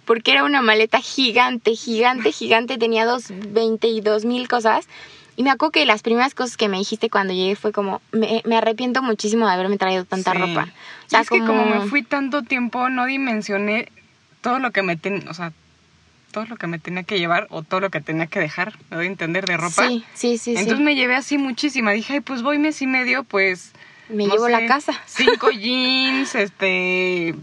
Porque 0.06 0.32
era 0.32 0.44
una 0.44 0.62
maleta 0.62 1.02
gigante, 1.02 1.76
gigante, 1.76 2.32
gigante. 2.32 2.78
Tenía 2.78 3.04
dos, 3.04 3.26
22 3.28 4.24
mil 4.24 4.48
cosas. 4.48 4.88
Y 5.36 5.42
me 5.42 5.50
acuerdo 5.50 5.72
que 5.72 5.84
las 5.84 6.00
primeras 6.00 6.34
cosas 6.34 6.56
que 6.56 6.68
me 6.70 6.78
dijiste 6.78 7.10
cuando 7.10 7.34
llegué 7.34 7.54
fue 7.54 7.72
como, 7.72 8.00
me, 8.10 8.40
me 8.46 8.56
arrepiento 8.56 9.02
muchísimo 9.02 9.46
de 9.46 9.52
haberme 9.52 9.76
traído 9.76 10.06
tanta 10.06 10.32
Sí. 10.32 10.38
ropa. 10.38 10.62
O 10.62 10.66
Y 11.06 11.10
sea, 11.10 11.20
es 11.20 11.28
que 11.28 11.40
como 11.40 11.66
me 11.66 11.86
fui 11.88 12.02
tanto 12.02 12.40
tiempo, 12.42 12.88
no 12.88 13.04
dimensioné 13.04 13.92
todo 14.40 14.58
lo 14.60 14.70
que 14.70 14.82
me 14.82 14.96
ten, 14.96 15.28
o 15.28 15.34
sea, 15.34 15.52
todo 16.32 16.46
lo 16.46 16.56
que 16.56 16.66
me 16.66 16.78
tenía 16.78 17.04
que 17.04 17.18
llevar 17.18 17.46
o 17.50 17.62
todo 17.62 17.80
lo 17.80 17.90
que 17.90 18.00
tenía 18.00 18.26
que 18.26 18.40
dejar, 18.40 18.76
me 18.90 18.96
doy 18.96 19.06
a 19.06 19.10
entender, 19.10 19.46
de 19.46 19.56
ropa. 19.56 19.86
Sí, 19.86 20.04
sí, 20.14 20.38
sí. 20.38 20.50
Entonces 20.50 20.78
sí. 20.78 20.82
me 20.82 20.96
llevé 20.96 21.14
así 21.14 21.38
muchísima. 21.38 21.92
Dije, 21.92 22.14
ay, 22.14 22.20
pues 22.20 22.42
voy 22.42 22.58
mes 22.58 22.82
y 22.82 22.86
medio, 22.86 23.22
pues. 23.22 23.72
Me 24.08 24.26
no 24.26 24.34
llevo 24.34 24.48
la 24.48 24.66
casa. 24.66 24.92
Cinco 25.06 25.50
jeans, 25.50 26.34
este. 26.34 27.34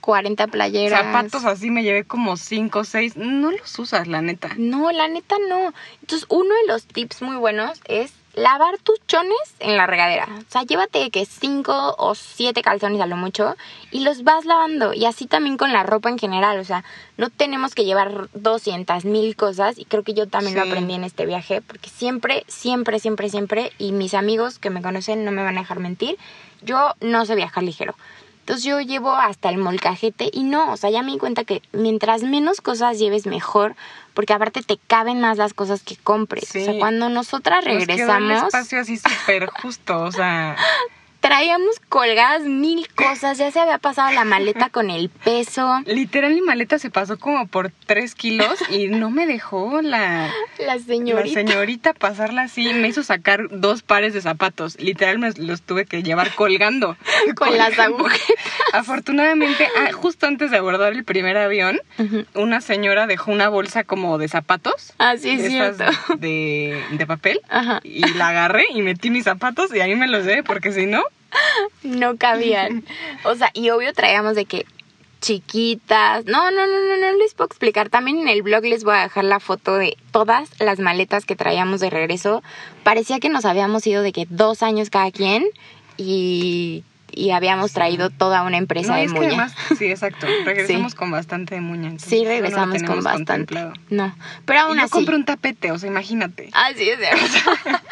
40 0.00 0.46
playeras. 0.48 1.00
Zapatos 1.00 1.44
así 1.44 1.70
me 1.70 1.82
llevé 1.82 2.04
como 2.04 2.36
cinco, 2.36 2.84
seis. 2.84 3.16
No 3.16 3.50
los 3.52 3.78
usas, 3.78 4.08
la 4.08 4.22
neta. 4.22 4.50
No, 4.56 4.90
la 4.90 5.08
neta 5.08 5.36
no. 5.48 5.72
Entonces, 6.00 6.26
uno 6.28 6.54
de 6.54 6.66
los 6.72 6.86
tips 6.86 7.22
muy 7.22 7.36
buenos 7.36 7.80
es 7.86 8.12
lavar 8.36 8.78
tus 8.78 9.04
chones 9.06 9.36
en 9.58 9.76
la 9.76 9.86
regadera. 9.86 10.28
O 10.38 10.50
sea, 10.50 10.62
llévate 10.62 11.10
que 11.10 11.24
cinco 11.24 11.96
o 11.98 12.14
siete 12.14 12.62
calzones 12.62 13.00
a 13.00 13.06
lo 13.06 13.16
mucho 13.16 13.56
y 13.90 14.00
los 14.00 14.22
vas 14.22 14.44
lavando. 14.44 14.92
Y 14.92 15.06
así 15.06 15.26
también 15.26 15.56
con 15.56 15.72
la 15.72 15.82
ropa 15.82 16.10
en 16.10 16.18
general. 16.18 16.60
O 16.60 16.64
sea, 16.64 16.84
no 17.16 17.30
tenemos 17.30 17.74
que 17.74 17.84
llevar 17.84 18.28
200 18.34 19.06
mil 19.06 19.34
cosas. 19.36 19.78
Y 19.78 19.86
creo 19.86 20.04
que 20.04 20.14
yo 20.14 20.28
también 20.28 20.54
lo 20.54 20.62
aprendí 20.62 20.94
en 20.94 21.04
este 21.04 21.26
viaje. 21.26 21.62
Porque 21.62 21.88
siempre, 21.88 22.44
siempre, 22.46 23.00
siempre, 23.00 23.30
siempre, 23.30 23.72
y 23.78 23.92
mis 23.92 24.14
amigos 24.14 24.58
que 24.58 24.70
me 24.70 24.82
conocen 24.82 25.24
no 25.24 25.32
me 25.32 25.42
van 25.42 25.56
a 25.56 25.62
dejar 25.62 25.80
mentir, 25.80 26.18
yo 26.60 26.94
no 27.00 27.24
sé 27.24 27.34
viajar 27.34 27.64
ligero. 27.64 27.94
Entonces 28.46 28.64
yo 28.64 28.80
llevo 28.80 29.12
hasta 29.12 29.48
el 29.48 29.58
molcajete 29.58 30.30
y 30.32 30.44
no, 30.44 30.72
o 30.72 30.76
sea, 30.76 30.88
ya 30.88 31.02
me 31.02 31.10
di 31.10 31.18
cuenta 31.18 31.42
que 31.42 31.62
mientras 31.72 32.22
menos 32.22 32.60
cosas 32.60 32.96
lleves 32.96 33.26
mejor, 33.26 33.74
porque 34.14 34.34
aparte 34.34 34.62
te 34.62 34.78
caben 34.86 35.20
más 35.20 35.36
las 35.36 35.52
cosas 35.52 35.82
que 35.82 35.96
compres. 35.96 36.48
Sí. 36.48 36.62
O 36.62 36.64
sea, 36.66 36.78
cuando 36.78 37.08
nosotras 37.08 37.64
Nos 37.64 37.74
quedó 37.74 37.80
el 37.80 37.86
regresamos, 37.88 38.42
espacio 38.44 38.80
así 38.80 38.98
súper 38.98 39.46
justo, 39.46 40.00
o 40.00 40.12
sea. 40.12 40.54
traíamos 41.26 41.80
colgadas 41.88 42.42
mil 42.42 42.86
cosas, 42.94 43.38
ya 43.38 43.50
se 43.50 43.58
había 43.58 43.78
pasado 43.78 44.12
la 44.12 44.24
maleta 44.24 44.70
con 44.70 44.90
el 44.90 45.08
peso, 45.08 45.80
Literal, 45.86 46.32
mi 46.34 46.40
maleta 46.40 46.78
se 46.78 46.90
pasó 46.90 47.18
como 47.18 47.46
por 47.46 47.72
tres 47.86 48.14
kilos 48.14 48.58
y 48.70 48.88
no 48.88 49.10
me 49.10 49.26
dejó 49.26 49.82
la, 49.82 50.30
la 50.58 50.78
señorita. 50.78 51.26
la 51.26 51.34
señorita 51.34 51.94
pasarla 51.94 52.42
así. 52.42 52.72
Me 52.74 52.88
hizo 52.88 53.02
sacar 53.02 53.48
dos 53.50 53.82
pares 53.82 54.14
de 54.14 54.20
zapatos. 54.20 54.78
Literal, 54.80 55.18
me 55.18 55.32
los 55.32 55.62
tuve 55.62 55.84
que 55.84 56.02
llevar 56.02 56.34
colgando. 56.34 56.96
Con 57.36 57.56
las 57.56 57.78
agujetas. 57.78 58.36
Afortunadamente, 58.72 59.66
ah, 59.76 59.92
justo 59.92 60.26
antes 60.26 60.50
de 60.50 60.58
abordar 60.58 60.92
el 60.92 61.04
primer 61.04 61.36
avión, 61.36 61.80
una 62.34 62.60
señora 62.60 63.06
dejó 63.06 63.32
una 63.32 63.48
bolsa 63.48 63.84
como 63.84 64.18
de 64.18 64.28
zapatos. 64.28 64.92
Ah, 64.98 65.16
sí, 65.16 65.30
es 65.30 65.48
cierto. 65.48 65.84
de, 66.18 66.80
de 66.90 67.06
papel. 67.06 67.40
Ajá. 67.48 67.80
Y 67.82 68.06
la 68.14 68.28
agarré 68.28 68.64
y 68.72 68.82
metí 68.82 69.10
mis 69.10 69.24
zapatos 69.24 69.74
y 69.74 69.80
ahí 69.80 69.96
me 69.96 70.06
los 70.06 70.24
llevé 70.24 70.42
porque 70.42 70.72
si 70.72 70.86
no, 70.86 71.02
No 71.82 72.16
cabían. 72.16 72.84
O 73.24 73.34
sea, 73.34 73.50
y 73.54 73.70
obvio 73.70 73.92
traíamos 73.92 74.34
de 74.36 74.44
que 74.44 74.66
chiquitas. 75.20 76.24
No, 76.26 76.50
no, 76.50 76.66
no, 76.66 76.78
no, 76.78 76.96
no 77.12 77.18
les 77.18 77.34
puedo 77.34 77.46
explicar. 77.46 77.88
También 77.88 78.18
en 78.20 78.28
el 78.28 78.42
blog 78.42 78.64
les 78.64 78.84
voy 78.84 78.94
a 78.96 79.02
dejar 79.02 79.24
la 79.24 79.40
foto 79.40 79.74
de 79.76 79.96
todas 80.12 80.50
las 80.60 80.78
maletas 80.78 81.24
que 81.24 81.36
traíamos 81.36 81.80
de 81.80 81.90
regreso. 81.90 82.42
Parecía 82.84 83.18
que 83.20 83.28
nos 83.28 83.44
habíamos 83.44 83.86
ido 83.86 84.02
de 84.02 84.12
que 84.12 84.26
dos 84.28 84.62
años 84.62 84.90
cada 84.90 85.10
quien 85.10 85.44
y, 85.96 86.84
y 87.12 87.30
habíamos 87.30 87.72
traído 87.72 88.10
toda 88.10 88.42
una 88.42 88.58
empresa 88.58 88.92
no, 88.92 88.98
de 88.98 89.04
es 89.04 89.12
que 89.12 89.18
muña. 89.18 89.28
además, 89.28 89.54
sí, 89.78 89.86
exacto. 89.86 90.26
Regresamos 90.44 90.94
con 90.94 91.10
bastante 91.10 91.54
de 91.56 91.60
muña. 91.60 91.92
sí, 91.98 92.22
no 92.22 92.28
regresamos 92.28 92.82
con 92.82 93.02
bastante. 93.02 93.54
No, 93.88 94.14
pero 94.44 94.60
aún 94.60 94.76
Y 94.76 94.80
yo 94.80 94.84
así. 94.84 94.92
compré 94.92 95.16
un 95.16 95.24
tapete, 95.24 95.72
o 95.72 95.78
sea, 95.78 95.88
imagínate. 95.88 96.50
Ah, 96.52 96.68
sí, 96.76 96.88
es 96.88 96.98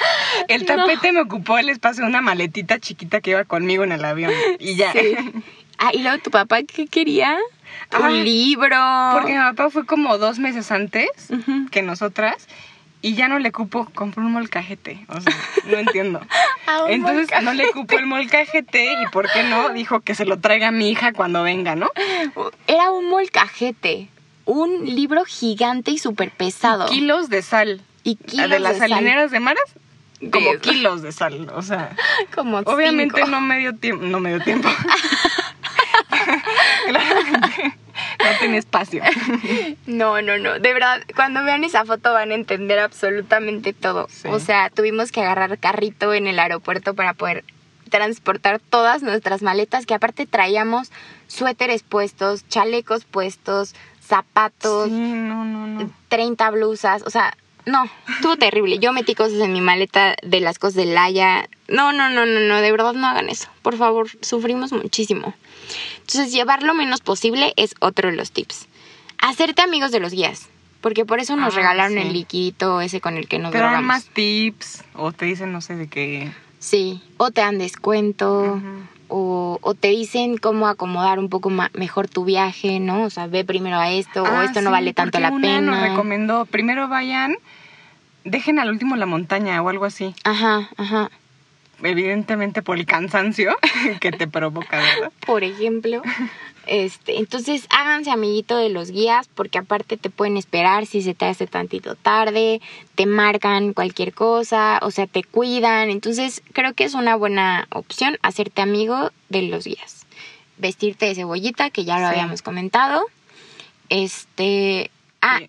El 0.54 0.66
No. 0.66 0.66
tapete 0.76 1.12
me 1.12 1.20
ocupó 1.20 1.58
el 1.58 1.68
espacio 1.68 2.02
de 2.04 2.08
una 2.10 2.20
maletita 2.20 2.78
chiquita 2.78 3.20
que 3.20 3.30
iba 3.30 3.44
conmigo 3.44 3.84
en 3.84 3.92
el 3.92 4.04
avión. 4.04 4.32
Y 4.58 4.76
ya. 4.76 4.92
Sí. 4.92 5.14
Ah, 5.78 5.90
y 5.92 5.98
luego 6.02 6.18
tu 6.22 6.30
papá, 6.30 6.62
¿qué 6.62 6.86
quería? 6.86 7.36
Un 7.98 8.04
Ah, 8.04 8.10
libro. 8.10 8.76
Porque 9.12 9.32
mi 9.32 9.38
papá 9.38 9.70
fue 9.70 9.84
como 9.86 10.16
dos 10.18 10.38
meses 10.38 10.70
antes 10.70 11.08
que 11.70 11.82
nosotras 11.82 12.46
y 13.02 13.14
ya 13.14 13.28
no 13.28 13.38
le 13.38 13.52
cupo, 13.52 13.86
compró 13.94 14.22
un 14.24 14.32
molcajete. 14.32 15.04
O 15.08 15.20
sea, 15.20 15.32
no 15.66 15.76
entiendo. 15.78 16.20
Ah, 16.66 16.86
Entonces 16.88 17.28
molcajete. 17.30 17.44
no 17.44 17.52
le 17.52 17.70
cupo 17.72 17.98
el 17.98 18.06
molcajete 18.06 18.92
y 19.02 19.06
¿por 19.12 19.30
qué 19.30 19.42
no? 19.42 19.68
Dijo 19.68 20.00
que 20.00 20.14
se 20.14 20.24
lo 20.24 20.38
traiga 20.40 20.68
a 20.68 20.70
mi 20.70 20.88
hija 20.88 21.12
cuando 21.12 21.42
venga, 21.42 21.76
¿no? 21.76 21.90
Era 22.66 22.90
un 22.90 23.10
molcajete. 23.10 24.08
Un 24.46 24.86
libro 24.86 25.24
gigante 25.26 25.90
y 25.90 25.98
súper 25.98 26.30
pesado. 26.30 26.86
Kilos 26.86 27.28
de 27.28 27.42
sal. 27.42 27.82
Y 28.02 28.16
kilos 28.16 28.48
de 28.48 28.60
las 28.60 28.78
sal. 28.78 28.90
salineras 28.90 29.30
de 29.30 29.40
maras, 29.40 29.62
como 30.30 30.52
De- 30.52 30.60
kilos 30.60 31.02
de 31.02 31.12
sal. 31.12 31.50
O 31.54 31.62
sea, 31.62 31.94
Como 32.34 32.58
obviamente 32.58 33.16
cinco. 33.16 33.28
no 33.30 33.40
me 33.40 33.58
dio 33.58 33.74
tiempo. 33.76 34.04
No 34.04 34.20
me 34.20 34.30
dio 34.30 34.40
tiempo. 34.40 34.68
Claramente 36.88 37.74
no 38.18 38.38
tiene 38.38 38.58
espacio. 38.58 39.02
No, 39.86 40.22
no, 40.22 40.38
no. 40.38 40.58
De 40.58 40.72
verdad, 40.72 41.02
cuando 41.14 41.42
vean 41.44 41.64
esa 41.64 41.84
foto 41.84 42.12
van 42.12 42.30
a 42.30 42.34
entender 42.34 42.78
absolutamente 42.78 43.72
todo. 43.72 44.08
Sí. 44.10 44.28
O 44.28 44.40
sea, 44.40 44.70
tuvimos 44.70 45.12
que 45.12 45.20
agarrar 45.20 45.58
carrito 45.58 46.12
en 46.14 46.26
el 46.26 46.38
aeropuerto 46.38 46.94
para 46.94 47.14
poder 47.14 47.44
transportar 47.90 48.58
todas 48.60 49.02
nuestras 49.02 49.42
maletas, 49.42 49.86
que 49.86 49.94
aparte 49.94 50.26
traíamos 50.26 50.90
suéteres 51.28 51.82
puestos, 51.82 52.46
chalecos 52.48 53.04
puestos, 53.04 53.74
zapatos, 54.00 54.86
Sí, 54.88 54.92
no, 54.94 55.44
no, 55.44 55.66
no. 55.66 55.90
30 56.08 56.50
blusas, 56.50 57.02
o 57.06 57.10
sea, 57.10 57.36
no, 57.66 57.88
estuvo 58.08 58.36
terrible. 58.36 58.78
Yo 58.78 58.92
metí 58.92 59.14
cosas 59.14 59.40
en 59.40 59.52
mi 59.52 59.60
maleta 59.60 60.16
de 60.22 60.40
las 60.40 60.58
cosas 60.58 60.74
de 60.76 60.86
Laia. 60.86 61.48
No, 61.68 61.92
no, 61.92 62.10
no, 62.10 62.26
no, 62.26 62.40
no, 62.40 62.60
de 62.60 62.70
verdad 62.70 62.92
no 62.92 63.06
hagan 63.06 63.28
eso. 63.28 63.48
Por 63.62 63.76
favor, 63.76 64.08
sufrimos 64.20 64.72
muchísimo. 64.72 65.34
Entonces, 66.00 66.32
llevar 66.32 66.62
lo 66.62 66.74
menos 66.74 67.00
posible 67.00 67.52
es 67.56 67.74
otro 67.80 68.10
de 68.10 68.16
los 68.16 68.32
tips. 68.32 68.66
Hacerte 69.18 69.62
amigos 69.62 69.90
de 69.92 70.00
los 70.00 70.12
guías, 70.12 70.48
porque 70.82 71.06
por 71.06 71.20
eso 71.20 71.36
nos 71.36 71.54
Ah, 71.54 71.56
regalaron 71.56 71.94
sí. 71.94 72.00
el 72.00 72.12
liquidito 72.12 72.80
ese 72.82 73.00
con 73.00 73.16
el 73.16 73.26
que 73.28 73.38
nos 73.38 73.52
Te 73.52 73.58
dan 73.58 73.68
drogamos. 73.68 73.86
más 73.88 74.04
tips 74.06 74.84
o 74.94 75.12
te 75.12 75.24
dicen, 75.24 75.50
no 75.52 75.60
sé, 75.62 75.76
de 75.76 75.88
qué. 75.88 76.30
Sí, 76.58 77.02
o 77.16 77.30
te 77.30 77.40
dan 77.40 77.58
descuento. 77.58 78.60
O, 79.08 79.58
o 79.60 79.74
te 79.74 79.88
dicen 79.88 80.38
cómo 80.38 80.66
acomodar 80.66 81.18
un 81.18 81.28
poco 81.28 81.50
mejor 81.74 82.08
tu 82.08 82.24
viaje, 82.24 82.80
¿no? 82.80 83.02
O 83.04 83.10
sea, 83.10 83.26
ve 83.26 83.44
primero 83.44 83.76
a 83.76 83.90
esto, 83.92 84.22
o 84.22 84.26
Ah, 84.26 84.44
esto 84.44 84.62
no 84.62 84.70
vale 84.70 84.94
tanto 84.94 85.20
la 85.20 85.30
una 85.30 85.60
nos 85.60 85.74
pena. 85.76 85.88
recomendó, 85.90 86.46
primero 86.46 86.88
vayan, 86.88 87.36
dejen 88.24 88.58
al 88.58 88.70
último 88.70 88.96
la 88.96 89.06
montaña 89.06 89.60
o 89.62 89.68
algo 89.68 89.84
así. 89.84 90.14
Ajá, 90.24 90.68
ajá. 90.76 91.10
Evidentemente 91.82 92.62
por 92.62 92.78
el 92.78 92.86
cansancio 92.86 93.54
que 94.00 94.12
te 94.12 94.26
provoca, 94.28 94.78
¿verdad? 94.78 95.12
por 95.26 95.44
ejemplo. 95.44 96.02
Este, 96.66 97.18
entonces 97.18 97.66
háganse 97.68 98.10
amiguito 98.10 98.56
de 98.56 98.70
los 98.70 98.90
guías 98.90 99.28
porque 99.34 99.58
aparte 99.58 99.98
te 99.98 100.08
pueden 100.08 100.38
esperar 100.38 100.86
si 100.86 101.02
se 101.02 101.12
te 101.12 101.26
hace 101.26 101.46
tantito 101.46 101.94
tarde, 101.94 102.62
te 102.94 103.04
marcan 103.04 103.74
cualquier 103.74 104.14
cosa, 104.14 104.78
o 104.80 104.90
sea, 104.90 105.06
te 105.06 105.22
cuidan. 105.24 105.90
Entonces 105.90 106.42
creo 106.54 106.72
que 106.72 106.84
es 106.84 106.94
una 106.94 107.16
buena 107.16 107.66
opción 107.70 108.16
hacerte 108.22 108.62
amigo 108.62 109.10
de 109.28 109.42
los 109.42 109.64
guías. 109.66 110.06
Vestirte 110.56 111.04
de 111.06 111.14
cebollita, 111.16 111.68
que 111.68 111.84
ya 111.84 111.98
lo 111.98 112.06
Sí. 112.06 112.12
habíamos 112.14 112.40
comentado. 112.40 113.04
Este, 113.90 114.90
ah, 115.20 115.40
Sí. 115.40 115.48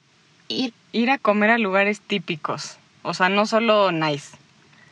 ir, 0.49 0.73
Ir 0.95 1.09
a 1.11 1.17
comer 1.17 1.49
a 1.49 1.57
lugares 1.57 1.99
típicos. 1.99 2.77
O 3.03 3.13
sea, 3.13 3.27
no 3.27 3.45
solo 3.45 3.91
nice, 3.91 4.37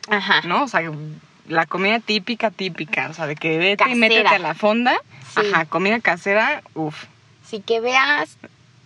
ajá. 0.08 0.42
¿no? 0.46 0.64
O 0.64 0.68
sea, 0.68 0.82
la 1.48 1.64
comida 1.66 1.98
típica, 1.98 2.50
típica. 2.50 3.08
O 3.08 3.14
sea, 3.14 3.26
de 3.26 3.36
que 3.36 3.56
vete 3.56 3.84
y 3.90 3.94
métete 3.94 4.28
a 4.28 4.38
la 4.38 4.54
fonda. 4.54 4.96
Sí. 5.34 5.40
Ajá, 5.52 5.64
comida 5.64 5.98
casera, 6.00 6.62
uff. 6.74 7.04
Así 7.44 7.60
que 7.60 7.80
veas 7.80 8.36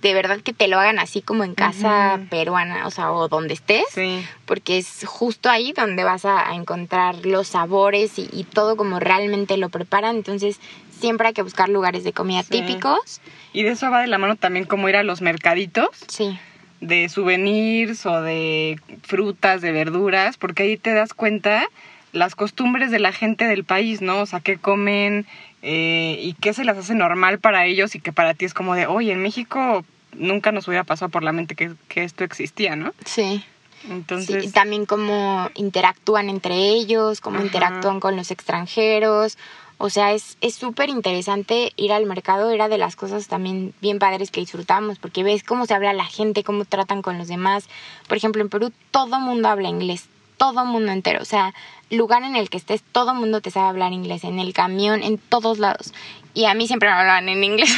de 0.01 0.15
verdad 0.15 0.39
que 0.43 0.53
te 0.53 0.69
lo 0.69 0.79
hagan 0.79 1.01
así 1.01 1.21
como 1.23 1.43
en 1.43 1.55
casa 1.57 2.21
peruana, 2.31 2.87
o 2.87 2.91
sea, 2.93 3.11
o 3.11 3.27
donde 3.27 3.55
estés, 3.55 3.83
Sí. 3.93 4.25
porque 4.47 4.79
es 4.79 5.03
justo 5.05 5.51
ahí 5.51 5.73
donde 5.73 6.05
vas 6.05 6.25
a, 6.25 6.49
a 6.51 6.55
encontrar 6.55 7.27
los 7.27 7.49
sabores 7.49 8.17
y, 8.21 8.29
y 8.33 8.45
todo 8.45 8.77
como 8.77 9.01
realmente 9.01 9.57
lo 9.57 9.71
preparan. 9.71 10.15
Entonces, 10.15 10.61
siempre 11.01 11.27
hay 11.29 11.35
que 11.35 11.43
buscar 11.43 11.69
lugares 11.69 12.05
de 12.05 12.13
comida 12.13 12.45
Sí. 12.45 12.51
típicos. 12.51 13.21
Y 13.53 13.65
de 13.65 13.71
eso 13.71 13.91
va 13.91 14.01
de 14.03 14.07
la 14.07 14.19
mano 14.19 14.37
también 14.37 14.67
como 14.67 14.89
ir 14.89 14.95
a 14.97 15.03
los 15.03 15.21
mercaditos 15.21 15.89
Sí, 16.07 16.39
de 16.81 17.09
souvenirs 17.09 18.07
o 18.07 18.23
de 18.23 18.81
frutas, 19.03 19.61
de 19.61 19.73
verduras, 19.73 20.37
porque 20.37 20.63
ahí 20.65 20.77
te 20.77 20.93
das 20.93 21.15
cuenta 21.15 21.67
las 22.13 22.35
costumbres 22.35 22.91
de 22.91 22.99
la 22.99 23.13
gente 23.13 23.45
del 23.47 23.65
país, 23.65 24.01
¿no? 24.01 24.21
O 24.21 24.27
sea, 24.27 24.41
qué 24.41 24.57
comen 24.57 25.27
eh, 25.63 26.19
y 26.23 26.35
qué 26.35 26.55
se 26.55 26.65
las 26.65 26.79
hace 26.79 26.95
normal 26.95 27.39
para 27.39 27.67
ellos 27.67 27.95
y 27.95 28.01
que 28.01 28.13
para 28.13 28.35
ti 28.35 28.45
es 28.45 28.55
como 28.55 28.75
de, 28.75 28.87
oye, 28.87 29.13
en 29.13 29.23
México 29.23 29.85
nunca 30.15 30.53
nos 30.53 30.67
hubiera 30.69 30.85
pasado 30.85 31.11
por 31.11 31.23
la 31.23 31.33
mente 31.33 31.55
que, 31.55 31.73
que 31.89 32.05
esto 32.05 32.25
existía, 32.25 32.77
¿no? 32.77 32.93
sí. 33.05 33.45
Entonces, 33.89 34.43
Sí, 34.43 34.49
y 34.49 34.53
también 34.53 34.87
cómo 34.87 35.51
interactúan 35.55 36.29
entre 36.31 36.57
ellos, 36.57 37.21
cómo 37.21 37.37
Ajá. 37.37 37.47
interactúan 37.47 38.01
con 38.01 38.17
los 38.17 38.31
extranjeros. 38.33 39.39
O 39.79 39.91
sea, 39.91 40.13
es 40.13 40.37
es 40.41 40.55
súper 40.55 40.91
interesante 40.91 41.73
ir 41.77 41.93
al 41.93 42.05
mercado. 42.05 42.51
Era 42.51 42.69
de 42.69 42.79
las 42.79 42.97
cosas 42.97 43.29
también 43.29 43.75
bien 43.81 43.99
padres 43.99 44.31
que 44.31 44.41
disfrutamos, 44.41 44.99
porque 44.99 45.23
ves 45.23 45.45
cómo 45.45 45.67
se 45.67 45.75
habla 45.75 45.93
la 45.93 46.05
gente, 46.05 46.45
cómo 46.45 46.65
tratan 46.65 47.01
con 47.01 47.17
los 47.17 47.29
demás. 47.29 47.69
Por 48.09 48.17
ejemplo, 48.17 48.43
en 48.43 48.49
Perú 48.49 48.73
todo 48.91 49.21
mundo 49.21 49.49
habla 49.49 49.69
inglés, 49.69 50.09
todo 50.37 50.65
mundo 50.65 50.93
entero. 50.93 51.23
O 51.23 51.25
sea, 51.25 51.55
lugar 51.91 52.25
en 52.25 52.37
el 52.37 52.51
que 52.51 52.57
estés, 52.57 52.83
todo 52.93 53.15
mundo 53.15 53.41
te 53.41 53.51
sabe 53.51 53.69
hablar 53.69 53.93
inglés, 53.93 54.25
en 54.25 54.41
el 54.41 54.53
camión, 54.53 55.03
en 55.03 55.19
todos 55.19 55.59
lados. 55.59 55.95
Y 56.35 56.47
a 56.47 56.55
mí 56.55 56.67
siempre 56.67 56.89
me 56.89 56.97
hablaban 56.97 57.29
en 57.29 57.45
inglés. 57.45 57.77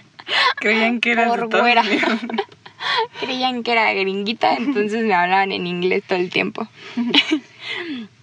creían 0.56 1.00
que 1.00 1.12
eras 1.12 1.28
por 1.28 1.48
güera. 1.48 1.82
Creían 3.20 3.62
que 3.62 3.72
era 3.72 3.92
gringuita, 3.94 4.56
entonces 4.56 5.04
me 5.04 5.14
hablaban 5.14 5.52
en 5.52 5.66
inglés 5.66 6.02
todo 6.06 6.18
el 6.18 6.30
tiempo. 6.30 6.68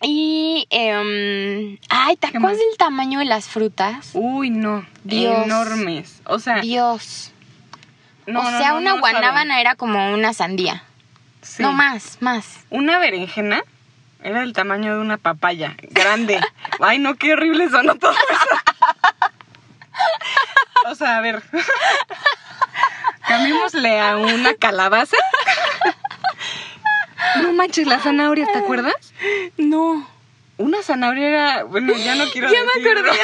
y, 0.00 0.66
em, 0.70 1.78
ay, 1.88 2.16
¿te 2.16 2.30
¿Qué 2.30 2.36
acuerdas 2.36 2.58
del 2.58 2.76
tamaño 2.76 3.18
de 3.20 3.24
las 3.24 3.46
frutas? 3.48 4.10
Uy, 4.14 4.50
no, 4.50 4.86
Dios. 5.04 5.44
enormes. 5.44 6.20
O 6.26 6.38
sea, 6.38 6.60
Dios. 6.60 7.32
no, 8.26 8.40
o 8.40 8.50
sea, 8.50 8.70
no, 8.70 8.78
una 8.78 8.94
no 8.94 9.00
guanábana 9.00 9.60
era 9.60 9.74
como 9.76 10.12
una 10.12 10.32
sandía. 10.34 10.82
Sí. 11.42 11.62
No 11.62 11.72
más, 11.72 12.18
más. 12.20 12.60
Una 12.70 12.98
berenjena 12.98 13.62
era 14.22 14.40
del 14.40 14.52
tamaño 14.54 14.94
de 14.94 15.00
una 15.00 15.18
papaya, 15.18 15.76
grande. 15.90 16.40
Ay, 16.80 16.98
no, 16.98 17.14
qué 17.16 17.34
horrible 17.34 17.68
sonó 17.68 17.94
todo 17.96 18.12
eso. 18.12 18.56
O 20.86 20.94
sea, 20.94 21.18
a 21.18 21.20
ver. 21.20 21.42
Cambiémosle 23.28 24.00
a 24.00 24.16
una 24.18 24.54
calabaza. 24.54 25.16
No 27.42 27.52
manches, 27.52 27.86
la 27.86 27.98
zanahoria, 28.00 28.46
¿te 28.52 28.58
acuerdas? 28.58 29.12
No. 29.56 30.08
Una 30.56 30.82
zanahoria 30.82 31.28
era. 31.28 31.64
Bueno, 31.64 31.94
ya 31.96 32.14
no 32.14 32.30
quiero 32.30 32.48
Ya 32.52 32.60
me 32.62 32.88
acordé. 32.90 33.10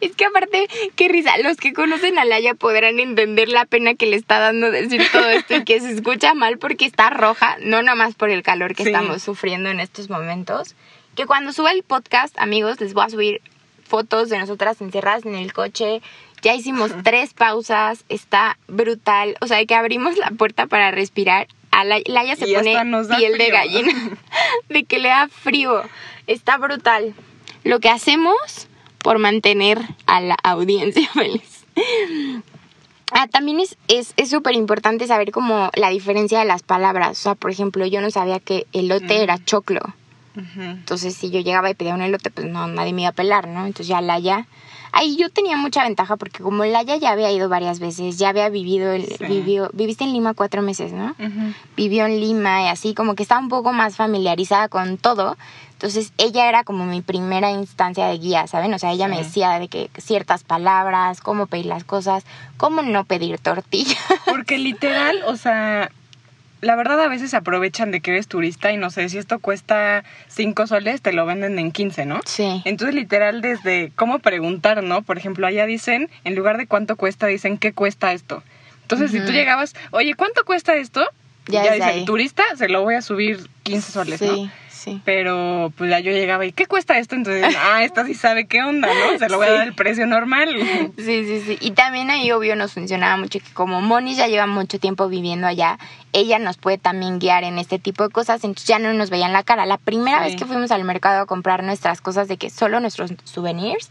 Es 0.00 0.14
que 0.16 0.24
aparte, 0.24 0.68
qué 0.96 1.08
risa, 1.08 1.36
los 1.38 1.56
que 1.56 1.72
conocen 1.74 2.18
a 2.18 2.24
Laia 2.24 2.54
podrán 2.54 2.98
entender 2.98 3.48
la 3.48 3.66
pena 3.66 3.94
que 3.94 4.06
le 4.06 4.16
está 4.16 4.38
dando 4.38 4.70
decir 4.70 5.02
todo 5.12 5.28
esto 5.28 5.56
y 5.56 5.64
que 5.64 5.80
se 5.80 5.90
escucha 5.90 6.34
mal 6.34 6.56
porque 6.58 6.86
está 6.86 7.10
roja, 7.10 7.56
no 7.60 7.82
nada 7.82 7.96
más 7.96 8.14
por 8.14 8.30
el 8.30 8.42
calor 8.42 8.74
que 8.74 8.84
Sí. 8.84 8.88
estamos 8.90 9.22
sufriendo 9.22 9.68
en 9.68 9.80
estos 9.80 10.08
momentos. 10.08 10.76
Que 11.16 11.26
cuando 11.26 11.52
suba 11.52 11.72
el 11.72 11.82
podcast, 11.82 12.38
amigos, 12.38 12.80
les 12.80 12.94
voy 12.94 13.04
a 13.04 13.10
subir 13.10 13.42
fotos 13.86 14.28
de 14.30 14.38
nosotras 14.38 14.80
encerradas 14.80 15.26
en 15.26 15.34
el 15.34 15.52
coche. 15.52 16.00
Ya 16.42 16.54
hicimos 16.54 16.92
tres 17.04 17.34
pausas, 17.34 18.04
está 18.08 18.56
brutal. 18.68 19.36
O 19.40 19.46
sea, 19.46 19.62
que 19.66 19.74
abrimos 19.74 20.16
la 20.16 20.30
puerta 20.30 20.66
para 20.68 20.90
respirar. 20.90 21.48
La, 21.84 22.00
Laia 22.06 22.36
se 22.36 22.48
Y 22.48 22.54
pone 22.54 22.76
piel 23.16 23.38
de 23.38 23.50
gallina 23.50 23.92
de 24.68 24.84
que 24.84 24.98
le 24.98 25.08
da 25.08 25.28
frío. 25.28 25.82
Está 26.26 26.56
brutal. 26.58 27.14
Lo 27.64 27.80
que 27.80 27.88
hacemos 27.88 28.68
por 28.98 29.18
mantener 29.18 29.78
a 30.06 30.20
la 30.20 30.36
audiencia 30.42 31.08
feliz. 31.12 31.64
Ah, 33.12 33.26
también 33.26 33.58
es 33.60 33.76
es 33.88 34.14
es 34.16 34.30
súper 34.30 34.54
importante 34.54 35.06
saber 35.06 35.32
como 35.32 35.70
la 35.74 35.90
diferencia 35.90 36.38
de 36.38 36.44
las 36.44 36.62
palabras. 36.62 37.18
O 37.18 37.22
sea, 37.22 37.34
por 37.34 37.50
ejemplo, 37.50 37.84
yo 37.86 38.00
no 38.00 38.10
sabía 38.10 38.38
que 38.40 38.66
elote 38.72 39.18
Mm. 39.18 39.22
era 39.22 39.44
choclo. 39.44 39.80
Entonces, 40.56 41.14
si 41.16 41.30
yo 41.30 41.40
llegaba 41.40 41.68
y 41.70 41.74
pedía 41.74 41.92
un 41.94 42.00
elote, 42.02 42.30
pues 42.30 42.46
no, 42.46 42.66
nadie 42.68 42.92
me 42.92 43.02
iba 43.02 43.10
a 43.10 43.12
pelar, 43.12 43.48
¿no? 43.48 43.66
Entonces 43.66 43.88
ya 43.88 44.00
Laia... 44.00 44.46
Ahí 44.92 45.16
yo 45.16 45.30
tenía 45.30 45.56
mucha 45.56 45.84
ventaja 45.84 46.16
porque 46.16 46.42
como 46.42 46.64
Laia 46.64 46.96
ya 46.96 47.10
había 47.10 47.30
ido 47.30 47.48
varias 47.48 47.78
veces, 47.80 48.18
ya 48.18 48.30
había 48.30 48.48
vivido, 48.48 48.92
el, 48.92 49.06
Sí. 49.06 49.24
vivió, 49.24 49.70
viviste 49.72 50.04
en 50.04 50.12
Lima 50.12 50.34
cuatro 50.34 50.62
meses, 50.62 50.92
¿no? 50.92 51.14
Ujú. 51.18 51.54
vivió 51.76 52.06
en 52.06 52.20
Lima 52.20 52.64
y 52.64 52.66
así 52.68 52.94
como 52.94 53.14
que 53.14 53.22
estaba 53.22 53.40
un 53.40 53.48
poco 53.48 53.72
más 53.72 53.96
familiarizada 53.96 54.68
con 54.68 54.98
todo. 54.98 55.36
Entonces 55.72 56.12
ella 56.18 56.46
era 56.48 56.62
como 56.64 56.84
mi 56.84 57.00
primera 57.00 57.50
instancia 57.50 58.06
de 58.06 58.18
guía, 58.18 58.46
¿saben? 58.46 58.74
O 58.74 58.78
sea, 58.78 58.92
ella 58.92 59.08
me 59.08 59.16
decía 59.16 59.58
de 59.58 59.68
que 59.68 59.90
ciertas 59.96 60.44
palabras, 60.44 61.22
cómo 61.22 61.46
pedir 61.46 61.66
las 61.66 61.84
cosas, 61.84 62.24
cómo 62.58 62.82
no 62.82 63.04
pedir 63.04 63.38
tortilla. 63.38 63.96
Porque 64.26 64.58
literal, 64.58 65.22
o 65.26 65.36
sea, 65.36 65.90
la 66.60 66.76
verdad 66.76 67.00
a 67.00 67.08
veces 67.08 67.30
se 67.30 67.36
aprovechan 67.36 67.90
de 67.90 68.00
que 68.00 68.10
eres 68.12 68.28
turista 68.28 68.72
y 68.72 68.76
no 68.76 68.90
sé, 68.90 69.08
si 69.08 69.18
esto 69.18 69.38
cuesta 69.38 70.04
5 70.28 70.66
soles, 70.66 71.00
te 71.02 71.12
lo 71.12 71.26
venden 71.26 71.58
en 71.58 71.72
15, 71.72 72.06
¿no? 72.06 72.20
Sí. 72.24 72.62
Entonces, 72.64 72.94
literal, 72.94 73.40
desde 73.40 73.92
cómo 73.96 74.18
preguntar, 74.18 74.82
¿no? 74.82 75.02
Por 75.02 75.18
ejemplo, 75.18 75.46
allá 75.46 75.66
dicen, 75.66 76.10
en 76.24 76.34
lugar 76.34 76.58
de 76.58 76.66
cuánto 76.66 76.96
cuesta, 76.96 77.26
dicen 77.26 77.58
qué 77.58 77.72
cuesta 77.72 78.12
esto. 78.12 78.42
Entonces, 78.82 79.10
si 79.12 79.20
tú 79.20 79.32
llegabas, 79.32 79.74
oye, 79.92 80.14
¿cuánto 80.14 80.44
cuesta 80.44 80.74
esto? 80.74 81.06
Ya 81.46 81.76
Ya, 81.76 81.86
ahí. 81.86 82.04
turista, 82.04 82.42
se 82.56 82.68
lo 82.68 82.82
voy 82.82 82.94
a 82.96 83.02
subir 83.02 83.48
15 83.62 83.92
soles, 83.92 84.20
¿no? 84.22 84.50
Sí. 84.80 84.98
Pero 85.04 85.70
pues 85.76 85.90
ya 85.90 86.00
yo 86.00 86.10
llegaba 86.10 86.46
y 86.46 86.52
¿qué 86.52 86.64
cuesta 86.64 86.96
esto? 86.98 87.14
Entonces, 87.14 87.54
ah, 87.58 87.82
esta 87.84 88.06
sí 88.06 88.14
sabe 88.14 88.46
qué 88.46 88.62
onda, 88.62 88.88
¿no? 88.88 89.18
Se 89.18 89.28
lo 89.28 89.36
voy 89.36 89.46
a 89.46 89.50
Sí. 89.50 89.56
dar 89.58 89.66
el 89.68 89.74
precio 89.74 90.06
normal. 90.06 90.48
Sí, 90.96 91.24
sí, 91.26 91.42
sí. 91.44 91.58
Y 91.60 91.72
también 91.72 92.08
ahí, 92.10 92.32
obvio, 92.32 92.56
nos 92.56 92.72
funcionaba 92.72 93.16
mucho 93.18 93.40
que 93.40 93.52
como 93.52 93.82
Moni 93.82 94.14
ya 94.14 94.26
lleva 94.26 94.46
mucho 94.46 94.78
tiempo 94.78 95.08
viviendo 95.08 95.46
allá, 95.46 95.78
ella 96.14 96.38
nos 96.38 96.56
puede 96.56 96.78
también 96.78 97.18
guiar 97.18 97.44
en 97.44 97.58
este 97.58 97.78
tipo 97.78 98.04
de 98.04 98.10
cosas, 98.10 98.42
entonces 98.42 98.66
ya 98.66 98.78
no 98.78 98.92
nos 98.94 99.10
veían 99.10 99.32
la 99.34 99.42
cara. 99.42 99.66
La 99.66 99.76
primera 99.76 100.18
Sí. 100.20 100.30
vez 100.30 100.36
que 100.36 100.46
fuimos 100.46 100.70
al 100.70 100.84
mercado 100.84 101.20
a 101.20 101.26
comprar 101.26 101.62
nuestras 101.62 102.00
cosas 102.00 102.26
de 102.28 102.38
que 102.38 102.48
solo 102.48 102.80
nuestros 102.80 103.12
souvenirs, 103.24 103.90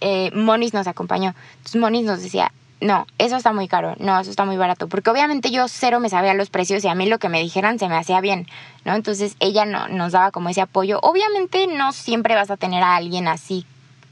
eh, 0.00 0.30
Monis 0.34 0.72
nos 0.72 0.86
acompañó. 0.86 1.34
Entonces 1.56 1.80
Monis 1.80 2.04
nos 2.04 2.22
decía, 2.22 2.52
no, 2.80 3.06
eso 3.18 3.36
está 3.36 3.52
muy 3.52 3.66
caro, 3.66 3.94
no, 3.98 4.18
eso 4.20 4.30
está 4.30 4.44
muy 4.44 4.56
barato, 4.56 4.88
porque 4.88 5.10
obviamente 5.10 5.50
yo 5.50 5.66
cero 5.68 5.98
me 6.00 6.08
sabía 6.08 6.34
los 6.34 6.50
precios 6.50 6.84
y 6.84 6.88
a 6.88 6.94
mí 6.94 7.06
lo 7.06 7.18
que 7.18 7.28
me 7.28 7.40
dijeran 7.40 7.78
se 7.78 7.88
me 7.88 7.96
hacía 7.96 8.20
bien, 8.20 8.46
¿no? 8.84 8.94
Entonces 8.94 9.36
ella 9.40 9.64
no, 9.64 9.88
nos 9.88 10.12
daba 10.12 10.30
como 10.30 10.48
ese 10.48 10.60
apoyo. 10.60 11.00
Obviamente 11.02 11.66
no 11.66 11.92
siempre 11.92 12.34
vas 12.34 12.50
a 12.50 12.56
tener 12.56 12.82
a 12.82 12.96
alguien 12.96 13.26
así 13.26 13.66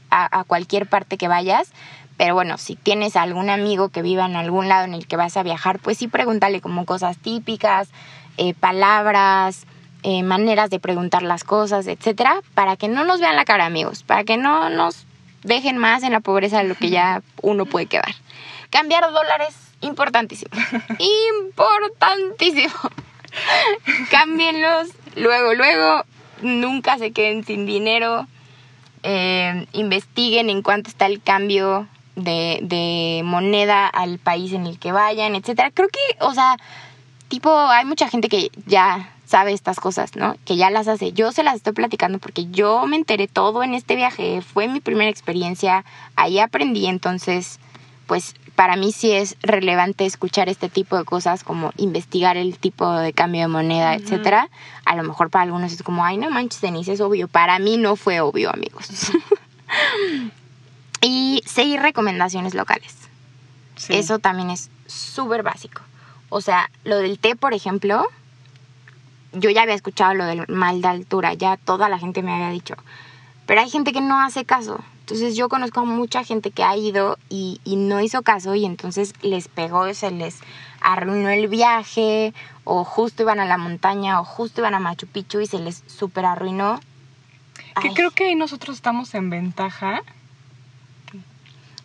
a, 0.09 0.39
a 0.39 0.43
cualquier 0.43 0.87
parte 0.87 1.17
que 1.17 1.27
vayas, 1.27 1.71
pero 2.17 2.33
bueno, 2.33 2.57
si 2.57 2.75
tienes 2.75 3.15
algún 3.15 3.49
amigo 3.49 3.89
que 3.89 4.01
viva 4.01 4.25
en 4.25 4.35
algún 4.35 4.67
lado 4.67 4.85
en 4.85 4.95
el 4.95 5.07
que 5.07 5.15
vas 5.15 5.37
a 5.37 5.43
viajar, 5.43 5.79
pues 5.79 5.99
sí 5.99 6.07
pregúntale 6.07 6.61
como 6.61 6.85
cosas 6.85 7.17
típicas, 7.17 7.89
eh, 8.37 8.53
palabras, 8.53 9.65
eh, 10.03 10.23
maneras 10.23 10.69
de 10.69 10.79
preguntar 10.79 11.21
las 11.23 11.43
cosas, 11.43 11.87
etcétera, 11.87 12.41
para 12.53 12.75
que 12.75 12.87
no 12.87 13.03
nos 13.03 13.19
vean 13.19 13.35
la 13.35 13.45
cara, 13.45 13.65
amigos, 13.65 14.03
para 14.03 14.23
que 14.23 14.37
no 14.37 14.69
nos 14.69 15.05
dejen 15.43 15.77
más 15.77 16.03
en 16.03 16.11
la 16.11 16.19
pobreza 16.19 16.57
de 16.59 16.65
lo 16.65 16.75
que 16.75 16.89
ya 16.89 17.21
uno 17.41 17.65
puede 17.65 17.85
quedar. 17.85 18.13
Cambiar 18.69 19.11
dólares, 19.11 19.55
importantísimo. 19.81 20.51
Importantísimo. 20.99 22.73
Cámbienlos, 24.09 24.89
luego, 25.15 25.53
luego, 25.53 26.03
nunca 26.41 26.97
se 26.97 27.11
queden 27.11 27.45
sin 27.45 27.65
dinero. 27.65 28.27
Eh, 29.03 29.67
investiguen 29.73 30.49
en 30.49 30.61
cuánto 30.61 30.89
está 30.89 31.05
el 31.05 31.21
cambio 31.21 31.87
de, 32.15 32.59
de 32.63 33.21
moneda 33.23 33.87
al 33.87 34.17
país 34.17 34.51
en 34.53 34.65
el 34.65 34.79
que 34.79 34.91
vayan, 34.91 35.35
etcétera. 35.35 35.71
Creo 35.71 35.87
que, 35.89 35.99
o 36.19 36.33
sea, 36.33 36.57
tipo, 37.27 37.55
hay 37.55 37.85
mucha 37.85 38.09
gente 38.09 38.27
que 38.27 38.49
ya 38.65 39.13
sabe 39.25 39.51
estas 39.51 39.79
cosas, 39.79 40.15
¿no? 40.15 40.35
Que 40.45 40.55
ya 40.55 40.69
las 40.69 40.87
hace. 40.87 41.11
Yo 41.11 41.31
se 41.31 41.43
las 41.43 41.55
estoy 41.55 41.73
platicando 41.73 42.17
porque 42.17 42.47
yo 42.49 42.85
me 42.87 42.95
enteré 42.95 43.27
todo 43.27 43.61
en 43.63 43.73
este 43.73 43.95
viaje. 43.95 44.41
Fue 44.41 44.67
mi 44.67 44.79
primera 44.79 45.09
experiencia. 45.09 45.85
Ahí 46.15 46.39
aprendí, 46.39 46.87
entonces, 46.87 47.59
pues 48.07 48.33
para 48.57 48.75
mí 48.75 48.91
sí 48.91 49.11
es 49.11 49.37
relevante 49.43 50.07
escuchar 50.07 50.49
este 50.49 50.67
tipo 50.67 50.97
de 50.97 51.05
cosas, 51.05 51.43
como 51.43 51.71
investigar 51.77 52.37
el 52.37 52.57
tipo 52.57 52.91
de 52.91 53.13
cambio 53.13 53.41
de 53.41 53.47
moneda, 53.49 53.93
Ujú. 53.93 54.03
etcétera. 54.03 54.49
A 54.83 54.95
lo 54.95 55.03
mejor 55.03 55.29
para 55.29 55.43
algunos 55.43 55.71
es 55.71 55.83
como, 55.83 56.03
ay, 56.03 56.17
no 56.17 56.31
manches, 56.31 56.59
Denise, 56.59 56.93
es 56.93 56.99
obvio. 56.99 57.27
Para 57.27 57.59
mí 57.59 57.77
no 57.77 57.95
fue 57.95 58.19
obvio, 58.19 58.51
amigos. 58.51 58.89
y 61.01 61.43
seguir 61.45 61.81
recomendaciones 61.81 62.55
locales. 62.55 62.95
Sí. 63.75 63.93
Eso 63.93 64.17
también 64.17 64.49
es 64.49 64.71
súper 64.87 65.43
básico. 65.43 65.83
O 66.29 66.41
sea, 66.41 66.71
lo 66.83 66.97
del 66.97 67.19
té, 67.19 67.35
por 67.35 67.53
ejemplo, 67.53 68.07
yo 69.33 69.51
ya 69.51 69.61
había 69.61 69.75
escuchado 69.75 70.15
lo 70.15 70.25
del 70.25 70.47
mal 70.47 70.81
de 70.81 70.87
altura, 70.87 71.35
ya 71.35 71.57
toda 71.57 71.89
la 71.89 71.99
gente 71.99 72.23
me 72.23 72.33
había 72.33 72.49
dicho. 72.49 72.73
Pero 73.45 73.61
hay 73.61 73.69
gente 73.69 73.93
que 73.93 74.01
no 74.01 74.19
hace 74.19 74.45
caso. 74.45 74.83
Entonces 75.07 75.37
yo 75.37 75.47
conozco 75.47 75.79
a 75.79 75.85
mucha 75.85 76.25
gente 76.25 76.51
que 76.51 76.65
ha 76.65 76.75
ido 76.75 77.17
y, 77.29 77.61
y 77.63 77.77
no 77.77 78.01
hizo 78.01 78.23
caso 78.23 78.55
y 78.55 78.65
entonces 78.65 79.13
les 79.21 79.47
pegó, 79.47 79.93
se 79.93 80.11
les 80.11 80.39
arruinó 80.81 81.29
el 81.29 81.47
viaje 81.47 82.33
o 82.65 82.83
justo 82.83 83.23
iban 83.23 83.39
a 83.39 83.45
la 83.45 83.57
montaña 83.57 84.19
o 84.19 84.25
justo 84.25 84.59
iban 84.59 84.73
a 84.73 84.81
Machu 84.81 85.07
Picchu 85.07 85.39
y 85.39 85.47
se 85.47 85.59
les 85.59 85.81
super 85.87 86.25
arruinó. 86.25 86.81
Que 87.79 87.87
Ay, 87.87 87.93
creo 87.93 88.11
que 88.11 88.25
ahí 88.25 88.35
nosotros 88.35 88.75
estamos 88.75 89.15
en 89.15 89.29
ventaja. 89.29 90.01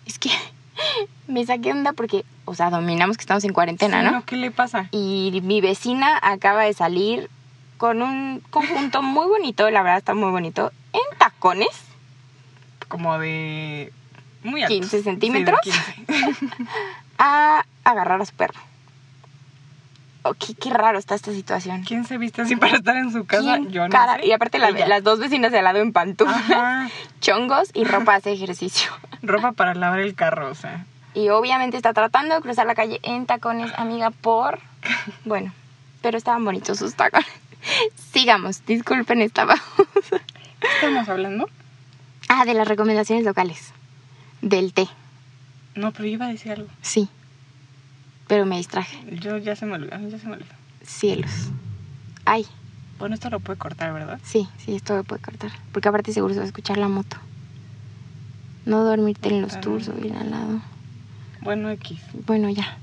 Es 0.04 0.18
que 0.18 0.30
me 1.28 1.46
saqué 1.46 1.70
onda 1.70 1.92
porque, 1.92 2.24
o 2.44 2.56
sea, 2.56 2.70
dominamos 2.70 3.18
que 3.18 3.22
estamos 3.22 3.44
en 3.44 3.52
cuarentena, 3.52 4.02
Sí, 4.02 4.10
¿no? 4.16 4.24
¿Qué 4.24 4.34
le 4.34 4.50
pasa? 4.50 4.88
Y 4.90 5.40
mi 5.44 5.60
vecina 5.60 6.18
acaba 6.20 6.64
de 6.64 6.74
salir 6.74 7.30
con 7.78 8.02
un 8.02 8.42
conjunto 8.50 9.00
muy 9.00 9.28
bonito, 9.28 9.70
la 9.70 9.84
verdad 9.84 9.98
está 9.98 10.12
muy 10.12 10.32
bonito, 10.32 10.72
en 10.92 11.18
tacones. 11.18 11.91
Como 12.92 13.18
de... 13.18 13.90
Muy 14.44 14.62
altos. 14.62 14.76
15 14.78 14.90
Sí, 14.90 14.96
de 14.98 15.02
centímetros. 15.02 15.60
15. 15.62 15.96
a 17.18 17.64
agarrar 17.84 18.20
a 18.20 18.26
su 18.26 18.34
perro. 18.34 18.60
Oh, 20.24 20.34
qué, 20.34 20.54
qué 20.54 20.68
raro 20.70 20.98
está 20.98 21.14
esta 21.14 21.32
situación. 21.32 21.84
¿Quién 21.84 22.04
se 22.04 22.18
viste 22.18 22.42
así 22.42 22.54
para 22.54 22.76
estar 22.76 22.96
en 22.96 23.10
su 23.10 23.24
casa? 23.24 23.56
¿Quién 23.56 23.70
Yo 23.70 23.84
no 23.84 23.90
cara- 23.90 24.16
sé. 24.18 24.26
Y 24.26 24.32
aparte 24.32 24.58
la- 24.58 24.70
las 24.70 25.02
dos 25.02 25.18
vecinas 25.18 25.50
de 25.52 25.58
al 25.58 25.64
lado 25.64 25.78
en 25.80 25.92
pantuflas, 25.92 26.36
Ajá. 26.50 26.90
chongos 27.20 27.70
y 27.72 27.84
ropa 27.84 28.20
de 28.20 28.32
ejercicio. 28.32 28.90
Ropa 29.22 29.52
para 29.52 29.74
lavar 29.74 30.00
el 30.00 30.14
carro, 30.14 30.50
o 30.50 30.54
sea. 30.54 30.84
Y 31.14 31.28
obviamente 31.30 31.76
está 31.78 31.92
tratando 31.94 32.34
de 32.34 32.40
cruzar 32.42 32.66
la 32.66 32.74
calle 32.74 33.00
en 33.04 33.24
tacones, 33.26 33.72
amiga, 33.78 34.10
por... 34.10 34.58
Bueno, 35.24 35.52
pero 36.02 36.18
estaban 36.18 36.44
bonitos 36.44 36.78
sus 36.78 36.94
tacones. 36.94 37.26
Sigamos, 38.12 38.66
disculpen 38.66 39.22
esta 39.22 39.46
pausa. 39.46 39.62
¿Qué 40.60 40.68
estamos 40.74 41.08
hablando? 41.08 41.48
Ah, 42.34 42.46
de 42.46 42.54
las 42.54 42.66
recomendaciones 42.66 43.26
locales. 43.26 43.72
Del 44.40 44.72
té, 44.72 44.88
No, 45.74 45.92
pero 45.92 46.04
yo 46.06 46.12
iba 46.14 46.24
a 46.26 46.30
decir 46.30 46.52
algo. 46.52 46.68
sí. 46.80 47.08
Pero 48.26 48.46
me 48.46 48.56
distraje. 48.56 48.96
Yo 49.20 49.36
ya 49.36 49.54
se 49.54 49.66
me 49.66 49.74
olvidó, 49.74 49.98
ya 50.08 50.18
se 50.18 50.26
me 50.26 50.32
olvidó. 50.34 50.54
Cielos. 50.82 51.50
Ay, 52.24 52.46
Bueno, 52.98 53.14
esto 53.16 53.28
lo 53.28 53.40
puede 53.40 53.58
cortar, 53.58 53.92
¿verdad? 53.92 54.18
sí, 54.24 54.48
sí, 54.64 54.74
esto 54.76 54.96
lo 54.96 55.04
puede 55.04 55.20
cortar. 55.20 55.50
Porque 55.72 55.88
aparte 55.90 56.14
seguro 56.14 56.32
se 56.32 56.40
va 56.40 56.44
a 56.44 56.46
escuchar 56.46 56.78
la 56.78 56.88
moto. 56.88 57.18
No 58.64 58.82
dormirte 58.84 59.28
en 59.28 59.42
los 59.42 59.54
Ah. 59.56 59.60
tours 59.60 59.88
o 59.88 59.98
ir 60.02 60.14
al 60.14 60.30
lado. 60.30 60.62
Bueno, 61.42 61.68
X. 61.70 61.98
Bueno, 62.26 62.48
ya. 62.48 62.78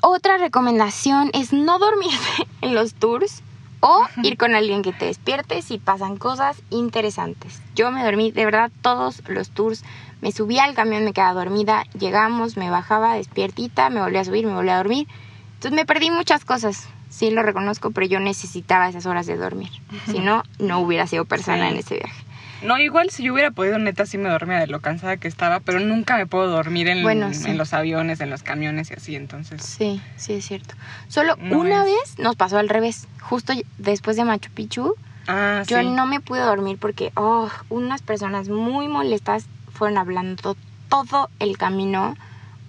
Otra 0.00 0.38
recomendación 0.38 1.30
es 1.34 1.52
no 1.52 1.80
dormirte 1.80 2.46
en 2.60 2.74
los 2.76 2.94
tours 2.94 3.42
o 3.80 4.04
ir 4.22 4.36
con 4.36 4.54
alguien 4.54 4.82
que 4.82 4.92
te 4.92 5.06
despierte 5.06 5.62
si 5.62 5.78
pasan 5.78 6.16
cosas 6.16 6.60
interesantes. 6.70 7.60
Yo 7.74 7.90
me 7.90 8.02
dormí, 8.04 8.30
de 8.32 8.44
verdad, 8.44 8.70
todos 8.82 9.22
los 9.28 9.50
tours. 9.50 9.84
Me 10.20 10.32
subía 10.32 10.64
al 10.64 10.74
camión, 10.74 11.04
me 11.04 11.12
quedaba 11.12 11.34
dormida, 11.44 11.84
llegamos, 11.98 12.56
me 12.56 12.70
bajaba 12.70 13.14
despiertita, 13.14 13.88
me 13.90 14.00
volví 14.00 14.16
a 14.16 14.24
subir, 14.24 14.46
me 14.46 14.54
volví 14.54 14.70
a 14.70 14.78
dormir. 14.78 15.06
Entonces 15.54 15.72
me 15.72 15.86
perdí 15.86 16.10
muchas 16.10 16.44
cosas. 16.44 16.88
Sí, 17.08 17.30
lo 17.30 17.42
reconozco, 17.42 17.90
pero 17.92 18.06
yo 18.06 18.20
necesitaba 18.20 18.88
esas 18.88 19.06
horas 19.06 19.26
de 19.26 19.36
dormir. 19.36 19.70
Si 20.10 20.18
no, 20.18 20.42
no 20.58 20.80
hubiera 20.80 21.06
sido 21.06 21.24
persona 21.24 21.66
Sí. 21.68 21.72
en 21.74 21.78
ese 21.78 21.94
viaje. 21.96 22.24
No, 22.62 22.78
igual 22.78 23.10
si 23.10 23.22
yo 23.24 23.32
hubiera 23.32 23.50
podido, 23.50 23.78
neta, 23.78 24.04
sí 24.06 24.18
me 24.18 24.28
dormía 24.28 24.58
de 24.58 24.66
lo 24.66 24.80
cansada 24.80 25.16
que 25.16 25.28
estaba, 25.28 25.60
pero 25.60 25.78
nunca 25.80 26.16
me 26.16 26.26
puedo 26.26 26.48
dormir 26.48 26.88
en, 26.88 27.02
Bueno, 27.02 27.32
sí. 27.32 27.48
en 27.50 27.56
los 27.58 27.72
aviones, 27.72 28.20
en 28.20 28.30
los 28.30 28.42
camiones 28.42 28.90
y 28.90 28.94
así, 28.94 29.14
entonces. 29.16 29.62
Sí, 29.62 30.02
sí 30.16 30.34
es 30.34 30.44
cierto. 30.46 30.74
Solo 31.08 31.36
No 31.38 31.60
una 31.60 31.84
es- 31.84 31.86
vez 31.86 32.18
nos 32.18 32.36
pasó 32.36 32.58
al 32.58 32.68
revés. 32.68 33.06
Justo 33.20 33.52
después 33.78 34.16
de 34.16 34.24
Machu 34.24 34.50
Picchu, 34.52 34.94
Ah, 35.30 35.62
Yo 35.66 35.80
sí. 35.82 35.90
no 35.90 36.06
me 36.06 36.20
pude 36.20 36.40
dormir 36.40 36.78
porque 36.78 37.12
oh, 37.14 37.50
unas 37.68 38.00
personas 38.00 38.48
muy 38.48 38.88
molestas 38.88 39.44
fueron 39.68 39.98
hablando 39.98 40.56
todo 40.88 41.28
el 41.38 41.58
camino. 41.58 42.14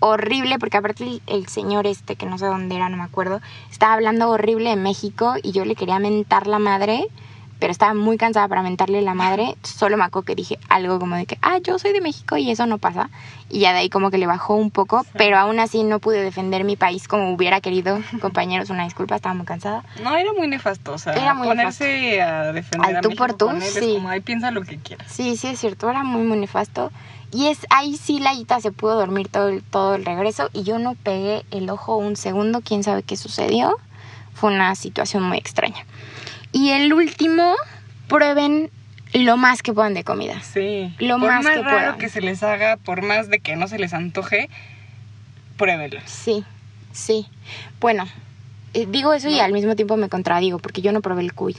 Horrible, 0.01 0.59
porque 0.59 0.77
aparte 0.77 1.03
el, 1.05 1.21
el 1.27 1.47
señor 1.47 1.85
este, 1.87 2.15
que 2.15 2.25
no 2.25 2.37
sé 2.37 2.45
dónde 2.45 2.75
era, 2.75 2.87
no 2.89 2.97
me 2.97 3.03
acuerdo, 3.03 3.41
estaba 3.71 3.93
hablando 3.93 4.29
horrible 4.29 4.69
de 4.69 4.75
México 4.77 5.35
y 5.43 5.51
yo 5.51 5.65
le 5.65 5.75
quería 5.75 5.99
mentar 5.99 6.47
la 6.47 6.57
madre, 6.59 7.05
pero 7.59 7.71
estaba 7.71 7.93
muy 7.93 8.17
cansada 8.17 8.47
para 8.47 8.61
mentarle 8.61 9.01
la 9.01 9.13
madre. 9.13 9.55
Solo 9.63 9.97
me 9.97 10.05
acuerdo 10.05 10.25
que 10.25 10.35
dije 10.35 10.57
algo 10.69 10.97
como 10.97 11.15
de 11.15 11.25
que, 11.25 11.37
ah, 11.41 11.57
yo 11.59 11.77
soy 11.77 11.91
de 11.91 12.01
México 12.01 12.37
y 12.37 12.49
eso 12.49 12.65
no 12.65 12.77
pasa. 12.77 13.09
Y 13.49 13.59
ya 13.59 13.73
de 13.73 13.79
ahí 13.79 13.89
como 13.89 14.11
que 14.11 14.17
le 14.17 14.27
bajó 14.27 14.55
un 14.55 14.71
poco, 14.71 15.05
pero 15.13 15.37
aún 15.37 15.59
así 15.59 15.83
no 15.83 15.99
pude 15.99 16.21
defender 16.23 16.63
mi 16.63 16.75
país 16.77 17.07
como 17.07 17.33
hubiera 17.33 17.59
querido. 17.61 17.99
Compañeros, 18.21 18.69
una 18.69 18.85
disculpa, 18.85 19.15
estaba 19.15 19.35
muy 19.35 19.45
cansada. 19.45 19.83
No, 20.01 20.15
era 20.15 20.31
muy 20.33 20.47
nefasto, 20.47 20.93
o 20.93 20.97
sea, 20.97 21.13
Era 21.13 21.33
muy 21.33 21.47
ponerse 21.47 22.21
a 22.21 22.53
defender 22.53 22.89
Al 22.89 22.95
a 22.97 23.01
tú 23.01 23.09
México 23.09 23.25
por 23.27 23.33
tú, 23.33 23.49
él 23.49 23.61
es 23.61 23.73
sí. 23.73 23.93
como, 23.95 24.09
ay, 24.09 24.21
piensa 24.21 24.51
lo 24.51 24.61
que 24.61 24.77
quieras. 24.77 25.11
Sí, 25.11 25.35
sí 25.35 25.47
es 25.47 25.59
cierto, 25.59 25.89
era 25.89 26.03
muy 26.03 26.23
muy 26.23 26.37
nefasto. 26.37 26.91
Y 27.31 27.47
es 27.47 27.59
ahí 27.69 27.95
sí 27.97 28.19
la 28.19 28.33
Ita 28.33 28.59
se 28.59 28.71
pudo 28.71 28.95
dormir 28.95 29.27
todo 29.27 29.49
el, 29.49 29.61
todo 29.61 29.95
el 29.95 30.05
regreso 30.05 30.49
y 30.51 30.63
yo 30.63 30.79
no 30.79 30.95
pegué 30.95 31.45
el 31.51 31.69
ojo 31.69 31.97
un 31.97 32.15
segundo, 32.15 32.61
quién 32.61 32.83
sabe 32.83 33.03
qué 33.03 33.17
sucedió. 33.17 33.75
Fue 34.33 34.51
una 34.51 34.73
situación 34.75 35.23
muy 35.23 35.37
extraña. 35.37 35.85
Y 36.51 36.69
el 36.71 36.93
último, 36.93 37.55
prueben 38.07 38.69
lo 39.13 39.37
más 39.37 39.61
que 39.63 39.73
puedan 39.73 39.93
de 39.93 40.03
comida. 40.03 40.41
Sí. 40.41 40.93
Lo 40.99 41.19
por 41.19 41.31
más 41.31 41.45
que 41.45 41.61
raro 41.61 41.69
puedan. 41.69 41.97
que 41.97 42.09
se 42.09 42.21
les 42.21 42.43
haga, 42.43 42.77
por 42.77 43.01
más 43.01 43.29
de 43.29 43.39
que 43.39 43.55
no 43.55 43.67
se 43.67 43.79
les 43.79 43.93
antoje, 43.93 44.49
pruébelo. 45.57 45.99
Sí, 46.05 46.43
sí. 46.91 47.27
Bueno, 47.79 48.07
eh, 48.73 48.85
digo 48.89 49.13
eso 49.13 49.29
y 49.29 49.39
al 49.39 49.51
mismo 49.53 49.75
tiempo 49.75 49.97
me 49.97 50.09
contradigo 50.09 50.59
porque 50.59 50.81
yo 50.81 50.91
no 50.91 51.01
probé 51.01 51.21
el 51.21 51.33
cuy. 51.33 51.55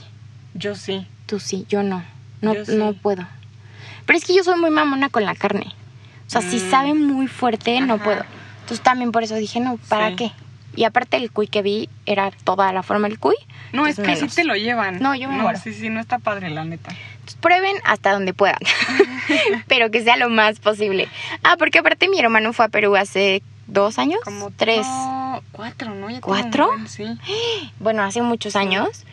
Yo 0.53 0.75
sí. 0.75 1.05
Tú 1.25 1.39
sí, 1.39 1.65
yo 1.69 1.83
no. 1.83 2.03
No, 2.41 2.53
Yo 2.55 2.65
sí. 2.65 2.75
no 2.75 2.93
puedo. 2.93 3.25
Pero 4.05 4.17
es 4.17 4.25
que 4.25 4.35
yo 4.35 4.43
soy 4.43 4.59
muy 4.59 4.71
mamona 4.71 5.09
con 5.09 5.23
la 5.25 5.35
carne. 5.35 5.67
O 6.27 6.29
sea, 6.29 6.41
si 6.41 6.57
Mm. 6.57 6.71
sabe 6.71 6.93
muy 6.93 7.27
fuerte, 7.27 7.79
no 7.81 7.97
puedo. 7.99 8.23
Entonces 8.61 8.81
también 8.81 9.11
por 9.11 9.23
eso 9.23 9.35
dije, 9.35 9.59
no, 9.59 9.77
¿para 9.89 10.09
Sí. 10.09 10.15
qué? 10.15 10.31
Y 10.75 10.85
aparte 10.85 11.17
el 11.17 11.31
cuy 11.31 11.47
que 11.47 11.61
vi 11.61 11.89
era 12.05 12.31
toda 12.43 12.71
la 12.71 12.83
forma 12.83 13.07
del 13.07 13.19
cuy. 13.19 13.35
No, 13.73 13.87
es 13.87 13.97
que 13.99 14.15
sí 14.15 14.27
te 14.27 14.43
lo 14.43 14.55
llevan. 14.55 14.99
No, 14.99 15.15
yo 15.15 15.29
me 15.29 15.37
No, 15.37 15.55
sí, 15.57 15.73
sí, 15.73 15.89
no 15.89 15.99
está 15.99 16.19
padre, 16.19 16.49
la 16.49 16.63
neta. 16.63 16.91
Entonces 16.91 17.35
prueben 17.39 17.75
hasta 17.83 18.11
donde 18.11 18.33
puedan. 18.33 18.59
Pero 19.67 19.91
que 19.91 20.03
sea 20.03 20.17
lo 20.17 20.29
más 20.29 20.59
posible. 20.59 21.07
Ah, 21.43 21.55
porque 21.57 21.79
aparte 21.79 22.09
mi 22.09 22.19
hermano 22.19 22.53
fue 22.53 22.65
a 22.65 22.69
Perú 22.69 22.95
hace 22.95 23.41
dos 23.67 23.99
años. 23.99 24.19
Como 24.23 24.51
tres. 24.51 24.85
No, 24.85 25.41
cuatro, 25.51 25.93
¿no? 25.93 26.09
Ya 26.09 26.21
¿Cuatro? 26.21 26.67
buen, 26.67 26.87
Sí. 26.87 27.05
bueno, 27.79 28.03
hace 28.03 28.21
muchos 28.21 28.55
años. 28.55 29.05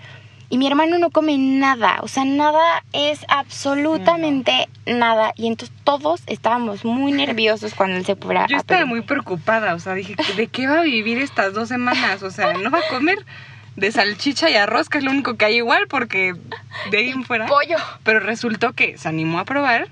Y 0.50 0.58
mi 0.58 0.66
hermano 0.66 0.98
no 0.98 1.10
come 1.10 1.36
nada, 1.36 1.98
o 2.00 2.08
sea, 2.08 2.24
nada 2.24 2.82
es 2.92 3.20
absolutamente 3.28 4.68
nada. 4.86 5.32
Y 5.36 5.46
entonces 5.46 5.76
todos 5.84 6.22
estábamos 6.26 6.84
muy 6.84 7.12
nerviosos 7.12 7.74
cuando 7.74 7.96
él 7.96 8.06
se 8.06 8.16
fuera 8.16 8.46
Yo 8.46 8.56
estaba 8.56 8.86
muy 8.86 9.02
preocupada, 9.02 9.74
o 9.74 9.78
sea, 9.78 9.94
dije, 9.94 10.16
¿de 10.36 10.46
qué 10.46 10.66
va 10.66 10.80
a 10.80 10.82
vivir 10.82 11.18
estas 11.18 11.52
dos 11.52 11.68
semanas? 11.68 12.22
O 12.22 12.30
sea, 12.30 12.54
no 12.54 12.70
va 12.70 12.78
a 12.78 12.88
comer 12.88 13.18
de 13.76 13.92
salchicha 13.92 14.48
y 14.50 14.54
arroz, 14.54 14.88
que 14.88 14.98
es 14.98 15.04
lo 15.04 15.10
único 15.10 15.36
que 15.36 15.44
hay 15.44 15.56
igual, 15.56 15.86
porque 15.86 16.34
de 16.90 16.98
ahí 16.98 17.10
en 17.10 17.24
fuera. 17.24 17.46
Pollo. 17.46 17.76
Pero 18.02 18.20
resultó 18.20 18.72
que 18.72 18.96
se 18.96 19.08
animó 19.08 19.38
a 19.38 19.44
probar 19.44 19.88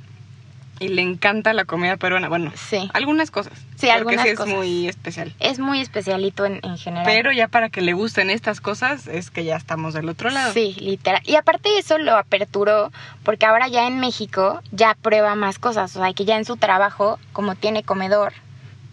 y 0.79 0.89
le 0.89 1.03
encanta 1.03 1.53
la 1.53 1.65
comida 1.65 1.97
peruana. 1.97 2.29
Bueno, 2.29 2.53
Sí, 2.55 2.91
algunas 2.93 3.31
cosas. 3.31 3.53
Sí, 3.77 3.87
porque 3.87 3.91
algunas 3.93 4.23
sí 4.25 4.29
es 4.31 4.37
cosas. 4.37 4.55
muy 4.55 4.89
especial. 4.89 5.35
es 5.41 5.59
muy 5.59 5.81
especialito 5.81 6.45
en, 6.45 6.61
en 6.63 6.77
general. 6.79 7.05
Pero 7.07 7.33
ya 7.33 7.49
para 7.49 7.69
que 7.69 7.81
le 7.81 7.93
gusten 7.93 8.31
estas 8.31 8.61
cosas, 8.61 9.07
es 9.07 9.31
que 9.31 9.45
ya 9.45 9.57
estamos 9.57 9.95
del 9.95 10.09
otro 10.09 10.31
lado. 10.31 10.53
Sí, 10.53 10.75
literal. 10.79 11.21
Y 11.25 11.37
aparte 11.37 11.79
eso 11.79 11.99
lo 11.99 12.17
aperturó 12.17 12.91
porque 13.25 13.47
ahora 13.47 13.69
ya 13.69 13.87
en 13.87 14.01
México 14.01 14.61
ya 14.73 14.95
prueba 15.01 15.35
más 15.35 15.59
cosas. 15.59 15.95
O 15.97 16.03
sea, 16.03 16.13
que 16.13 16.25
ya 16.25 16.37
en 16.37 16.45
su 16.45 16.57
trabajo, 16.57 17.19
como 17.33 17.55
tiene 17.55 17.83
comedor, 17.83 18.33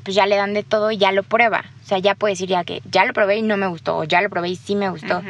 pues 0.04 0.16
ya 0.16 0.26
le 0.26 0.36
dan 0.36 0.54
de 0.54 0.64
todo 0.64 0.92
y 0.92 0.98
ya 0.98 1.12
lo 1.14 1.24
prueba. 1.24 1.64
O 1.84 1.86
sea, 1.88 1.98
ya 1.98 2.16
puede 2.16 2.34
decir 2.34 2.50
ya 2.50 2.64
que 2.64 2.82
ya 2.90 3.06
lo 3.06 3.14
probé 3.14 3.38
y 3.38 3.42
no 3.42 3.56
me 3.58 3.68
gustó, 3.68 3.98
o 3.98 4.04
ya 4.06 4.22
lo 4.22 4.30
probé 4.30 4.50
y 4.50 4.56
sí 4.56 4.76
me 4.76 4.90
gustó. 4.90 5.22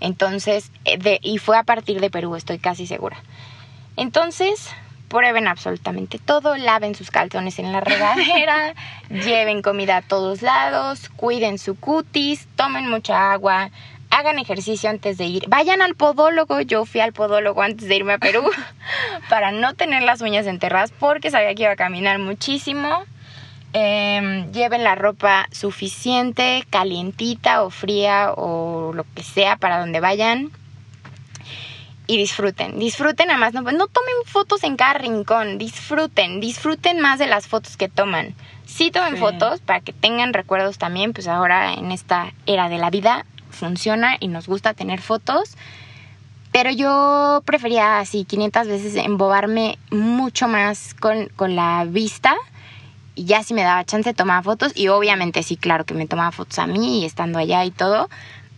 Entonces, 0.00 0.70
eh, 0.84 0.96
de, 0.98 1.18
y 1.22 1.38
fue 1.38 1.56
a 1.58 1.62
partir 1.62 2.00
de 2.00 2.10
Perú, 2.10 2.36
estoy 2.36 2.58
casi 2.58 2.86
segura. 2.86 3.16
Entonces, 3.96 4.68
prueben 5.10 5.48
absolutamente 5.48 6.18
todo, 6.18 6.56
laven 6.56 6.94
sus 6.94 7.10
calzones 7.10 7.58
en 7.58 7.72
la 7.72 7.80
regadera, 7.80 8.74
lleven 9.10 9.60
comida 9.60 9.98
a 9.98 10.02
todos 10.02 10.40
lados, 10.40 11.10
cuiden 11.16 11.58
su 11.58 11.74
cutis, 11.74 12.46
tomen 12.54 12.88
mucha 12.88 13.32
agua, 13.32 13.70
hagan 14.10 14.38
ejercicio 14.38 14.88
antes 14.88 15.18
de 15.18 15.24
ir. 15.24 15.44
Vayan 15.48 15.82
al 15.82 15.96
podólogo, 15.96 16.60
yo 16.60 16.86
fui 16.86 17.00
al 17.00 17.12
podólogo 17.12 17.60
antes 17.60 17.88
de 17.88 17.96
irme 17.96 18.14
a 18.14 18.18
Perú 18.18 18.48
para 19.28 19.50
no 19.50 19.74
tener 19.74 20.04
las 20.04 20.20
uñas 20.20 20.46
enterradas 20.46 20.92
porque 20.92 21.30
sabía 21.30 21.54
que 21.56 21.64
iba 21.64 21.72
a 21.72 21.76
caminar 21.76 22.20
muchísimo. 22.20 23.04
Em, 23.72 24.50
lleven 24.52 24.82
la 24.84 24.94
ropa 24.94 25.48
suficiente, 25.52 26.64
calientita 26.70 27.62
o 27.62 27.70
fría 27.70 28.32
o 28.36 28.92
lo 28.94 29.04
que 29.14 29.24
sea 29.24 29.56
para 29.56 29.80
donde 29.80 29.98
vayan. 29.98 30.50
Y 32.10 32.16
disfruten, 32.16 32.76
disfruten 32.80 33.28
nada 33.28 33.38
más, 33.38 33.54
no, 33.54 33.62
no 33.62 33.86
tomen 33.86 34.14
fotos 34.26 34.64
en 34.64 34.76
cada 34.76 34.94
rincón, 34.94 35.58
disfruten, 35.58 36.40
disfruten 36.40 36.98
más 36.98 37.20
de 37.20 37.28
las 37.28 37.46
fotos 37.46 37.76
que 37.76 37.88
toman. 37.88 38.34
Sí 38.66 38.90
tomen 38.90 39.14
Sí. 39.14 39.20
fotos 39.20 39.60
para 39.60 39.80
que 39.80 39.92
tengan 39.92 40.32
recuerdos 40.32 40.76
también, 40.76 41.12
pues 41.12 41.28
ahora 41.28 41.72
en 41.74 41.92
esta 41.92 42.32
era 42.46 42.68
de 42.68 42.78
la 42.78 42.90
vida 42.90 43.26
funciona 43.50 44.16
y 44.18 44.26
nos 44.26 44.48
gusta 44.48 44.74
tener 44.74 45.00
fotos, 45.00 45.56
Pero 46.50 46.72
yo 46.72 47.42
prefería 47.44 48.00
así 48.00 48.24
500 48.24 48.66
veces 48.66 48.96
embobarme 48.96 49.78
mucho 49.92 50.48
más 50.48 50.94
con, 50.94 51.28
con 51.36 51.54
la 51.54 51.84
vista 51.86 52.34
y 53.14 53.24
ya 53.26 53.44
si 53.44 53.54
me 53.54 53.62
daba 53.62 53.84
chance 53.84 54.12
tomaba 54.14 54.42
fotos 54.42 54.72
y 54.74 54.88
obviamente 54.88 55.44
sí, 55.44 55.56
claro 55.56 55.84
que 55.84 55.94
me 55.94 56.08
tomaba 56.08 56.32
fotos 56.32 56.58
a 56.58 56.66
mí 56.66 57.02
y 57.02 57.04
estando 57.04 57.38
allá 57.38 57.64
y 57.64 57.70
todo, 57.70 58.08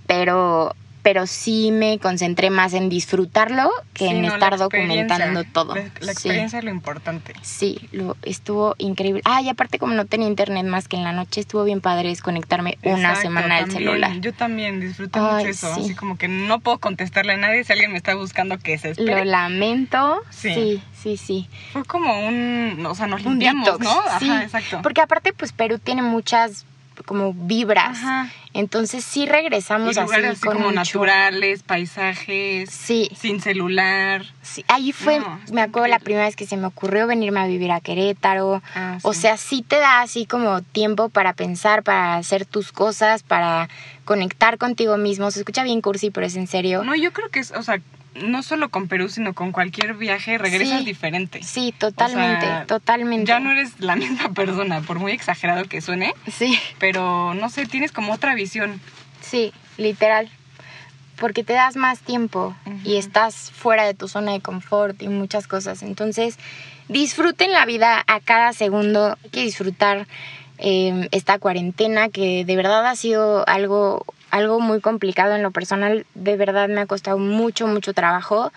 pero 0.06 0.74
pero 1.02 1.26
sí 1.26 1.70
me 1.72 1.98
concentré 1.98 2.50
más 2.50 2.74
en 2.74 2.88
disfrutarlo 2.88 3.70
que 3.92 4.04
Sí, 4.04 4.10
en 4.10 4.22
no, 4.22 4.28
estar 4.34 4.56
documentando 4.56 5.42
todo. 5.44 5.74
La, 5.74 5.82
la 5.82 5.90
Sí. 6.06 6.10
experiencia 6.10 6.58
es 6.60 6.64
lo 6.64 6.70
importante. 6.70 7.34
Sí, 7.42 7.88
lo, 7.92 8.16
estuvo 8.22 8.74
increíble. 8.78 9.20
Ah, 9.24 9.42
y 9.42 9.48
aparte 9.48 9.78
como 9.78 9.94
no 9.94 10.04
tenía 10.04 10.28
internet 10.28 10.64
más 10.66 10.86
que 10.88 10.96
en 10.96 11.04
la 11.04 11.12
noche, 11.12 11.40
estuvo 11.40 11.64
bien 11.64 11.80
padre 11.80 12.08
desconectarme 12.10 12.78
una 12.84 13.16
semana 13.16 13.56
del 13.56 13.64
también. 13.66 13.88
celular. 13.90 14.20
Yo 14.20 14.32
también 14.32 14.80
disfruté 14.80 15.18
Ay, 15.18 15.34
mucho 15.46 15.48
eso. 15.48 15.74
sí. 15.74 15.80
Así 15.82 15.94
como 15.94 16.16
que 16.16 16.28
no 16.28 16.60
puedo 16.60 16.78
contestarle 16.78 17.32
a 17.32 17.36
nadie 17.36 17.64
si 17.64 17.72
alguien 17.72 17.90
me 17.92 17.98
está 17.98 18.14
buscando 18.14 18.58
que 18.58 18.78
se 18.78 18.88
Lo 18.88 18.92
espere. 18.92 19.24
lamento. 19.24 20.20
Sí. 20.30 20.54
Sí, 20.54 20.82
sí, 21.02 21.16
sí. 21.16 21.48
Fue 21.72 21.84
como 21.84 22.26
un. 22.28 22.84
O 22.86 22.94
sea, 22.94 23.06
nos 23.06 23.22
limpiamos, 23.24 23.80
¿no? 23.80 24.02
sí. 24.20 24.30
Ajá, 24.30 24.42
exacto. 24.44 24.80
Porque 24.82 25.00
aparte, 25.00 25.32
pues 25.32 25.52
Perú 25.52 25.78
tiene 25.78 26.02
muchas 26.02 26.64
como 27.02 27.32
vibras. 27.34 27.98
Ajá. 27.98 28.30
Entonces 28.54 29.02
sí 29.04 29.22
Y 29.22 29.26
regresamos 29.26 29.96
lugares 29.96 30.24
así 30.26 30.32
así 30.32 30.40
con 30.46 30.56
como 30.58 30.72
naturales, 30.72 31.62
paisajes, 31.62 32.68
Sí, 32.70 33.10
sin 33.18 33.40
celular. 33.40 34.24
sí. 34.42 34.64
Ahí 34.68 34.92
fue, 34.92 35.20
No, 35.20 35.40
me 35.52 35.62
acuerdo 35.62 35.88
la 35.88 35.98
primera 35.98 36.26
vez 36.26 36.36
que 36.36 36.46
se 36.46 36.56
me 36.56 36.66
ocurrió 36.66 37.06
venirme 37.06 37.40
a 37.40 37.46
vivir 37.46 37.70
a 37.72 37.80
Querétaro. 37.80 38.62
Ah, 38.74 38.98
O 39.02 39.14
sea, 39.14 39.36
sí 39.38 39.62
te 39.62 39.76
da 39.76 40.00
así 40.02 40.26
como 40.26 40.60
tiempo 40.60 41.08
para 41.08 41.32
pensar, 41.32 41.82
para 41.82 42.16
hacer 42.16 42.44
tus 42.44 42.72
cosas, 42.72 43.22
para 43.22 43.68
conectar 44.04 44.58
contigo 44.58 44.96
mismo. 44.98 45.30
Se 45.30 45.38
escucha 45.40 45.62
bien 45.62 45.80
cursi, 45.80 46.10
pero 46.10 46.26
es 46.26 46.36
en 46.36 46.46
serio. 46.46 46.84
No, 46.84 46.94
yo 46.94 47.12
creo 47.12 47.28
que 47.30 47.40
es, 47.40 47.52
o 47.52 47.62
sea, 47.62 47.80
no 48.14 48.42
solo 48.42 48.68
con 48.68 48.88
Perú, 48.88 49.08
sino 49.08 49.32
con 49.34 49.52
cualquier 49.52 49.94
viaje 49.94 50.36
regresas 50.38 50.80
Sí. 50.80 50.84
diferente. 50.84 51.42
Sí, 51.42 51.74
totalmente, 51.76 52.46
O 52.46 52.48
sea, 52.50 52.66
totalmente. 52.66 53.26
Ya 53.26 53.40
no 53.40 53.50
eres 53.52 53.80
la 53.80 53.96
misma 53.96 54.32
persona, 54.34 54.80
por 54.80 54.98
muy 54.98 55.12
exagerado 55.12 55.64
que 55.64 55.80
suene, 55.80 56.14
Sí, 56.30 56.58
pero 56.78 57.34
no 57.34 57.48
sé, 57.48 57.66
tienes 57.66 57.92
como 57.92 58.12
otra 58.12 58.34
visión. 58.34 58.80
sí, 59.20 59.52
literal. 59.78 60.28
Porque 61.16 61.44
te 61.44 61.52
das 61.52 61.76
más 61.76 62.00
tiempo 62.00 62.56
y 62.84 62.96
estás 62.96 63.52
fuera 63.52 63.84
de 63.84 63.94
tu 63.94 64.08
zona 64.08 64.32
de 64.32 64.40
confort 64.40 65.00
y 65.02 65.08
muchas 65.08 65.46
cosas. 65.46 65.82
Entonces, 65.82 66.36
disfruten 66.88 67.52
la 67.52 67.64
vida 67.64 68.02
a 68.08 68.18
cada 68.18 68.52
segundo. 68.52 69.16
Hay 69.22 69.30
que 69.30 69.42
disfrutar 69.42 70.08
eh, 70.58 71.08
esta 71.12 71.38
cuarentena 71.38 72.08
que 72.08 72.44
de 72.44 72.56
verdad 72.56 72.84
ha 72.86 72.96
sido 72.96 73.46
algo, 73.48 74.04
algo 74.32 74.58
muy 74.58 74.80
complicado 74.80 75.36
en 75.36 75.42
lo 75.44 75.52
personal. 75.52 76.04
De 76.14 76.36
verdad 76.36 76.68
me 76.68 76.80
ha 76.80 76.86
costado 76.86 77.18
mucho, 77.18 77.68
mucho 77.68 77.92
trabajo 77.94 78.50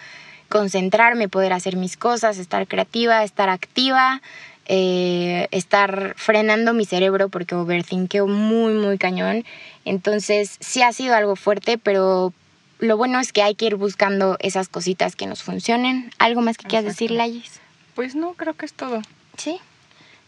concentrarme, 0.50 1.28
poder 1.28 1.54
hacer 1.54 1.76
mis 1.76 1.98
cosas, 1.98 2.38
estar 2.38 2.68
creativa, 2.68 3.24
estar 3.24 3.50
activa, 3.50 4.22
eh, 4.68 5.48
estar 5.52 6.14
frenando 6.18 6.74
mi 6.74 6.86
cerebro 6.86 7.30
porque 7.30 7.56
overthinkeo 7.56 8.28
muy, 8.28 8.74
muy 8.74 8.98
cañón. 8.98 9.44
Entonces 9.86 10.58
sí 10.60 10.82
ha 10.82 10.94
sido 10.94 11.16
algo 11.16 11.36
fuerte, 11.36 11.78
pero 11.78 12.34
lo 12.80 12.98
bueno 12.98 13.20
es 13.20 13.32
que 13.32 13.44
hay 13.44 13.56
que 13.56 13.66
ir 13.66 13.76
buscando 13.76 14.38
esas 14.40 14.70
cositas 14.70 15.16
que 15.16 15.28
nos 15.28 15.44
funcionen. 15.44 16.12
¿Algo 16.20 16.42
más 16.42 16.58
que 16.58 16.68
quieras 16.68 16.86
decir, 16.86 17.12
Layis? 17.12 17.60
Pues 17.94 18.16
no, 18.16 18.34
creo 18.34 18.54
que 18.54 18.66
es 18.66 18.74
todo. 18.74 19.02
¿Sí? 19.38 19.60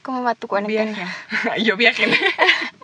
¿Cómo 0.01 0.23
va 0.23 0.35
tu 0.35 0.47
cuarentena? 0.47 1.15
Yo 1.63 1.75
viajen. 1.75 2.11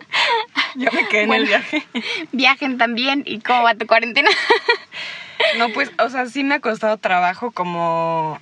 Yo 0.76 0.90
me 0.92 1.08
quedé 1.08 1.22
en 1.22 1.32
el 1.32 1.46
viaje. 1.46 1.86
Viajen 2.32 2.78
también. 2.78 3.22
¿Y 3.26 3.40
cómo 3.40 3.62
va 3.62 3.74
tu 3.74 3.86
cuarentena? 3.86 4.30
No, 5.58 5.68
pues, 5.70 5.90
o 5.98 6.08
sea, 6.08 6.26
sí 6.26 6.42
me 6.42 6.54
ha 6.54 6.60
costado 6.60 6.96
trabajo 6.96 7.50
como. 7.50 8.40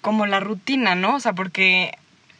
como 0.00 0.26
la 0.26 0.40
rutina, 0.40 0.94
¿no? 0.94 1.14
O 1.16 1.20
sea, 1.20 1.34
porque 1.34 1.96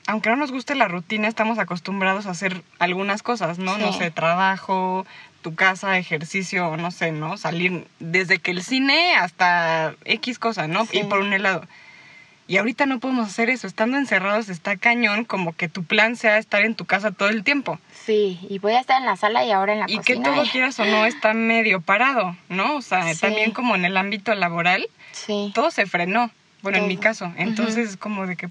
aunque 0.08 0.30
no 0.30 0.36
nos 0.36 0.50
guste 0.50 0.74
la 0.74 0.88
rutina, 0.88 1.28
estamos 1.28 1.58
acostumbrados 1.58 2.26
a 2.26 2.30
hacer 2.30 2.62
algunas 2.78 3.22
cosas, 3.22 3.58
¿no? 3.58 3.76
No 3.76 3.92
sé, 3.92 4.10
trabajo, 4.10 5.06
tu 5.42 5.54
casa, 5.54 5.98
ejercicio, 5.98 6.76
no 6.78 6.90
sé, 6.90 7.12
¿no? 7.12 7.36
Salir 7.36 7.86
desde 8.00 8.38
que 8.38 8.50
el 8.50 8.62
cine 8.62 9.14
hasta 9.16 9.94
X 10.06 10.38
cosa, 10.38 10.66
¿no? 10.66 10.86
Sí. 10.86 11.00
Ir 11.00 11.08
por 11.08 11.20
un 11.20 11.34
helado. 11.34 11.66
Y 12.48 12.56
ahorita 12.56 12.86
no 12.86 12.98
podemos 12.98 13.28
hacer 13.28 13.50
eso. 13.50 13.66
Estando 13.66 13.98
encerrados 13.98 14.48
está 14.48 14.76
cañón 14.78 15.24
como 15.24 15.54
que 15.54 15.68
tu 15.68 15.84
plan 15.84 16.16
sea 16.16 16.38
estar 16.38 16.64
en 16.64 16.74
tu 16.74 16.86
casa 16.86 17.10
todo 17.12 17.28
el 17.28 17.44
tiempo. 17.44 17.78
Sí, 18.06 18.40
y 18.48 18.58
voy 18.58 18.72
a 18.72 18.80
estar 18.80 18.98
en 18.98 19.06
la 19.06 19.16
sala 19.16 19.44
y 19.44 19.52
ahora 19.52 19.74
en 19.74 19.80
la 19.80 19.84
Y 19.86 19.98
que 19.98 20.14
cocina. 20.14 20.30
todo 20.34 20.42
¿eh? 20.44 20.48
quieras 20.50 20.80
o 20.80 20.84
no 20.86 21.04
está 21.04 21.34
medio 21.34 21.82
parado, 21.82 22.34
¿no? 22.48 22.76
O 22.76 22.82
sea, 22.82 23.12
Sí. 23.14 23.20
también 23.20 23.50
como 23.52 23.76
en 23.76 23.84
el 23.84 23.96
ámbito 23.98 24.34
laboral, 24.34 24.88
Sí. 25.12 25.52
todo 25.54 25.70
se 25.70 25.84
frenó. 25.86 26.30
Bueno, 26.62 26.78
en 26.78 26.88
mi 26.88 26.96
caso. 26.96 27.30
Entonces, 27.36 27.96
como 27.98 28.26
de 28.26 28.36
que, 28.36 28.48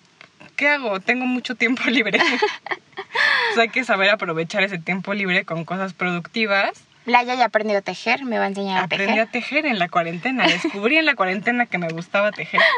¿qué 0.55 0.69
hago? 0.69 0.99
Tengo 0.99 1.25
mucho 1.25 1.55
tiempo 1.55 1.81
libre. 1.89 2.19
o 2.19 3.53
sea, 3.55 3.63
hay 3.63 3.69
que 3.69 3.83
saber 3.83 4.11
aprovechar 4.11 4.61
ese 4.63 4.77
tiempo 4.77 5.15
libre 5.15 5.43
con 5.43 5.65
cosas 5.65 5.93
productivas. 5.93 6.83
Laia 7.07 7.33
ya 7.35 7.45
aprendió 7.45 7.77
a 7.77 7.81
tejer, 7.81 8.25
me 8.25 8.37
va 8.37 8.45
a 8.45 8.47
enseñar 8.49 8.77
a 8.79 8.83
Aprendí 8.83 9.17
a 9.19 9.25
tejer. 9.25 9.61
tejer 9.61 9.65
en 9.65 9.79
la 9.79 9.89
cuarentena. 9.89 10.45
Descubrí 10.45 10.97
en 10.97 11.05
la 11.05 11.15
cuarentena 11.15 11.65
que 11.65 11.79
me 11.79 11.89
gustaba 11.89 12.31
tejer. 12.31 12.61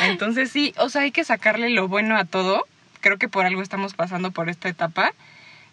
Entonces, 0.00 0.50
sí, 0.50 0.74
o 0.78 0.88
sea, 0.88 1.02
hay 1.02 1.10
que 1.10 1.24
sacarle 1.24 1.70
lo 1.70 1.88
bueno 1.88 2.16
a 2.16 2.24
todo. 2.24 2.66
Creo 3.00 3.18
que 3.18 3.28
por 3.28 3.46
algo 3.46 3.62
estamos 3.62 3.94
pasando 3.94 4.30
por 4.30 4.48
esta 4.48 4.68
etapa. 4.68 5.12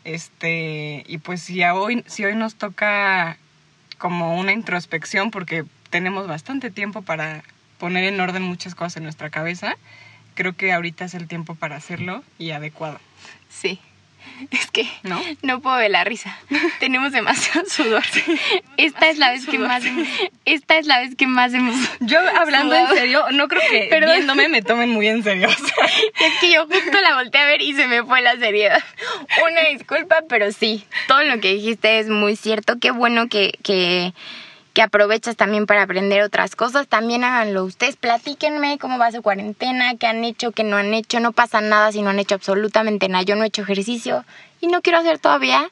Este, 0.04 1.04
y 1.08 1.18
pues 1.20 1.42
si 1.42 1.64
hoy, 1.64 2.04
si 2.08 2.26
hoy 2.26 2.36
nos 2.36 2.56
toca 2.56 3.38
como 3.98 4.38
una 4.38 4.54
introspección, 4.54 5.30
porque 5.32 5.66
tenemos 5.90 6.28
bastante 6.28 6.72
tiempo 6.72 7.02
para 7.02 7.44
poner 7.78 8.04
en 8.06 8.20
orden 8.20 8.44
muchas 8.44 8.76
cosas 8.76 8.98
en 8.98 9.04
nuestra 9.04 9.30
cabeza, 9.30 9.76
creo 10.36 10.54
que 10.54 10.72
ahorita 10.72 11.06
es 11.06 11.14
el 11.14 11.28
tiempo 11.28 11.56
para 11.56 11.76
hacerlo 11.76 12.24
y 12.38 12.52
adecuado, 12.52 13.00
Sí. 13.50 13.80
Es 14.52 14.72
que 14.72 14.88
¿no? 15.04 15.22
no 15.42 15.60
puedo 15.62 15.78
de 15.78 15.90
la 15.90 16.04
risa. 16.04 16.38
Tenemos 16.80 17.12
demasiado 17.12 17.68
sudor. 17.70 18.04
Esta 18.78 19.10
es 19.10 19.18
la 19.18 19.32
vez 19.32 19.46
que 19.46 19.60
más 19.60 19.84
hemos, 19.86 20.08
esta 20.46 20.78
es 20.78 20.88
la 20.88 21.00
vez 21.00 21.16
que 21.16 21.28
más 21.28 21.54
hemos 21.54 21.76
Yo 22.00 22.20
hablando 22.20 22.76
Sudado. 22.76 22.94
en 22.94 23.00
serio, 23.00 23.26
no 23.32 23.48
creo 23.48 23.62
que 23.70 23.88
Perdón. 23.90 24.16
viéndome 24.16 24.50
me 24.50 24.62
tomen 24.62 24.90
muy 24.90 25.08
en 25.08 25.24
serio. 25.24 25.50
Es 26.20 26.34
que 26.42 26.52
yo 26.52 26.66
justo 26.66 27.02
la 27.02 27.16
volteé 27.16 27.42
a 27.42 27.46
ver 27.46 27.62
y 27.62 27.74
se 27.74 27.88
me 27.88 28.04
fue 28.04 28.22
la 28.22 28.36
seriedad. 28.38 28.82
Una 29.44 29.62
disculpa, 29.70 30.24
pero 30.28 30.52
sí, 30.52 30.86
todo 31.08 31.24
lo 31.24 31.40
que 31.40 31.54
dijiste 31.54 32.00
es 32.00 32.08
muy 32.10 32.36
cierto. 32.36 32.78
Qué 32.80 32.92
bueno 32.92 33.28
que, 33.30 33.58
que, 33.64 34.14
que 34.74 34.82
aprovechas 34.82 35.36
también 35.36 35.66
para 35.66 35.82
aprender 35.84 36.22
otras 36.22 36.56
cosas. 36.56 36.88
También 36.88 37.24
háganlo 37.24 37.64
ustedes. 37.64 37.96
Platíquenme 37.98 38.78
cómo 38.78 38.98
va 38.98 39.12
su 39.12 39.22
cuarentena, 39.22 39.96
qué 39.98 40.08
han 40.08 40.24
hecho, 40.24 40.52
qué 40.52 40.64
no 40.64 40.78
han 40.78 40.94
hecho. 40.94 41.20
No 41.20 41.32
pasa 41.32 41.60
nada 41.62 41.92
si 41.92 42.02
no 42.02 42.10
han 42.12 42.20
hecho 42.20 42.36
absolutamente 42.36 43.10
nada. 43.10 43.24
Yo 43.24 43.36
no 43.36 43.44
he 43.44 43.48
hecho 43.48 43.62
ejercicio 43.64 44.24
y 44.62 44.68
no 44.68 44.82
quiero 44.82 45.00
hacer 45.00 45.20
todavía. 45.20 45.70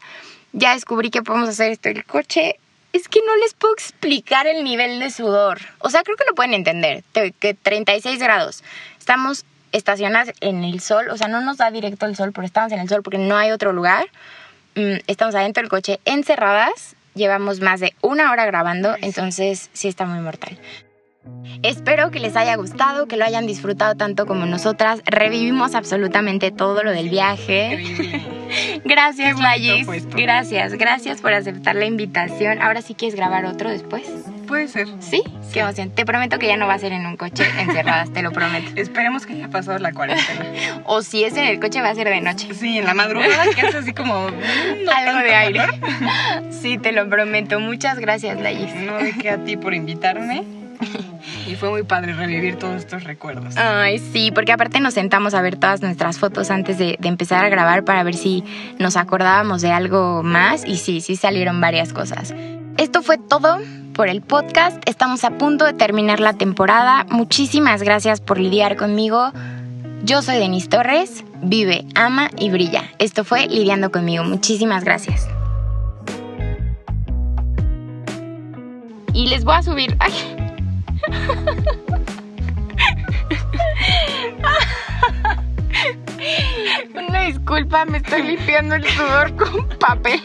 Ya 0.53 0.73
descubrí 0.73 1.09
que 1.11 1.21
podemos 1.21 1.49
hacer 1.49 1.71
esto 1.71 1.89
el 1.89 2.03
coche. 2.05 2.59
Es 2.93 3.07
que 3.07 3.19
no 3.25 3.35
les 3.37 3.53
puedo 3.53 3.73
explicar 3.73 4.47
el 4.47 4.63
nivel 4.63 4.99
de 4.99 5.11
sudor. 5.11 5.59
O 5.79 5.89
sea, 5.89 6.01
creo 6.03 6.17
que 6.17 6.25
lo 6.27 6.33
pueden 6.35 6.53
entender. 6.55 7.03
Te- 7.11 7.31
Que 7.33 7.53
36 7.53 8.17
grados. 8.19 8.63
Estamos 8.97 9.45
estacionadas 9.73 10.33
en 10.41 10.63
el 10.63 10.79
sol. 10.79 11.09
O 11.11 11.17
sea, 11.17 11.27
no 11.27 11.41
nos 11.41 11.57
da 11.57 11.69
directo 11.69 12.05
el 12.07 12.15
sol, 12.15 12.31
pero 12.33 12.47
estamos 12.47 12.71
en 12.71 12.79
el 12.79 12.89
sol 12.89 13.03
porque 13.03 13.19
no 13.19 13.37
hay 13.37 13.51
otro 13.51 13.73
lugar. 13.73 14.07
Mm, 14.75 14.95
Estamos 15.05 15.35
adentro 15.35 15.61
del 15.61 15.69
coche 15.69 15.99
encerradas. 16.05 16.95
Llevamos 17.17 17.59
más 17.59 17.79
de 17.79 17.93
una 18.01 18.31
hora 18.31 18.45
grabando, 18.45 18.95
entonces 19.01 19.69
sí 19.73 19.87
está 19.87 20.05
muy 20.05 20.19
mortal. 20.19 20.57
Espero 21.63 22.11
que 22.11 22.19
les 22.19 22.35
haya 22.35 22.55
gustado, 22.55 23.07
que 23.07 23.17
lo 23.17 23.25
hayan 23.25 23.47
disfrutado 23.47 23.95
tanto 23.95 24.25
como 24.25 24.45
nosotras. 24.45 25.01
Revivimos 25.05 25.75
absolutamente 25.75 26.51
todo 26.51 26.83
lo 26.83 26.91
del 26.91 27.09
viaje. 27.09 27.83
Gracias, 28.85 29.37
esto. 29.93 30.17
Gracias, 30.17 30.73
gracias 30.73 31.21
por 31.21 31.33
aceptar 31.33 31.75
la 31.75 31.85
invitación. 31.85 32.61
Ahora 32.61 32.81
sí 32.81 32.95
quieres 32.95 33.15
grabar 33.15 33.45
otro 33.45 33.69
después. 33.69 34.03
Puede 34.47 34.69
ser. 34.69 34.87
¿Sí? 34.99 35.21
Qué 35.51 35.59
emoción. 35.59 35.89
Te 35.89 36.05
prometo 36.05 36.39
que 36.39 36.47
ya 36.47 36.55
no 36.55 36.67
va 36.67 36.75
a 36.75 36.79
ser 36.79 36.93
en 36.93 37.05
un 37.05 37.17
coche 37.17 37.43
encerradas, 37.59 38.11
te 38.13 38.21
lo 38.21 38.31
prometo. 38.31 38.71
Esperemos 38.75 39.25
que 39.25 39.33
haya 39.33 39.49
pasado 39.49 39.77
la 39.79 39.91
cuarentena. 39.91 40.45
O 40.85 41.01
si 41.01 41.25
es 41.25 41.35
en 41.35 41.43
el 41.43 41.59
coche, 41.59 41.81
va 41.81 41.89
a 41.89 41.95
ser 41.95 42.07
de 42.07 42.21
noche. 42.21 42.53
Sí, 42.53 42.77
en 42.77 42.85
la 42.85 42.93
madrugada 42.93 43.43
que 43.53 43.61
hace 43.61 43.79
así 43.79 43.93
como... 43.93 44.29
mm, 44.29 44.85
no 44.85 44.91
Algo 44.91 45.19
de 45.19 45.35
aire. 45.35 45.61
Sí, 46.49 46.77
te 46.77 46.93
lo 46.93 47.09
prometo. 47.09 47.59
Muchas 47.59 47.99
gracias, 47.99 48.39
Layis. 48.39 48.73
No 48.75 48.97
de 48.97 49.11
que 49.11 49.29
a 49.29 49.43
ti 49.43 49.57
por 49.57 49.73
invitarme. 49.73 50.43
Fue 51.59 51.69
muy 51.69 51.83
padre 51.83 52.13
revivir 52.13 52.57
todos 52.57 52.75
estos 52.75 53.03
recuerdos. 53.03 53.57
Ay, 53.57 53.99
sí, 53.99 54.31
porque 54.31 54.51
aparte 54.51 54.79
nos 54.79 54.93
sentamos 54.93 55.33
a 55.33 55.41
ver 55.41 55.57
todas 55.57 55.81
nuestras 55.81 56.19
fotos 56.19 56.51
antes 56.51 56.77
de, 56.77 56.97
de 56.99 57.07
empezar 57.07 57.43
a 57.43 57.49
grabar 57.49 57.83
para 57.83 58.03
ver 58.03 58.15
si 58.15 58.43
nos 58.79 58.95
acordábamos 58.95 59.61
de 59.61 59.71
algo 59.71 60.21
más 60.23 60.65
y 60.65 60.77
sí, 60.77 61.01
sí 61.01 61.15
salieron 61.15 61.59
varias 61.59 61.93
cosas. 61.93 62.33
Esto 62.77 63.01
fue 63.01 63.17
todo 63.17 63.57
por 63.93 64.07
el 64.07 64.21
podcast. 64.21 64.81
Estamos 64.85 65.23
a 65.23 65.31
punto 65.31 65.65
de 65.65 65.73
terminar 65.73 66.19
la 66.19 66.33
temporada. 66.33 67.05
Muchísimas 67.09 67.81
gracias 67.81 68.21
por 68.21 68.39
lidiar 68.39 68.75
conmigo. 68.75 69.31
Yo 70.03 70.21
soy 70.21 70.37
Denise 70.37 70.69
Torres, 70.69 71.25
vive, 71.41 71.85
ama 71.95 72.29
y 72.37 72.51
brilla. 72.51 72.83
Esto 72.99 73.23
fue 73.23 73.47
Lidiando 73.47 73.91
conmigo. 73.91 74.23
Muchísimas 74.23 74.83
gracias. 74.83 75.27
Y 79.13 79.27
les 79.27 79.43
voy 79.43 79.55
a 79.55 79.63
subir. 79.63 79.97
Ay. 79.99 80.46
Una 86.95 87.21
disculpa, 87.23 87.85
me 87.85 87.97
estoy 87.99 88.23
limpiando 88.23 88.75
el 88.75 88.85
sudor 88.85 89.35
con 89.35 89.67
papel 89.79 90.21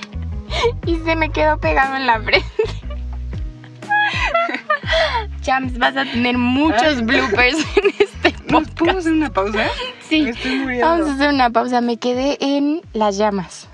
y 0.87 0.97
se 0.97 1.17
me 1.17 1.31
quedó 1.31 1.59
pegado 1.59 1.97
en 1.97 2.07
la 2.07 2.21
frente. 2.21 2.47
Champs, 5.43 5.77
vas 5.79 5.97
a 5.97 6.05
tener 6.05 6.39
muchos 6.39 7.03
bloopers 7.05 7.57
en 7.77 7.91
este 7.99 8.33
¿Nos 8.53 8.69
podcast. 8.69 8.79
podemos 8.79 9.01
hacer 9.01 9.13
una 9.13 9.31
pausa? 9.33 9.67
Sí, 10.09 10.23
Me 10.23 10.31
estoy 10.31 10.57
muriendo. 10.57 10.87
vamos 10.87 11.09
a 11.09 11.15
hacer 11.15 11.29
una 11.31 11.51
pausa. 11.51 11.81
Me 11.81 11.97
quedé 11.97 12.37
en 12.41 12.81
las 12.93 13.17
llamas. 13.19 13.69